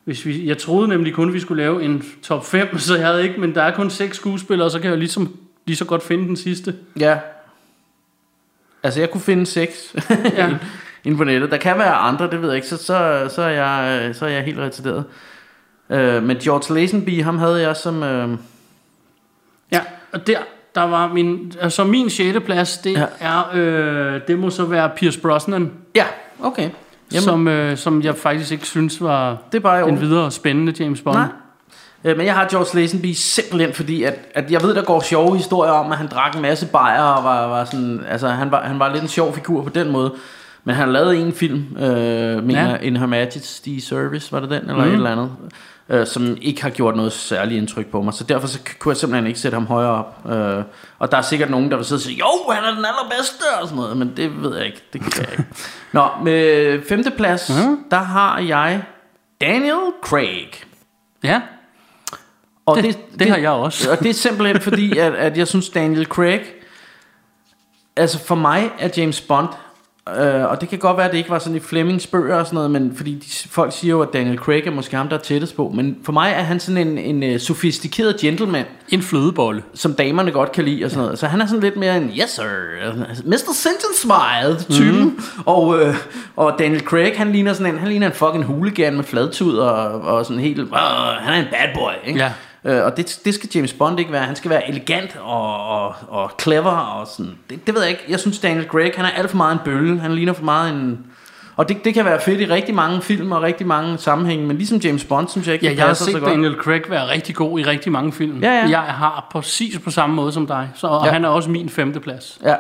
Hvis 0.04 0.26
vi, 0.26 0.46
jeg 0.48 0.58
troede 0.58 0.88
nemlig 0.88 1.14
kun, 1.14 1.28
at 1.28 1.34
vi 1.34 1.40
skulle 1.40 1.62
lave 1.62 1.82
en 1.82 2.04
top 2.22 2.46
5, 2.46 2.78
så 2.78 2.96
jeg 2.96 3.06
havde 3.06 3.22
ikke, 3.22 3.40
men 3.40 3.54
der 3.54 3.62
er 3.62 3.74
kun 3.74 3.90
seks 3.90 4.16
skuespillere, 4.16 4.70
så 4.70 4.80
kan 4.80 4.90
jeg 4.90 4.98
ligesom, 4.98 5.36
lige 5.66 5.76
så 5.76 5.84
godt 5.84 6.02
finde 6.02 6.26
den 6.28 6.36
sidste. 6.36 6.74
Ja. 7.00 7.18
Altså, 8.82 9.00
jeg 9.00 9.10
kunne 9.10 9.20
finde 9.20 9.46
seks 9.46 9.94
Ja. 10.36 10.50
inde 11.04 11.16
på 11.16 11.24
nettet. 11.24 11.50
Der 11.50 11.56
kan 11.56 11.78
være 11.78 11.94
andre, 11.94 12.30
det 12.30 12.42
ved 12.42 12.48
jeg 12.48 12.56
ikke, 12.56 12.68
så, 12.68 12.76
så, 12.76 13.26
så, 13.34 13.42
er, 13.42 13.48
jeg, 13.48 14.14
så 14.14 14.24
er 14.26 14.30
jeg 14.30 14.42
helt 14.42 14.58
retarderet. 14.58 15.04
Øh, 15.90 16.22
men 16.22 16.36
George 16.36 16.74
Lazenby, 16.74 17.22
ham 17.22 17.38
havde 17.38 17.60
jeg 17.60 17.76
som... 17.76 18.02
Øh, 18.02 18.28
Ja, 19.72 19.80
og 20.12 20.26
der, 20.26 20.38
der 20.74 20.82
var 20.82 21.12
min, 21.12 21.52
altså 21.60 21.84
min 21.84 22.10
6. 22.10 22.38
plads, 22.44 22.78
det. 22.78 22.92
Ja. 22.92 23.06
er, 23.20 23.50
øh, 23.54 24.20
det 24.28 24.38
må 24.38 24.50
så 24.50 24.64
være 24.64 24.90
Pierce 24.96 25.20
Brosnan, 25.20 25.72
ja, 25.94 26.04
okay. 26.44 26.70
Jamen, 27.12 27.22
som, 27.22 27.22
som, 27.22 27.48
øh, 27.48 27.76
som 27.76 28.02
jeg 28.02 28.16
faktisk 28.16 28.52
ikke 28.52 28.66
synes 28.66 29.00
var 29.00 29.36
det 29.52 29.58
er 29.58 29.62
bare 29.62 29.88
en 29.88 30.00
videre 30.00 30.30
spændende 30.30 30.74
James 30.80 31.00
Bond. 31.00 31.16
Nej. 31.16 31.28
Øh, 32.04 32.16
men 32.16 32.26
jeg 32.26 32.34
har 32.34 32.48
George 32.48 32.80
Lazenby 32.80 33.12
simpelthen 33.12 33.72
fordi, 33.72 34.02
at, 34.02 34.14
at 34.34 34.50
jeg 34.50 34.62
ved, 34.62 34.74
der 34.74 34.82
går 34.82 35.00
sjove 35.00 35.36
historier 35.36 35.72
om, 35.72 35.92
at 35.92 35.98
han 35.98 36.06
drak 36.06 36.36
en 36.36 36.42
masse 36.42 36.66
bajer 36.66 37.02
og 37.02 37.24
var, 37.24 37.46
var 37.46 37.64
sådan, 37.64 38.00
altså 38.08 38.28
han 38.28 38.50
var, 38.50 38.62
han 38.62 38.78
var 38.78 38.92
lidt 38.92 39.02
en 39.02 39.08
sjov 39.08 39.34
figur 39.34 39.62
på 39.62 39.68
den 39.68 39.92
måde. 39.92 40.14
Men 40.64 40.74
han 40.74 40.92
lavet 40.92 41.20
en 41.20 41.32
film, 41.32 41.64
øh, 41.78 42.44
mener 42.44 42.64
Ja. 42.64 42.70
ja. 42.70 42.76
In 42.76 42.96
Her 42.96 43.06
Majesty's 43.06 43.80
Service, 43.80 44.32
var 44.32 44.40
det 44.40 44.50
den, 44.50 44.62
eller 44.62 44.84
mm. 44.84 44.90
et 44.90 44.94
eller 44.94 45.10
andet, 45.10 45.30
øh, 45.88 46.06
som 46.06 46.36
ikke 46.42 46.62
har 46.62 46.70
gjort 46.70 46.96
noget 46.96 47.12
særligt 47.12 47.58
indtryk 47.58 47.86
på 47.86 48.02
mig. 48.02 48.14
Så 48.14 48.24
derfor 48.24 48.46
så 48.46 48.58
kunne 48.78 48.90
jeg 48.90 48.96
simpelthen 48.96 49.26
ikke 49.26 49.40
sætte 49.40 49.54
ham 49.54 49.66
højere 49.66 49.90
op. 49.90 50.30
Øh, 50.32 50.64
og 50.98 51.10
der 51.10 51.16
er 51.16 51.22
sikkert 51.22 51.50
nogen, 51.50 51.70
der 51.70 51.76
vil 51.76 51.86
sidde 51.86 51.98
og 51.98 52.02
sige, 52.02 52.18
jo, 52.18 52.52
han 52.52 52.64
er 52.64 52.74
den 52.74 52.84
allerbedste, 52.84 53.42
og 53.60 53.68
sådan 53.68 53.76
noget, 53.76 53.96
men 53.96 54.16
det 54.16 54.42
ved 54.42 54.56
jeg 54.56 54.66
ikke, 54.66 54.82
det 54.92 55.00
kan 55.00 55.12
jeg 55.22 55.32
ikke. 55.32 55.44
Nå, 55.92 56.08
med 56.22 56.82
femteplads, 56.88 57.48
mm. 57.48 57.84
der 57.90 57.96
har 57.96 58.38
jeg 58.38 58.82
Daniel 59.40 59.92
Craig. 60.02 60.50
Ja, 61.24 61.40
Og 62.66 62.76
det, 62.76 62.84
det, 62.84 62.98
det 63.18 63.30
har 63.30 63.36
jeg 63.36 63.50
også. 63.50 63.90
Og 63.90 63.98
det 63.98 64.10
er 64.10 64.14
simpelthen 64.14 64.60
fordi, 64.60 64.98
at, 64.98 65.14
at 65.14 65.38
jeg 65.38 65.48
synes, 65.48 65.68
Daniel 65.68 66.06
Craig... 66.06 66.40
Altså 67.96 68.26
for 68.26 68.34
mig 68.34 68.70
er 68.78 68.88
James 68.96 69.20
Bond... 69.20 69.48
Øh, 70.08 70.44
og 70.50 70.60
det 70.60 70.68
kan 70.68 70.78
godt 70.78 70.96
være, 70.96 71.06
at 71.06 71.12
det 71.12 71.18
ikke 71.18 71.30
var 71.30 71.38
sådan 71.38 71.56
i 71.56 71.60
Flemings 71.60 72.06
bøger 72.06 72.36
og 72.36 72.46
sådan 72.46 72.54
noget, 72.54 72.70
men 72.70 72.96
fordi 72.96 73.14
de, 73.14 73.48
folk 73.48 73.72
siger 73.72 73.90
jo, 73.90 74.02
at 74.02 74.08
Daniel 74.12 74.38
Craig 74.38 74.66
er 74.66 74.70
måske 74.70 74.96
ham, 74.96 75.08
der 75.08 75.16
er 75.16 75.20
tættest 75.20 75.56
på. 75.56 75.72
Men 75.74 75.96
for 76.04 76.12
mig 76.12 76.30
er 76.30 76.42
han 76.42 76.60
sådan 76.60 76.88
en, 76.88 76.98
en 77.22 77.34
uh, 77.34 77.40
sofistikeret 77.40 78.16
gentleman, 78.20 78.64
En 78.88 79.02
flødebolle. 79.02 79.62
som 79.74 79.94
damerne 79.94 80.30
godt 80.30 80.52
kan 80.52 80.64
lide 80.64 80.84
og 80.84 80.90
sådan 80.90 81.04
noget. 81.04 81.18
Så 81.18 81.26
han 81.26 81.40
er 81.40 81.46
sådan 81.46 81.60
lidt 81.60 81.76
mere 81.76 81.96
en, 81.96 82.10
yes 82.20 82.30
sir, 82.30 82.42
Mr. 83.24 83.52
St. 83.52 84.00
Smile 84.00 84.78
typen. 84.80 85.04
Mm. 85.04 85.20
Og, 85.46 85.80
øh, 85.80 85.94
og 86.36 86.54
Daniel 86.58 86.80
Craig, 86.80 87.12
han 87.16 87.32
ligner 87.32 87.52
sådan 87.52 87.74
en, 87.74 87.78
han 87.80 87.88
ligner 87.88 88.06
en 88.06 88.12
fucking 88.12 88.44
hooligan 88.44 88.96
med 88.96 89.04
fladtud 89.04 89.56
og, 89.56 90.00
og 90.00 90.26
sådan 90.26 90.42
helt, 90.42 90.74
han 91.20 91.34
er 91.34 91.38
en 91.38 91.46
bad 91.50 91.74
boy, 91.74 92.08
ikke? 92.08 92.20
Ja. 92.20 92.32
Øh, 92.64 92.84
og 92.84 92.96
det, 92.96 93.20
det 93.24 93.34
skal 93.34 93.48
James 93.54 93.72
Bond 93.72 93.98
ikke 93.98 94.12
være. 94.12 94.22
Han 94.22 94.36
skal 94.36 94.50
være 94.50 94.68
elegant 94.68 95.16
og, 95.22 95.68
og, 95.68 95.94
og 96.08 96.30
clever 96.40 96.70
og 96.70 97.06
sådan. 97.06 97.32
Det, 97.50 97.66
det 97.66 97.74
ved 97.74 97.82
jeg 97.82 97.90
ikke. 97.90 98.02
Jeg 98.08 98.20
synes 98.20 98.38
Daniel 98.38 98.66
Craig, 98.66 98.92
han 98.96 99.04
er 99.04 99.10
alt 99.10 99.30
for 99.30 99.36
meget 99.36 99.52
en 99.52 99.58
bølle. 99.64 100.00
Han 100.00 100.14
ligner 100.14 100.32
for 100.32 100.44
meget 100.44 100.72
en... 100.74 100.98
Og 101.56 101.68
det, 101.68 101.84
det 101.84 101.94
kan 101.94 102.04
være 102.04 102.20
fedt 102.20 102.40
i 102.40 102.46
rigtig 102.46 102.74
mange 102.74 103.02
film 103.02 103.32
og 103.32 103.42
rigtig 103.42 103.66
mange 103.66 103.98
sammenhænge, 103.98 104.46
men 104.46 104.56
ligesom 104.56 104.78
James 104.78 105.04
Bond, 105.04 105.28
synes 105.28 105.46
jeg 105.46 105.54
ikke, 105.54 105.66
Ja, 105.66 105.74
jeg 105.76 105.86
har 105.86 105.94
set 105.94 106.12
så 106.12 106.18
godt. 106.18 106.30
Daniel 106.30 106.54
Craig 106.54 106.82
være 106.88 107.08
rigtig 107.10 107.34
god 107.34 107.58
i 107.60 107.62
rigtig 107.62 107.92
mange 107.92 108.12
film. 108.12 108.38
Ja, 108.42 108.52
ja. 108.52 108.68
Jeg 108.68 108.80
har 108.80 109.26
præcis 109.30 109.78
på 109.78 109.90
samme 109.90 110.16
måde 110.16 110.32
som 110.32 110.46
dig, 110.46 110.70
så, 110.74 110.86
og 110.86 111.06
Ja. 111.06 111.12
han 111.12 111.24
er 111.24 111.28
også 111.28 111.50
min 111.50 111.68
femte 111.68 112.00
plads. 112.00 112.38
Ja. 112.44 112.54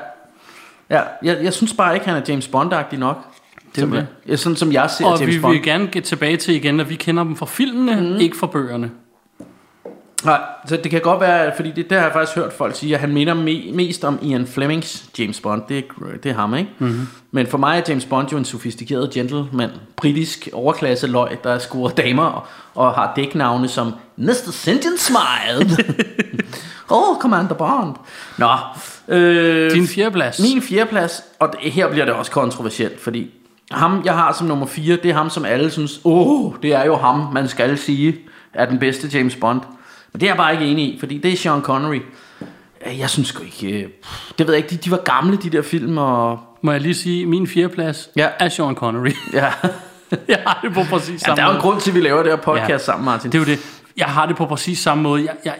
Ja, 0.90 1.00
jeg, 1.22 1.38
jeg 1.42 1.52
synes 1.52 1.72
bare 1.72 1.94
ikke, 1.94 2.06
han 2.06 2.16
er 2.16 2.20
James 2.28 2.48
Bond-agtig 2.48 2.96
nok. 2.98 3.18
Det 3.76 4.06
er 4.28 4.36
sådan 4.36 4.56
som 4.56 4.72
jeg 4.72 4.90
ser 4.90 5.06
Og 5.06 5.20
James 5.20 5.34
vi 5.36 5.40
Bond. 5.40 5.52
vil 5.52 5.62
gerne 5.62 5.88
get 5.92 6.04
tilbage 6.04 6.36
til 6.36 6.54
igen, 6.54 6.80
at 6.80 6.90
vi 6.90 6.94
kender 6.94 7.24
dem 7.24 7.36
fra 7.36 7.46
filmene, 7.46 8.00
mm. 8.00 8.16
ikke 8.16 8.36
fra 8.36 8.46
bøgerne. 8.46 8.90
Nej, 10.24 10.40
så 10.68 10.76
det 10.76 10.90
kan 10.90 11.00
godt 11.00 11.20
være, 11.20 11.52
fordi 11.56 11.70
det, 11.70 11.90
det 11.90 11.98
har 11.98 12.04
jeg 12.04 12.12
faktisk 12.12 12.36
hørt 12.38 12.52
folk 12.52 12.76
sige, 12.76 12.94
at 12.94 13.00
han 13.00 13.12
minder 13.12 13.34
me, 13.34 13.72
mest 13.72 14.04
om 14.04 14.18
Ian 14.22 14.46
Flemings 14.46 15.04
James 15.18 15.40
Bond. 15.40 15.62
Det, 15.68 15.78
er- 15.78 16.16
det 16.22 16.30
er 16.30 16.34
ham, 16.34 16.54
ikke? 16.54 16.70
Mm-hmm. 16.78 17.06
Men 17.30 17.46
for 17.46 17.58
mig 17.58 17.78
er 17.78 17.82
James 17.88 18.04
Bond 18.04 18.28
jo 18.32 18.36
en 18.36 18.44
sofistikeret 18.44 19.10
gentleman, 19.10 19.70
britisk 19.96 20.48
overklasse 20.52 21.06
løg, 21.06 21.28
der 21.44 21.58
scorer 21.58 21.90
damer 21.90 22.24
og, 22.24 22.42
og 22.74 22.92
har 22.94 23.12
dæknavne 23.16 23.68
som 23.68 23.92
Mr. 24.16 24.50
Sintian 24.52 24.92
Smile. 24.98 25.76
oh, 26.90 27.16
Commander 27.22 27.54
Bond. 27.54 27.94
Nå, 28.38 28.48
øh, 29.08 29.70
Din 29.70 29.86
fjerdeplads. 29.88 30.40
Min 30.40 30.62
fjerdeplads, 30.62 31.22
og 31.38 31.48
det, 31.62 31.72
her 31.72 31.88
bliver 31.90 32.04
det 32.04 32.14
også 32.14 32.30
kontroversielt, 32.30 33.00
fordi 33.00 33.30
ham, 33.70 34.02
jeg 34.04 34.14
har 34.14 34.32
som 34.32 34.46
nummer 34.46 34.66
4, 34.66 34.96
det 35.02 35.10
er 35.10 35.14
ham, 35.14 35.30
som 35.30 35.44
alle 35.44 35.70
synes, 35.70 36.00
åh, 36.04 36.44
oh, 36.46 36.52
det 36.62 36.74
er 36.74 36.84
jo 36.84 36.96
ham, 36.96 37.26
man 37.32 37.48
skal 37.48 37.78
sige, 37.78 38.16
er 38.54 38.66
den 38.66 38.78
bedste 38.78 39.08
James 39.18 39.36
Bond. 39.36 39.60
Men 40.14 40.20
det 40.20 40.26
er 40.26 40.30
jeg 40.30 40.36
bare 40.36 40.52
ikke 40.52 40.64
enig 40.64 40.84
i, 40.94 40.98
fordi 40.98 41.18
det 41.18 41.32
er 41.32 41.36
Sean 41.36 41.62
Connery. 41.62 42.00
Øh, 42.86 42.98
Jeg 42.98 43.10
synes 43.10 43.28
sgu 43.28 43.42
ikke, 43.44 43.82
øh, 43.82 43.88
det 44.38 44.46
ved 44.46 44.54
jeg 44.54 44.64
ikke, 44.64 44.70
de, 44.70 44.76
de 44.76 44.90
var 44.90 44.96
gamle, 44.96 45.36
de 45.36 45.50
der 45.50 45.62
film, 45.62 45.98
og 45.98 46.38
Må 46.62 46.72
jeg 46.72 46.80
lige 46.80 46.94
sige, 46.94 47.26
min 47.26 47.46
fjerdeplads 47.46 48.08
Ja. 48.16 48.28
er 48.38 48.48
Sean 48.48 48.74
Connery. 48.74 49.10
ja, 49.32 49.52
jeg 50.28 50.38
har 50.46 50.60
det 50.62 50.74
på 50.74 50.80
præcis 50.90 51.12
ja 51.12 51.18
samme 51.18 51.36
der 51.36 51.42
er 51.42 51.50
jo 51.50 51.54
en 51.56 51.60
grund 51.60 51.80
til, 51.80 51.90
at 51.90 51.94
vi 51.94 52.00
laver 52.00 52.22
det 52.22 52.32
her 52.32 52.36
podcast 52.36 52.68
Ja. 52.68 52.72
ja. 52.72 52.78
sammen, 52.78 53.04
Martin. 53.04 53.32
Det 53.32 53.38
er 53.38 53.42
jo 53.42 53.46
det. 53.46 53.80
Jeg 53.96 54.06
har 54.06 54.26
det 54.26 54.36
på 54.36 54.46
præcis 54.46 54.78
samme 54.78 55.02
måde. 55.02 55.24
Jeg, 55.24 55.34
jeg, 55.44 55.54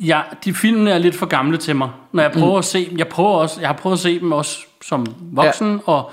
jeg, 0.00 0.24
de 0.44 0.54
filmene 0.54 0.90
er 0.90 0.98
lidt 0.98 1.14
for 1.14 1.26
gamle 1.26 1.56
til 1.56 1.76
mig. 1.76 1.90
Når 2.12 2.22
jeg 2.22 2.32
prøver 2.32 2.52
mm. 2.52 2.58
at 2.58 2.64
se 2.64 2.90
dem, 2.90 2.98
jeg 2.98 3.08
prøver 3.08 3.30
også, 3.30 3.60
jeg 3.60 3.68
har 3.68 3.74
prøvet 3.76 3.96
at 3.96 4.00
se 4.00 4.20
dem 4.20 4.32
også 4.32 4.58
som 4.82 5.06
voksen, 5.20 5.72
ja. 5.72 5.78
og 5.92 6.10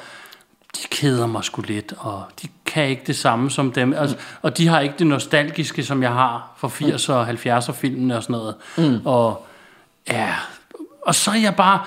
de 0.76 0.88
keder 0.92 1.28
mig 1.28 1.44
sgu 1.44 1.62
lidt, 1.62 1.94
og 1.98 2.24
de 2.42 2.48
kan 2.70 2.88
ikke 2.88 3.04
det 3.08 3.16
samme 3.16 3.52
som 3.52 3.72
dem. 3.72 3.94
Altså, 3.94 4.16
og 4.42 4.58
de 4.58 4.68
har 4.68 4.80
ikke 4.80 4.96
det 5.00 5.08
nostalgiske, 5.08 5.84
som 5.84 6.04
jeg 6.04 6.12
har 6.12 6.52
for 6.58 6.68
80'er 6.68 7.14
og 7.14 7.30
70'er 7.30 7.72
filmene 7.72 8.18
og 8.18 8.24
sådan 8.24 8.34
noget. 8.34 8.56
Mm. 8.78 9.02
Og 9.06 9.46
ja, 10.10 10.28
og 11.02 11.16
så 11.16 11.32
er 11.32 11.36
jeg 11.36 11.56
bare, 11.56 11.80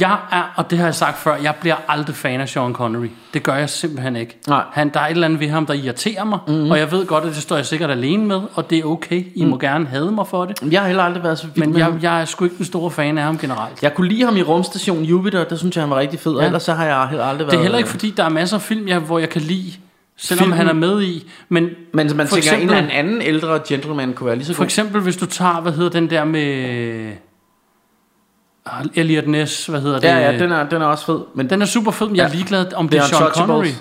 jeg 0.00 0.16
er, 0.32 0.52
og 0.56 0.70
det 0.70 0.78
har 0.78 0.86
jeg 0.86 0.94
sagt 0.94 1.18
før, 1.18 1.36
jeg 1.36 1.54
bliver 1.60 1.76
aldrig 1.88 2.16
fan 2.16 2.40
af 2.40 2.48
Sean 2.48 2.72
Connery. 2.72 3.08
Det 3.34 3.42
gør 3.42 3.54
jeg 3.54 3.70
simpelthen 3.70 4.16
ikke. 4.16 4.38
Nej. 4.48 4.62
Han, 4.72 4.88
der 4.88 5.00
er 5.00 5.04
et 5.06 5.10
eller 5.10 5.24
andet 5.24 5.40
ved 5.40 5.48
ham, 5.48 5.66
der 5.66 5.74
irriterer 5.74 6.24
mig, 6.24 6.38
mm. 6.48 6.70
og 6.70 6.78
jeg 6.78 6.92
ved 6.92 7.06
godt, 7.06 7.24
at 7.24 7.34
det 7.34 7.42
står 7.42 7.56
jeg 7.56 7.66
sikkert 7.66 7.90
alene 7.90 8.24
med, 8.26 8.40
og 8.54 8.70
det 8.70 8.78
er 8.78 8.84
okay. 8.84 9.24
I 9.34 9.44
mm. 9.44 9.50
må 9.50 9.58
gerne 9.58 9.86
hade 9.86 10.10
mig 10.12 10.26
for 10.26 10.44
det. 10.44 10.72
Jeg 10.72 10.80
har 10.80 10.86
heller 10.86 11.02
aldrig 11.02 11.22
været 11.22 11.38
så 11.38 11.46
vild 11.54 11.66
Men 11.66 11.76
jeg, 11.78 11.84
ham. 11.84 11.98
jeg 12.02 12.20
er 12.20 12.24
sgu 12.24 12.44
ikke 12.44 12.56
den 12.56 12.64
store 12.64 12.90
fan 12.90 13.18
af 13.18 13.24
ham 13.24 13.38
generelt. 13.38 13.82
Jeg 13.82 13.94
kunne 13.94 14.08
lide 14.08 14.24
ham 14.24 14.36
i 14.36 14.42
rumstation 14.42 15.02
Jupiter, 15.02 15.44
der 15.44 15.56
synes 15.56 15.76
jeg, 15.76 15.82
han 15.82 15.90
var 15.90 15.98
rigtig 15.98 16.20
fed, 16.20 16.36
Ja. 16.38 16.46
ellers 16.46 16.62
så 16.62 16.74
har 16.74 16.84
jeg 16.84 17.08
heller 17.08 17.24
aldrig 17.24 17.46
været... 17.46 17.50
Det 17.50 17.58
er 17.58 17.62
heller 17.62 17.78
ikke, 17.78 17.90
fordi 17.90 18.10
der 18.10 18.24
er 18.24 18.28
masser 18.28 18.56
af 18.56 18.62
film, 18.62 18.88
jeg, 18.88 18.98
hvor 18.98 19.18
jeg 19.18 19.28
kan 19.28 19.42
lide, 19.42 19.72
selvom 20.18 20.44
Filmen- 20.44 20.56
han 20.56 20.68
er 20.68 20.72
med 20.72 21.02
i. 21.02 21.30
Men, 21.48 21.68
Men 21.94 22.16
man 22.16 22.26
for 22.28 22.36
tænker, 22.36 22.50
en 22.52 22.54
eksempel- 22.56 22.76
eller 22.78 22.90
anden 22.92 23.22
ældre 23.22 23.60
gentleman 23.68 24.12
kunne 24.12 24.26
være 24.26 24.36
lige 24.36 24.46
så 24.46 24.52
for 24.54 24.60
god. 24.62 24.66
eksempel, 24.66 25.00
hvis 25.00 25.16
du 25.16 25.26
tager, 25.26 25.60
hvad 25.60 25.72
hedder 25.72 25.90
den 25.90 26.10
der 26.10 26.24
med... 26.24 27.12
Ah, 28.66 28.84
Elliot 28.94 29.26
Ness, 29.26 29.66
hvad 29.66 29.80
hedder 29.80 30.00
det? 30.00 30.08
Ja, 30.08 30.18
ja, 30.30 30.38
den 30.38 30.52
er, 30.52 30.68
den 30.68 30.82
er 30.82 30.86
også 30.86 31.06
fed. 31.06 31.20
Men 31.34 31.50
den 31.50 31.62
er 31.62 31.66
super 31.66 31.90
fed, 31.90 32.06
men 32.06 32.16
jeg 32.16 32.22
er 32.24 32.28
Ja. 32.28 32.34
ligeglad, 32.34 32.72
om 32.74 32.88
det, 32.88 32.98
er 32.98 33.02
Sean 33.02 33.30
Connery. 33.30 33.64
Det 33.64 33.72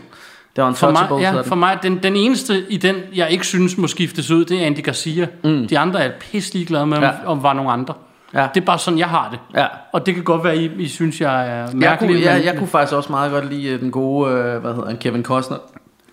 er 0.63 0.73
For 0.73 0.87
Untouchables, 0.87 1.09
mig, 1.09 1.21
ja, 1.21 1.41
for 1.41 1.49
den. 1.49 1.59
mig 1.59 1.77
den, 1.83 2.03
den 2.03 2.15
eneste 2.15 2.65
i 2.69 2.77
den, 2.77 2.95
jeg 3.15 3.29
ikke 3.31 3.45
synes 3.47 3.77
må 3.77 3.87
skiftes 3.87 4.31
ud, 4.31 4.45
det 4.45 4.61
er 4.61 4.65
Andy 4.65 4.83
Garcia. 4.83 5.27
Mm. 5.43 5.67
De 5.67 5.79
andre 5.79 6.03
er 6.03 6.11
pisse 6.19 6.53
ligeglade 6.53 6.85
med, 6.87 6.97
Ja. 6.97 7.05
ja. 7.05 7.11
om 7.25 7.43
var 7.43 7.53
nogle 7.53 7.71
andre. 7.71 7.93
Ja. 8.33 8.47
Det 8.55 8.61
er 8.61 8.65
bare 8.65 8.79
sådan, 8.79 8.99
jeg 8.99 9.07
har 9.07 9.29
det. 9.29 9.59
Ja. 9.61 9.67
Og 9.93 10.05
det 10.05 10.13
kan 10.15 10.23
godt 10.23 10.43
være, 10.43 10.57
I, 10.57 10.71
I 10.79 10.87
synes, 10.87 11.21
jeg 11.21 11.41
er 11.49 11.53
Jeg 11.55 11.69
mærkelig. 11.73 12.15
kunne, 12.15 12.25
jeg, 12.25 12.45
jeg 12.45 12.57
kunne 12.57 12.67
faktisk 12.67 12.93
også 12.95 13.11
meget 13.11 13.31
godt 13.31 13.49
lide 13.53 13.67
øh, 13.69 13.79
den 13.79 13.91
gode, 13.91 14.31
øh, 14.31 14.57
hvad 14.61 14.73
hedder 14.73 14.87
han, 14.87 14.97
Kevin 14.97 15.23
Costner 15.23 15.57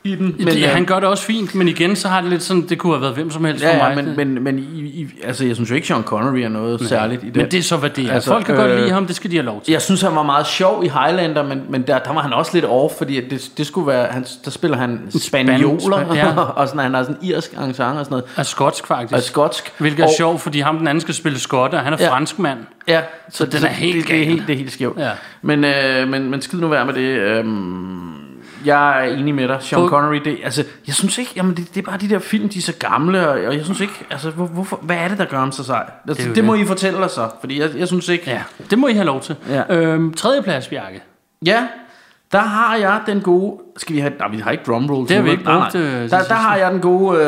i 0.05 0.15
den. 0.15 0.35
Men, 0.39 0.49
ja, 0.49 0.67
øh, 0.69 0.73
han 0.75 0.85
gør 0.85 0.95
det 1.01 1.09
også 1.09 1.25
fint, 1.25 1.55
men 1.55 1.69
igen, 1.69 1.97
så 1.97 2.09
har 2.09 2.21
det 2.21 2.31
lidt 2.31 2.43
sådan, 2.43 2.63
det 2.69 2.79
kunne 2.79 2.93
have 2.93 3.01
været 3.03 3.15
hvem 3.15 3.31
som 3.31 3.45
helst 3.45 3.65
for 3.65 3.71
ja, 3.71 3.89
ja, 3.89 3.95
mig. 3.95 4.05
men, 4.05 4.17
men, 4.35 4.45
men 4.45 4.59
i, 4.59 4.81
i, 4.81 5.07
altså, 5.25 5.45
jeg 5.47 5.55
synes 5.57 5.71
jo 5.71 5.75
ikke, 5.75 5.87
Sean 5.87 6.03
Connery 6.03 6.39
er 6.39 6.49
noget 6.49 6.81
Nej. 6.81 6.89
særligt 6.89 7.23
i 7.23 7.27
det. 7.27 7.37
men 7.37 7.51
det 7.51 7.59
er 7.59 7.63
så, 7.63 7.77
hvad 7.77 7.91
det 7.91 8.07
er. 8.09 8.13
Altså, 8.13 8.31
Folk 8.31 8.45
kan 8.45 8.55
øh, 8.55 8.61
godt 8.61 8.71
øh, 8.71 8.79
lide 8.79 8.91
ham, 8.91 9.07
det 9.07 9.17
skal 9.17 9.31
de 9.31 9.37
have 9.37 9.47
lov 9.47 9.63
til. 9.63 9.73
Jeg 9.73 9.83
synes, 9.83 10.03
han 10.03 10.15
var 10.17 10.23
meget 10.23 10.47
sjov 10.47 10.85
i 10.85 10.89
Highlander, 10.89 11.43
men, 11.43 11.63
men 11.69 11.83
der, 11.83 11.99
der 11.99 12.13
var 12.13 12.21
han 12.23 12.33
også 12.33 12.51
lidt 12.55 12.65
off, 12.65 12.95
fordi 12.99 13.21
det, 13.29 13.51
det 13.59 13.67
skulle 13.67 13.87
være, 13.87 14.07
han, 14.11 14.27
der 14.45 14.51
spiller 14.51 14.77
han 14.77 15.01
spanioler, 15.21 15.79
span- 15.99 16.15
ja. 16.15 16.35
og 16.61 16.69
sådan, 16.69 16.81
han 16.83 16.95
har 16.95 17.03
sådan 17.03 17.17
irsk 17.23 17.53
accent 17.57 17.71
og 17.71 17.75
sådan 17.75 18.05
noget, 18.11 18.25
Er 18.37 18.43
skotsk 18.43 18.87
faktisk. 18.87 19.15
og 19.17 19.23
skotsk. 19.23 19.73
Hvilket 19.79 20.01
er 20.03 20.05
og, 20.07 20.11
sjovt, 20.19 20.41
fordi 20.41 20.61
ham 20.61 20.79
den 20.79 20.87
anden 20.89 21.01
skal 21.01 21.15
spille 21.15 21.39
skotte, 21.39 21.75
og 21.75 21.81
han 21.81 21.93
er 21.93 21.97
Ja. 22.01 22.05
ja. 22.05 22.11
franskmand. 22.13 22.59
Ja, 22.89 23.01
så, 23.31 23.47
den 23.47 23.65
er 23.65 23.69
helt 23.69 23.97
det, 23.97 24.09
det, 24.09 24.21
er 24.21 24.25
helt, 24.25 24.47
det 24.47 24.53
er 24.53 24.57
helt 24.57 24.73
skævt. 24.73 24.99
Ja. 24.99 25.11
Men, 25.43 25.65
øh, 25.65 26.09
men, 26.09 26.31
men 26.31 26.43
skid 26.43 26.59
nu 26.59 26.69
være 26.69 26.85
med 26.87 26.95
det. 26.95 27.01
Øhm, 27.19 28.11
jeg 28.65 29.07
er 29.07 29.13
enig 29.17 29.35
med 29.35 29.49
dig, 29.49 29.57
Sean 29.61 29.89
Connery. 29.89 30.21
Det, 30.25 30.39
altså, 30.45 30.65
jeg 30.87 30.95
synes 30.95 31.19
ikke, 31.19 31.33
jamen 31.37 31.57
det, 31.57 31.75
det 31.75 31.81
er 31.81 31.85
bare 31.91 31.99
de 31.99 32.09
der 32.09 32.19
film, 32.19 32.49
de 32.49 32.59
er 32.59 32.63
så 32.63 32.73
gamle, 32.79 33.29
og, 33.29 33.41
og 33.45 33.57
jeg 33.57 33.65
synes 33.65 33.81
ikke, 33.81 33.95
altså, 34.11 34.31
hvor, 34.31 34.47
hvorfor, 34.47 34.79
hvad 34.83 34.97
er 34.97 35.09
det, 35.09 35.19
der 35.19 35.25
gør 35.25 35.39
ham 35.39 35.53
så 35.53 35.65
sej? 35.65 35.91
Altså, 36.09 36.29
Det 36.29 36.37
det, 36.37 36.45
må. 36.45 36.55
I 36.55 36.65
fortælle 36.65 36.99
os 36.99 37.13
så, 37.13 37.29
fordi 37.41 37.61
jeg, 37.61 37.71
jeg 37.77 37.89
synes 37.89 38.09
ikke... 38.09 38.31
Ja, 38.31 38.43
det 38.71 38.79
må 38.79 38.89
I 38.89 38.93
have 38.93 39.07
lov 39.07 39.21
til. 39.21 39.37
Ja. 39.49 39.77
Øhm, 39.77 40.15
tredje 40.15 40.43
plads, 40.43 40.69
Bjarke. 40.69 41.03
Ja, 41.47 41.67
der 42.33 42.41
har 42.41 42.77
jeg 42.77 43.01
den 43.07 43.21
gode... 43.21 43.61
Skal 43.77 43.95
vi 43.97 44.01
have... 44.01 44.13
Nej, 44.19 44.29
vi 44.29 44.39
har 44.39 44.51
ikke 44.51 44.65
drumroll. 44.67 45.09
Det 45.09 45.17
har 45.17 45.23
vi 45.23 45.31
ikke 45.31 45.45
Nej, 45.45 45.61
brugt, 45.61 45.75
nej. 45.75 45.83
øh, 45.83 46.01
til 46.01 46.11
Der, 46.11 46.23
der 46.23 46.35
har 46.35 46.57
jeg 46.57 46.73
den 46.73 46.81
gode 46.81 47.19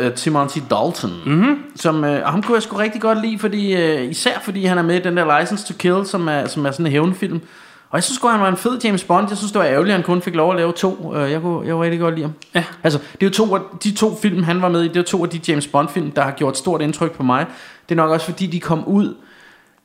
øh, 0.00 0.12
Timothy 0.12 0.58
Dalton. 0.70 1.10
Mm-hmm. 1.26 1.58
Som, 1.76 2.04
øh, 2.04 2.24
og 2.24 2.30
ham 2.30 2.42
kunne 2.42 2.54
jeg 2.54 2.62
sgu 2.62 2.76
rigtig 2.76 3.00
godt 3.00 3.22
lide, 3.22 3.38
fordi, 3.38 3.76
øh, 3.76 4.10
især 4.10 4.40
fordi 4.42 4.64
han 4.64 4.78
er 4.78 4.82
med 4.82 4.96
i 4.96 5.02
den 5.02 5.16
der 5.16 5.40
License 5.40 5.72
to 5.72 5.74
Kill, 5.78 6.06
som 6.06 6.28
er, 6.28 6.46
som 6.46 6.66
er 6.66 6.70
sådan 6.70 6.86
en 6.86 6.92
hævnfilm. 6.92 7.40
Og 7.90 7.96
jeg 7.96 8.02
synes 8.04 8.16
sgu, 8.16 8.28
han 8.28 8.40
var 8.40 8.48
en 8.48 8.56
fed 8.56 8.78
James 8.84 9.04
Bond. 9.04 9.26
Jeg 9.28 9.38
synes, 9.38 9.52
det 9.52 9.58
var 9.58 9.64
ærgerligt, 9.66 9.92
at 9.92 9.96
han 9.96 10.04
kun 10.04 10.22
fik 10.22 10.34
lov 10.34 10.50
at 10.50 10.56
lave 10.56 10.72
to. 10.72 11.14
Øh, 11.16 11.30
Jeg 11.30 11.40
kunne, 11.40 11.66
jeg 11.66 11.72
kunne 11.72 11.84
rigtig 11.84 12.00
godt 12.00 12.14
lide 12.14 12.24
ham. 12.26 12.32
Ja. 12.54 12.64
Altså, 12.82 12.98
det 12.98 13.22
er 13.22 13.26
jo 13.26 13.30
to 13.46 13.54
af, 13.54 13.60
de 13.84 13.92
to 13.94 14.16
film, 14.22 14.42
han 14.42 14.62
var 14.62 14.68
med 14.68 14.82
i, 14.82 14.88
det 14.88 14.96
er 14.96 15.02
to 15.02 15.22
af 15.24 15.30
de 15.30 15.40
James 15.48 15.66
Bond-film, 15.66 16.10
der 16.10 16.22
har 16.22 16.30
gjort 16.30 16.58
stort 16.58 16.82
indtryk 16.82 17.12
på 17.12 17.22
mig. 17.22 17.46
Det 17.88 17.94
er 17.94 17.96
nok 17.96 18.10
også, 18.10 18.26
fordi 18.26 18.46
de 18.46 18.60
kom 18.60 18.84
ud 18.88 19.14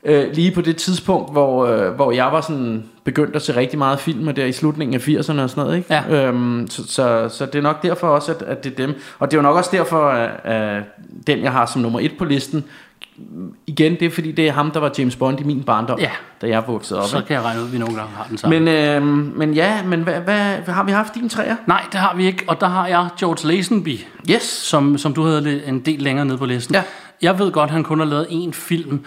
øh, 0.03 0.31
lige 0.33 0.51
på 0.51 0.61
det 0.61 0.75
tidspunkt, 0.77 1.31
hvor, 1.31 1.65
øh, 1.65 1.91
hvor 1.93 2.11
jeg 2.11 2.25
var 2.31 2.41
sådan 2.41 2.83
begyndt 3.03 3.35
at 3.35 3.41
se 3.41 3.55
rigtig 3.55 3.79
meget 3.79 3.99
film, 3.99 4.27
og 4.27 4.35
der 4.35 4.45
i 4.45 4.51
slutningen 4.51 4.95
af 4.95 5.07
80'erne 5.07 5.41
og 5.41 5.49
sådan 5.49 5.49
noget. 5.55 5.77
Ikke? 5.77 5.93
Ja. 5.93 6.27
Øhm, 6.27 6.67
så, 6.69 6.83
så, 6.87 7.29
så 7.29 7.45
det 7.45 7.55
er 7.55 7.61
nok 7.61 7.83
derfor 7.83 8.07
også, 8.07 8.31
at, 8.31 8.41
at 8.41 8.63
det 8.63 8.71
er 8.71 8.75
dem. 8.75 8.95
Og 9.19 9.31
det 9.31 9.37
er 9.37 9.41
jo 9.41 9.43
nok 9.43 9.55
også 9.55 9.69
derfor, 9.73 10.09
at, 10.09 10.29
at 10.43 10.83
den 11.27 11.39
jeg 11.43 11.51
har 11.51 11.65
som 11.65 11.81
nummer 11.81 11.99
et 11.99 12.11
på 12.17 12.25
listen, 12.25 12.63
igen, 13.67 13.91
det 13.91 14.01
er 14.01 14.09
fordi, 14.09 14.31
det 14.31 14.47
er 14.47 14.51
ham, 14.51 14.71
der 14.71 14.79
var 14.79 14.91
James 14.97 15.15
Bond 15.15 15.39
i 15.39 15.43
min 15.43 15.63
barndom, 15.63 15.99
Ja. 15.99 16.09
da 16.41 16.47
jeg 16.47 16.63
voksede 16.67 16.99
op. 17.01 17.07
Så 17.07 17.21
kan 17.27 17.35
jeg 17.35 17.43
regne 17.43 17.61
ud, 17.61 17.65
at 17.65 17.73
vi 17.73 17.77
nogle 17.77 17.95
gange 17.95 18.11
har 18.15 18.25
den 18.29 18.37
samme. 18.37 18.59
Men, 18.59 18.67
øh, 18.67 19.03
men 19.37 19.53
ja, 19.53 19.83
men 19.83 20.01
hvad, 20.01 20.19
hvad, 20.21 20.57
har 20.67 20.83
vi 20.83 20.91
haft 20.91 21.15
din 21.15 21.29
træer? 21.29 21.55
Nej, 21.67 21.83
det 21.91 21.99
har 21.99 22.15
vi 22.15 22.25
ikke, 22.25 22.43
og 22.47 22.61
der 22.61 22.67
har 22.67 22.87
jeg 22.87 23.07
George 23.19 23.47
Lazenby, 23.47 23.99
Yes. 24.31 24.41
som, 24.43 24.97
som 24.97 25.13
du 25.13 25.23
havde 25.23 25.65
en 25.67 25.79
del 25.79 25.99
længere 26.01 26.25
nede 26.25 26.37
på 26.37 26.45
listen. 26.45 26.75
Ja. 26.75 26.83
Jeg 27.21 27.39
ved 27.39 27.51
godt, 27.51 27.69
han 27.69 27.83
kun 27.83 27.99
har 27.99 28.05
lavet 28.05 28.25
én 28.25 28.51
film. 28.51 28.99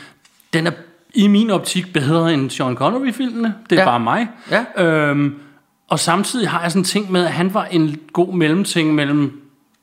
Den 0.53 0.67
er 0.67 0.71
i 1.15 1.27
min 1.29 1.51
optik 1.51 1.93
bedre 1.93 2.35
end 2.35 2.51
Sean 2.51 2.75
Connery-filmene. 2.75 3.55
Det 3.71 3.79
er 3.79 3.83
Ja. 3.83 3.89
bare 3.89 4.01
mig. 4.01 4.29
Ja. 4.51 4.85
Øhm, 4.85 5.35
og 5.89 5.99
samtidig 5.99 6.49
har 6.51 6.63
jeg 6.63 6.71
sådan 6.71 6.81
en 6.81 6.85
ting 6.85 7.13
med, 7.13 7.25
at 7.25 7.33
han 7.33 7.55
var 7.55 7.65
en 7.65 7.97
god 8.13 8.35
mellemting 8.35 8.95
mellem 8.95 9.41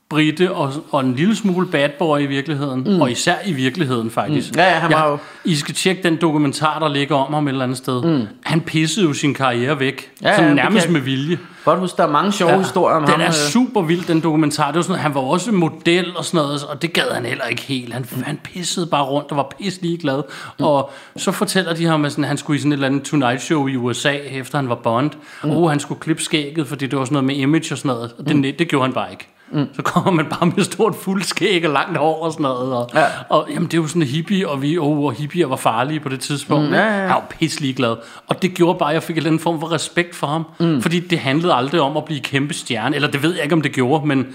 Britte 0.09 0.51
og, 0.51 0.73
og 0.91 1.01
en 1.01 1.15
lille 1.15 1.35
smule 1.35 1.67
bad 1.67 1.89
boy 1.99 2.19
i 2.19 2.25
virkeligheden. 2.25 2.83
Mm. 2.87 3.01
Og 3.01 3.11
især 3.11 3.35
i 3.45 3.53
virkeligheden, 3.53 4.11
faktisk. 4.11 4.51
Mm. 4.51 4.59
Ja, 4.59 4.63
han 4.69 4.91
var 4.91 5.09
jo- 5.09 5.17
I 5.45 5.55
skal 5.55 5.75
tjekke 5.75 6.03
den 6.03 6.15
dokumentar, 6.21 6.79
der 6.79 6.87
ligger 6.93 7.15
om 7.15 7.33
ham 7.33 7.47
et 7.47 7.51
eller 7.51 7.63
andet 7.63 7.77
sted. 7.77 8.01
Mm. 8.03 8.27
Han 8.43 8.61
pissede 8.61 9.05
jo 9.05 9.13
sin 9.13 9.33
karriere 9.33 9.79
væk. 9.79 10.11
Ja, 10.21 10.47
det 10.47 10.55
nærmest 10.55 10.85
kan- 10.85 10.93
med 10.93 11.01
vilje. 11.01 11.39
Godt 11.65 11.79
huske, 11.79 11.97
der 11.97 12.03
er 12.03 12.11
mange 12.11 12.31
sjove 12.31 12.51
ja, 12.51 12.57
historier 12.57 12.95
om 12.95 13.01
den 13.01 13.11
ham. 13.11 13.21
er 13.21 13.27
øh. 13.27 13.33
super 13.33 13.81
vild, 13.81 14.03
den 14.07 14.21
dokumentar. 14.21 14.67
Det 14.67 14.75
var 14.75 14.81
sådan, 14.81 14.91
noget, 14.91 15.01
han 15.01 15.15
var 15.15 15.21
også 15.21 15.51
model 15.51 16.17
og 16.17 16.25
sådan 16.25 16.37
noget, 16.45 16.63
og 16.63 16.81
det 16.81 16.93
gad 16.93 17.11
han 17.13 17.25
heller 17.25 17.45
ikke 17.45 17.61
helt. 17.61 17.93
Han, 17.93 18.05
han 18.23 18.39
pissede 18.43 18.85
bare 18.85 19.03
rundt 19.03 19.31
og 19.31 19.37
var 19.37 19.47
pisse 19.59 19.81
ligeglad. 19.81 20.21
Mm. 20.59 20.65
Og 20.65 20.91
så 21.17 21.31
fortæller 21.31 21.73
de 21.73 21.85
ham, 21.85 22.05
at 22.05 22.11
sådan, 22.11 22.23
han 22.23 22.37
skulle 22.37 22.57
i 22.57 22.59
sådan 22.59 22.71
et 22.71 22.75
eller 22.75 22.87
andet 22.87 23.03
Tonight 23.03 23.41
Show 23.41 23.67
i 23.67 23.75
USA, 23.75 24.11
efter 24.13 24.57
han 24.57 24.69
var 24.69 24.75
Bond. 24.75 25.11
Mm. 25.43 25.49
Og 25.51 25.69
han 25.69 25.79
skulle 25.79 26.01
klippe 26.01 26.23
skægget, 26.23 26.67
fordi 26.67 26.87
det 26.87 26.99
var 26.99 27.05
sådan 27.05 27.13
noget 27.13 27.25
med 27.25 27.35
image 27.35 27.73
og 27.73 27.77
sådan 27.77 27.89
noget. 27.89 28.11
Og 28.17 28.27
det, 28.27 28.35
mm. 28.35 28.41
det 28.43 28.67
gjorde 28.67 28.85
han 28.85 28.93
bare 28.93 29.11
ikke. 29.11 29.27
Mm. 29.51 29.67
Så 29.75 29.81
kommer 29.81 30.11
man 30.11 30.25
bare 30.25 30.51
med 30.55 30.63
stort 30.63 30.95
fuld 30.95 31.23
skæg 31.23 31.65
og 31.65 31.73
langt 31.73 31.97
hår 31.97 32.23
og 32.23 32.31
sådan 32.31 32.43
noget. 32.43 32.73
Og, 32.73 32.89
Ja. 32.95 33.05
og 33.29 33.47
jamen, 33.49 33.65
det 33.65 33.73
er 33.73 33.81
jo 33.81 33.87
sådan 33.87 34.01
en 34.01 34.07
hippie, 34.07 34.49
og 34.49 34.61
vi 34.61 34.77
oh, 34.77 34.97
og 35.03 35.13
hippier 35.13 35.47
var 35.47 35.55
farlige 35.55 35.99
på 35.99 36.09
det 36.09 36.19
tidspunkt. 36.19 36.67
Mm, 36.67 36.73
ja, 36.73 36.79
ja, 36.81 36.85
ja. 36.93 36.99
Han 37.01 37.09
var 37.09 37.23
pisse 37.39 37.61
ligeglad. 37.61 37.95
Og 38.27 38.41
det 38.41 38.53
gjorde 38.53 38.79
bare, 38.79 38.89
at 38.89 38.93
jeg 38.93 39.03
fik 39.03 39.13
en 39.13 39.17
eller 39.17 39.29
anden 39.29 39.39
form 39.39 39.59
for 39.59 39.71
respekt 39.71 40.15
for 40.15 40.27
ham. 40.27 40.43
Mm. 40.59 40.81
Fordi 40.81 40.99
det 40.99 41.19
handlede 41.19 41.53
aldrig 41.53 41.81
om 41.81 41.97
at 41.97 42.05
blive 42.05 42.19
kæmpe 42.19 42.53
stjerne. 42.53 42.95
Eller 42.95 43.11
det 43.11 43.23
ved 43.23 43.33
jeg 43.33 43.43
ikke, 43.43 43.53
om 43.55 43.61
det 43.61 43.71
gjorde, 43.71 44.07
men 44.07 44.27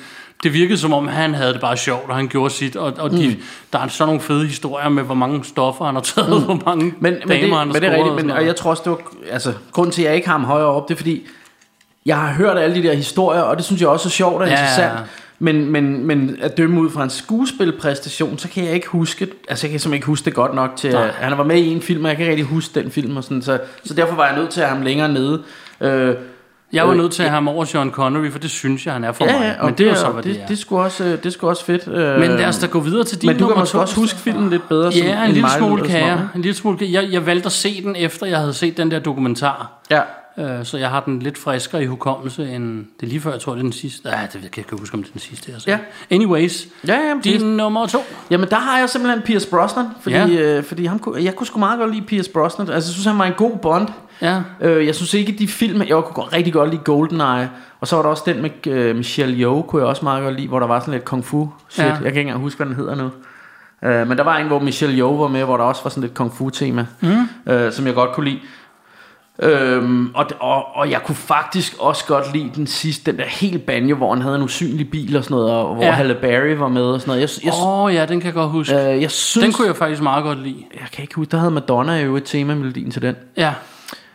det 0.42 0.52
virkede 0.52 0.78
som 0.78 0.92
om, 0.92 1.08
han 1.08 1.34
havde 1.34 1.52
det 1.52 1.60
bare 1.60 1.76
sjovt, 1.76 2.10
og 2.10 2.16
han 2.16 2.28
gjorde 2.28 2.54
sit. 2.54 2.76
Og, 2.76 2.92
og 2.98 3.10
de, 3.10 3.28
Mm. 3.28 3.42
der 3.72 3.78
er 3.78 3.88
sådan 3.88 4.08
nogle 4.08 4.20
fede 4.20 4.46
historier 4.46 4.88
med, 4.88 5.02
hvor 5.02 5.14
mange 5.14 5.44
stoffer 5.44 5.84
han 5.84 5.94
har 5.94 6.02
taget, 6.02 6.30
mm. 6.40 6.44
hvor 6.44 6.60
mange 6.66 6.84
Men, 6.84 6.94
men, 7.00 7.12
damer 7.12 7.28
det, 7.28 7.40
han 7.40 7.52
har 7.52 7.64
men 7.64 7.74
det 7.74 7.84
er 7.84 7.90
rigtigt, 7.90 8.08
og 8.10 8.16
men, 8.16 8.30
og 8.30 8.46
jeg 8.46 8.56
tror 8.56 8.70
også, 8.70 8.82
det 8.84 8.90
var, 8.92 8.98
altså, 9.32 9.52
grunden 9.72 9.92
til, 9.92 10.02
at 10.02 10.06
jeg 10.08 10.16
ikke 10.16 10.28
har 10.28 10.38
ham 10.38 10.44
højere 10.44 10.66
op, 10.66 10.88
det 10.88 10.94
er 10.94 10.96
fordi, 10.96 11.26
jeg 12.06 12.16
har 12.16 12.32
hørt 12.32 12.58
alle 12.58 12.82
de 12.82 12.88
der 12.88 12.94
historier, 12.94 13.40
og 13.40 13.56
det 13.56 13.64
synes 13.64 13.80
jeg 13.80 13.88
også 13.88 14.08
er 14.08 14.10
sjovt 14.10 14.42
og 14.42 14.48
Ja. 14.48 14.52
interessant. 14.52 14.98
Men, 15.42 15.70
men, 15.70 16.06
men 16.06 16.36
at 16.42 16.56
dømme 16.56 16.80
ud 16.80 16.90
fra 16.90 17.02
en 17.04 17.10
skuespilpræstation, 17.10 18.38
så 18.38 18.48
kan 18.48 18.64
jeg 18.64 18.72
ikke 18.74 18.86
huske, 18.88 19.26
altså 19.48 19.66
jeg 19.66 19.70
kan 19.70 19.80
simpelthen 19.80 19.94
ikke 19.94 20.06
huske 20.06 20.24
det 20.24 20.34
godt 20.34 20.54
nok 20.54 20.70
til, 20.76 20.92
Nej. 20.92 21.02
at 21.06 21.12
han 21.14 21.38
var 21.38 21.44
med 21.44 21.56
i 21.56 21.68
en 21.68 21.82
film, 21.82 22.04
og 22.04 22.08
jeg 22.08 22.16
kan 22.16 22.22
ikke 22.26 22.30
rigtig 22.30 22.46
huske 22.46 22.80
den 22.80 22.90
film, 22.90 23.16
og 23.16 23.24
sådan, 23.24 23.42
så, 23.42 23.58
så 23.84 23.94
derfor 23.94 24.14
var 24.14 24.26
jeg 24.26 24.36
nødt 24.36 24.50
til 24.50 24.60
at 24.60 24.66
have 24.66 24.76
ham 24.76 24.84
længere 24.84 25.08
nede. 25.12 25.42
Øh, 25.80 26.14
Jeg 26.72 26.84
var 26.86 26.92
Øh, 26.92 26.98
nødt 26.98 27.12
til 27.12 27.22
at 27.22 27.28
have 27.28 27.34
ham 27.34 27.48
over 27.48 27.64
Sean 27.64 27.90
Connery, 27.90 28.30
for 28.30 28.38
det 28.38 28.50
synes 28.50 28.86
jeg, 28.86 28.92
han 28.94 29.04
er 29.04 29.12
for 29.12 29.24
Ja, 29.24 29.38
mig. 29.38 29.56
ja, 29.60 29.64
Men 29.66 29.74
det, 29.74 29.86
er 29.86 29.90
jo 29.90 29.96
så, 29.96 30.12
det, 30.16 30.24
det, 30.24 30.40
er. 30.42 30.46
det, 30.46 30.58
sgu 30.58 30.78
også, 30.78 31.04
øh, 31.04 31.22
det 31.22 31.32
sgu 31.32 31.48
også 31.48 31.64
fedt. 31.64 31.88
øh, 31.88 32.20
Men 32.20 32.30
lad 32.30 32.46
os 32.46 32.58
da 32.58 32.66
gå 32.66 32.80
videre 32.80 33.04
til 33.04 33.20
din 33.20 33.26
Men 33.30 33.38
du 33.38 33.46
kan 33.46 33.58
måske 33.58 33.80
også 33.80 33.96
huske 33.96 34.18
filmen 34.18 34.50
lidt 34.50 34.68
bedre. 34.68 34.92
Ja, 34.94 35.18
en 35.18 35.24
end 35.24 35.32
lille 35.32 35.48
smule 35.58 35.82
det 35.82 35.90
kan 35.90 36.00
jeg. 36.00 36.18
En 36.34 36.42
lille 36.42 36.56
smule 36.56 36.78
kan 36.78 36.92
jeg. 36.92 37.08
Jeg 37.12 37.26
valgte 37.26 37.46
at 37.46 37.52
se 37.52 37.82
den, 37.82 37.96
efter 37.96 38.26
jeg 38.26 38.38
havde 38.38 38.52
set 38.54 38.76
den 38.76 38.90
der 38.90 38.98
dokumentar. 38.98 39.72
Ja. 39.90 40.00
Øh, 40.38 40.64
Så 40.64 40.76
jeg 40.78 40.90
har 40.90 41.00
den 41.00 41.18
lidt 41.22 41.38
friskere 41.38 41.82
i 41.82 41.86
hukommelse 41.86 42.48
end... 42.54 42.86
Det 43.00 43.08
lige 43.08 43.20
før, 43.20 43.30
jeg 43.32 43.40
tror, 43.40 43.52
det 43.52 43.58
er 43.58 43.62
den 43.62 43.72
sidste. 43.72 44.08
Nej, 44.08 44.20
det 44.22 44.32
kan 44.32 44.42
jeg 44.42 44.58
ikke 44.58 44.76
huske, 44.78 44.94
om 44.94 45.02
det 45.02 45.08
er 45.08 45.12
den 45.12 45.20
sidste. 45.20 45.52
Jeg 45.52 45.60
så. 45.60 45.70
Ja. 45.70 45.78
Anyways, 46.10 46.66
Ja, 46.86 46.94
ja, 47.08 47.14
men 47.14 47.22
din 47.22 47.56
nummer 47.56 47.86
to. 47.86 47.98
Jamen 48.30 48.48
der 48.50 48.56
har 48.56 48.78
jeg 48.78 48.88
simpelthen 48.90 49.22
Pierce 49.22 49.48
Brosnan, 49.48 49.86
fordi, 50.00 50.16
Ja. 50.16 50.28
øh, 50.28 50.64
fordi 50.64 50.84
ham, 50.86 50.98
kunne- 50.98 51.24
jeg 51.24 51.36
kunne 51.36 51.46
sgu 51.46 51.58
meget 51.58 51.78
godt 51.78 51.94
lide 51.94 52.06
Pierce 52.06 52.30
Brosnan. 52.30 52.70
Altså 52.70 52.88
jeg 52.90 52.92
synes 52.92 53.06
han 53.06 53.18
var 53.18 53.24
en 53.24 53.32
god 53.36 53.56
Bond. 53.58 53.88
Ja. 54.22 54.40
Øh, 54.60 54.86
jeg 54.86 54.94
synes 54.94 55.14
ikke 55.14 55.32
de 55.38 55.48
film, 55.48 55.78
jeg 55.80 55.88
kunne 55.88 56.02
godt- 56.02 56.32
rigtig 56.32 56.52
godt 56.52 56.70
lide 56.70 56.82
GoldenEye, 56.84 57.48
og 57.80 57.88
så 57.88 57.96
var 57.96 58.02
der 58.02 58.10
også 58.10 58.22
den 58.26 58.42
med 58.42 58.66
øh, 58.66 58.96
Michelle 58.96 59.36
Yeoh, 59.40 59.62
kunne 59.64 59.82
jeg 59.82 59.88
også 59.88 60.04
meget 60.04 60.22
godt 60.24 60.34
lide, 60.36 60.48
hvor 60.48 60.60
der 60.60 60.66
var 60.66 60.80
sådan 60.80 60.92
lidt 60.94 61.04
kung 61.04 61.24
fu 61.24 61.48
shit. 61.68 61.84
Ja. 61.84 61.88
Jeg 61.90 61.96
kan 61.98 62.06
ikke 62.06 62.20
engang 62.20 62.40
huske, 62.40 62.56
hvad 62.56 62.66
den 62.66 62.74
hedder 62.76 62.94
nu. 62.94 63.10
Øh, 63.84 64.08
men 64.08 64.18
der 64.18 64.24
var 64.24 64.36
en, 64.36 64.46
hvor 64.46 64.58
Michelle 64.58 64.96
Yeoh 64.98 65.20
var 65.20 65.28
med, 65.28 65.44
hvor 65.44 65.56
der 65.56 65.64
også 65.64 65.82
var 65.82 65.88
sådan 65.90 66.00
lidt 66.02 66.14
kung 66.14 66.32
fu 66.34 66.50
tema, 66.50 66.86
mm. 67.00 67.52
øh, 67.52 67.72
som 67.72 67.86
jeg 67.86 67.94
godt 67.94 68.12
kunne 68.12 68.24
lide. 68.30 68.40
Øhm, 69.42 70.10
og, 70.14 70.26
og, 70.40 70.76
og 70.76 70.90
jeg 70.90 71.02
kunne 71.02 71.14
faktisk 71.16 71.76
også 71.78 72.04
godt 72.06 72.32
lide 72.32 72.50
den 72.56 72.66
sidste, 72.66 73.10
den 73.12 73.18
der 73.20 73.26
helt 73.26 73.66
banje, 73.66 73.94
hvor 73.94 74.14
han 74.14 74.22
havde 74.22 74.36
en 74.36 74.42
usynlig 74.42 74.90
bil 74.90 75.16
og 75.16 75.24
sådan 75.24 75.34
noget, 75.34 75.50
og 75.52 75.74
hvor 75.74 75.84
Ja. 75.84 75.90
Halle 75.90 76.14
Berry 76.14 76.54
var 76.56 76.68
med 76.68 76.82
og 76.82 77.00
sådan 77.00 77.10
noget. 77.10 77.20
Jeg, 77.20 77.44
jeg, 77.44 77.52
Åh 77.62 77.78
oh, 77.84 77.94
ja, 77.94 78.06
den 78.06 78.20
kan 78.20 78.26
jeg 78.26 78.34
godt 78.34 78.50
huske. 78.50 78.74
øh, 78.74 79.02
jeg 79.02 79.10
synes, 79.10 79.44
Den 79.44 79.52
kunne 79.52 79.66
jeg 79.68 79.76
faktisk 79.76 80.02
meget 80.02 80.24
godt 80.24 80.42
lide. 80.42 80.64
jeg 80.74 80.88
kan 80.92 81.02
ikke 81.02 81.14
huske, 81.14 81.30
der 81.30 81.38
havde 81.38 81.50
Madonna 81.50 82.00
jo 82.00 82.16
et 82.16 82.24
tema-melodien 82.24 82.90
til 82.90 83.02
den. 83.02 83.14
Ja, 83.36 83.52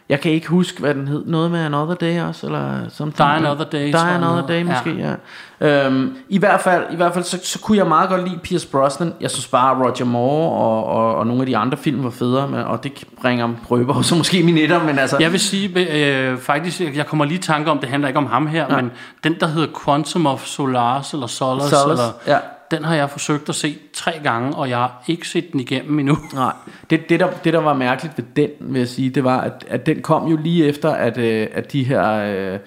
Jeg 0.10 0.22
kan 0.22 0.32
ikke 0.32 0.48
huske, 0.48 0.80
hvad 0.80 0.94
den 0.94 1.08
hed. 1.08 1.24
Noget 1.26 1.52
med 1.52 1.60
Another 1.60 1.96
Day 1.96 2.22
også, 2.22 2.46
eller 2.46 2.90
something. 2.90 3.18
Die 3.18 3.36
Another 3.36 3.66
Day, 3.66 3.88
Die 3.88 3.98
Another 3.98 4.20
noget. 4.20 4.48
Day, 4.48 4.64
måske, 4.64 4.96
ja. 4.96 5.16
ja. 5.62 5.86
Øhm, 5.86 6.18
I 6.30 6.38
hvert 6.38 6.62
fald, 6.62 6.84
i 6.92 6.96
hvert 6.96 7.14
fald 7.14 7.24
så, 7.24 7.40
så, 7.44 7.60
kunne 7.60 7.78
jeg 7.78 7.88
meget 7.88 8.10
godt 8.10 8.30
lide 8.30 8.40
Pierce 8.44 8.68
Brosnan. 8.68 9.14
Jeg 9.22 9.32
synes 9.32 9.48
bare, 9.48 9.84
Roger 9.84 10.06
Moore 10.06 10.52
og, 10.52 10.86
og, 10.86 11.16
og 11.16 11.28
nogle 11.28 11.42
af 11.42 11.46
de 11.46 11.58
andre 11.58 11.78
film 11.78 12.04
var 12.04 12.10
federe, 12.10 12.48
men, 12.48 12.60
og 12.60 12.84
det 12.84 13.04
bringer 13.22 13.50
prøver 13.68 14.02
så 14.02 14.16
måske 14.16 14.44
min 14.44 14.58
etter, 14.58 14.84
men 14.84 15.00
altså... 15.00 15.18
jeg 15.20 15.32
vil 15.32 15.40
sige, 15.40 15.94
øh, 15.94 16.38
faktisk, 16.38 16.82
jeg 16.96 17.06
kommer 17.06 17.26
lige 17.26 17.38
i 17.38 17.42
tanke 17.42 17.72
om, 17.72 17.80
det 17.80 17.90
handler 17.90 18.08
ikke 18.08 18.18
om 18.18 18.26
ham 18.26 18.48
her, 18.48 18.68
Nej. 18.68 18.82
men 18.82 18.92
den, 19.24 19.40
der 19.40 19.48
hedder 19.48 19.68
Quantum 19.86 20.28
of 20.28 20.46
Solace, 20.46 21.18
eller 21.18 21.28
Solace, 21.28 21.70
Solace, 21.70 21.92
eller, 21.92 22.04
ja 22.28 22.38
den 22.72 22.84
har 22.84 22.96
jeg 22.96 23.10
forsøgt 23.10 23.50
at 23.50 23.56
se 23.56 23.78
tre 23.94 24.20
gange, 24.24 24.56
og 24.56 24.70
jeg 24.70 24.78
har 24.78 25.04
ikke 25.08 25.28
set 25.28 25.52
den 25.52 25.60
igennem 25.60 26.00
endnu. 26.00 26.18
Nej, 26.34 26.54
det, 26.90 27.10
det, 27.10 27.20
der, 27.20 27.32
det 27.44 27.54
der 27.54 27.60
var 27.60 27.74
mærkeligt 27.74 28.18
ved 28.18 28.26
den, 28.36 28.50
vil 28.60 28.80
jeg 28.80 28.88
sige, 28.88 29.10
det 29.10 29.24
var, 29.24 29.42
at, 29.42 29.66
at 29.68 29.86
den 29.86 30.02
kom 30.02 30.28
jo 30.28 30.38
lige 30.38 30.66
efter, 30.66 30.90
at, 30.90 31.18
øh, 31.18 31.48
at 31.54 31.72
de 31.72 31.84
her... 31.84 32.10
Øh, 32.10 32.60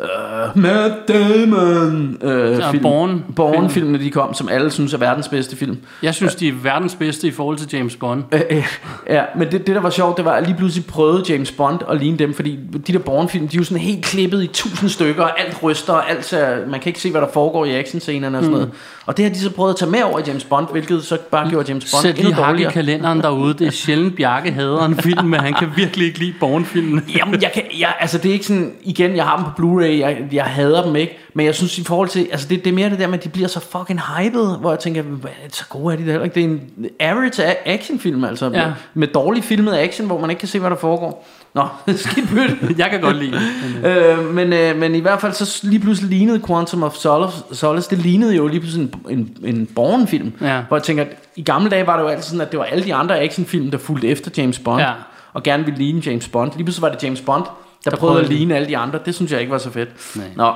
Uh, 0.00 0.62
Matt 0.62 1.08
Damon 1.08 2.18
uh, 2.22 2.30
Ja, 2.30 2.70
film, 2.70 2.82
Bourne- 2.82 3.34
Bourne 3.36 3.70
filmene 3.70 3.98
de 3.98 4.10
kom 4.10 4.34
Som 4.34 4.48
alle 4.48 4.70
synes 4.70 4.94
er 4.94 4.98
verdens 4.98 5.28
bedste 5.28 5.56
film 5.56 5.78
Jeg 6.02 6.14
synes, 6.14 6.34
de 6.34 6.48
er 6.48 6.52
verdens 6.62 6.94
bedste 6.94 7.28
i 7.28 7.30
forhold 7.30 7.56
til 7.58 7.68
James 7.72 7.96
Bond. 7.96 8.22
Øh, 8.32 8.40
øh, 8.50 8.66
ja, 9.08 9.22
men 9.36 9.50
det, 9.50 9.66
det 9.66 9.74
der 9.74 9.80
var 9.80 9.90
sjovt, 9.90 10.16
det 10.16 10.24
var 10.24 10.32
at 10.32 10.46
lige 10.46 10.56
pludselig 10.56 10.86
prøvede 10.86 11.24
James 11.32 11.52
Bond 11.52 11.78
at 11.90 11.96
ligne 12.00 12.16
dem, 12.16 12.34
fordi 12.34 12.58
de 12.86 12.92
der 12.92 12.98
Bourne-film, 12.98 13.48
de 13.48 13.56
er 13.56 13.58
jo 13.58 13.64
sådan 13.64 13.82
helt 13.82 14.04
klippet 14.04 14.42
i 14.42 14.46
tusind 14.46 14.90
stykker, 14.90 15.22
og 15.22 15.40
alt 15.40 15.62
ryster, 15.62 15.92
og 15.92 16.10
alt 16.10 16.24
ser, 16.24 16.66
man 16.66 16.80
kan 16.80 16.88
ikke 16.90 17.00
se, 17.00 17.10
hvad 17.10 17.20
der 17.20 17.28
foregår 17.32 17.64
i 17.64 17.78
actionscenerne 17.78 18.38
og 18.38 18.44
sådan 18.44 18.52
noget. 18.52 18.70
Og 19.06 19.16
det 19.16 19.24
har 19.24 19.32
de 19.32 19.38
så 19.40 19.50
prøvet 19.50 19.70
at 19.70 19.76
tage 19.78 19.90
med 19.90 20.02
over 20.02 20.18
i 20.18 20.22
James 20.26 20.44
Bond, 20.44 20.66
hvilket 20.72 21.02
så 21.04 21.18
bare 21.30 21.48
gjorde 21.50 21.68
James 21.68 21.92
Bond 21.94 22.02
Sæt 22.02 22.18
lige 22.18 22.34
hak 22.34 22.60
i 22.60 22.64
kalenderen 22.64 23.20
derude. 23.20 23.54
Det 23.54 23.66
er 23.66 23.70
sjældent, 23.86 24.16
Bjarke 24.16 24.50
hader 24.52 24.84
en 24.84 24.96
film, 24.96 25.26
men 25.26 25.40
han 25.40 25.54
kan 25.54 25.68
virkelig 25.76 26.06
ikke 26.06 26.18
lide 26.18 26.34
Bourne-filmen. 26.40 27.04
Jamen, 27.16 27.42
jeg 27.42 27.50
kan, 27.54 27.62
jeg, 27.78 27.94
altså 28.00 28.18
det 28.18 28.28
er 28.28 28.32
ikke 28.32 28.46
sådan, 28.46 28.72
igen, 28.82 29.16
jeg 29.16 29.24
har 29.24 29.36
dem 29.36 29.44
på 29.44 29.50
Blu-ray, 29.62 29.81
jeg, 29.86 30.24
jeg 30.32 30.44
hader 30.44 30.82
dem 30.84 30.96
ikke, 30.96 31.18
men 31.34 31.46
jeg 31.46 31.54
synes 31.54 31.78
i 31.78 31.84
forhold 31.84 32.08
til, 32.08 32.28
altså 32.32 32.48
det, 32.48 32.64
det 32.64 32.70
er 32.70 32.74
mere 32.74 32.90
det 32.90 32.98
der 32.98 33.06
med, 33.06 33.18
at 33.18 33.24
de 33.24 33.28
bliver 33.28 33.48
så 33.48 33.60
fucking 33.60 34.00
hyped, 34.00 34.58
hvor 34.60 34.70
jeg 34.70 34.78
tænker, 34.78 35.02
hvad, 35.02 35.30
så 35.50 35.64
gode 35.68 35.92
er 35.94 35.98
de 35.98 36.06
da 36.06 36.10
heller 36.10 36.24
ikke. 36.24 36.34
Det 36.34 36.44
er 36.44 36.48
en 36.48 36.60
average 37.00 37.68
actionfilm, 37.68 38.24
altså, 38.24 38.44
Ja. 38.54 38.66
med, 38.66 38.72
med 38.94 39.08
dårligt 39.08 39.44
filmet 39.46 39.74
action, 39.74 40.06
hvor 40.06 40.20
man 40.20 40.30
ikke 40.30 40.40
kan 40.40 40.48
se, 40.48 40.58
hvad 40.58 40.70
der 40.70 40.76
foregår. 40.76 41.28
Nå, 41.54 41.62
skidt 41.96 42.28
pyt. 42.28 42.68
Jeg 42.78 42.90
kan 42.90 43.00
godt 43.00 43.16
lide 43.16 43.38
øh, 43.88 44.34
men, 44.34 44.52
øh, 44.52 44.76
men 44.78 44.94
i 44.94 45.00
hvert 45.00 45.20
fald 45.20 45.32
så 45.32 45.60
lige 45.62 45.80
pludselig 45.80 46.10
lignede 46.10 46.40
Quantum 46.46 46.82
of 46.82 46.94
Solace, 46.94 47.36
Solace 47.52 47.90
det 47.90 47.98
lignede 47.98 48.36
jo 48.36 48.46
lige 48.46 48.60
pludselig 48.60 48.90
en, 49.08 49.10
en, 49.10 49.56
en 49.56 49.66
Bourne-film. 49.74 50.32
Ja. 50.40 50.60
Hvor 50.68 50.76
jeg 50.76 50.82
tænker, 50.84 51.02
at 51.04 51.08
i 51.36 51.42
gamle 51.42 51.70
dage 51.70 51.86
var 51.86 51.96
det 51.96 52.02
jo 52.02 52.08
altid 52.08 52.22
sådan, 52.22 52.40
at 52.40 52.50
det 52.50 52.58
var 52.58 52.64
alle 52.64 52.84
de 52.84 52.94
andre 52.94 53.20
actionfilm, 53.20 53.70
der 53.70 53.78
fulgte 53.78 54.08
efter 54.08 54.30
James 54.36 54.58
Bond. 54.58 54.80
Ja. 54.80 54.90
Og 55.32 55.42
gerne 55.42 55.64
ville 55.64 55.78
ligne 55.78 56.02
James 56.06 56.28
Bond. 56.28 56.52
Lige 56.56 56.64
pludselig 56.64 56.82
var 56.82 56.88
det 56.88 57.04
James 57.04 57.20
Bond, 57.20 57.44
der, 57.84 57.90
der 57.90 57.96
prøvede 57.96 58.20
at 58.20 58.28
ligne 58.28 58.54
alle 58.56 58.68
de 58.68 58.76
andre. 58.76 58.98
Det 59.06 59.14
synes 59.14 59.32
jeg 59.32 59.40
ikke 59.40 59.52
var 59.52 59.58
så 59.58 59.70
fedt. 59.70 59.88
Nej. 60.16 60.26
Nå. 60.36 60.52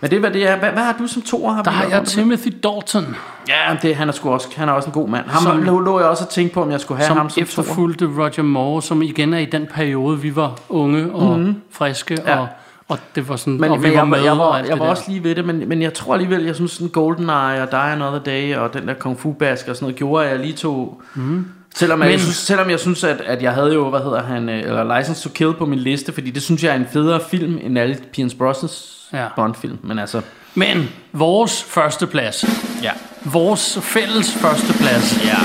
Men 0.00 0.10
det 0.10 0.22
var 0.22 0.28
det 0.28 0.48
er. 0.48 0.56
Hvad, 0.56 0.70
hvad 0.70 0.82
har 0.82 0.94
du 0.98 1.06
som 1.06 1.22
toer? 1.22 1.52
Har 1.52 1.62
Der 1.62 1.70
har 1.70 1.84
jeg? 1.88 2.04
Timothy 2.06 2.48
Dalton, 2.62 3.16
Ja, 3.48 3.76
det, 3.82 3.96
han, 3.96 4.08
er 4.08 4.12
sgu 4.12 4.30
også, 4.30 4.48
han 4.56 4.68
er 4.68 4.72
også 4.72 4.86
en 4.88 4.92
god 4.92 5.08
mand. 5.08 5.26
Ham 5.26 5.42
Som- 5.42 5.62
lå, 5.62 5.80
lå 5.80 5.98
jeg 5.98 6.08
også 6.08 6.24
og 6.24 6.30
tænkte 6.30 6.54
på, 6.54 6.62
om 6.62 6.70
jeg 6.70 6.80
skulle 6.80 6.98
have 6.98 7.06
som 7.06 7.16
ham 7.16 7.30
som 7.30 7.34
toer. 7.34 7.42
efterfulgte 7.42 8.06
Roger 8.06 8.42
Moore, 8.42 8.82
som 8.82 9.02
igen 9.02 9.34
er 9.34 9.38
i 9.38 9.44
den 9.44 9.66
periode, 9.74 10.20
vi 10.20 10.36
var 10.36 10.58
unge 10.68 11.12
og 11.12 11.38
mm-hmm. 11.38 11.56
friske. 11.72 12.18
Ja. 12.26 12.38
og, 12.38 12.48
og 12.88 12.98
det 13.14 13.28
var 13.28 13.36
sådan, 13.36 13.60
Men, 13.60 13.70
og 13.70 13.82
vi 13.82 13.94
var 13.94 14.04
med 14.04 14.20
jeg, 14.22 14.32
og 14.32 14.38
var, 14.38 14.44
alt 14.52 14.68
jeg 14.68 14.78
var 14.78 14.84
der. 14.84 14.90
også 14.90 15.02
lige 15.08 15.24
ved 15.24 15.34
det, 15.34 15.44
men, 15.44 15.68
men 15.68 15.82
jeg 15.82 15.94
tror 15.94 16.12
alligevel, 16.14 16.44
jeg 16.44 16.54
synes 16.54 16.70
sådan 16.70 16.88
GoldenEye 16.88 17.62
og 17.62 17.70
Die 17.70 17.80
Another 17.80 18.18
Day 18.18 18.56
og 18.56 18.74
den 18.74 18.88
der 18.88 18.94
Kung 18.94 19.18
Fu 19.20 19.32
Bask 19.32 19.68
og 19.68 19.76
sådan 19.76 19.84
noget, 19.86 19.96
gjorde 19.96 20.24
at 20.24 20.30
jeg 20.30 20.40
lige 20.40 20.52
tog... 20.52 21.02
Mm. 21.14 21.46
Selvom, 21.78 21.98
men, 21.98 22.10
jeg 22.10 22.20
synes, 22.20 22.36
selvom 22.36 22.70
jeg 22.70 22.80
synes, 22.80 23.04
at, 23.04 23.20
at 23.20 23.42
jeg 23.42 23.52
havde 23.52 23.74
jo, 23.74 23.90
hvad 23.90 24.00
hedder 24.00 24.22
han, 24.22 24.48
øh, 24.48 24.58
eller 24.58 24.98
License 24.98 25.28
to 25.28 25.34
Kill 25.34 25.54
på 25.54 25.66
min 25.66 25.78
liste, 25.78 26.12
fordi 26.12 26.30
det 26.30 26.42
synes 26.42 26.64
jeg 26.64 26.70
er 26.70 26.76
en 26.76 26.86
federe 26.92 27.20
film 27.30 27.58
end 27.62 27.78
alle 27.78 27.96
Pierce 28.12 28.36
Brosnans 28.36 28.94
Ja. 29.12 29.26
Bond-film. 29.36 29.78
Men 29.82 29.98
altså, 29.98 30.20
Men 30.54 30.88
vores 31.12 31.62
første 31.62 32.06
plads, 32.06 32.44
ja. 32.82 32.90
vores 33.24 33.78
fælles 33.82 34.32
første 34.34 34.72
plads, 34.72 35.24
ja. 35.26 35.38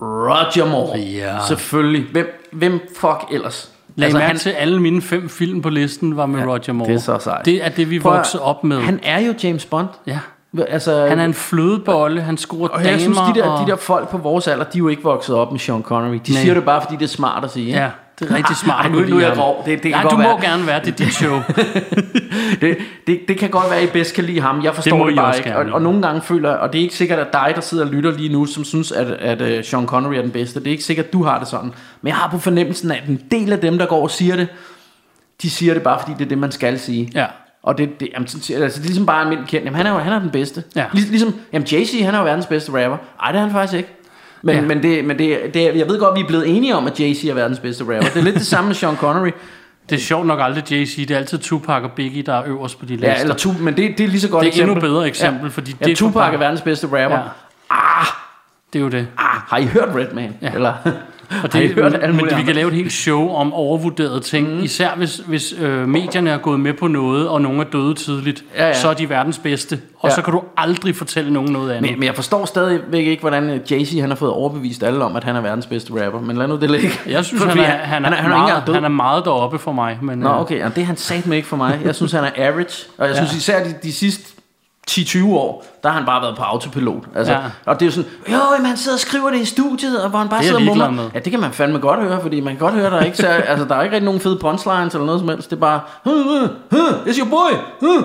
Roger 0.00 0.70
Moore. 0.70 0.98
Ja. 0.98 1.38
Selvfølgelig. 1.48 2.06
Hvem, 2.12 2.48
hvem 2.52 2.80
fuck 3.00 3.24
ellers? 3.32 3.70
lag 3.96 4.06
altså, 4.06 4.18
mærke 4.18 4.26
han, 4.28 4.38
til, 4.38 4.50
alle 4.50 4.80
mine 4.82 5.02
fem 5.02 5.28
film 5.28 5.62
på 5.62 5.70
listen 5.70 6.16
var 6.16 6.26
med 6.26 6.40
ja, 6.40 6.46
Roger 6.46 6.72
Moore. 6.72 6.90
det 6.90 6.96
er 6.96 7.00
så 7.00 7.18
sejt. 7.18 7.44
Det 7.44 7.64
er 7.64 7.68
det, 7.68 7.90
vi 7.90 7.98
voksede 7.98 8.42
op 8.42 8.64
med. 8.64 8.80
Han 8.80 9.00
er 9.02 9.18
jo 9.20 9.34
James 9.42 9.64
Bond. 9.64 9.88
ja. 10.06 10.18
Altså, 10.68 11.06
Han 11.08 11.18
er 11.18 11.24
en 11.24 11.34
flødebolle, 11.34 12.20
han 12.22 12.36
scorer 12.36 12.68
Og 12.68 12.78
damer. 12.78 12.90
jeg 12.90 13.00
synes, 13.00 13.18
de 13.18 13.40
der, 13.40 13.46
og, 13.48 13.66
de 13.66 13.70
der 13.70 13.76
folk 13.76 14.08
på 14.10 14.18
vores 14.18 14.48
alder, 14.48 14.64
de 14.64 14.78
er 14.78 14.78
jo 14.78 14.88
ikke 14.88 15.02
vokset 15.02 15.34
op 15.34 15.52
med 15.52 15.60
Sean 15.60 15.82
Connery. 15.82 16.18
De 16.26 16.32
Nej. 16.32 16.40
siger 16.42 16.54
det 16.54 16.64
bare, 16.64 16.82
fordi 16.82 16.96
det 16.96 17.02
er 17.04 17.08
smart 17.08 17.44
at 17.44 17.50
sige. 17.50 17.66
ikke? 17.66 17.78
Ja, 17.78 17.90
det 18.18 18.30
er 18.30 18.34
rigtig 18.36 18.56
smart. 18.56 18.84
Ej, 18.86 18.92
nu- 18.92 19.00
nu 19.00 19.16
er 19.16 19.20
jeg 19.20 19.32
grov. 19.36 19.62
Det- 19.66 19.82
det 19.82 19.90
Nej, 19.90 20.02
du 20.02 20.16
må 20.16 20.22
være. 20.22 20.40
gerne 20.42 20.66
være, 20.66 20.80
det 20.80 20.88
er 20.92 20.96
dit 20.96 21.14
show. 21.14 21.38
Det, 22.60 22.76
det, 23.06 23.20
det 23.28 23.38
kan 23.38 23.50
godt 23.50 23.70
være, 23.70 23.78
at 23.78 23.84
I 23.84 23.90
bedst 23.92 24.14
kan 24.14 24.24
lide 24.24 24.40
ham. 24.40 24.64
Jeg 24.64 24.74
forstår 24.74 24.90
Det 24.96 24.98
må 25.04 25.08
det, 25.10 25.16
bare 25.16 25.36
ikke. 25.36 25.56
Og, 25.56 25.64
og 25.72 25.82
nogle 25.82 26.02
gange 26.02 26.22
føler 26.22 26.50
og 26.50 26.72
det 26.72 26.78
er 26.78 26.82
ikke 26.82 26.94
sikkert, 26.94 27.18
at 27.18 27.32
dig, 27.32 27.52
der 27.54 27.60
sidder 27.60 27.84
og 27.84 27.90
lytter 27.90 28.12
lige 28.12 28.32
nu, 28.32 28.46
som 28.46 28.64
synes, 28.64 28.92
at, 28.92 29.06
at 29.06 29.40
uh, 29.58 29.64
Sean 29.64 29.86
Connery 29.86 30.14
er 30.14 30.22
den 30.22 30.30
bedste. 30.30 30.60
Det 30.60 30.66
er 30.66 30.70
ikke 30.70 30.84
sikkert, 30.84 31.06
at 31.06 31.12
du 31.12 31.22
har 31.24 31.38
det 31.38 31.48
sådan. 31.48 31.72
Men 32.02 32.08
jeg 32.08 32.16
har 32.16 32.30
på 32.30 32.38
fornemmelsen, 32.38 32.90
at 32.90 33.02
en 33.08 33.20
del 33.30 33.52
af 33.52 33.58
dem, 33.60 33.78
der 33.78 33.86
går 33.86 34.02
og 34.02 34.10
siger 34.10 34.36
det, 34.36 34.48
de 35.42 35.50
siger 35.50 35.74
det 35.74 35.82
bare, 35.82 35.98
fordi 36.00 36.12
det 36.18 36.24
er 36.24 36.28
det, 36.28 36.38
man 36.38 36.52
skal 36.52 36.78
sige. 36.78 37.10
Ja. 37.14 37.26
Og 37.64 37.78
det, 37.78 38.00
det, 38.00 38.08
jamen, 38.14 38.22
altså, 38.26 38.48
det 38.48 38.76
er 38.76 38.80
ligesom 38.82 39.06
bare 39.06 39.20
almindelig 39.20 39.48
kendt. 39.50 39.64
Jamen, 39.64 39.76
han 39.76 39.86
er 39.86 39.90
jo 39.92 39.98
han 39.98 40.12
er 40.12 40.18
den 40.18 40.30
bedste. 40.30 40.62
Ja. 40.76 40.84
Lig, 40.92 41.04
ligesom, 41.10 41.34
jamen, 41.52 41.66
Jay-Z, 41.68 42.04
han 42.04 42.14
er 42.14 42.18
jo 42.18 42.24
verdens 42.24 42.46
bedste 42.46 42.72
rapper. 42.84 42.96
Ej, 43.22 43.32
det 43.32 43.38
er 43.38 43.42
han 43.42 43.52
faktisk 43.52 43.74
ikke. 43.76 43.88
Men, 44.42 44.54
Ja. 44.54 44.60
ja. 44.60 44.66
men, 44.66 44.82
det, 44.82 45.04
men 45.04 45.18
det, 45.18 45.38
det, 45.54 45.76
jeg 45.76 45.88
ved 45.88 45.98
godt, 46.00 46.16
vi 46.16 46.20
er 46.20 46.26
blevet 46.26 46.56
enige 46.56 46.76
om, 46.76 46.86
at 46.86 47.00
Jay-Z 47.00 47.28
er 47.30 47.34
verdens 47.34 47.58
bedste 47.58 47.84
rapper. 47.84 48.00
Det 48.08 48.16
er 48.16 48.22
lidt 48.22 48.34
det 48.34 48.46
samme 48.46 48.68
med 48.68 48.74
Sean 48.74 48.96
Connery. 48.96 49.30
Det 49.90 49.96
er 49.96 50.00
sjovt 50.00 50.26
nok 50.26 50.38
aldrig 50.42 50.64
Jay-Z. 50.72 51.00
Det 51.00 51.10
er 51.10 51.16
altid 51.16 51.38
Tupac 51.38 51.82
og 51.82 51.92
Biggie, 51.92 52.22
der 52.22 52.34
er 52.34 52.42
øverst 52.46 52.78
på 52.78 52.86
de 52.86 52.90
lister. 52.96 53.08
Ja, 53.08 53.20
eller 53.20 53.34
tu, 53.34 53.52
men 53.60 53.76
det, 53.76 53.98
det 53.98 54.04
er 54.04 54.08
lige 54.08 54.20
så 54.20 54.28
godt 54.28 54.40
Det 54.40 54.46
er 54.48 54.52
eksempel. 54.52 54.76
endnu 54.76 54.88
bedre 54.88 55.06
eksempel, 55.08 55.50
fordi 55.50 55.76
ja, 55.80 55.84
det 55.86 55.96
Tupac 55.96 56.34
er 56.34 56.38
verdens 56.38 56.60
bedste 56.60 56.86
rapper. 56.86 57.18
Ja. 57.18 57.22
Ja. 57.74 58.23
Det 58.74 58.80
er 58.80 58.84
jo 58.84 58.88
det. 58.90 59.06
Ah, 59.18 59.24
har 59.48 59.56
I 59.58 59.64
hørt 59.64 59.88
Redman? 59.96 60.34
Ja. 60.42 60.50
Eller, 60.54 60.72
Og 61.42 61.50
har 61.52 61.58
I 61.60 61.62
det, 61.62 61.74
hørt 61.74 61.92
men, 61.92 62.00
alle 62.02 62.16
men 62.16 62.20
mulige 62.20 62.36
vi 62.36 62.42
kan 62.42 62.54
lave 62.54 62.68
et 62.68 62.74
helt 62.74 62.92
show 62.92 63.28
om 63.34 63.52
overvurderede 63.52 64.20
ting. 64.20 64.54
Mm. 64.56 64.62
Især 64.62 64.94
hvis, 64.96 65.16
hvis 65.26 65.54
øh, 65.60 65.88
medierne 65.88 66.30
er 66.30 66.38
gået 66.38 66.60
med 66.60 66.72
på 66.74 66.86
noget, 66.86 67.28
og 67.28 67.42
nogen 67.42 67.60
er 67.60 67.64
døde 67.64 67.94
tidligt, 67.94 68.44
Ja, 68.56 68.66
ja. 68.66 68.74
så 68.74 68.88
er 68.88 68.94
de 68.94 69.08
verdens 69.08 69.38
bedste. 69.38 69.80
Og 69.98 70.08
Ja. 70.10 70.14
så 70.14 70.22
kan 70.22 70.32
du 70.32 70.42
aldrig 70.56 70.96
fortælle 70.96 71.32
nogen 71.32 71.52
noget 71.52 71.70
andet. 71.72 71.90
men, 71.90 72.00
men 72.00 72.06
jeg 72.06 72.14
forstår 72.14 72.44
stadigvæk 72.44 73.06
ikke, 73.06 73.20
hvordan 73.20 73.50
øh, 73.50 73.60
Jay-Z 73.72 74.00
han 74.00 74.10
har 74.10 74.16
fået 74.16 74.30
overbevist 74.32 74.82
alle 74.82 75.04
om, 75.04 75.16
at 75.16 75.24
han 75.24 75.36
er 75.36 75.40
verdens 75.40 75.66
bedste 75.66 76.04
rapper. 76.04 76.20
Men 76.20 76.36
lad 76.36 76.48
nu 76.48 76.56
det 76.56 76.70
ligge. 76.70 76.90
jeg 77.08 77.24
synes, 77.24 77.42
Fordi 77.42 77.58
han 77.60 77.70
er, 77.70 77.76
han, 77.84 78.04
er, 78.04 78.08
han, 78.10 78.12
er, 78.12 78.16
han, 78.22 78.32
er 78.32 78.36
meget, 78.36 78.74
han 78.74 78.84
er 78.84 78.88
meget 78.88 79.24
deroppe 79.24 79.58
for 79.58 79.72
mig. 79.72 79.98
Men, 80.02 80.18
Nå, 80.18 80.28
øh, 80.28 80.40
okay, 80.40 80.58
ja, 80.58 80.68
det 80.74 80.78
er 80.78 80.84
han 80.86 80.96
sat 80.96 81.26
med 81.26 81.36
ikke 81.36 81.48
for 81.48 81.56
mig. 81.56 81.80
Jeg 81.84 81.94
synes, 81.94 82.12
han 82.12 82.24
er 82.24 82.30
average. 82.36 82.86
Og 82.98 83.06
jeg 83.06 83.14
Ja. 83.16 83.24
synes 83.26 83.42
især 83.42 83.64
de, 83.64 83.74
de 83.82 83.92
sidste 83.92 84.33
10-20 84.90 85.26
år, 85.26 85.64
der 85.82 85.88
har 85.88 85.96
han 85.96 86.06
bare 86.06 86.22
været 86.22 86.36
på 86.36 86.42
autopilot. 86.42 87.04
Altså, 87.14 87.32
Ja. 87.32 87.38
Og 87.66 87.80
det 87.80 87.86
er 87.86 87.86
jo 87.86 87.92
sådan, 87.92 88.10
jo, 88.32 88.38
men 88.58 88.66
han 88.66 88.76
sidder 88.76 88.96
og 88.96 89.00
skriver 89.00 89.30
det 89.30 89.38
i 89.40 89.44
studiet, 89.44 90.02
og 90.02 90.10
hvor 90.10 90.18
han 90.18 90.28
bare 90.28 90.40
er 90.40 90.44
sidder 90.44 90.58
og 90.58 90.62
mumler. 90.64 91.10
Ja, 91.14 91.18
det 91.18 91.30
kan 91.32 91.40
man 91.40 91.52
fandme 91.52 91.78
godt 91.78 92.00
høre, 92.00 92.20
fordi 92.22 92.40
man 92.40 92.52
kan 92.52 92.60
godt 92.60 92.74
høre, 92.74 92.90
der 92.90 92.96
er 92.98 93.04
ikke, 93.04 93.16
så, 93.16 93.26
altså, 93.52 93.64
der 93.68 93.74
er 93.74 93.82
ikke 93.82 93.94
rigtig 93.94 94.04
nogen 94.04 94.20
fede 94.20 94.38
punchlines 94.40 94.94
eller 94.94 95.06
noget 95.06 95.20
som 95.20 95.28
helst. 95.28 95.50
Det 95.50 95.56
er 95.56 95.60
bare, 95.60 95.80
huh, 96.04 96.24
huh, 96.24 96.48
huh, 96.70 97.06
it's 97.06 97.18
your 97.20 97.28
boy. 97.28 97.58
Huh. 97.80 98.04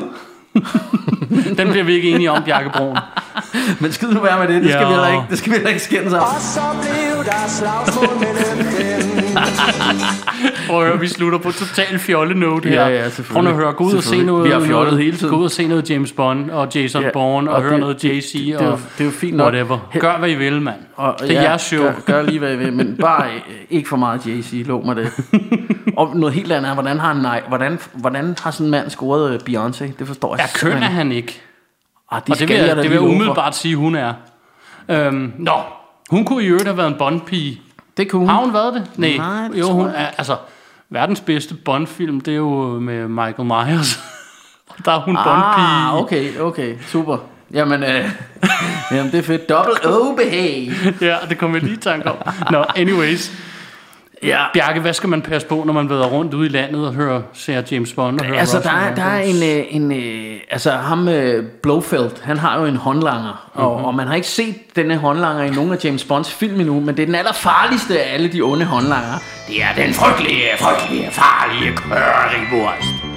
Den 1.57 1.67
bliver 1.69 1.83
vi 1.83 1.93
ikke 1.93 2.09
enige 2.11 2.31
om, 2.31 2.43
Bjarke 2.43 2.69
Broen. 2.69 2.97
Men 3.81 3.91
skid 3.91 4.07
nu 4.07 4.19
være 4.19 4.39
med 4.39 4.47
det, 4.55 4.63
det 4.63 4.71
skal 4.71 4.81
Ja. 4.81 4.87
vi 4.87 4.93
heller 4.93 5.07
ikke, 5.07 5.23
det 5.29 5.37
skal 5.37 5.49
vi 5.51 5.55
heller 5.55 5.69
ikke 5.69 5.81
skændes 5.83 6.13
om. 6.13 6.19
Og 6.19 6.27
så 6.41 6.61
blev 6.81 7.23
der 7.25 7.47
slagsmål 7.47 8.09
mellem 8.19 8.57
dem 8.57 9.08
Prøv 10.67 10.81
at 10.81 10.87
høre, 10.87 10.99
vi 10.99 11.07
slutter 11.07 11.39
på 11.39 11.51
total 11.51 11.99
fjolle-note 11.99 12.69
her. 12.69 12.87
Ja, 12.87 13.03
ja. 13.03 13.09
Prøv 13.31 13.47
at 13.47 13.53
høre, 13.55 13.73
gå 13.73 13.83
ud 13.83 13.93
og 13.93 14.03
se 14.03 14.23
noget. 14.23 14.45
Vi 14.45 14.51
har 14.51 14.59
fjollet 14.59 14.97
hele 14.97 15.17
tiden. 15.17 15.33
Gå 15.33 15.39
ud 15.39 15.43
og 15.45 15.51
se 15.51 15.67
noget 15.67 15.89
James 15.89 16.11
Bond 16.11 16.49
og 16.51 16.67
Jason 16.75 17.01
Ja, 17.03 17.09
Bourne 17.13 17.49
og, 17.49 17.55
og 17.55 17.61
høre 17.61 17.71
det- 17.71 17.79
noget 17.79 18.03
JC 18.03 18.33
det 18.33 18.49
er 18.61 18.65
jo- 18.65 18.71
og 18.71 18.79
det 18.97 19.01
er 19.01 19.05
jo 19.05 19.11
fint 19.11 19.37
nok. 19.37 19.45
whatever. 19.53 19.89
Gør, 19.99 20.17
hvad 20.17 20.29
I 20.29 20.35
vil, 20.35 20.61
mand. 20.61 20.75
Og, 20.95 21.15
Det 21.19 21.37
er 21.37 21.41
jeres 21.41 21.61
show. 21.61 21.81
Gør, 21.83 21.93
gør 22.05 22.21
lige, 22.21 22.39
hvad 22.39 22.53
I 22.53 22.57
vil, 22.57 22.73
men 22.73 22.97
bare 23.01 23.25
øh, 23.27 23.39
ikke 23.69 23.89
for 23.89 23.97
meget 23.97 24.21
JC, 24.27 24.63
lov 24.67 24.85
mig 24.85 24.95
det. 24.95 25.11
og 25.97 26.15
noget 26.17 26.35
helt 26.35 26.51
andet 26.51 26.69
er, 26.69 26.73
hvordan 26.73 26.99
har, 26.99 27.13
nej, 27.13 27.41
hvordan, 27.47 27.79
hvordan 27.93 28.35
har 28.43 28.51
sådan 28.51 28.65
en 28.67 28.71
mand 28.71 28.89
scoret 28.89 29.33
øh, 29.33 29.39
Beyoncé? 29.49 29.91
Det 29.99 30.07
forstår 30.07 30.35
jeg 30.35 30.45
Ja, 30.55 30.59
køn 30.69 30.83
er 30.83 30.87
han 30.87 31.11
ikke. 31.11 31.41
Ah, 32.11 32.21
de 32.27 32.31
Og 32.31 32.39
det 32.39 32.49
vil 32.49 32.57
jeg, 32.57 32.75
det 32.75 32.83
vil 32.83 32.91
jeg 32.91 33.01
umiddelbart 33.01 33.55
sige, 33.55 33.75
hun 33.75 33.95
er. 33.95 34.13
Øhm, 34.89 35.33
nå, 35.37 35.51
hun 36.09 36.25
kunne 36.25 36.43
i 36.43 36.47
øvrigt 36.47 36.65
have 36.67 36.77
været 36.77 36.87
en 36.87 36.95
Bond-pige. 36.99 37.61
Det 37.99 38.09
kunne 38.09 38.19
hun. 38.19 38.29
Har 38.29 38.39
hun 38.39 38.53
været 38.53 38.73
det? 38.73 38.87
Nej, 38.97 39.17
Nej, 39.17 39.47
det 39.47 39.59
jo, 39.59 39.71
hun 39.71 39.87
er, 39.87 40.07
altså, 40.17 40.35
verdens 40.89 41.21
bedste 41.21 41.53
Bond-film, 41.55 42.21
det 42.21 42.31
er 42.31 42.35
jo 42.35 42.79
med 42.79 43.07
Michael 43.07 43.45
Myers. 43.45 43.99
Der 44.85 44.91
er 44.91 44.99
hun 44.99 45.15
Bond-pige. 45.15 45.65
Ah, 45.65 45.95
okay, 45.95 46.39
okay, 46.39 46.75
super. 46.87 47.17
Jamen, 47.53 47.83
øh, 47.83 48.09
jamen 48.91 49.11
det 49.11 49.19
er 49.19 49.23
fedt. 49.23 49.49
Double 49.49 49.73
O 49.85 50.15
behag. 50.15 50.71
Ja, 51.01 51.15
det 51.29 51.37
kommer 51.37 51.57
jeg 51.57 51.63
lige 51.63 51.75
i 51.75 51.79
tanke 51.79 52.11
om. 52.11 52.17
Nå, 52.51 52.65
anyways. 52.75 53.31
Ja. 54.23 54.39
Bjarke, 54.53 54.79
hvad 54.79 54.93
skal 54.93 55.09
man 55.09 55.21
passe 55.21 55.47
på, 55.47 55.63
når 55.65 55.73
man 55.73 55.89
væder 55.89 56.05
rundt 56.07 56.33
ude 56.33 56.45
i 56.45 56.49
landet 56.49 56.87
og 56.87 56.93
hører, 56.93 57.21
ser 57.33 57.61
James 57.71 57.93
Bond 57.93 58.19
og 58.19 58.25
hører 58.25 58.39
Altså, 58.39 58.59
der 58.59 58.69
Russian 58.69 58.91
er, 58.91 58.95
der 58.95 59.03
er 59.03 59.19
en, 59.19 59.59
øh, 59.59 59.65
en 59.69 59.91
øh, 59.91 60.39
altså 60.51 60.71
ham 60.71 61.07
øh, 61.07 61.43
Blofeld, 61.63 62.11
han 62.23 62.37
har 62.37 62.59
jo 62.59 62.65
en 62.65 62.75
håndlanger, 62.75 63.49
og, 63.53 63.77
Mhm. 63.77 63.85
og 63.85 63.95
man 63.95 64.07
har 64.07 64.15
ikke 64.15 64.27
set 64.27 64.55
denne 64.75 64.97
håndlanger 64.97 65.43
i 65.43 65.49
nogen 65.49 65.71
af 65.73 65.77
James 65.85 66.03
Bonds 66.03 66.33
film 66.33 66.59
endnu, 66.59 66.79
men 66.79 66.97
det 66.97 67.01
er 67.01 67.05
den 67.05 67.15
allerfarligste 67.15 67.99
af 68.03 68.13
alle 68.13 68.27
de 68.27 68.41
onde 68.41 68.65
håndlanger. 68.65 69.13
Det 69.47 69.63
er 69.63 69.85
den 69.85 69.93
frygtelige, 69.93 70.43
frygtelige, 70.59 71.09
farlige 71.11 71.77
currywurst. 71.77 73.08